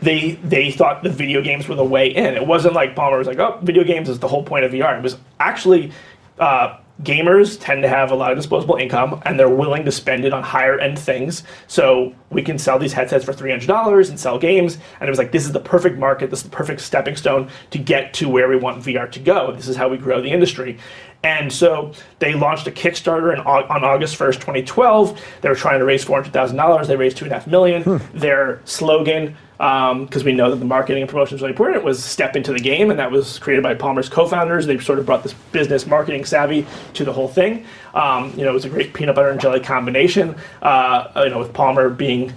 they 0.00 0.32
they 0.44 0.70
thought 0.70 1.02
the 1.02 1.10
video 1.10 1.42
games 1.42 1.68
were 1.68 1.74
the 1.74 1.84
way 1.84 2.08
in. 2.08 2.34
It 2.34 2.46
wasn't 2.46 2.74
like 2.74 2.94
Palmer 2.94 3.18
was 3.18 3.26
like, 3.26 3.38
oh, 3.38 3.58
video 3.62 3.84
games 3.84 4.08
is 4.08 4.18
the 4.18 4.28
whole 4.28 4.42
point 4.42 4.64
of 4.64 4.72
VR. 4.72 4.96
It 4.98 5.02
was 5.02 5.16
actually 5.40 5.92
uh, 6.38 6.78
gamers 7.02 7.58
tend 7.60 7.82
to 7.82 7.88
have 7.88 8.10
a 8.10 8.14
lot 8.14 8.32
of 8.32 8.38
disposable 8.38 8.76
income, 8.76 9.20
and 9.24 9.38
they're 9.38 9.48
willing 9.48 9.84
to 9.84 9.92
spend 9.92 10.24
it 10.24 10.32
on 10.32 10.42
higher 10.42 10.78
end 10.78 10.98
things. 10.98 11.42
So 11.66 12.14
we 12.30 12.42
can 12.42 12.58
sell 12.58 12.78
these 12.78 12.92
headsets 12.92 13.24
for 13.24 13.32
three 13.32 13.50
hundred 13.50 13.66
dollars 13.66 14.08
and 14.08 14.18
sell 14.18 14.38
games. 14.38 14.78
And 15.00 15.08
it 15.08 15.10
was 15.10 15.18
like, 15.18 15.32
this 15.32 15.44
is 15.44 15.52
the 15.52 15.60
perfect 15.60 15.98
market. 15.98 16.30
This 16.30 16.40
is 16.40 16.44
the 16.44 16.56
perfect 16.56 16.80
stepping 16.80 17.16
stone 17.16 17.50
to 17.70 17.78
get 17.78 18.14
to 18.14 18.28
where 18.28 18.48
we 18.48 18.56
want 18.56 18.82
VR 18.82 19.10
to 19.12 19.20
go. 19.20 19.52
This 19.54 19.68
is 19.68 19.76
how 19.76 19.88
we 19.88 19.96
grow 19.96 20.20
the 20.20 20.30
industry. 20.30 20.78
And 21.24 21.52
so 21.52 21.92
they 22.20 22.34
launched 22.34 22.68
a 22.68 22.70
Kickstarter 22.70 23.32
in, 23.32 23.40
on 23.40 23.84
August 23.84 24.16
1st, 24.16 24.34
2012. 24.34 25.20
They 25.40 25.48
were 25.48 25.56
trying 25.56 25.80
to 25.80 25.84
raise 25.84 26.04
$400,000. 26.04 26.86
They 26.86 26.94
raised 26.94 27.18
$2.5 27.18 27.48
million. 27.48 28.00
Their 28.14 28.60
slogan 28.64 29.36
because 29.58 30.22
we 30.22 30.32
know 30.32 30.50
that 30.50 30.56
the 30.56 30.64
marketing 30.64 31.02
and 31.02 31.10
promotion 31.10 31.34
is 31.34 31.42
really 31.42 31.50
important, 31.50 31.78
It 31.78 31.84
was 31.84 32.02
Step 32.02 32.36
into 32.36 32.52
the 32.52 32.60
Game, 32.60 32.90
and 32.90 32.98
that 32.98 33.10
was 33.10 33.38
created 33.40 33.62
by 33.62 33.74
Palmer's 33.74 34.08
co-founders. 34.08 34.66
They 34.66 34.78
sort 34.78 35.00
of 35.00 35.06
brought 35.06 35.24
this 35.24 35.34
business 35.52 35.84
marketing 35.84 36.24
savvy 36.24 36.64
to 36.94 37.04
the 37.04 37.12
whole 37.12 37.28
thing. 37.28 37.66
Um, 37.92 38.30
you 38.36 38.44
know, 38.44 38.50
it 38.50 38.54
was 38.54 38.64
a 38.64 38.70
great 38.70 38.94
peanut 38.94 39.16
butter 39.16 39.30
and 39.30 39.40
jelly 39.40 39.60
combination. 39.60 40.36
Uh, 40.62 41.10
you 41.24 41.30
know, 41.30 41.40
with 41.40 41.52
Palmer 41.52 41.90
being 41.90 42.32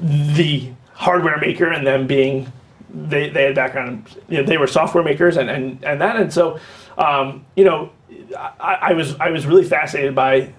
the 0.00 0.68
hardware 0.92 1.38
maker 1.38 1.70
and 1.70 1.86
them 1.86 2.06
being 2.06 2.50
they, 2.96 3.28
they 3.28 3.44
had 3.44 3.54
background 3.54 4.16
you 4.28 4.38
know, 4.38 4.42
they 4.42 4.56
were 4.56 4.66
software 4.66 5.04
makers 5.04 5.36
and, 5.36 5.50
and, 5.50 5.84
and 5.84 6.00
that 6.00 6.16
and 6.16 6.32
so 6.32 6.58
um, 6.96 7.44
you 7.54 7.64
know 7.64 7.90
I, 8.36 8.78
I 8.80 8.92
was 8.94 9.14
I 9.16 9.30
was 9.30 9.46
really 9.46 9.64
fascinated 9.64 10.14
by 10.14 10.52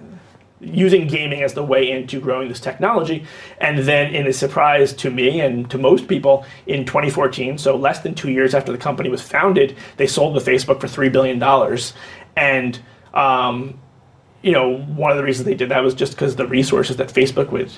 using 0.60 1.08
gaming 1.08 1.44
as 1.44 1.54
the 1.54 1.64
way 1.64 1.92
into 1.92 2.20
growing 2.20 2.50
this 2.50 2.60
technology. 2.60 3.26
And 3.60 3.80
then, 3.80 4.14
in 4.14 4.28
a 4.28 4.34
surprise 4.34 4.94
to 4.94 5.12
me 5.12 5.40
and 5.40 5.70
to 5.72 5.78
most 5.78 6.08
people, 6.08 6.46
in 6.66 6.86
2014, 6.86 7.58
so 7.58 7.76
less 7.76 8.00
than 8.00 8.16
two 8.16 8.32
years 8.32 8.54
after 8.54 8.72
the 8.72 8.78
company 8.78 9.10
was 9.10 9.22
founded, 9.22 9.76
they 9.98 10.08
sold 10.08 10.38
to 10.38 10.52
Facebook 10.52 10.80
for 10.80 10.88
$3 10.88 11.12
billion. 11.12 11.42
And, 12.36 12.80
um, 13.14 13.80
you 14.42 14.52
know, 14.52 14.78
one 14.78 15.12
of 15.12 15.18
the 15.18 15.24
reasons 15.24 15.46
they 15.46 15.56
did 15.56 15.70
that 15.70 15.84
was 15.84 15.94
just 15.94 16.14
because 16.14 16.36
the 16.36 16.48
resources 16.48 16.98
that 16.98 17.10
Facebook 17.10 17.52
would 17.52 17.72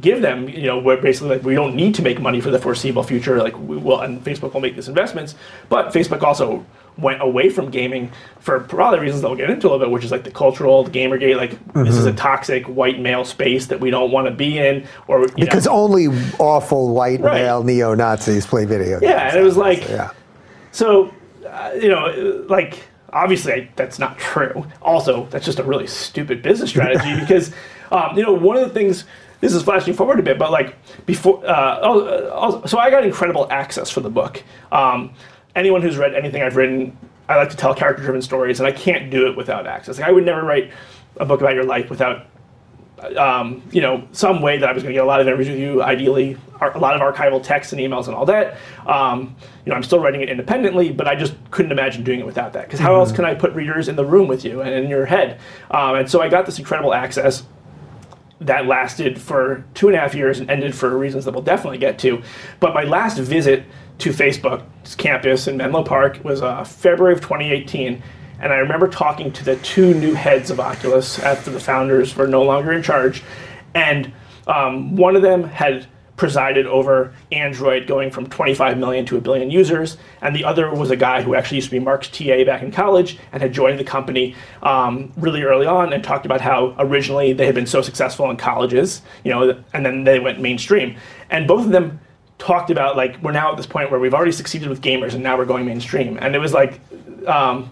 give 0.00 0.22
them, 0.22 0.48
you 0.48 0.66
know, 0.66 0.78
where 0.78 0.96
basically 0.96 1.36
like 1.36 1.44
we 1.44 1.54
don't 1.54 1.74
need 1.74 1.94
to 1.94 2.02
make 2.02 2.20
money 2.20 2.40
for 2.40 2.50
the 2.50 2.58
foreseeable 2.58 3.02
future. 3.02 3.38
Like 3.38 3.58
we 3.58 3.76
will, 3.76 4.00
and 4.00 4.22
Facebook 4.24 4.54
will 4.54 4.60
make 4.60 4.74
these 4.74 4.88
investments. 4.88 5.34
But 5.68 5.92
Facebook 5.92 6.22
also 6.22 6.64
went 6.96 7.20
away 7.20 7.48
from 7.50 7.70
gaming 7.70 8.12
for 8.38 8.60
probably 8.60 9.00
reasons 9.00 9.22
that 9.22 9.28
we'll 9.28 9.36
get 9.36 9.50
into 9.50 9.66
a 9.66 9.70
little 9.70 9.86
bit, 9.86 9.90
which 9.90 10.04
is 10.04 10.10
like 10.10 10.24
the 10.24 10.30
cultural, 10.30 10.84
the 10.84 10.90
gamergate. 10.90 11.36
Like 11.36 11.52
mm-hmm. 11.52 11.84
this 11.84 11.96
is 11.96 12.06
a 12.06 12.10
mm-hmm. 12.10 12.18
toxic 12.18 12.64
white 12.66 13.00
male 13.00 13.24
space 13.24 13.66
that 13.66 13.80
we 13.80 13.90
don't 13.90 14.10
want 14.10 14.26
to 14.26 14.32
be 14.32 14.58
in, 14.58 14.86
or 15.08 15.26
because 15.28 15.66
know. 15.66 15.72
only 15.72 16.06
awful 16.38 16.94
white 16.94 17.20
right. 17.20 17.42
male 17.42 17.62
neo 17.62 17.94
Nazis 17.94 18.46
play 18.46 18.64
video 18.64 19.00
games. 19.00 19.10
Yeah, 19.10 19.28
and 19.30 19.38
it 19.38 19.42
was 19.42 19.56
like, 19.56 19.82
so, 19.82 19.92
yeah. 19.92 20.10
So, 20.72 21.14
uh, 21.46 21.72
you 21.80 21.88
know, 21.88 22.44
like 22.48 22.82
obviously 23.14 23.70
that's 23.76 23.98
not 23.98 24.18
true. 24.18 24.66
Also, 24.82 25.26
that's 25.26 25.46
just 25.46 25.58
a 25.58 25.62
really 25.62 25.86
stupid 25.86 26.42
business 26.42 26.70
strategy 26.70 27.14
because, 27.20 27.52
um, 27.90 28.16
you 28.16 28.22
know, 28.22 28.32
one 28.32 28.56
of 28.56 28.68
the 28.68 28.74
things 28.74 29.04
this 29.40 29.52
is 29.52 29.62
flashing 29.62 29.94
forward 29.94 30.18
a 30.18 30.22
bit, 30.22 30.38
but 30.38 30.50
like 30.50 30.74
before, 31.06 31.44
uh, 31.46 31.78
oh, 31.82 32.06
uh, 32.06 32.66
so 32.66 32.78
I 32.78 32.90
got 32.90 33.04
incredible 33.04 33.46
access 33.50 33.90
for 33.90 34.00
the 34.00 34.10
book. 34.10 34.42
Um, 34.72 35.12
anyone 35.54 35.82
who's 35.82 35.96
read 35.96 36.14
anything 36.14 36.42
I've 36.42 36.56
written, 36.56 36.96
I 37.28 37.36
like 37.36 37.50
to 37.50 37.56
tell 37.56 37.74
character-driven 37.74 38.22
stories, 38.22 38.60
and 38.60 38.66
I 38.66 38.72
can't 38.72 39.10
do 39.10 39.26
it 39.26 39.36
without 39.36 39.66
access. 39.66 39.98
Like 39.98 40.08
I 40.08 40.12
would 40.12 40.24
never 40.24 40.42
write 40.42 40.72
a 41.16 41.24
book 41.24 41.40
about 41.40 41.54
your 41.54 41.64
life 41.64 41.88
without, 41.90 42.26
um, 43.16 43.62
you 43.70 43.80
know, 43.80 44.06
some 44.12 44.42
way 44.42 44.58
that 44.58 44.68
I 44.68 44.72
was 44.72 44.82
going 44.82 44.92
to 44.92 44.96
get 44.96 45.04
a 45.04 45.06
lot 45.06 45.20
of 45.20 45.26
interviews 45.26 45.48
with 45.48 45.58
you. 45.58 45.82
Ideally, 45.82 46.36
a 46.60 46.78
lot 46.78 47.00
of 47.00 47.14
archival 47.14 47.42
texts 47.42 47.72
and 47.72 47.80
emails 47.80 48.06
and 48.06 48.16
all 48.16 48.26
that. 48.26 48.56
Um, 48.86 49.36
you 49.64 49.70
know, 49.70 49.76
I'm 49.76 49.82
still 49.82 49.98
writing 49.98 50.22
it 50.22 50.28
independently, 50.28 50.92
but 50.92 51.06
I 51.06 51.14
just 51.14 51.34
couldn't 51.50 51.72
imagine 51.72 52.04
doing 52.04 52.20
it 52.20 52.26
without 52.26 52.52
that. 52.54 52.64
Because 52.64 52.80
how 52.80 52.90
mm-hmm. 52.90 53.00
else 53.00 53.12
can 53.12 53.24
I 53.24 53.34
put 53.34 53.52
readers 53.52 53.88
in 53.88 53.96
the 53.96 54.04
room 54.04 54.28
with 54.28 54.44
you 54.44 54.62
and 54.62 54.74
in 54.74 54.88
your 54.88 55.06
head? 55.06 55.40
Um, 55.70 55.96
and 55.96 56.10
so 56.10 56.20
I 56.20 56.28
got 56.28 56.46
this 56.46 56.58
incredible 56.58 56.94
access 56.94 57.44
that 58.40 58.66
lasted 58.66 59.20
for 59.20 59.64
two 59.74 59.88
and 59.88 59.96
a 59.96 60.00
half 60.00 60.14
years 60.14 60.40
and 60.40 60.50
ended 60.50 60.74
for 60.74 60.96
reasons 60.98 61.24
that 61.24 61.32
we'll 61.32 61.42
definitely 61.42 61.78
get 61.78 61.98
to. 62.00 62.22
But 62.60 62.74
my 62.74 62.84
last 62.84 63.18
visit 63.18 63.64
to 63.98 64.10
Facebook's 64.10 64.94
campus 64.94 65.46
in 65.46 65.56
Menlo 65.56 65.82
Park 65.82 66.22
was 66.24 66.42
uh, 66.42 66.64
February 66.64 67.14
of 67.14 67.20
2018. 67.20 68.02
And 68.40 68.52
I 68.52 68.56
remember 68.56 68.88
talking 68.88 69.32
to 69.32 69.44
the 69.44 69.56
two 69.56 69.94
new 69.94 70.14
heads 70.14 70.50
of 70.50 70.60
Oculus 70.60 71.18
after 71.20 71.50
the 71.50 71.60
founders 71.60 72.16
were 72.16 72.26
no 72.26 72.42
longer 72.42 72.72
in 72.72 72.82
charge. 72.82 73.22
And 73.74 74.12
um, 74.46 74.96
one 74.96 75.16
of 75.16 75.22
them 75.22 75.44
had 75.44 75.86
presided 76.16 76.66
over 76.66 77.12
Android 77.32 77.86
going 77.86 78.10
from 78.10 78.28
25 78.28 78.78
million 78.78 79.04
to 79.06 79.16
a 79.16 79.20
billion 79.20 79.50
users, 79.50 79.96
and 80.20 80.34
the 80.34 80.44
other 80.44 80.72
was 80.72 80.90
a 80.90 80.96
guy 80.96 81.22
who 81.22 81.34
actually 81.34 81.56
used 81.56 81.68
to 81.68 81.72
be 81.72 81.80
Mark's 81.80 82.08
TA 82.08 82.44
back 82.44 82.62
in 82.62 82.70
college 82.70 83.18
and 83.32 83.42
had 83.42 83.52
joined 83.52 83.80
the 83.80 83.84
company 83.84 84.34
um, 84.62 85.12
really 85.16 85.42
early 85.42 85.66
on 85.66 85.92
and 85.92 86.04
talked 86.04 86.24
about 86.24 86.40
how 86.40 86.74
originally 86.78 87.32
they 87.32 87.46
had 87.46 87.54
been 87.54 87.66
so 87.66 87.82
successful 87.82 88.30
in 88.30 88.36
colleges, 88.36 89.02
you 89.24 89.32
know, 89.32 89.60
and 89.72 89.84
then 89.84 90.04
they 90.04 90.20
went 90.20 90.40
mainstream. 90.40 90.96
And 91.30 91.48
both 91.48 91.66
of 91.66 91.72
them 91.72 91.98
talked 92.38 92.70
about 92.70 92.96
like 92.96 93.22
we're 93.22 93.32
now 93.32 93.50
at 93.50 93.56
this 93.56 93.66
point 93.66 93.90
where 93.90 94.00
we've 94.00 94.14
already 94.14 94.32
succeeded 94.32 94.68
with 94.68 94.80
gamers 94.80 95.14
and 95.14 95.22
now 95.22 95.36
we're 95.36 95.44
going 95.44 95.66
mainstream, 95.66 96.18
and 96.20 96.34
it 96.34 96.38
was 96.38 96.52
like. 96.52 96.80
Um, 97.26 97.70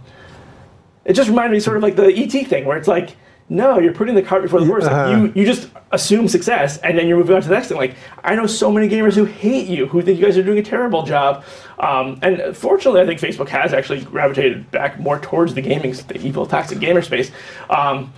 it 1.04 1.14
just 1.14 1.28
reminded 1.28 1.52
me 1.52 1.58
sort 1.58 1.76
of 1.76 1.82
like 1.82 1.96
the 1.96 2.06
ET 2.06 2.46
thing, 2.46 2.64
where 2.64 2.78
it's 2.78 2.86
like 2.86 3.16
no, 3.52 3.78
you're 3.78 3.92
putting 3.92 4.14
the 4.14 4.22
cart 4.22 4.42
before 4.42 4.60
the 4.60 4.66
horse. 4.66 4.84
Uh-huh. 4.84 5.10
you 5.10 5.32
you 5.34 5.44
just 5.44 5.68
assume 5.90 6.26
success 6.26 6.78
and 6.78 6.96
then 6.96 7.06
you're 7.06 7.18
moving 7.18 7.36
on 7.36 7.42
to 7.42 7.48
the 7.48 7.54
next 7.54 7.68
thing. 7.68 7.76
Like 7.76 7.96
I 8.24 8.34
know 8.34 8.46
so 8.46 8.72
many 8.72 8.88
gamers 8.88 9.14
who 9.14 9.26
hate 9.26 9.68
you, 9.68 9.86
who 9.86 10.00
think 10.00 10.18
you 10.18 10.24
guys 10.24 10.38
are 10.38 10.42
doing 10.42 10.58
a 10.58 10.62
terrible 10.62 11.02
job. 11.02 11.44
Um, 11.78 12.18
and 12.22 12.56
fortunately, 12.56 13.02
I 13.02 13.06
think 13.06 13.20
Facebook 13.20 13.48
has 13.50 13.74
actually 13.74 14.02
gravitated 14.02 14.70
back 14.70 14.98
more 14.98 15.18
towards 15.18 15.52
the 15.52 15.60
gaming, 15.60 15.92
the 15.92 16.18
evil, 16.18 16.46
toxic 16.46 16.80
gamer 16.80 17.02
space. 17.02 17.30
Um, 17.68 18.12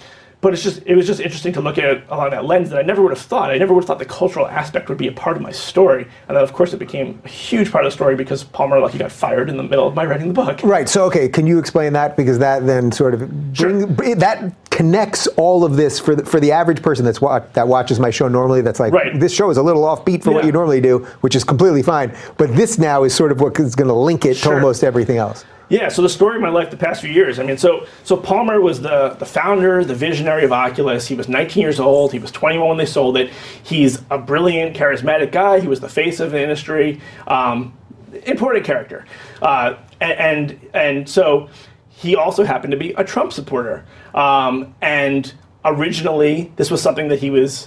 but 0.44 0.52
it's 0.52 0.62
just 0.62 0.82
it 0.84 0.94
was 0.94 1.06
just 1.06 1.20
interesting 1.20 1.54
to 1.54 1.62
look 1.62 1.78
at 1.78 1.84
it 1.84 2.04
along 2.10 2.28
that 2.28 2.44
lens 2.44 2.68
that 2.68 2.78
I 2.78 2.82
never 2.82 3.00
would 3.00 3.12
have 3.12 3.18
thought. 3.18 3.50
I 3.50 3.56
never 3.56 3.72
would 3.72 3.80
have 3.80 3.86
thought 3.86 3.98
the 3.98 4.04
cultural 4.04 4.46
aspect 4.46 4.90
would 4.90 4.98
be 4.98 5.08
a 5.08 5.12
part 5.12 5.38
of 5.38 5.42
my 5.42 5.50
story, 5.50 6.02
and 6.28 6.36
then 6.36 6.44
of 6.44 6.52
course 6.52 6.74
it 6.74 6.76
became 6.76 7.18
a 7.24 7.28
huge 7.28 7.72
part 7.72 7.86
of 7.86 7.90
the 7.90 7.94
story 7.94 8.14
because 8.14 8.44
Palmer 8.44 8.76
Luckey 8.76 8.98
got 8.98 9.10
fired 9.10 9.48
in 9.48 9.56
the 9.56 9.62
middle 9.62 9.88
of 9.88 9.94
my 9.94 10.04
writing 10.04 10.28
the 10.28 10.34
book. 10.34 10.62
Right. 10.62 10.86
So 10.86 11.06
okay, 11.06 11.30
can 11.30 11.46
you 11.46 11.58
explain 11.58 11.94
that 11.94 12.14
because 12.14 12.38
that 12.40 12.66
then 12.66 12.92
sort 12.92 13.14
of 13.14 13.54
bring, 13.54 13.96
sure. 13.96 14.14
that 14.16 14.52
connects 14.68 15.26
all 15.38 15.64
of 15.64 15.76
this 15.76 15.98
for 15.98 16.14
the, 16.14 16.26
for 16.26 16.40
the 16.40 16.52
average 16.52 16.82
person 16.82 17.06
that's 17.06 17.22
wa- 17.22 17.40
that 17.54 17.66
watches 17.66 17.98
my 17.98 18.10
show 18.10 18.28
normally. 18.28 18.60
That's 18.60 18.80
like 18.80 18.92
right. 18.92 19.18
this 19.18 19.32
show 19.32 19.48
is 19.48 19.56
a 19.56 19.62
little 19.62 19.84
offbeat 19.84 20.22
for 20.22 20.28
yeah. 20.28 20.36
what 20.36 20.44
you 20.44 20.52
normally 20.52 20.82
do, 20.82 20.98
which 21.22 21.34
is 21.34 21.42
completely 21.42 21.82
fine. 21.82 22.14
But 22.36 22.54
this 22.54 22.78
now 22.78 23.04
is 23.04 23.14
sort 23.14 23.32
of 23.32 23.40
what 23.40 23.58
is 23.58 23.74
going 23.74 23.88
to 23.88 23.94
link 23.94 24.26
it 24.26 24.36
sure. 24.36 24.52
to 24.52 24.58
almost 24.58 24.84
everything 24.84 25.16
else. 25.16 25.46
Yeah, 25.74 25.88
so 25.88 26.02
the 26.02 26.08
story 26.08 26.36
of 26.36 26.42
my 26.42 26.50
life 26.50 26.70
the 26.70 26.76
past 26.76 27.00
few 27.00 27.10
years. 27.10 27.40
I 27.40 27.42
mean, 27.42 27.58
so 27.58 27.84
so 28.04 28.16
Palmer 28.16 28.60
was 28.60 28.80
the 28.80 29.16
the 29.18 29.26
founder, 29.26 29.84
the 29.84 29.94
visionary 29.94 30.44
of 30.44 30.52
Oculus. 30.52 31.08
He 31.08 31.16
was 31.16 31.28
19 31.28 31.60
years 31.60 31.80
old. 31.80 32.12
He 32.12 32.20
was 32.20 32.30
21 32.30 32.68
when 32.68 32.78
they 32.78 32.86
sold 32.86 33.16
it. 33.16 33.32
He's 33.64 34.00
a 34.08 34.16
brilliant, 34.16 34.76
charismatic 34.76 35.32
guy. 35.32 35.58
He 35.58 35.66
was 35.66 35.80
the 35.80 35.88
face 35.88 36.20
of 36.20 36.30
the 36.30 36.40
industry. 36.40 37.00
Um, 37.26 37.76
important 38.24 38.64
character, 38.64 39.04
uh, 39.42 39.74
and, 40.00 40.12
and 40.52 40.70
and 40.74 41.08
so 41.08 41.48
he 41.88 42.14
also 42.14 42.44
happened 42.44 42.70
to 42.70 42.76
be 42.76 42.92
a 42.92 43.02
Trump 43.02 43.32
supporter. 43.32 43.84
Um, 44.14 44.76
and 44.80 45.34
originally, 45.64 46.52
this 46.54 46.70
was 46.70 46.82
something 46.82 47.08
that 47.08 47.18
he 47.18 47.30
was 47.30 47.66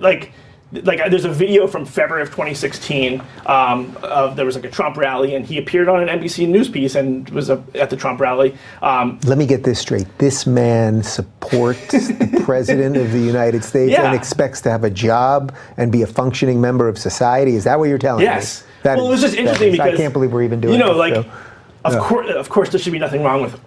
like 0.00 0.32
like 0.70 0.98
there's 1.10 1.24
a 1.24 1.30
video 1.30 1.66
from 1.66 1.86
February 1.86 2.22
of 2.22 2.28
2016 2.28 3.22
um, 3.46 3.96
of 4.02 4.36
there 4.36 4.44
was 4.44 4.54
like 4.54 4.66
a 4.66 4.70
Trump 4.70 4.96
rally 4.98 5.34
and 5.34 5.46
he 5.46 5.56
appeared 5.56 5.88
on 5.88 6.06
an 6.06 6.20
NBC 6.20 6.46
news 6.46 6.68
piece 6.68 6.94
and 6.94 7.28
was 7.30 7.48
a, 7.48 7.62
at 7.74 7.88
the 7.88 7.96
Trump 7.96 8.20
rally. 8.20 8.54
Um, 8.82 9.18
Let 9.24 9.38
me 9.38 9.46
get 9.46 9.64
this 9.64 9.78
straight: 9.78 10.06
this 10.18 10.46
man 10.46 11.02
supports 11.02 12.08
the 12.08 12.42
president 12.44 12.96
of 12.96 13.12
the 13.12 13.20
United 13.20 13.64
States 13.64 13.92
yeah. 13.92 14.06
and 14.06 14.14
expects 14.14 14.60
to 14.62 14.70
have 14.70 14.84
a 14.84 14.90
job 14.90 15.54
and 15.78 15.90
be 15.90 16.02
a 16.02 16.06
functioning 16.06 16.60
member 16.60 16.86
of 16.86 16.98
society. 16.98 17.54
Is 17.54 17.64
that 17.64 17.78
what 17.78 17.88
you're 17.88 17.96
telling 17.96 18.24
yes. 18.24 18.62
me? 18.62 18.68
Yes. 18.84 18.96
well, 18.98 19.06
it 19.06 19.10
was 19.10 19.20
just 19.22 19.36
interesting 19.36 19.72
because 19.72 19.94
I 19.94 19.96
can't 19.96 20.12
believe 20.12 20.32
we're 20.32 20.42
even 20.42 20.60
doing. 20.60 20.74
You 20.74 20.80
know, 20.80 20.88
this, 20.88 20.98
like. 20.98 21.14
So. 21.14 21.30
Of 21.84 21.94
no. 21.94 22.02
course, 22.02 22.30
of 22.30 22.48
course, 22.48 22.70
there 22.70 22.80
should 22.80 22.92
be 22.92 22.98
nothing 22.98 23.22
wrong 23.22 23.40
with 23.40 23.58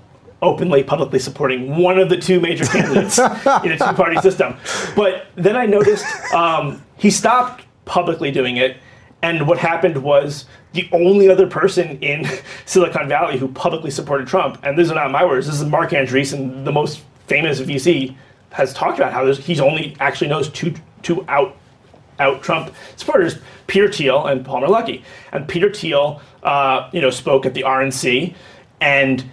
openly, 0.42 0.84
publicly 0.84 1.20
supporting 1.20 1.78
one 1.78 2.00
of 2.00 2.10
the 2.10 2.18
two 2.18 2.40
major 2.40 2.66
candidates 2.66 3.18
in 3.64 3.72
a 3.72 3.78
two-party 3.78 4.18
system. 4.22 4.56
But 4.96 5.28
then 5.36 5.56
I 5.56 5.66
noticed 5.66 6.06
um, 6.34 6.82
he 7.02 7.10
stopped 7.10 7.66
publicly 7.86 8.30
doing 8.30 8.58
it, 8.58 8.78
and 9.24 9.48
what 9.48 9.58
happened 9.58 9.98
was 10.04 10.46
the 10.74 10.88
only 10.92 11.30
other 11.30 11.48
person 11.48 11.98
in 12.00 12.28
Silicon 12.66 13.10
Valley 13.10 13.40
who 13.40 13.48
publicly 13.48 13.90
supported 13.90 14.28
Trump, 14.28 14.60
and 14.62 14.78
these 14.78 14.92
are 14.92 14.96
not 14.96 15.10
my 15.10 15.26
words, 15.26 15.48
this 15.48 15.60
is 15.60 15.66
Marc 15.66 15.90
Andreessen, 15.90 16.64
the 16.64 16.72
most 16.72 17.02
famous 17.26 17.60
VC, 17.60 18.16
has 18.52 18.72
talked 18.72 19.00
about 19.00 19.12
how 19.12 19.26
he's 19.34 19.60
only 19.60 19.98
actually 20.00 20.28
knows 20.28 20.50
two 20.50 20.76
two 21.02 21.26
out 21.28 21.58
out 22.20 22.44
Trump 22.44 22.72
supporters, 22.98 23.40
Peter 23.66 23.92
Thiel 23.92 24.28
and 24.28 24.46
Palmer 24.46 24.68
Luckey. 24.68 25.02
And 25.32 25.48
Peter 25.48 25.74
Thiel, 25.74 26.22
uh, 26.44 26.88
you 26.94 27.02
know, 27.02 27.10
spoke 27.10 27.48
at 27.48 27.56
the 27.56 27.64
RNC, 27.64 28.36
and 28.80 29.26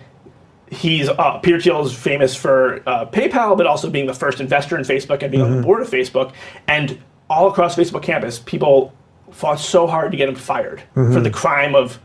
he's 0.71 1.11
uh, 1.11 1.39
Peter 1.41 1.61
Thiel 1.61 1.85
is 1.85 1.93
famous 1.93 2.35
for 2.35 2.83
uh, 2.89 3.05
PayPal, 3.05 3.59
but 3.59 3.67
also 3.67 3.91
being 3.91 4.07
the 4.07 4.15
first 4.15 4.41
investor 4.41 4.79
in 4.79 4.85
Facebook 4.85 5.23
and 5.23 5.31
being 5.31 5.43
mm-hmm. 5.43 5.43
on 5.43 5.51
the 5.51 5.57
mm-hmm. 5.57 5.67
board 5.67 5.83
of 5.83 5.91
Facebook. 5.91 6.33
And 6.67 6.99
all 7.29 7.49
across 7.49 7.77
Facebook 7.77 8.03
campus, 8.03 8.39
people 8.39 8.93
fought 9.31 9.61
so 9.61 9.87
hard 9.87 10.11
to 10.13 10.17
get 10.17 10.29
him 10.29 10.35
fired 10.35 10.83
mm-hmm. 10.95 11.13
for 11.13 11.21
the 11.21 11.31
crime 11.31 11.75
of 11.75 11.99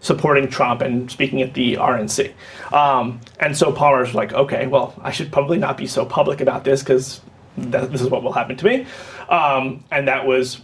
supporting 0.00 0.48
Trump 0.48 0.80
and 0.80 1.10
speaking 1.10 1.42
at 1.42 1.54
the 1.54 1.74
RNC. 1.74 2.32
Um, 2.72 3.20
and 3.38 3.56
so 3.56 3.70
Palmer's 3.72 4.14
like, 4.14 4.32
okay, 4.32 4.66
well, 4.66 4.94
I 5.02 5.10
should 5.10 5.30
probably 5.30 5.58
not 5.58 5.76
be 5.76 5.86
so 5.86 6.06
public 6.06 6.40
about 6.40 6.64
this 6.64 6.82
because 6.82 7.20
this 7.56 8.00
is 8.00 8.08
what 8.08 8.22
will 8.22 8.32
happen 8.32 8.56
to 8.56 8.64
me. 8.64 8.86
Um, 9.28 9.84
and 9.90 10.08
that 10.08 10.26
was 10.26 10.60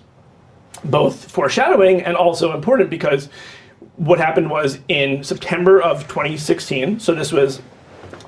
both 0.85 1.31
foreshadowing 1.31 2.03
and 2.03 2.17
also 2.17 2.55
important 2.55 2.91
because 2.91 3.29
what 3.97 4.19
happened 4.19 4.51
was 4.51 4.79
in 4.89 5.23
September 5.23 5.81
of 5.83 6.03
2016, 6.09 7.01
so 7.01 7.15
this 7.15 7.33
was 7.33 7.61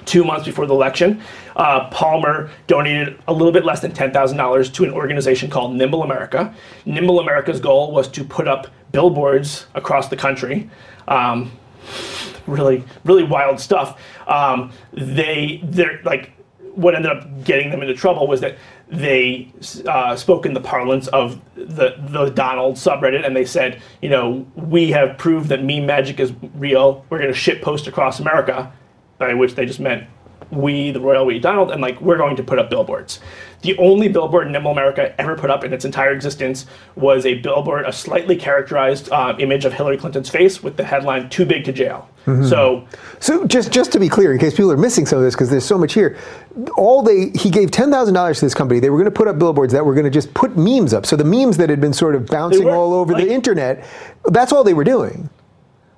two 0.09 0.25
months 0.25 0.47
before 0.47 0.67
the 0.67 0.75
election, 0.75 1.23
uh, 1.57 1.89
Palmer 1.91 2.51
donated 2.67 3.19
a 3.29 3.33
little 3.33 3.53
bit 3.53 3.65
less 3.65 3.81
than 3.81 3.93
$10,000 3.93 4.75
to 4.75 4.85
an 4.85 4.91
organization 4.91 5.51
called 5.51 5.75
Nimble 5.75 6.03
America. 6.03 6.55
Nimble 6.87 7.21
America's 7.21 7.61
goal 7.61 7.93
was 7.93 8.09
to 8.09 8.25
put 8.25 8.49
up 8.49 8.69
billboards 8.91 9.67
across 9.75 10.09
the 10.09 10.17
country. 10.17 10.69
Um, 11.07 11.53
really, 12.47 12.85
really 13.05 13.25
wild 13.25 13.61
stuff. 13.61 14.01
Um, 14.27 14.73
they, 14.93 15.61
they're 15.63 16.01
like, 16.05 16.33
what 16.75 16.95
ended 16.95 17.11
up 17.11 17.45
getting 17.45 17.71
them 17.71 17.83
into 17.83 17.95
trouble 17.95 18.27
was 18.27 18.41
that 18.41 18.57
they 18.89 19.53
uh, 19.87 20.17
spoke 20.17 20.47
in 20.47 20.55
the 20.55 20.61
parlance 20.61 21.09
of 21.09 21.41
the 21.55 21.97
the 21.99 22.31
Donald 22.31 22.77
subreddit, 22.77 23.27
and 23.27 23.37
they 23.37 23.45
said, 23.45 23.83
you 24.01 24.09
know, 24.09 24.47
we 24.55 24.93
have 24.93 25.19
proved 25.19 25.49
that 25.49 25.65
meme 25.65 25.87
magic 25.87 26.21
is 26.21 26.33
real. 26.55 27.05
We're 27.11 27.19
going 27.19 27.33
to 27.33 27.37
shit 27.37 27.63
post 27.63 27.89
across 27.89 28.21
America, 28.21 28.73
by 29.19 29.35
which 29.35 29.55
they 29.55 29.67
just 29.67 29.81
meant 29.81 30.05
we, 30.51 30.91
the 30.93 31.01
royal 31.01 31.27
we, 31.27 31.39
Donald, 31.39 31.71
and 31.71 31.83
like 31.83 32.01
we're 32.01 32.17
going 32.17 32.37
to 32.37 32.43
put 32.43 32.59
up 32.59 32.71
billboards. 32.71 33.21
The 33.61 33.77
only 33.77 34.09
billboard 34.09 34.49
Nimble 34.51 34.71
America 34.71 35.13
ever 35.21 35.37
put 35.37 35.51
up 35.51 35.65
in 35.65 35.73
its 35.73 35.85
entire 35.85 36.13
existence 36.13 36.65
was 36.95 37.27
a 37.27 37.35
billboard, 37.35 37.87
a 37.87 37.93
slightly 37.93 38.37
characterized 38.37 39.11
uh, 39.11 39.35
image 39.39 39.65
of 39.65 39.73
Hillary 39.75 39.99
Clinton's 39.99 40.31
face 40.31 40.63
with 40.63 40.77
the 40.77 40.85
headline 40.85 41.29
"Too 41.29 41.45
big 41.45 41.65
to 41.65 41.73
jail." 41.73 42.09
So 42.47 42.87
So 43.21 43.47
just 43.47 43.73
just 43.73 43.91
to 43.93 43.99
be 43.99 44.09
clear, 44.09 44.33
in 44.33 44.39
case 44.39 44.53
people 44.55 44.71
are 44.71 44.77
missing 44.77 45.07
some 45.07 45.19
of 45.19 45.25
this, 45.25 45.35
because 45.35 45.49
there's 45.49 45.65
so 45.65 45.79
much 45.79 45.95
here, 45.95 46.19
all 46.77 47.03
they 47.03 47.31
he 47.35 47.51
gave 47.51 47.71
ten 47.71 47.91
thousand 47.91 48.15
dollars 48.15 48.39
to 48.41 48.47
this 48.47 48.55
company. 48.55 48.81
They 48.81 48.91
were 48.91 48.99
going 48.99 49.07
to 49.07 49.11
put 49.11 49.29
up 49.29 49.39
billboards 49.39 49.73
that 49.73 49.85
were 49.85 49.95
going 49.95 50.05
to 50.05 50.11
just 50.11 50.33
put 50.35 50.57
memes 50.57 50.93
up. 50.93 51.05
So 51.07 51.17
the 51.17 51.25
memes 51.25 51.57
that 51.57 51.69
had 51.71 51.81
been 51.81 51.95
sort 51.95 52.15
of 52.15 52.27
bouncing 52.27 52.69
all 52.69 52.93
over 52.95 53.15
like- 53.15 53.25
the 53.25 53.33
internet, 53.33 53.85
that's 54.27 54.53
all 54.53 54.63
they 54.63 54.75
were 54.75 54.85
doing. 54.85 55.29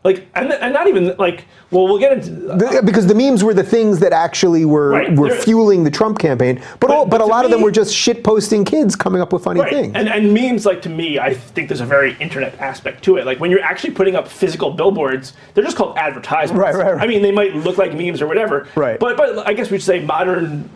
Like, 0.02 0.26
and, 0.34 0.50
and 0.50 0.72
not 0.72 0.86
even 0.88 1.14
like, 1.18 1.44
well, 1.70 1.84
we'll 1.84 1.98
get 1.98 2.12
into. 2.12 2.30
The- 2.30 2.78
uh, 2.78 2.82
because 2.82 3.06
the 3.06 3.14
memes 3.14 3.44
were 3.44 3.52
the 3.52 3.62
things 3.62 3.98
that 3.98 4.12
actually 4.14 4.64
were 4.64 4.90
Right, 4.90 5.14
were 5.14 5.28
they're- 5.28 5.38
fueling 5.40 5.84
the 5.84 5.90
Trump 5.90 6.18
campaign. 6.18 6.56
But 6.56 6.80
But- 6.80 6.90
all, 6.90 7.04
but, 7.04 7.18
but 7.18 7.20
a 7.20 7.26
lot 7.26 7.44
of 7.44 7.50
them 7.50 7.60
were 7.60 7.70
just 7.70 7.94
shit 7.94 8.24
posting 8.24 8.64
kids 8.64 8.96
coming 8.96 9.20
up 9.20 9.32
with 9.32 9.44
funny 9.44 9.60
Right. 9.60 9.70
things. 9.72 9.92
And, 9.94 10.08
and 10.08 10.32
memes, 10.32 10.64
like 10.64 10.80
to 10.82 10.88
me, 10.88 11.18
I 11.18 11.34
think 11.34 11.68
there's 11.68 11.82
a 11.82 11.86
very 11.86 12.16
internet 12.18 12.58
aspect 12.60 13.04
to 13.04 13.18
it. 13.18 13.26
Like 13.26 13.40
when 13.40 13.50
you're 13.50 13.62
actually 13.62 13.90
putting 13.92 14.16
up 14.16 14.26
physical 14.26 14.70
billboards, 14.70 15.34
they're 15.52 15.64
just 15.64 15.76
called 15.76 15.98
advertisements. 15.98 16.58
Right, 16.58 16.74
right, 16.74 16.94
right. 16.94 17.02
I 17.02 17.06
mean, 17.06 17.20
they 17.20 17.32
might 17.32 17.54
look 17.54 17.76
like 17.76 17.92
memes 17.94 18.22
or 18.22 18.26
whatever. 18.26 18.68
Right. 18.76 18.98
But 18.98 19.16
but 19.18 19.46
I 19.46 19.52
guess 19.52 19.70
we'd 19.70 19.82
say 19.82 20.00
modern. 20.00 20.68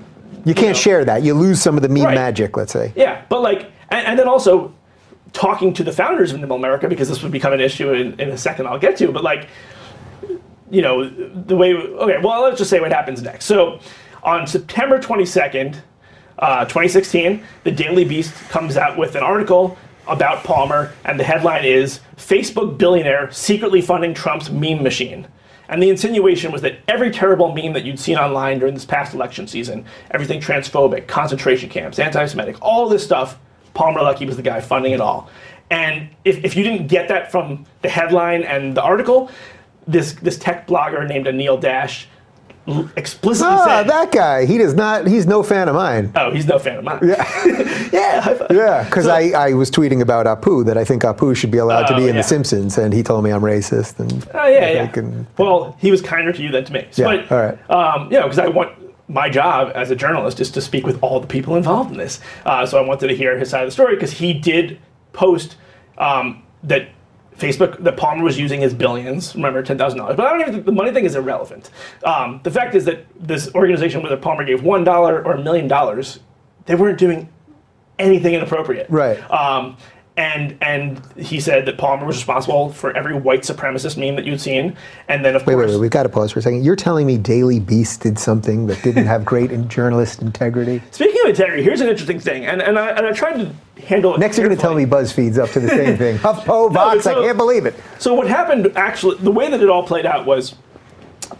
you 0.45 0.53
can't 0.53 0.69
know. 0.69 0.75
share 0.75 1.05
that. 1.07 1.23
You 1.23 1.33
lose 1.33 1.63
some 1.63 1.77
of 1.77 1.83
the 1.83 1.89
meme 1.89 2.15
magic. 2.15 2.57
Let's 2.59 2.73
say. 2.73 2.93
Yeah, 2.95 3.23
but 3.31 3.41
like, 3.41 3.71
and, 3.89 4.07
and 4.07 4.19
then 4.19 4.29
also 4.29 4.73
talking 5.35 5.75
to 5.75 5.85
the 5.85 5.93
founders 5.93 6.33
of 6.33 6.41
Nimble 6.41 6.57
America 6.57 6.89
because 6.89 7.09
this 7.09 7.23
would 7.23 7.33
become 7.33 7.53
an 7.53 7.61
issue 7.61 7.93
in, 7.93 8.19
in 8.19 8.31
a 8.31 8.39
second. 8.39 8.67
I'll 8.67 8.79
get 8.79 8.97
to, 8.99 9.13
but 9.13 9.23
like, 9.23 9.49
you 10.71 10.81
know, 10.81 11.07
the 11.09 11.57
way. 11.57 11.75
Okay, 11.75 12.19
well, 12.23 12.43
let's 12.43 12.57
just 12.57 12.71
say 12.71 12.81
what 12.81 12.91
happens 12.91 13.21
next. 13.21 13.45
So, 13.45 13.81
on 14.23 14.47
September 14.47 14.99
22nd, 14.99 15.77
uh, 16.39 16.65
2016, 16.65 17.45
the 17.65 17.71
Daily 17.71 18.05
Beast 18.05 18.33
comes 18.49 18.79
out 18.79 18.97
with 18.97 19.15
an 19.17 19.23
article 19.23 19.77
about 20.07 20.45
Palmer, 20.45 20.93
and 21.05 21.21
the 21.21 21.25
headline 21.25 21.65
is 21.65 22.01
Facebook 22.17 22.79
billionaire 22.79 23.31
secretly 23.31 23.83
funding 23.83 24.15
Trump's 24.15 24.51
meme 24.51 24.83
machine. 24.83 25.27
And 25.69 25.83
the 25.83 25.89
insinuation 25.89 26.53
was 26.53 26.63
that 26.63 26.79
every 26.89 27.11
terrible 27.11 27.55
meme 27.55 27.73
that 27.73 27.85
you'd 27.85 27.99
seen 27.99 28.17
online 28.17 28.59
during 28.59 28.75
this 28.75 28.85
past 28.85 29.15
election 29.15 29.47
season, 29.49 29.85
everything 30.11 30.41
transphobic, 30.41 31.07
concentration 31.07 31.71
camps, 31.71 31.99
anti 31.99 32.25
Semitic, 32.27 32.61
all 32.61 32.89
this 32.89 33.05
stuff, 33.05 33.39
Palmer 33.75 34.01
Luckey 34.01 34.27
was 34.27 34.37
the 34.37 34.43
guy 34.43 34.61
funding 34.61 34.93
it 34.93 35.01
all. 35.01 35.29
And 35.71 36.09
if, 36.25 36.45
if 36.45 36.57
you 36.57 36.63
didn't 36.63 36.87
get 36.89 37.09
that 37.09 37.31
from 37.33 37.65
the 37.83 37.89
headline 37.89 38.43
and 38.45 38.77
the 38.77 38.83
article, 38.83 39.31
this, 39.87 40.13
this 40.15 40.39
tech 40.39 40.67
blogger 40.67 41.07
named 41.09 41.27
Anil 41.27 41.61
Dash 41.61 42.07
explicitly 42.97 43.53
Ah, 43.53 43.65
said, 43.67 43.89
that 43.89 44.11
guy. 44.11 44.47
He 44.47 44.57
does 44.57 44.73
not. 44.75 45.07
He's 45.07 45.27
no 45.27 45.43
fan 45.43 45.69
of 45.69 45.75
mine. 45.75 46.11
Oh, 46.17 46.31
he's 46.31 46.47
no 46.47 46.59
fan 46.59 46.79
of 46.79 46.85
mine. 46.85 46.99
Yeah, 47.03 47.27
yeah. 47.93 48.47
Yeah, 48.51 48.85
because 48.85 49.07
I, 49.07 49.31
I 49.31 49.53
was 49.53 49.71
tweeting 49.71 50.01
about 50.01 50.25
Apu 50.27 50.65
that 50.65 50.79
I 50.79 50.85
think 50.85 51.03
Apu 51.03 51.37
should 51.37 51.51
be 51.51 51.59
allowed 51.59 51.87
to 51.89 51.95
Oh, 51.95 51.97
be 51.99 52.05
in 52.05 52.15
yeah. 52.15 52.23
The 52.23 52.23
Simpsons, 52.23 52.79
and 52.79 52.95
he 52.95 53.03
told 53.03 53.23
me 53.25 53.31
I'm 53.33 53.43
racist. 53.43 53.99
And 54.01 54.27
Oh 54.33 54.47
yeah, 54.47 54.71
yeah. 54.71 54.93
and- 54.95 55.27
well, 55.37 55.77
he 55.79 55.91
was 55.91 56.01
kinder 56.01 56.33
to 56.33 56.43
you 56.43 56.51
than 56.51 56.65
to 56.65 56.73
me. 56.73 56.87
Yeah, 56.95 57.05
But, 57.05 57.33
all 57.33 57.39
right. 57.39 57.71
Um, 57.71 58.05
you 58.11 58.19
know, 58.19 58.23
because 58.23 58.39
I 58.39 58.49
want 58.49 58.73
my 59.09 59.29
job 59.29 59.73
as 59.75 59.91
a 59.91 59.97
journalist 59.97 60.41
is 60.41 60.51
to 60.53 60.61
speak 60.61 60.87
with 60.87 60.99
all 61.03 61.21
the 61.21 61.27
people 61.27 61.57
involved 61.57 61.91
in 61.91 61.99
this. 61.99 62.21
Uh, 62.47 62.65
so 62.65 62.83
I 62.83 62.87
wanted 62.87 63.09
to 63.09 63.17
hear 63.17 63.39
his 63.39 63.51
side 63.51 63.63
of 63.63 63.69
the 63.69 63.73
story 63.73 63.95
because 63.95 64.13
he 64.13 64.33
did 64.33 64.79
post 65.13 65.57
um, 65.99 66.43
that 66.63 66.89
Facebook, 67.39 67.83
that 67.83 67.97
Palmer 67.97 68.23
was 68.23 68.39
using 68.39 68.61
his 68.61 68.73
billions. 68.73 69.35
Remember, 69.35 69.63
ten 69.63 69.77
thousand 69.77 69.99
dollars. 69.99 70.17
But 70.17 70.27
I 70.27 70.31
don't 70.31 70.41
even 70.43 70.53
think 70.55 70.67
the 70.67 70.73
money 70.73 70.93
thing 70.93 71.05
is 71.05 71.17
irrelevant. 71.17 71.71
Um, 72.05 72.41
the 72.45 72.51
fact 72.51 72.75
is 72.75 72.85
that 72.85 73.07
this 73.19 73.53
organization, 73.55 74.03
whether 74.03 74.17
Palmer 74.17 74.45
gave 74.45 74.63
one 74.63 74.85
dollar 74.85 75.25
or 75.25 75.33
a 75.33 75.43
million 75.43 75.69
dollars, 75.69 76.21
they 76.67 76.75
weren't 76.75 76.99
doing 76.99 77.29
anything 77.99 78.35
inappropriate. 78.35 78.89
Right. 78.89 79.19
Um, 79.31 79.77
and 80.17 80.57
and 80.61 81.01
he 81.17 81.41
said 81.41 81.67
that 81.67 81.77
Palmer 81.77 82.07
was 82.07 82.17
responsible 82.17 82.73
for 82.73 82.97
every 82.97 83.15
white 83.15 83.41
supremacist 83.41 83.97
meme 83.97 84.15
that 84.17 84.25
you'd 84.25 84.41
seen. 84.41 84.77
And 85.09 85.25
then 85.25 85.35
of 85.35 85.45
Wait, 85.45 85.57
wait, 85.57 85.63
course, 85.65 85.73
wait. 85.73 85.81
We've 85.81 85.91
got 85.91 86.05
to 86.05 86.09
pause 86.09 86.31
for 86.31 86.39
a 86.39 86.43
second. 86.43 86.65
You're 86.65 86.77
telling 86.77 87.07
me 87.07 87.19
Daily 87.19 87.59
Beast 87.59 88.03
did 88.03 88.19
something 88.19 88.69
that 88.69 88.81
didn't 88.83 89.07
have 89.07 89.25
great 89.25 89.51
in 89.51 89.69
journalist 89.69 90.23
integrity? 90.23 90.81
speaking 90.93 91.21
of 91.23 91.31
integrity, 91.31 91.63
here's 91.65 91.81
an 91.81 91.89
interesting 91.89 92.21
thing, 92.21 92.47
and 92.47 92.63
and 92.63 92.79
I 92.79 92.91
and 92.91 93.07
I 93.07 93.13
tried 93.13 93.39
to 93.39 93.83
handle 93.83 94.15
it. 94.15 94.21
Next, 94.21 94.39
you're 94.39 94.47
going 94.47 94.57
to 94.57 94.63
tell 94.63 94.75
me. 94.75 94.85
BuzzFeed's 94.85 95.39
up 95.39 95.51
to 95.51 95.61
the 95.61 95.69
same 95.69 95.97
thing. 95.97 96.19
HuffPo, 96.19 96.73
Vox, 96.73 97.05
so- 97.05 97.21
I 97.23 97.27
can't 97.27 97.37
believe 97.39 97.67
it. 97.67 97.75
So 97.99 98.15
what 98.15 98.29
happened 98.29 98.71
actually, 98.77 99.17
the 99.19 99.33
way 99.33 99.51
that 99.51 99.61
it 99.61 99.69
all 99.69 99.85
played 99.85 100.07
out 100.07 100.27
was 100.27 100.55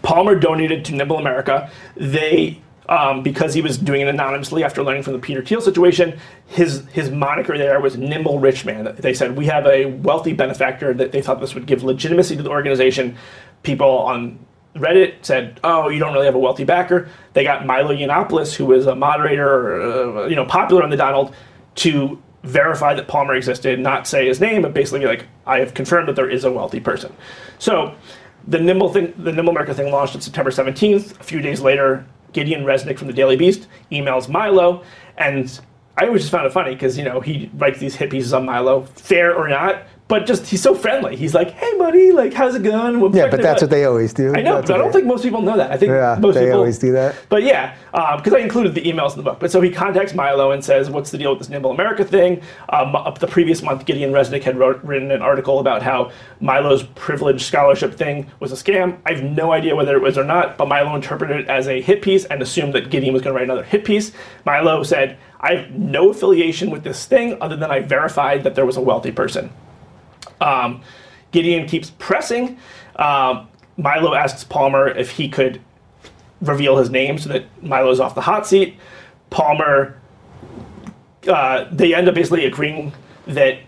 Palmer 0.01 0.35
donated 0.35 0.83
to 0.85 0.95
Nimble 0.95 1.17
America. 1.17 1.69
They, 1.95 2.61
um, 2.89 3.23
because 3.23 3.53
he 3.53 3.61
was 3.61 3.77
doing 3.77 4.01
it 4.01 4.07
anonymously 4.07 4.63
after 4.63 4.83
learning 4.83 5.03
from 5.03 5.13
the 5.13 5.19
Peter 5.19 5.43
Thiel 5.43 5.61
situation, 5.61 6.19
his 6.47 6.85
his 6.91 7.09
moniker 7.09 7.57
there 7.57 7.79
was 7.79 7.97
Nimble 7.97 8.39
Rich 8.39 8.65
Man. 8.65 8.95
They 8.97 9.13
said 9.13 9.35
we 9.35 9.45
have 9.47 9.65
a 9.65 9.85
wealthy 9.85 10.33
benefactor 10.33 10.93
that 10.93 11.11
they 11.11 11.21
thought 11.21 11.39
this 11.39 11.55
would 11.55 11.65
give 11.65 11.83
legitimacy 11.83 12.35
to 12.37 12.43
the 12.43 12.49
organization. 12.49 13.17
People 13.63 13.89
on 13.89 14.39
Reddit 14.75 15.13
said, 15.21 15.59
"Oh, 15.63 15.89
you 15.89 15.99
don't 15.99 16.13
really 16.13 16.25
have 16.25 16.35
a 16.35 16.39
wealthy 16.39 16.63
backer." 16.63 17.07
They 17.33 17.43
got 17.43 17.65
Milo 17.65 17.93
Yiannopoulos, 17.95 18.53
who 18.55 18.65
was 18.65 18.85
a 18.85 18.95
moderator, 18.95 19.81
uh, 19.81 20.27
you 20.27 20.35
know, 20.35 20.45
popular 20.45 20.83
on 20.83 20.89
the 20.89 20.97
Donald, 20.97 21.33
to 21.75 22.21
verify 22.43 22.93
that 22.93 23.07
Palmer 23.07 23.33
existed, 23.33 23.79
not 23.79 24.05
say 24.05 24.27
his 24.27 24.39
name, 24.39 24.61
but 24.61 24.73
basically 24.73 24.99
be 24.99 25.07
like, 25.07 25.25
"I 25.47 25.59
have 25.59 25.73
confirmed 25.73 26.07
that 26.09 26.15
there 26.15 26.29
is 26.29 26.43
a 26.43 26.51
wealthy 26.51 26.79
person." 26.79 27.13
So, 27.57 27.93
the 28.47 28.59
Nimble 28.59 28.89
thing, 28.89 29.13
the 29.17 29.31
Nimble 29.31 29.51
America 29.51 29.73
thing 29.73 29.91
launched 29.91 30.15
on 30.15 30.21
September 30.21 30.51
17th. 30.51 31.19
A 31.19 31.23
few 31.23 31.41
days 31.41 31.61
later, 31.61 32.05
Gideon 32.35 32.65
Resnick 32.65 32.99
from 32.99 33.07
the 33.07 33.13
Daily 33.13 33.37
Beast 33.37 33.67
emails 33.91 34.27
Milo, 34.27 34.83
and 35.17 35.59
I 35.97 36.05
always 36.05 36.23
just 36.23 36.31
found 36.31 36.45
it 36.45 36.51
funny 36.51 36.73
because 36.73 36.97
you 36.97 37.05
know 37.05 37.21
he 37.21 37.49
writes 37.55 37.79
these 37.79 37.95
hit 37.95 38.11
pieces 38.11 38.33
on 38.33 38.45
Milo, 38.45 38.83
fair 38.83 39.33
or 39.33 39.47
not, 39.47 39.83
but 40.07 40.27
just 40.27 40.45
he's 40.45 40.61
so 40.61 40.75
friendly. 40.75 41.15
He's 41.15 41.33
like, 41.33 41.49
"Hey, 41.51 41.75
buddy, 41.79 42.11
like, 42.11 42.31
how's 42.33 42.53
it 42.53 42.61
going?" 42.61 43.01
Yeah, 43.13 43.27
but 43.27 43.41
that's 43.41 43.61
what 43.61 43.71
they 43.71 43.85
always 43.85 44.13
do. 44.13 44.33
I 44.35 44.41
know, 44.41 44.55
That's 44.57 44.67
but 44.67 44.75
I 44.75 44.77
don't 44.77 44.87
they- 44.87 44.99
think 44.99 45.07
most 45.07 45.23
people 45.23 45.41
know 45.41 45.57
that. 45.57 45.71
I 45.71 45.77
think 45.77 45.89
Yeah, 45.91 46.17
most 46.19 46.35
they 46.35 46.41
people 46.45 46.59
always 46.59 46.77
do 46.77 46.91
that. 46.91 47.15
But 47.27 47.41
yeah, 47.41 47.73
because 48.17 48.33
I 48.33 48.37
included 48.39 48.75
the 48.75 48.81
emails 48.83 49.11
in 49.11 49.17
the 49.17 49.23
book. 49.23 49.39
But 49.39 49.49
so 49.51 49.61
he 49.61 49.71
contacts 49.71 50.13
Milo 50.13 50.51
and 50.51 50.63
says, 50.63 50.91
"What's 50.91 51.09
the 51.09 51.17
deal 51.17 51.31
with 51.31 51.39
this 51.39 51.49
Nimble 51.49 51.71
America 51.71 52.05
thing?" 52.05 52.41
Um, 52.69 52.95
up 52.95 53.17
the 53.17 53.25
previous 53.27 53.63
month, 53.63 53.85
Gideon 53.85 54.11
Resnick 54.11 54.43
had 54.43 54.59
wrote, 54.59 54.79
written 54.83 55.09
an 55.11 55.23
article 55.23 55.59
about 55.59 55.81
how 55.81 56.11
Milo's 56.39 56.83
privileged 56.83 57.41
scholarship 57.45 57.95
thing 57.95 58.27
was 58.39 58.51
a 58.51 58.55
scam. 58.55 58.97
I 59.07 59.13
have 59.13 59.23
no 59.23 59.51
idea 59.53 59.75
whether 59.75 59.95
it 59.95 60.01
was 60.03 60.17
or 60.19 60.23
not, 60.23 60.55
but 60.57 60.67
Milo 60.67 60.93
interpreted 60.95 61.37
it 61.39 61.47
as 61.47 61.67
a 61.67 61.81
hit 61.81 62.03
piece 62.03 62.25
and 62.25 62.43
assumed 62.43 62.73
that 62.73 62.91
Gideon 62.91 63.11
was 63.13 63.23
going 63.23 63.33
to 63.33 63.39
write 63.39 63.45
another 63.49 63.63
hit 63.63 63.85
piece. 63.85 64.11
Milo 64.45 64.83
said, 64.83 65.17
"I 65.41 65.55
have 65.55 65.71
no 65.71 66.09
affiliation 66.11 66.69
with 66.69 66.83
this 66.83 67.05
thing 67.05 67.37
other 67.41 67.55
than 67.55 67.71
I 67.71 67.79
verified 67.79 68.43
that 68.43 68.53
there 68.53 68.67
was 68.67 68.77
a 68.77 68.81
wealthy 68.81 69.11
person." 69.11 69.49
Um, 70.41 70.81
Gideon 71.31 71.67
keeps 71.67 71.91
pressing. 71.91 72.57
Um, 72.95 73.47
Milo 73.77 74.13
asks 74.13 74.43
Palmer 74.43 74.87
if 74.87 75.11
he 75.11 75.27
could 75.27 75.61
reveal 76.41 76.77
his 76.77 76.89
name 76.89 77.17
so 77.17 77.29
that 77.29 77.45
Milo's 77.63 77.99
off 77.99 78.15
the 78.15 78.21
hot 78.21 78.47
seat. 78.47 78.77
Palmer, 79.29 79.99
uh, 81.27 81.65
they 81.71 81.93
end 81.93 82.07
up 82.07 82.15
basically 82.15 82.45
agreeing 82.45 82.93
that 83.27 83.59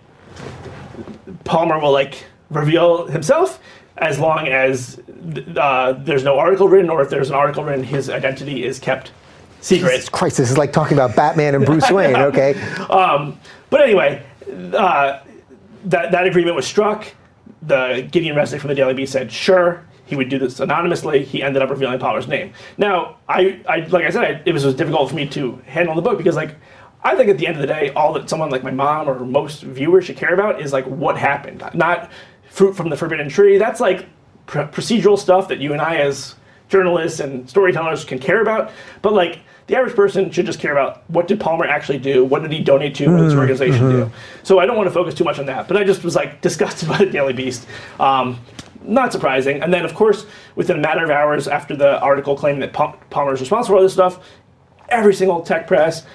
Palmer 1.44 1.80
will 1.80 1.92
like 1.92 2.26
reveal 2.50 3.08
himself 3.08 3.60
as 3.98 4.20
long 4.20 4.48
as 4.48 5.00
uh, 5.58 5.94
there's 5.94 6.24
no 6.24 6.38
article 6.38 6.68
written, 6.70 6.90
or 6.90 7.02
if 7.02 7.10
there's 7.10 7.30
an 7.30 7.36
article 7.36 7.64
written, 7.64 7.84
his 7.84 8.10
identity 8.10 8.64
is 8.64 8.80
kept 8.80 9.12
secret. 9.60 9.92
Jesus 9.92 10.10
Christ, 10.10 10.38
this 10.38 10.52
is 10.52 10.58
like 10.58 10.72
talking 10.72 10.98
about 10.98 11.16
Batman 11.16 11.56
and 11.56 11.66
Bruce 11.66 11.90
Wayne, 11.92 12.16
okay? 12.16 12.54
But 13.70 13.82
anyway, 13.82 14.24
uh, 14.74 15.20
that, 15.90 16.12
that 16.12 16.26
agreement 16.26 16.56
was 16.56 16.68
struck. 16.68 17.08
The 17.62 18.08
Gideon 18.12 18.36
Resnick 18.36 18.60
from 18.60 18.70
the 18.70 18.76
Daily 18.76 18.94
Beast 18.94 19.12
said, 19.12 19.32
sure, 19.32 19.86
he 20.06 20.16
would 20.16 20.30
do 20.30 20.40
this 20.40 20.60
anonymously. 20.60 21.24
He 21.24 21.44
ended 21.44 21.62
up 21.62 21.70
revealing 21.70 22.00
Palmer's 22.00 22.28
name. 22.28 22.54
Now, 22.78 23.18
I, 23.28 23.62
I 23.68 23.80
like 23.80 24.06
I 24.06 24.10
said, 24.10 24.24
I, 24.24 24.42
it 24.46 24.54
was, 24.54 24.64
was 24.64 24.76
difficult 24.76 25.10
for 25.10 25.16
me 25.16 25.28
to 25.30 25.62
handle 25.66 25.96
the 25.96 26.02
book 26.02 26.18
because, 26.18 26.36
like, 26.36 26.56
I 27.04 27.16
think 27.16 27.30
at 27.30 27.38
the 27.38 27.48
end 27.48 27.58
of 27.58 27.62
the 27.62 27.68
day, 27.68 27.92
all 27.92 28.14
that 28.14 28.30
someone 28.30 28.50
like 28.50 28.64
my 28.64 28.72
mom 28.72 29.10
or 29.10 29.20
most 29.20 29.64
viewers 29.64 30.06
should 30.06 30.18
care 30.18 30.34
about 30.34 30.62
is 30.62 30.74
like 30.74 30.86
what 30.86 31.18
happened, 31.18 31.64
not 31.74 32.12
fruit 32.50 32.74
from 32.74 32.90
the 32.90 32.98
forbidden 32.98 33.30
tree. 33.30 33.58
That's 33.58 33.80
like 33.80 34.08
pr- 34.46 34.62
procedural 34.62 35.18
stuff 35.18 35.48
that 35.50 35.60
you 35.60 35.74
and 35.74 35.82
I, 35.82 35.98
as 35.98 36.36
journalists 36.70 37.20
and 37.20 37.50
storytellers 37.50 38.04
can 38.04 38.20
care 38.20 38.42
about, 38.42 38.72
but 39.02 39.14
like 39.14 39.40
the 39.68 39.76
average 39.76 39.96
person 39.96 40.32
should 40.32 40.46
just 40.46 40.60
care 40.60 40.72
about 40.72 41.08
what 41.10 41.28
did 41.28 41.40
Palmer 41.40 41.66
actually 41.66 42.00
do, 42.00 42.24
what 42.24 42.42
did 42.42 42.52
he 42.52 42.62
donate 42.62 42.96
to, 42.96 43.12
what 43.12 43.18
did 43.18 43.28
this 43.28 43.38
organization 43.38 43.90
do. 43.90 44.12
So 44.44 44.60
I 44.60 44.66
don't 44.66 44.78
want 44.78 44.88
to 44.88 44.94
focus 44.94 45.14
too 45.14 45.26
much 45.26 45.40
on 45.40 45.46
that, 45.48 45.68
but 45.68 45.76
I 45.76 45.84
just 45.84 46.04
was 46.04 46.16
like 46.16 46.42
disgusted 46.48 46.88
by 46.88 47.00
the 47.00 47.06
Daily 47.06 47.34
Beast. 47.34 47.68
Um, 48.00 48.40
not 48.84 49.12
surprising. 49.12 49.62
And 49.62 49.74
then, 49.74 49.84
of 49.84 49.94
course, 49.94 50.26
within 50.56 50.78
a 50.78 50.80
matter 50.80 51.04
of 51.04 51.10
hours 51.10 51.50
after 51.50 51.76
the 51.76 52.00
article 52.00 52.38
claimed 52.38 52.62
that 52.62 52.72
Palmer 52.72 53.34
is 53.34 53.42
responsible 53.42 53.74
for 53.74 53.78
all 53.78 53.84
this 53.84 53.94
stuff, 53.94 54.26
every 54.88 55.14
single 55.14 55.42
tech 55.42 55.68
press, 55.68 56.06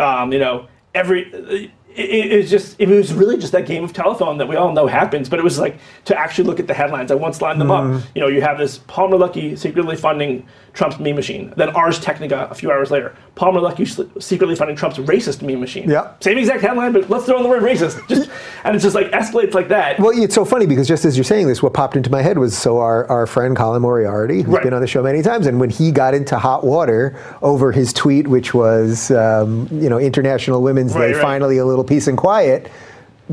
um, 0.00 0.32
you 0.32 0.40
know, 0.40 0.66
every 0.94 1.70
it, 1.96 2.32
it 2.32 2.36
was 2.36 2.50
just 2.50 2.76
it 2.78 2.88
was 2.88 3.12
really 3.12 3.38
just 3.38 3.52
that 3.52 3.66
game 3.66 3.82
of 3.82 3.92
telephone 3.92 4.38
that 4.38 4.46
we 4.46 4.56
all 4.56 4.72
know 4.72 4.86
happens. 4.86 5.28
But 5.28 5.38
it 5.38 5.42
was 5.42 5.58
like 5.58 5.78
to 6.04 6.18
actually 6.18 6.44
look 6.44 6.60
at 6.60 6.66
the 6.66 6.74
headlines. 6.74 7.10
I 7.10 7.14
once 7.14 7.40
lined 7.40 7.60
them 7.60 7.70
up. 7.70 8.02
You 8.14 8.20
know, 8.20 8.28
you 8.28 8.42
have 8.42 8.58
this 8.58 8.78
Palmer 8.78 9.16
Luckey 9.16 9.58
secretly 9.58 9.96
funding 9.96 10.46
Trump's 10.76 11.00
meme 11.00 11.16
machine. 11.16 11.52
Then 11.56 11.70
Ars 11.70 11.98
Technica 11.98 12.46
a 12.50 12.54
few 12.54 12.70
hours 12.70 12.90
later. 12.90 13.16
Palmer 13.34 13.60
sl- 13.86 14.02
secretly 14.20 14.54
funding 14.54 14.76
Trump's 14.76 14.98
racist 14.98 15.40
meme 15.40 15.58
machine. 15.58 15.88
Yeah. 15.88 16.12
Same 16.20 16.36
exact 16.36 16.60
headline, 16.60 16.92
but 16.92 17.08
let's 17.08 17.24
throw 17.24 17.38
in 17.38 17.42
the 17.42 17.48
word 17.48 17.62
racist. 17.62 18.06
Just 18.08 18.28
and 18.64 18.74
it's 18.76 18.84
just 18.84 18.94
like 18.94 19.10
escalates 19.12 19.54
like 19.54 19.68
that. 19.68 19.98
Well, 19.98 20.12
it's 20.14 20.34
so 20.34 20.44
funny 20.44 20.66
because 20.66 20.86
just 20.86 21.06
as 21.06 21.16
you're 21.16 21.24
saying 21.24 21.48
this, 21.48 21.62
what 21.62 21.72
popped 21.72 21.96
into 21.96 22.10
my 22.10 22.20
head 22.20 22.36
was 22.36 22.56
so 22.56 22.78
our, 22.78 23.06
our 23.08 23.26
friend 23.26 23.56
Colin 23.56 23.80
Moriarty, 23.80 24.42
who's 24.42 24.54
Right. 24.54 24.64
been 24.64 24.74
on 24.74 24.82
the 24.82 24.86
show 24.86 25.02
many 25.02 25.22
times, 25.22 25.46
and 25.46 25.58
when 25.58 25.70
he 25.70 25.90
got 25.90 26.12
into 26.12 26.38
hot 26.38 26.62
water 26.62 27.18
over 27.40 27.72
his 27.72 27.94
tweet, 27.94 28.28
which 28.28 28.52
was, 28.52 29.10
um, 29.12 29.68
you 29.72 29.88
know, 29.88 29.98
International 29.98 30.60
Women's 30.60 30.92
Right, 30.94 31.08
Day, 31.08 31.12
right. 31.14 31.22
finally 31.22 31.56
a 31.56 31.64
little 31.64 31.84
peace 31.84 32.06
and 32.06 32.18
quiet. 32.18 32.70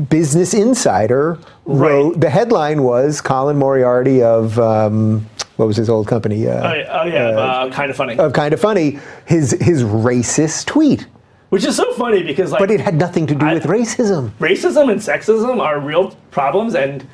Business 0.08 0.54
Insider 0.54 1.38
wrote 1.66 2.12
Right. 2.14 2.20
the 2.22 2.30
headline 2.30 2.82
was 2.82 3.20
Colin 3.20 3.56
Moriarty 3.58 4.22
of 4.22 4.58
um, 4.58 5.26
what 5.56 5.66
was 5.66 5.76
his 5.76 5.88
old 5.88 6.06
company? 6.08 6.46
Uh, 6.48 6.52
Oh, 6.70 6.74
yeah, 6.74 7.00
oh, 7.02 7.04
yeah 7.06 7.28
uh, 7.28 7.70
kind 7.70 7.90
of 7.90 7.96
funny. 7.96 8.18
of 8.18 8.32
kind 8.32 8.52
of 8.54 8.60
funny. 8.60 8.98
His 9.26 9.52
his 9.60 9.82
racist 9.84 10.66
tweet, 10.66 11.06
Which 11.50 11.64
is 11.64 11.76
so 11.76 11.92
funny 11.94 12.22
because 12.22 12.50
like 12.52 12.60
but 12.60 12.70
it 12.70 12.80
had 12.80 12.94
nothing 12.96 13.26
to 13.28 13.34
do 13.34 13.46
I- 13.46 13.54
with 13.54 13.64
racism. 13.64 14.30
racism 14.40 14.90
and 14.90 15.00
sexism 15.00 15.60
are 15.60 15.78
real 15.80 16.10
problems 16.30 16.74
and 16.74 17.06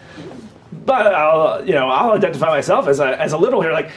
but 0.86 1.07
I'll 1.14 1.64
you 1.66 1.72
know 1.74 1.88
I'll 1.88 2.12
identify 2.12 2.49
myself 2.49 2.88
as 2.88 3.01
a 3.01 3.20
as 3.20 3.32
a 3.32 3.38
liberal 3.38 3.61
here 3.62 3.72
like 3.72 3.91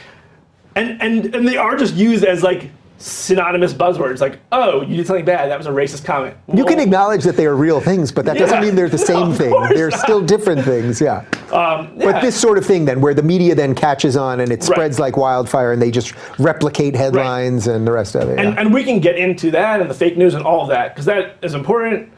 and 0.76 1.00
and 1.00 1.34
and 1.34 1.46
they 1.48 1.56
are 1.56 1.76
just 1.76 1.94
used 1.94 2.24
as 2.24 2.42
like 2.42 2.70
synonymous 2.96 3.74
buzzwords 3.74 4.20
like 4.20 4.38
oh 4.52 4.80
you 4.82 4.96
did 4.96 5.06
something 5.06 5.24
bad 5.24 5.50
that 5.50 5.58
was 5.58 5.66
a 5.66 5.70
racist 5.70 6.04
comment 6.04 6.34
You 6.54 6.64
can 6.64 6.78
acknowledge 6.78 7.24
that 7.24 7.36
they 7.36 7.44
are 7.44 7.56
real 7.56 7.80
things, 7.80 8.12
but 8.12 8.24
that 8.24 8.38
doesn't 8.38 8.60
mean 8.62 8.74
they're 8.76 8.88
the 8.88 8.96
same 9.12 9.30
of 9.30 9.36
thing. 9.36 9.50
They're 9.70 9.90
still 9.90 10.20
different 10.22 10.64
things, 10.64 11.00
yeah. 11.00 11.24
Um, 11.52 11.92
yeah. 11.96 12.12
But 12.12 12.20
this 12.22 12.40
sort 12.40 12.56
of 12.56 12.64
thing, 12.64 12.84
then, 12.84 13.00
where 13.00 13.12
the 13.12 13.22
media 13.22 13.54
then 13.54 13.74
catches 13.74 14.16
on 14.16 14.40
and 14.40 14.50
it 14.52 14.60
Right. 14.60 14.62
spreads 14.64 14.98
like 15.00 15.16
wildfire, 15.16 15.72
and 15.72 15.82
they 15.82 15.90
just 15.90 16.14
replicate 16.38 16.94
headlines 16.94 17.66
and 17.66 17.86
the 17.86 17.92
rest 17.92 18.14
of 18.14 18.28
it. 18.28 18.38
and, 18.38 18.54
yeah. 18.54 18.60
and 18.60 18.72
we 18.72 18.84
can 18.84 19.00
get 19.00 19.16
into 19.16 19.50
that 19.50 19.80
and 19.80 19.90
the 19.90 19.94
fake 19.94 20.16
news 20.16 20.34
and 20.34 20.44
all 20.44 20.62
of 20.62 20.68
that 20.68 20.94
because 20.94 21.04
that 21.06 21.36
is 21.42 21.54
important. 21.54 22.10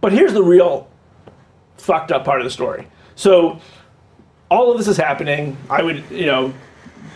But 0.00 0.12
here's 0.12 0.32
the 0.34 0.42
real 0.42 0.88
fucked 1.78 2.12
up 2.12 2.24
part 2.24 2.40
of 2.40 2.44
the 2.44 2.50
story. 2.50 2.86
So 3.16 3.58
all 4.50 4.70
of 4.70 4.78
this 4.78 4.88
is 4.88 4.96
happening. 4.96 5.56
I 5.70 5.82
would, 5.82 6.04
you 6.10 6.26
know, 6.26 6.52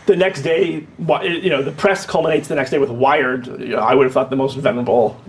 the 0.07 0.17
next 0.17 0.43
day, 0.43 0.87
you 0.99 1.51
know, 1.51 1.63
the 1.63 1.73
press 1.73 2.05
culminates 2.07 2.49
the 2.49 2.55
next 2.55 2.71
day 2.71 2.79
with 2.79 2.91
Wired. 2.91 3.47
You 3.47 3.69
know, 3.69 3.79
I 3.79 3.95
would 3.95 4.05
have 4.05 4.13
thought 4.13 4.31
the 4.31 4.37
most 4.37 4.57
venerable 4.57 5.21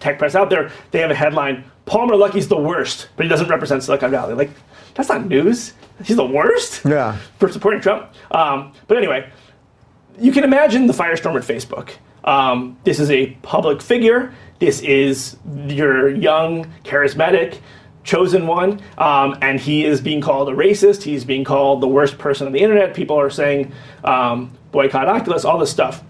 tech 0.00 0.18
press 0.18 0.34
out 0.34 0.50
there. 0.50 0.70
They 0.92 1.00
have 1.00 1.10
a 1.10 1.14
headline: 1.14 1.64
Palmer 1.86 2.16
Luckey's 2.16 2.48
the 2.48 2.56
worst, 2.56 3.08
but 3.16 3.24
he 3.24 3.28
doesn't 3.28 3.48
represent 3.48 3.82
Silicon 3.82 4.10
Valley. 4.10 4.34
Like, 4.34 4.50
that's 4.94 5.08
not 5.08 5.26
news. 5.26 5.74
He's 6.04 6.16
the 6.16 6.24
worst 6.24 6.84
Yeah. 6.84 7.16
for 7.38 7.48
supporting 7.50 7.80
Trump. 7.80 8.06
Um, 8.30 8.72
but 8.86 8.96
anyway, 8.98 9.28
you 10.18 10.32
can 10.32 10.44
imagine 10.44 10.86
the 10.86 10.92
firestorm 10.92 11.36
at 11.36 11.42
Facebook. 11.42 11.90
Um, 12.24 12.76
this 12.84 13.00
is 13.00 13.10
a 13.10 13.26
public 13.42 13.80
figure. 13.82 14.32
This 14.58 14.80
is 14.80 15.36
your 15.68 16.08
young, 16.10 16.66
charismatic, 16.84 17.58
chosen 18.08 18.46
one, 18.46 18.80
um, 18.96 19.36
and 19.42 19.60
he 19.60 19.84
is 19.84 20.00
being 20.00 20.22
called 20.22 20.48
a 20.48 20.52
racist. 20.52 21.02
He's 21.02 21.24
being 21.24 21.44
called 21.44 21.82
the 21.82 21.88
worst 21.88 22.16
person 22.16 22.46
on 22.46 22.52
the 22.54 22.60
internet. 22.60 22.94
People 22.94 23.20
are 23.20 23.28
saying 23.28 23.70
um, 24.02 24.50
boycott 24.72 25.06
Oculus, 25.08 25.44
all 25.44 25.58
this 25.58 25.70
stuff. 25.70 26.02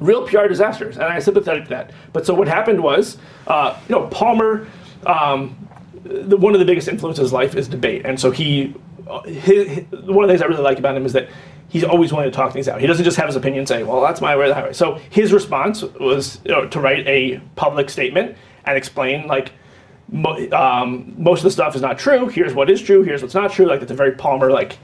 Real 0.00 0.26
PR 0.26 0.48
disasters, 0.48 0.96
and 0.96 1.04
I'm 1.04 1.20
sympathetic 1.20 1.64
to 1.64 1.70
that. 1.70 1.92
But 2.12 2.26
so 2.26 2.34
what 2.34 2.48
happened 2.48 2.82
was, 2.82 3.16
uh, 3.46 3.78
you 3.88 3.94
know, 3.94 4.08
Palmer. 4.08 4.66
Um, 5.06 5.56
the, 6.02 6.36
one 6.36 6.52
of 6.54 6.58
the 6.58 6.64
biggest 6.66 6.88
influences 6.88 7.20
in 7.20 7.24
his 7.26 7.32
life 7.32 7.54
is 7.54 7.68
debate, 7.68 8.02
and 8.04 8.18
so 8.18 8.30
he, 8.32 8.74
uh, 9.06 9.22
his, 9.22 9.68
his- 9.68 9.84
one 9.92 10.24
of 10.24 10.28
the 10.28 10.32
things 10.32 10.42
I 10.42 10.46
really 10.46 10.62
like 10.62 10.78
about 10.78 10.96
him 10.96 11.06
is 11.06 11.12
that 11.12 11.28
he's 11.68 11.84
always 11.84 12.12
willing 12.12 12.28
to 12.28 12.34
talk 12.34 12.52
things 12.52 12.66
out. 12.66 12.80
He 12.80 12.86
doesn't 12.88 13.04
just 13.04 13.16
have 13.18 13.26
his 13.26 13.36
opinion 13.36 13.66
say, 13.66 13.84
"Well, 13.84 14.00
that's 14.00 14.20
my 14.20 14.34
way 14.36 14.46
or 14.46 14.48
the 14.48 14.54
highway." 14.54 14.72
So 14.72 14.98
his 15.10 15.32
response 15.32 15.82
was 15.82 16.40
you 16.44 16.50
know, 16.50 16.66
to 16.66 16.80
write 16.80 17.06
a 17.06 17.38
public 17.54 17.88
statement 17.88 18.36
and 18.64 18.76
explain 18.76 19.28
like. 19.28 19.52
Um, 20.52 21.14
most 21.16 21.40
of 21.40 21.44
the 21.44 21.50
stuff 21.50 21.76
is 21.76 21.82
not 21.82 21.98
true. 21.98 22.28
Here's 22.28 22.52
what 22.52 22.68
is 22.68 22.82
true. 22.82 23.02
Here's 23.02 23.22
what's 23.22 23.34
not 23.34 23.52
true. 23.52 23.66
Like 23.66 23.80
it's 23.82 23.92
a 23.92 23.94
very 23.94 24.12
Palmer 24.12 24.50
like 24.50 24.78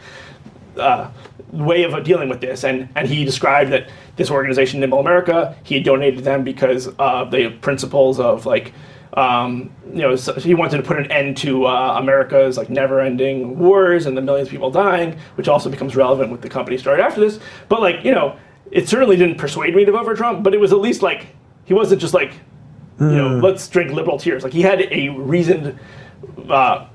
uh, 0.78 1.10
way 1.50 1.82
of 1.82 2.04
dealing 2.04 2.28
with 2.28 2.40
this. 2.40 2.64
And, 2.64 2.88
and 2.94 3.08
he 3.08 3.24
described 3.24 3.72
that 3.72 3.88
this 4.16 4.30
organization, 4.30 4.80
Nimble 4.80 5.00
America, 5.00 5.56
he 5.64 5.80
donated 5.80 6.22
them 6.22 6.44
because 6.44 6.88
of 6.98 7.30
the 7.30 7.50
principles 7.60 8.20
of 8.20 8.46
like, 8.46 8.72
um, 9.14 9.70
you 9.92 10.02
know, 10.02 10.14
so 10.14 10.34
he 10.34 10.54
wanted 10.54 10.76
to 10.76 10.82
put 10.82 10.98
an 10.98 11.10
end 11.10 11.36
to 11.38 11.66
uh, 11.66 11.96
America's 11.98 12.56
like 12.56 12.68
never-ending 12.68 13.58
wars 13.58 14.06
and 14.06 14.16
the 14.16 14.20
millions 14.20 14.48
of 14.48 14.52
people 14.52 14.70
dying, 14.70 15.18
which 15.36 15.48
also 15.48 15.70
becomes 15.70 15.96
relevant 15.96 16.30
with 16.30 16.42
the 16.42 16.48
company 16.48 16.76
started 16.76 17.02
after 17.02 17.20
this. 17.20 17.40
But 17.68 17.80
like, 17.80 18.04
you 18.04 18.12
know, 18.12 18.36
it 18.70 18.88
certainly 18.88 19.16
didn't 19.16 19.38
persuade 19.38 19.74
me 19.74 19.84
to 19.84 19.92
vote 19.92 20.04
for 20.04 20.14
Trump, 20.14 20.42
but 20.42 20.54
it 20.54 20.60
was 20.60 20.72
at 20.72 20.80
least 20.80 21.02
like 21.02 21.28
he 21.64 21.72
wasn't 21.74 22.00
just 22.00 22.14
like, 22.14 22.32
you 23.01 23.07
know, 23.07 23.38
let's 23.38 23.68
drink 23.68 23.92
liberal 23.92 24.18
tears. 24.18 24.42
Like 24.42 24.53
he 24.53 24.62
had 24.62 24.80
a 24.90 25.09
reasoned 25.11 25.78
uh, 26.49 26.86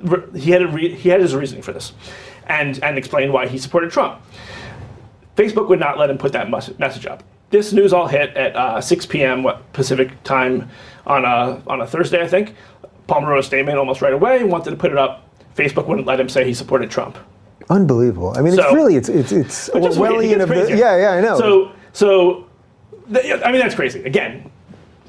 re- 0.00 0.38
he 0.40 0.50
had 0.50 0.62
a 0.62 0.68
re- 0.68 0.94
he 0.94 1.08
had 1.08 1.20
his 1.20 1.34
reasoning 1.34 1.62
for 1.62 1.72
this, 1.72 1.92
and 2.46 2.82
and 2.82 2.96
explained 2.96 3.32
why 3.32 3.46
he 3.46 3.58
supported 3.58 3.90
Trump. 3.90 4.20
Facebook 5.36 5.68
would 5.68 5.80
not 5.80 5.98
let 5.98 6.10
him 6.10 6.18
put 6.18 6.32
that 6.32 6.50
message 6.50 7.06
up. 7.06 7.22
This 7.50 7.72
news 7.72 7.92
all 7.92 8.06
hit 8.06 8.36
at 8.36 8.54
uh, 8.54 8.80
6 8.80 9.06
p.m. 9.06 9.42
What, 9.42 9.72
Pacific 9.72 10.22
time 10.22 10.68
on 11.06 11.24
a 11.24 11.62
on 11.66 11.80
a 11.80 11.86
Thursday, 11.86 12.22
I 12.22 12.28
think. 12.28 12.54
Palmer 13.06 13.30
wrote 13.30 13.40
a 13.40 13.42
statement 13.42 13.76
almost 13.76 14.02
right 14.02 14.12
away. 14.12 14.44
Wanted 14.44 14.70
to 14.70 14.76
put 14.76 14.92
it 14.92 14.98
up. 14.98 15.26
Facebook 15.56 15.86
wouldn't 15.86 16.06
let 16.06 16.20
him 16.20 16.28
say 16.28 16.44
he 16.44 16.54
supported 16.54 16.90
Trump. 16.90 17.18
Unbelievable. 17.68 18.34
I 18.36 18.40
mean, 18.40 18.54
it's 18.54 18.72
really, 18.72 18.96
it's 18.96 19.08
it's, 19.08 19.32
it's 19.32 19.70
But 19.70 19.82
just 19.82 19.98
wait, 19.98 20.10
it 20.10 20.14
Orwellian 20.14 20.42
of 20.42 20.48
the. 20.48 20.76
Yeah, 20.76 20.96
yeah, 20.96 21.10
I 21.12 21.20
know. 21.20 21.38
So, 21.38 21.72
so, 21.92 22.46
th- 23.12 23.40
I 23.44 23.50
mean, 23.50 23.60
that's 23.60 23.74
crazy. 23.74 24.02
Again, 24.04 24.49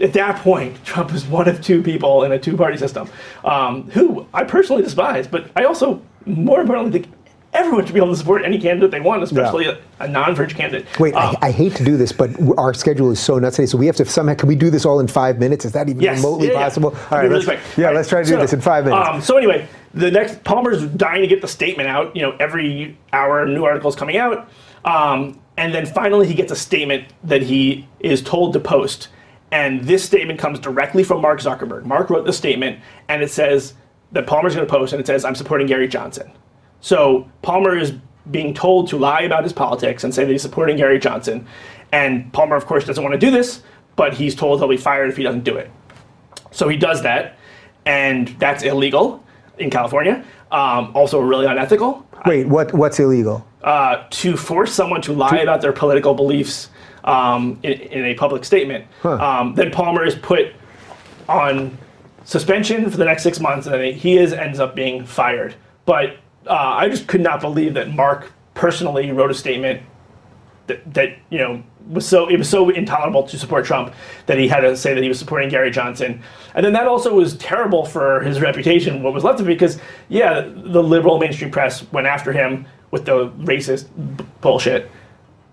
at 0.02 0.14
that 0.14 0.38
point, 0.38 0.84
Trump 0.84 1.12
is 1.14 1.26
one 1.26 1.48
of 1.48 1.62
two 1.62 1.82
people 1.82 2.24
in 2.24 2.32
a 2.32 2.40
two-party 2.40 2.78
system, 2.78 3.10
um, 3.44 3.90
who 3.92 4.26
I 4.34 4.44
personally 4.44 4.84
despise. 4.84 5.28
But 5.28 5.50
I 5.56 5.66
also, 5.66 6.02
more 6.26 6.62
importantly, 6.62 7.02
think 7.02 7.14
everyone 7.54 7.86
should 7.86 7.94
be 7.94 8.00
able 8.00 8.12
to 8.12 8.16
support 8.16 8.44
any 8.44 8.58
candidate 8.58 8.92
they 8.92 9.02
want, 9.02 9.22
especially 9.24 9.66
a, 9.66 9.78
a 10.00 10.08
non-fringe 10.08 10.56
candidate. 10.56 10.88
Wait, 11.00 11.14
Um, 11.14 11.36
I, 11.42 11.48
I 11.48 11.52
hate 11.52 11.76
to 11.76 11.84
do 11.84 11.98
this, 11.98 12.12
but 12.12 12.30
our 12.58 12.74
schedule 12.74 13.12
is 13.12 13.20
so 13.20 13.38
nuts 13.40 13.58
today. 13.58 13.66
So 13.66 13.78
we 13.78 13.86
have 13.88 13.96
to 13.98 14.06
somehow. 14.06 14.36
Can 14.36 14.48
we 14.48 14.56
do 14.56 14.70
this 14.70 14.86
all 14.86 15.00
in 15.00 15.08
five 15.08 15.38
minutes? 15.38 15.66
Is 15.66 15.74
that 15.74 15.90
even 15.90 16.02
Yes. 16.02 16.18
remotely 16.18 16.48
Yeah, 16.48 16.54
yeah. 16.54 16.64
possible? 16.64 16.96
All 17.12 17.18
right, 17.18 17.30
really 17.30 17.46
let's, 17.46 17.78
yeah, 17.78 17.92
let's 17.92 18.10
try 18.10 18.22
to 18.24 18.28
do 18.28 18.36
so, 18.36 18.42
this 18.42 18.54
in 18.54 18.62
five 18.62 18.86
minutes. 18.86 19.10
Um, 19.10 19.22
so 19.22 19.38
anyway, 19.38 19.68
the 19.94 20.10
next 20.10 20.44
Palmer's 20.44 20.84
dying 20.86 21.22
to 21.22 21.28
get 21.28 21.42
the 21.42 21.48
statement 21.48 21.90
out. 21.90 22.16
You 22.16 22.22
know, 22.22 22.36
every 22.40 22.98
hour 23.12 23.46
new 23.46 23.66
articles 23.66 23.96
coming 23.96 24.18
out, 24.18 24.50
um, 24.86 25.38
and 25.58 25.74
then 25.74 25.86
finally 25.86 26.28
he 26.28 26.34
gets 26.34 26.52
a 26.52 26.56
statement 26.56 27.06
that 27.26 27.42
he 27.42 27.88
is 28.00 28.22
told 28.22 28.54
to 28.54 28.60
post. 28.60 29.10
And 29.52 29.84
this 29.84 30.04
statement 30.04 30.40
comes 30.40 30.60
directly 30.60 31.04
from 31.04 31.22
Mark 31.22 31.42
Zuckerberg. 31.42 31.84
Mark 31.86 32.10
wrote 32.10 32.26
the 32.26 32.34
statement, 32.34 32.80
and 33.10 33.22
it 33.22 33.30
says 33.30 33.74
that 34.14 34.26
Palmer's 34.26 34.56
going 34.56 34.66
to 34.66 34.72
post, 34.72 34.94
and 34.94 35.00
it 35.00 35.08
says, 35.08 35.26
"I'm 35.26 35.36
supporting 35.36 35.68
Gary 35.68 35.88
Johnson." 35.88 36.32
So 36.80 37.30
Palmer 37.42 37.78
is 37.78 37.94
being 38.30 38.54
told 38.54 38.88
to 38.90 38.98
lie 38.98 39.22
about 39.22 39.44
his 39.44 39.54
politics 39.54 40.04
and 40.04 40.14
say 40.14 40.24
that 40.24 40.32
he's 40.32 40.42
supporting 40.42 40.78
Gary 40.78 41.00
Johnson. 41.00 41.46
And 41.92 42.32
Palmer, 42.34 42.56
of 42.56 42.66
course, 42.66 42.86
doesn't 42.86 43.04
want 43.04 43.14
to 43.14 43.20
do 43.20 43.32
this, 43.32 43.62
but 43.96 44.14
he's 44.14 44.36
told 44.36 44.60
he'll 44.60 44.68
be 44.68 44.78
fired 44.78 45.10
if 45.10 45.18
he 45.18 45.24
doesn't 45.24 45.44
do 45.44 45.58
it. 45.58 45.70
So 46.52 46.70
he 46.70 46.78
does 46.78 47.02
that, 47.04 47.38
and 47.86 48.30
that's 48.40 48.64
illegal 48.64 49.24
in 49.58 49.70
California. 49.70 50.24
Um, 50.52 50.92
also, 50.96 51.20
really 51.20 51.46
unethical. 51.46 52.06
Wait, 52.26 52.48
what? 52.48 52.74
What's 52.74 53.00
illegal? 53.00 53.46
Uh, 53.64 54.06
to 54.10 54.36
force 54.38 54.74
someone 54.74 55.02
to 55.02 55.14
lie 55.14 55.40
about 55.40 55.62
their 55.62 55.74
political 55.74 56.14
beliefs 56.14 56.70
um, 57.04 57.60
in, 57.64 57.74
in 57.74 58.06
a 58.06 58.14
public 58.16 58.46
statement, 58.46 58.86
um, 59.22 59.56
then 59.56 59.72
Palmer 59.72 60.06
is 60.06 60.16
put 60.16 60.54
on 61.28 61.78
suspension 62.24 62.90
for 62.90 62.98
the 62.98 63.06
next 63.06 63.24
six 63.24 63.40
months, 63.40 63.66
and 63.68 63.76
then 63.76 63.94
he 63.94 64.18
is 64.18 64.34
ends 64.34 64.60
up 64.60 64.76
being 64.76 65.06
fired. 65.06 65.56
But 65.86 66.18
uh, 66.48 66.54
I 66.54 66.90
just 66.90 67.08
could 67.08 67.22
not 67.22 67.42
believe 67.42 67.74
that 67.74 67.94
Mark 67.94 68.32
personally 68.54 69.12
wrote 69.12 69.32
a 69.32 69.34
statement 69.34 69.82
that, 70.68 70.94
that 70.94 71.18
you 71.30 71.40
know 71.40 71.64
was 71.90 72.08
so 72.08 72.28
it 72.30 72.38
was 72.38 72.50
so 72.50 72.70
intolerable 72.70 73.24
to 73.24 73.38
support 73.38 73.66
Trump 73.66 73.94
that 74.28 74.38
he 74.38 74.48
had 74.48 74.62
to 74.62 74.78
say 74.78 74.94
that 74.94 75.02
he 75.02 75.10
was 75.10 75.20
supporting 75.20 75.50
Gary 75.50 75.72
Johnson, 75.72 76.22
and 76.54 76.66
then 76.66 76.74
that 76.74 76.88
also 76.88 77.14
was 77.14 77.36
terrible 77.38 77.86
for 77.86 78.22
his 78.22 78.40
reputation. 78.40 79.04
What 79.04 79.14
was 79.14 79.24
left 79.24 79.40
of 79.40 79.48
it, 79.48 79.54
because 79.54 79.80
yeah, 80.10 80.42
the 80.42 80.84
liberal 80.84 81.18
mainstream 81.18 81.52
press 81.52 81.90
went 81.92 82.08
after 82.08 82.32
him 82.32 82.66
with 82.92 83.06
the 83.06 83.30
racist 83.30 83.88
b- 84.18 84.26
bullshit, 84.42 84.92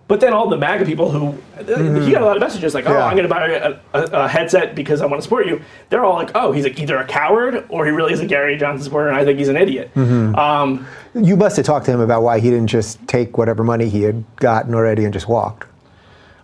But 0.08 0.20
then 0.20 0.32
all 0.32 0.48
the 0.48 0.56
MAGA 0.56 0.86
people 0.86 1.10
who 1.10 1.32
he 1.58 2.12
got 2.12 2.22
a 2.22 2.24
lot 2.24 2.34
of 2.36 2.40
messages 2.40 2.74
like, 2.74 2.86
"Oh, 2.88 2.92
Yeah. 2.94 3.04
I'm 3.04 3.14
going 3.14 3.28
to 3.28 3.34
buy 3.34 3.46
a, 3.46 3.76
a, 3.92 4.22
a 4.24 4.28
headset 4.28 4.74
because 4.74 5.02
I 5.02 5.06
want 5.06 5.18
to 5.18 5.22
support 5.22 5.46
you." 5.46 5.60
They're 5.90 6.02
all 6.04 6.14
like, 6.14 6.30
"Oh, 6.34 6.50
he's 6.50 6.64
like 6.64 6.80
either 6.80 6.96
a 6.96 7.04
coward 7.06 7.66
or 7.68 7.84
he 7.84 7.92
really 7.92 8.14
is 8.14 8.20
a 8.20 8.26
Gary 8.26 8.56
Johnson 8.56 8.82
supporter, 8.84 9.08
and 9.08 9.16
I 9.18 9.24
think 9.26 9.38
he's 9.38 9.48
an 9.50 9.56
idiot." 9.58 9.90
Um, 9.96 10.86
You 11.14 11.36
must 11.36 11.56
have 11.58 11.66
talked 11.66 11.84
to 11.86 11.92
him 11.92 12.00
about 12.00 12.22
why 12.22 12.40
he 12.40 12.48
didn't 12.48 12.68
just 12.68 13.06
take 13.06 13.36
whatever 13.36 13.62
money 13.62 13.88
he 13.90 14.02
had 14.02 14.24
gotten 14.36 14.74
already 14.74 15.04
and 15.04 15.12
just 15.12 15.28
walked. 15.28 15.67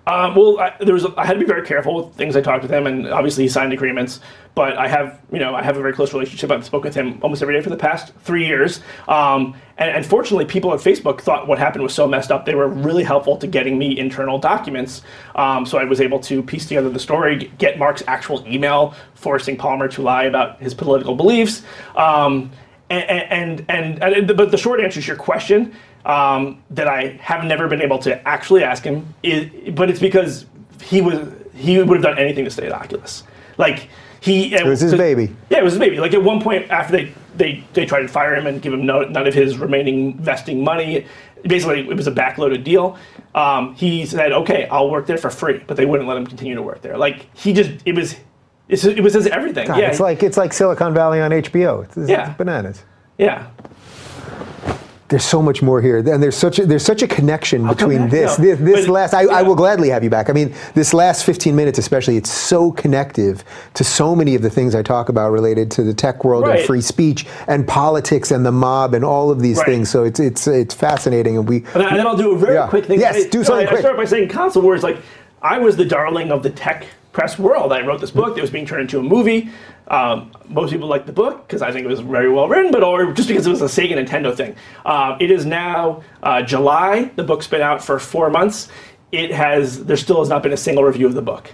Um, 0.07 0.35
well, 0.35 0.61
I, 0.61 0.75
there 0.81 0.93
was 0.93 1.07
I 1.17 1.25
had 1.25 1.35
to 1.35 1.39
be 1.39 1.47
very 1.47 1.67
careful 1.67 1.95
with 1.97 2.15
things 2.15 2.37
I 2.37 2.43
talked 2.43 2.63
with 2.63 2.71
him, 2.71 2.87
and 2.87 3.09
obviously 3.09 3.45
he 3.45 3.49
signed 3.49 3.73
agreements. 3.73 4.21
But 4.55 4.77
I 4.77 4.87
have, 4.87 5.19
you 5.33 5.39
know, 5.39 5.55
I 5.55 5.63
have 5.63 5.77
a 5.77 5.81
very 5.81 5.93
close 5.93 6.13
relationship. 6.13 6.51
I've 6.51 6.65
spoken 6.65 6.89
with 6.89 6.95
him 6.95 7.19
almost 7.23 7.43
every 7.43 7.55
day 7.55 7.61
for 7.63 7.71
the 7.71 7.77
past 7.77 8.15
three 8.21 8.47
years. 8.47 8.81
Um, 9.09 9.57
and, 9.79 9.91
and 9.91 10.07
fortunately, 10.07 10.45
people 10.45 10.73
at 10.73 10.81
Facebook 10.81 11.21
thought 11.21 11.49
what 11.49 11.59
happened 11.59 11.83
was 11.83 11.95
so 11.95 12.07
messed 12.07 12.31
up. 12.31 12.45
They 12.45 12.55
were 12.55 12.69
really 12.69 13.03
helpful 13.03 13.37
to 13.39 13.47
getting 13.47 13.79
me 13.79 13.99
internal 13.99 14.39
documents. 14.39 15.03
Um, 15.35 15.67
so 15.67 15.79
I 15.79 15.85
was 15.85 16.01
able 16.01 16.21
to 16.21 16.43
piece 16.43 16.67
together 16.67 16.91
the 16.91 17.01
story, 17.01 17.51
get 17.59 17.79
Mark's 17.79 18.05
actual 18.07 18.47
email 18.47 18.95
forcing 19.15 19.57
Palmer 19.57 19.89
to 19.89 20.03
lie 20.03 20.25
about 20.25 20.61
his 20.61 20.75
political 20.75 21.17
beliefs. 21.17 21.63
Um, 21.97 22.53
and, 22.91 23.05
and, 23.11 23.65
and, 23.69 24.05
and 24.05 24.37
but 24.37 24.51
the 24.51 24.59
short 24.59 24.81
answer 24.81 25.01
to 25.01 25.07
your 25.07 25.17
question 25.17 25.75
um, 26.05 26.63
that 26.71 26.87
I 26.89 27.19
have 27.21 27.45
never 27.45 27.69
been 27.69 27.81
able 27.83 27.99
to 28.01 28.27
actually 28.29 28.63
ask 28.63 28.83
him 28.83 29.15
is, 29.23 29.51
but 29.75 29.91
it's 29.91 30.01
because 30.01 30.47
he 30.83 31.01
was 31.01 31.29
he 31.55 31.79
would 31.79 31.89
have 31.97 32.03
done 32.03 32.19
anything 32.19 32.45
to 32.45 32.51
stay 32.51 32.67
at 32.67 32.73
Oculus. 32.73 33.23
Like 33.59 33.89
he 34.21 34.55
it 34.55 34.67
was 34.67 34.81
his 34.81 34.95
baby. 34.95 35.35
Yeah, 35.51 35.59
it 35.59 35.65
was 35.65 35.75
his 35.75 35.81
baby. 35.81 35.99
Like 35.99 36.15
at 36.15 36.23
one 36.23 36.41
point 36.41 36.71
after 36.71 36.93
they 36.97 37.13
they 37.37 37.65
they 37.73 37.87
tried 37.87 38.03
to 38.03 38.09
fire 38.09 38.35
him 38.35 38.47
and 38.47 38.61
give 38.61 38.73
him 38.73 38.85
no, 38.87 39.03
none 39.03 39.27
of 39.27 39.35
his 39.35 39.59
remaining 39.59 40.19
vesting 40.19 40.63
money. 40.65 41.07
Basically, 41.43 41.81
it 41.81 41.95
was 41.97 42.07
a 42.07 42.13
backloaded 42.13 42.65
deal. 42.65 42.97
Um, 43.35 43.75
he 43.75 44.07
said, 44.07 44.33
"Okay, 44.33 44.67
I'll 44.69 44.91
work 44.91 45.07
there 45.07 45.19
for 45.19 45.29
free," 45.31 45.63
but 45.67 45.77
they 45.77 45.85
wouldn't 45.85 46.09
let 46.09 46.17
him 46.17 46.27
continue 46.27 46.55
to 46.55 46.63
work 46.63 46.81
there. 46.83 46.97
Like 46.97 47.27
he 47.37 47.53
just 47.53 47.71
it 47.85 47.95
was. 47.95 48.17
It's, 48.67 48.83
it 48.83 49.03
was 49.03 49.13
his 49.13 49.27
everything. 49.27 49.67
God, 49.69 49.79
yeah, 49.79 49.91
it's 49.91 50.01
like 50.01 50.23
it's 50.23 50.39
like 50.39 50.55
Silicon 50.55 50.95
Valley 50.95 51.21
on 51.21 51.31
HBO. 51.33 51.85
It's, 51.85 51.99
it's 51.99 52.09
Yeah. 52.09 52.33
bananas. 52.33 52.83
yeah. 53.19 53.49
There's 55.09 55.25
so 55.25 55.43
much 55.43 55.61
more 55.63 55.83
here, 55.83 55.99
and 55.99 56.23
there's 56.23 56.35
such 56.37 56.59
a, 56.59 56.65
there's 56.65 56.83
such 56.85 57.03
a 57.03 57.07
connection 57.07 57.63
come 57.67 57.75
between 57.77 58.09
this 58.09 58.39
no. 58.39 58.45
this, 58.45 58.59
this 58.59 58.87
But- 58.87 58.93
last. 58.93 59.15
I, 59.15 59.25
I 59.27 59.43
will 59.43 59.55
gladly 59.55 59.91
have 59.91 60.03
you 60.03 60.09
back. 60.09 60.31
I 60.31 60.33
mean, 60.33 60.55
this 60.75 60.95
last 60.95 61.25
15 61.25 61.55
minutes, 61.55 61.79
especially, 61.79 62.17
it's 62.17 62.31
so 62.31 62.73
connective 62.73 63.45
to 63.75 63.85
so 63.85 64.17
many 64.17 64.35
of 64.35 64.41
the 64.41 64.49
things 64.49 64.75
I 64.75 64.83
talk 64.83 65.11
about 65.11 65.31
related 65.31 65.71
to 65.73 65.83
the 65.85 65.93
tech 65.93 66.25
world 66.25 66.49
and 66.49 66.59
free 66.67 66.81
speech 66.81 67.27
and 67.49 67.69
politics 67.69 68.31
and 68.31 68.47
the 68.47 68.53
mob 68.53 68.95
and 68.95 69.05
all 69.05 69.31
of 69.31 69.41
these 69.41 69.59
Right. 69.59 69.67
things. 69.67 69.91
So 69.91 70.05
it's 70.05 70.21
it's 70.21 70.47
it's 70.47 70.75
fascinating, 70.75 71.37
and 71.37 71.47
we. 71.47 71.57
And 71.57 71.65
then, 71.67 71.83
and 71.89 71.97
then 71.99 72.07
I'll 72.07 72.17
do 72.17 72.33
a 72.35 72.39
very 72.39 72.55
Yeah. 72.55 72.67
quick 72.69 72.87
thing. 72.87 72.99
Yes, 72.99 73.27
I, 73.27 73.29
do 73.29 73.45
something 73.45 73.67
I, 73.67 73.69
quick. 73.69 73.79
I 73.79 73.83
start 73.83 73.97
by 73.99 74.05
saying 74.07 74.31
console 74.31 74.63
wars. 74.63 74.83
Like 74.83 74.99
I 75.43 75.59
was 75.59 75.77
the 75.77 75.85
darling 75.85 76.31
of 76.31 76.43
the 76.43 76.51
tech 76.51 76.87
press 77.15 77.39
world. 77.39 77.73
I 77.73 77.81
wrote 77.81 78.01
this 78.03 78.11
book 78.11 78.35
that 78.35 78.43
was 78.43 78.51
being 78.51 78.67
turned 78.67 78.83
into 78.83 78.99
a 78.99 79.03
movie. 79.03 79.49
Um, 79.89 80.33
most 80.49 80.71
people 80.73 80.89
liked 80.89 81.07
the 81.07 81.13
book 81.13 81.47
because 81.47 81.63
I 81.63 81.73
think 81.73 81.85
it 81.87 81.89
was 81.89 82.01
very 82.01 82.31
well 82.31 82.49
written, 82.49 82.71
but 82.71 82.83
or 82.83 83.13
just 83.13 83.29
because 83.29 83.47
it 83.47 83.51
was 83.51 83.63
a 83.63 83.67
Sega 83.67 83.93
Nintendo 83.97 84.35
thing. 84.37 84.55
Um, 84.85 85.17
it 85.21 85.31
is 85.31 85.47
now 85.47 86.03
uh, 86.23 86.43
July. 86.43 87.05
The 87.17 87.23
book's 87.25 87.47
been 87.47 87.63
out 87.63 87.83
for 87.83 87.99
four 87.99 88.29
months. 88.29 88.69
It 89.13 89.31
has 89.31 89.85
there 89.85 89.97
still 89.97 90.19
has 90.19 90.29
not 90.29 90.43
been 90.43 90.53
a 90.53 90.57
single 90.57 90.85
review 90.85 91.07
of 91.07 91.15
the 91.15 91.23
book. 91.23 91.51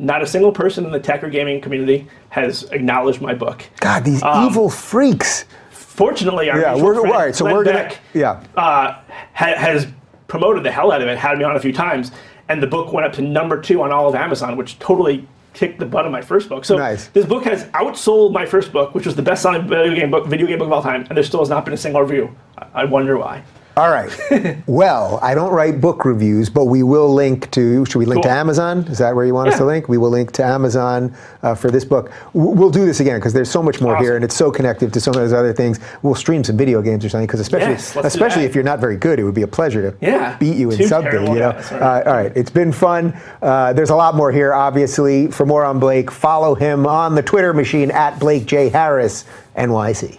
Not 0.00 0.22
a 0.22 0.26
single 0.26 0.52
person 0.52 0.84
in 0.84 0.92
the 0.92 1.00
tech 1.00 1.22
or 1.24 1.28
gaming 1.30 1.60
community 1.60 2.06
has 2.30 2.64
acknowledged 2.64 3.20
my 3.20 3.34
book. 3.34 3.64
God, 3.80 4.04
these 4.04 4.22
Um, 4.22 4.46
evil 4.46 4.68
freaks. 4.68 5.44
Fortunately, 5.70 6.50
our 6.50 6.60
Yeah, 6.60 6.74
we're 6.76 6.94
friend, 7.00 7.10
right. 7.10 7.34
So 7.34 7.44
Glenn 7.44 7.56
we're 7.56 7.64
gonna. 7.64 7.78
Beck, 7.78 7.98
Yeah. 8.14 8.40
uh, 8.56 8.94
ha- 9.34 9.56
has 9.56 9.86
promoted 10.28 10.62
the 10.62 10.70
hell 10.70 10.92
out 10.92 11.02
of 11.02 11.08
it, 11.08 11.18
had 11.18 11.38
me 11.38 11.44
on 11.44 11.56
a 11.56 11.60
few 11.60 11.72
times, 11.72 12.12
and 12.48 12.62
the 12.62 12.66
book 12.66 12.92
went 12.92 13.06
up 13.06 13.12
to 13.14 13.22
number 13.22 13.60
two 13.60 13.82
on 13.82 13.92
all 13.92 14.08
of 14.08 14.14
Amazon, 14.14 14.56
which 14.56 14.78
totally 14.78 15.26
kicked 15.54 15.78
the 15.78 15.86
butt 15.86 16.06
of 16.06 16.12
my 16.12 16.20
first 16.22 16.48
book. 16.48 16.64
So 16.64 16.76
Nice. 16.76 17.08
this 17.08 17.26
book 17.26 17.44
has 17.44 17.64
outsold 17.66 18.32
my 18.32 18.46
first 18.46 18.72
book, 18.72 18.94
which 18.94 19.06
was 19.06 19.16
the 19.16 19.22
best-selling 19.22 19.66
video 19.66 19.94
game 19.94 20.10
book, 20.10 20.26
video 20.26 20.46
game 20.46 20.58
book 20.58 20.66
of 20.66 20.72
all 20.72 20.82
time, 20.82 21.06
and 21.08 21.16
there 21.16 21.24
still 21.24 21.40
has 21.40 21.48
not 21.48 21.64
been 21.64 21.74
a 21.74 21.78
single 21.78 22.00
review. 22.02 22.34
I, 22.56 22.82
I 22.82 22.84
wonder 22.84 23.18
why. 23.18 23.42
All 23.78 23.90
right. 23.90 24.58
well, 24.66 25.20
I 25.22 25.36
don't 25.36 25.52
write 25.52 25.80
book 25.80 26.04
reviews, 26.04 26.50
but 26.50 26.64
we 26.64 26.82
will 26.82 27.14
link 27.14 27.48
to. 27.52 27.84
Should 27.84 28.00
we 28.00 28.06
link 28.06 28.24
to 28.24 28.28
Amazon? 28.28 28.78
Is 28.88 28.98
that 28.98 29.14
where 29.14 29.24
you 29.24 29.34
want 29.34 29.50
us 29.50 29.58
to 29.58 29.64
link? 29.64 29.88
We 29.88 29.98
will 29.98 30.10
link 30.10 30.32
to 30.32 30.44
Amazon 30.44 31.14
uh, 31.44 31.54
for 31.54 31.70
this 31.70 31.84
book. 31.84 32.10
We'll 32.32 32.70
do 32.70 32.84
this 32.84 32.98
again 32.98 33.20
because 33.20 33.32
there's 33.32 33.48
so 33.48 33.62
much 33.62 33.80
more 33.80 33.96
here, 33.96 34.16
and 34.16 34.24
it's 34.24 34.34
so 34.34 34.50
connected 34.50 34.92
to 34.94 35.00
some 35.00 35.14
of 35.14 35.20
those 35.20 35.32
other 35.32 35.52
things. 35.52 35.78
We'll 36.02 36.16
stream 36.16 36.42
some 36.42 36.56
video 36.56 36.82
games 36.82 37.04
or 37.04 37.08
something 37.08 37.28
because 37.28 37.38
especially, 37.38 37.74
Yes, 37.74 37.94
especially 37.94 38.42
if 38.42 38.52
you're 38.52 38.64
not 38.64 38.80
very 38.80 38.96
good, 38.96 39.20
it 39.20 39.22
would 39.22 39.34
be 39.36 39.42
a 39.42 39.46
pleasure 39.46 39.92
to 39.92 39.96
Yeah, 40.04 40.36
beat 40.38 40.56
you 40.56 40.72
in 40.72 40.88
something. 40.88 41.12
You 41.28 41.34
know. 41.34 41.52
guys, 41.52 41.70
right. 41.70 41.80
Uh, 41.80 42.10
all 42.10 42.16
right. 42.16 42.32
It's 42.34 42.50
been 42.50 42.72
fun. 42.72 43.16
Uh, 43.40 43.74
there's 43.74 43.90
a 43.90 43.96
lot 43.96 44.16
more 44.16 44.32
here, 44.32 44.54
obviously. 44.54 45.28
For 45.30 45.46
more 45.46 45.64
on 45.64 45.78
Blake, 45.78 46.10
follow 46.10 46.56
him 46.56 46.84
on 46.84 47.14
the 47.14 47.22
Twitter 47.22 47.54
machine 47.54 47.92
at 47.92 48.18
Blake 48.18 48.44
J 48.44 48.70
Harris 48.70 49.24
NYC. 49.56 50.18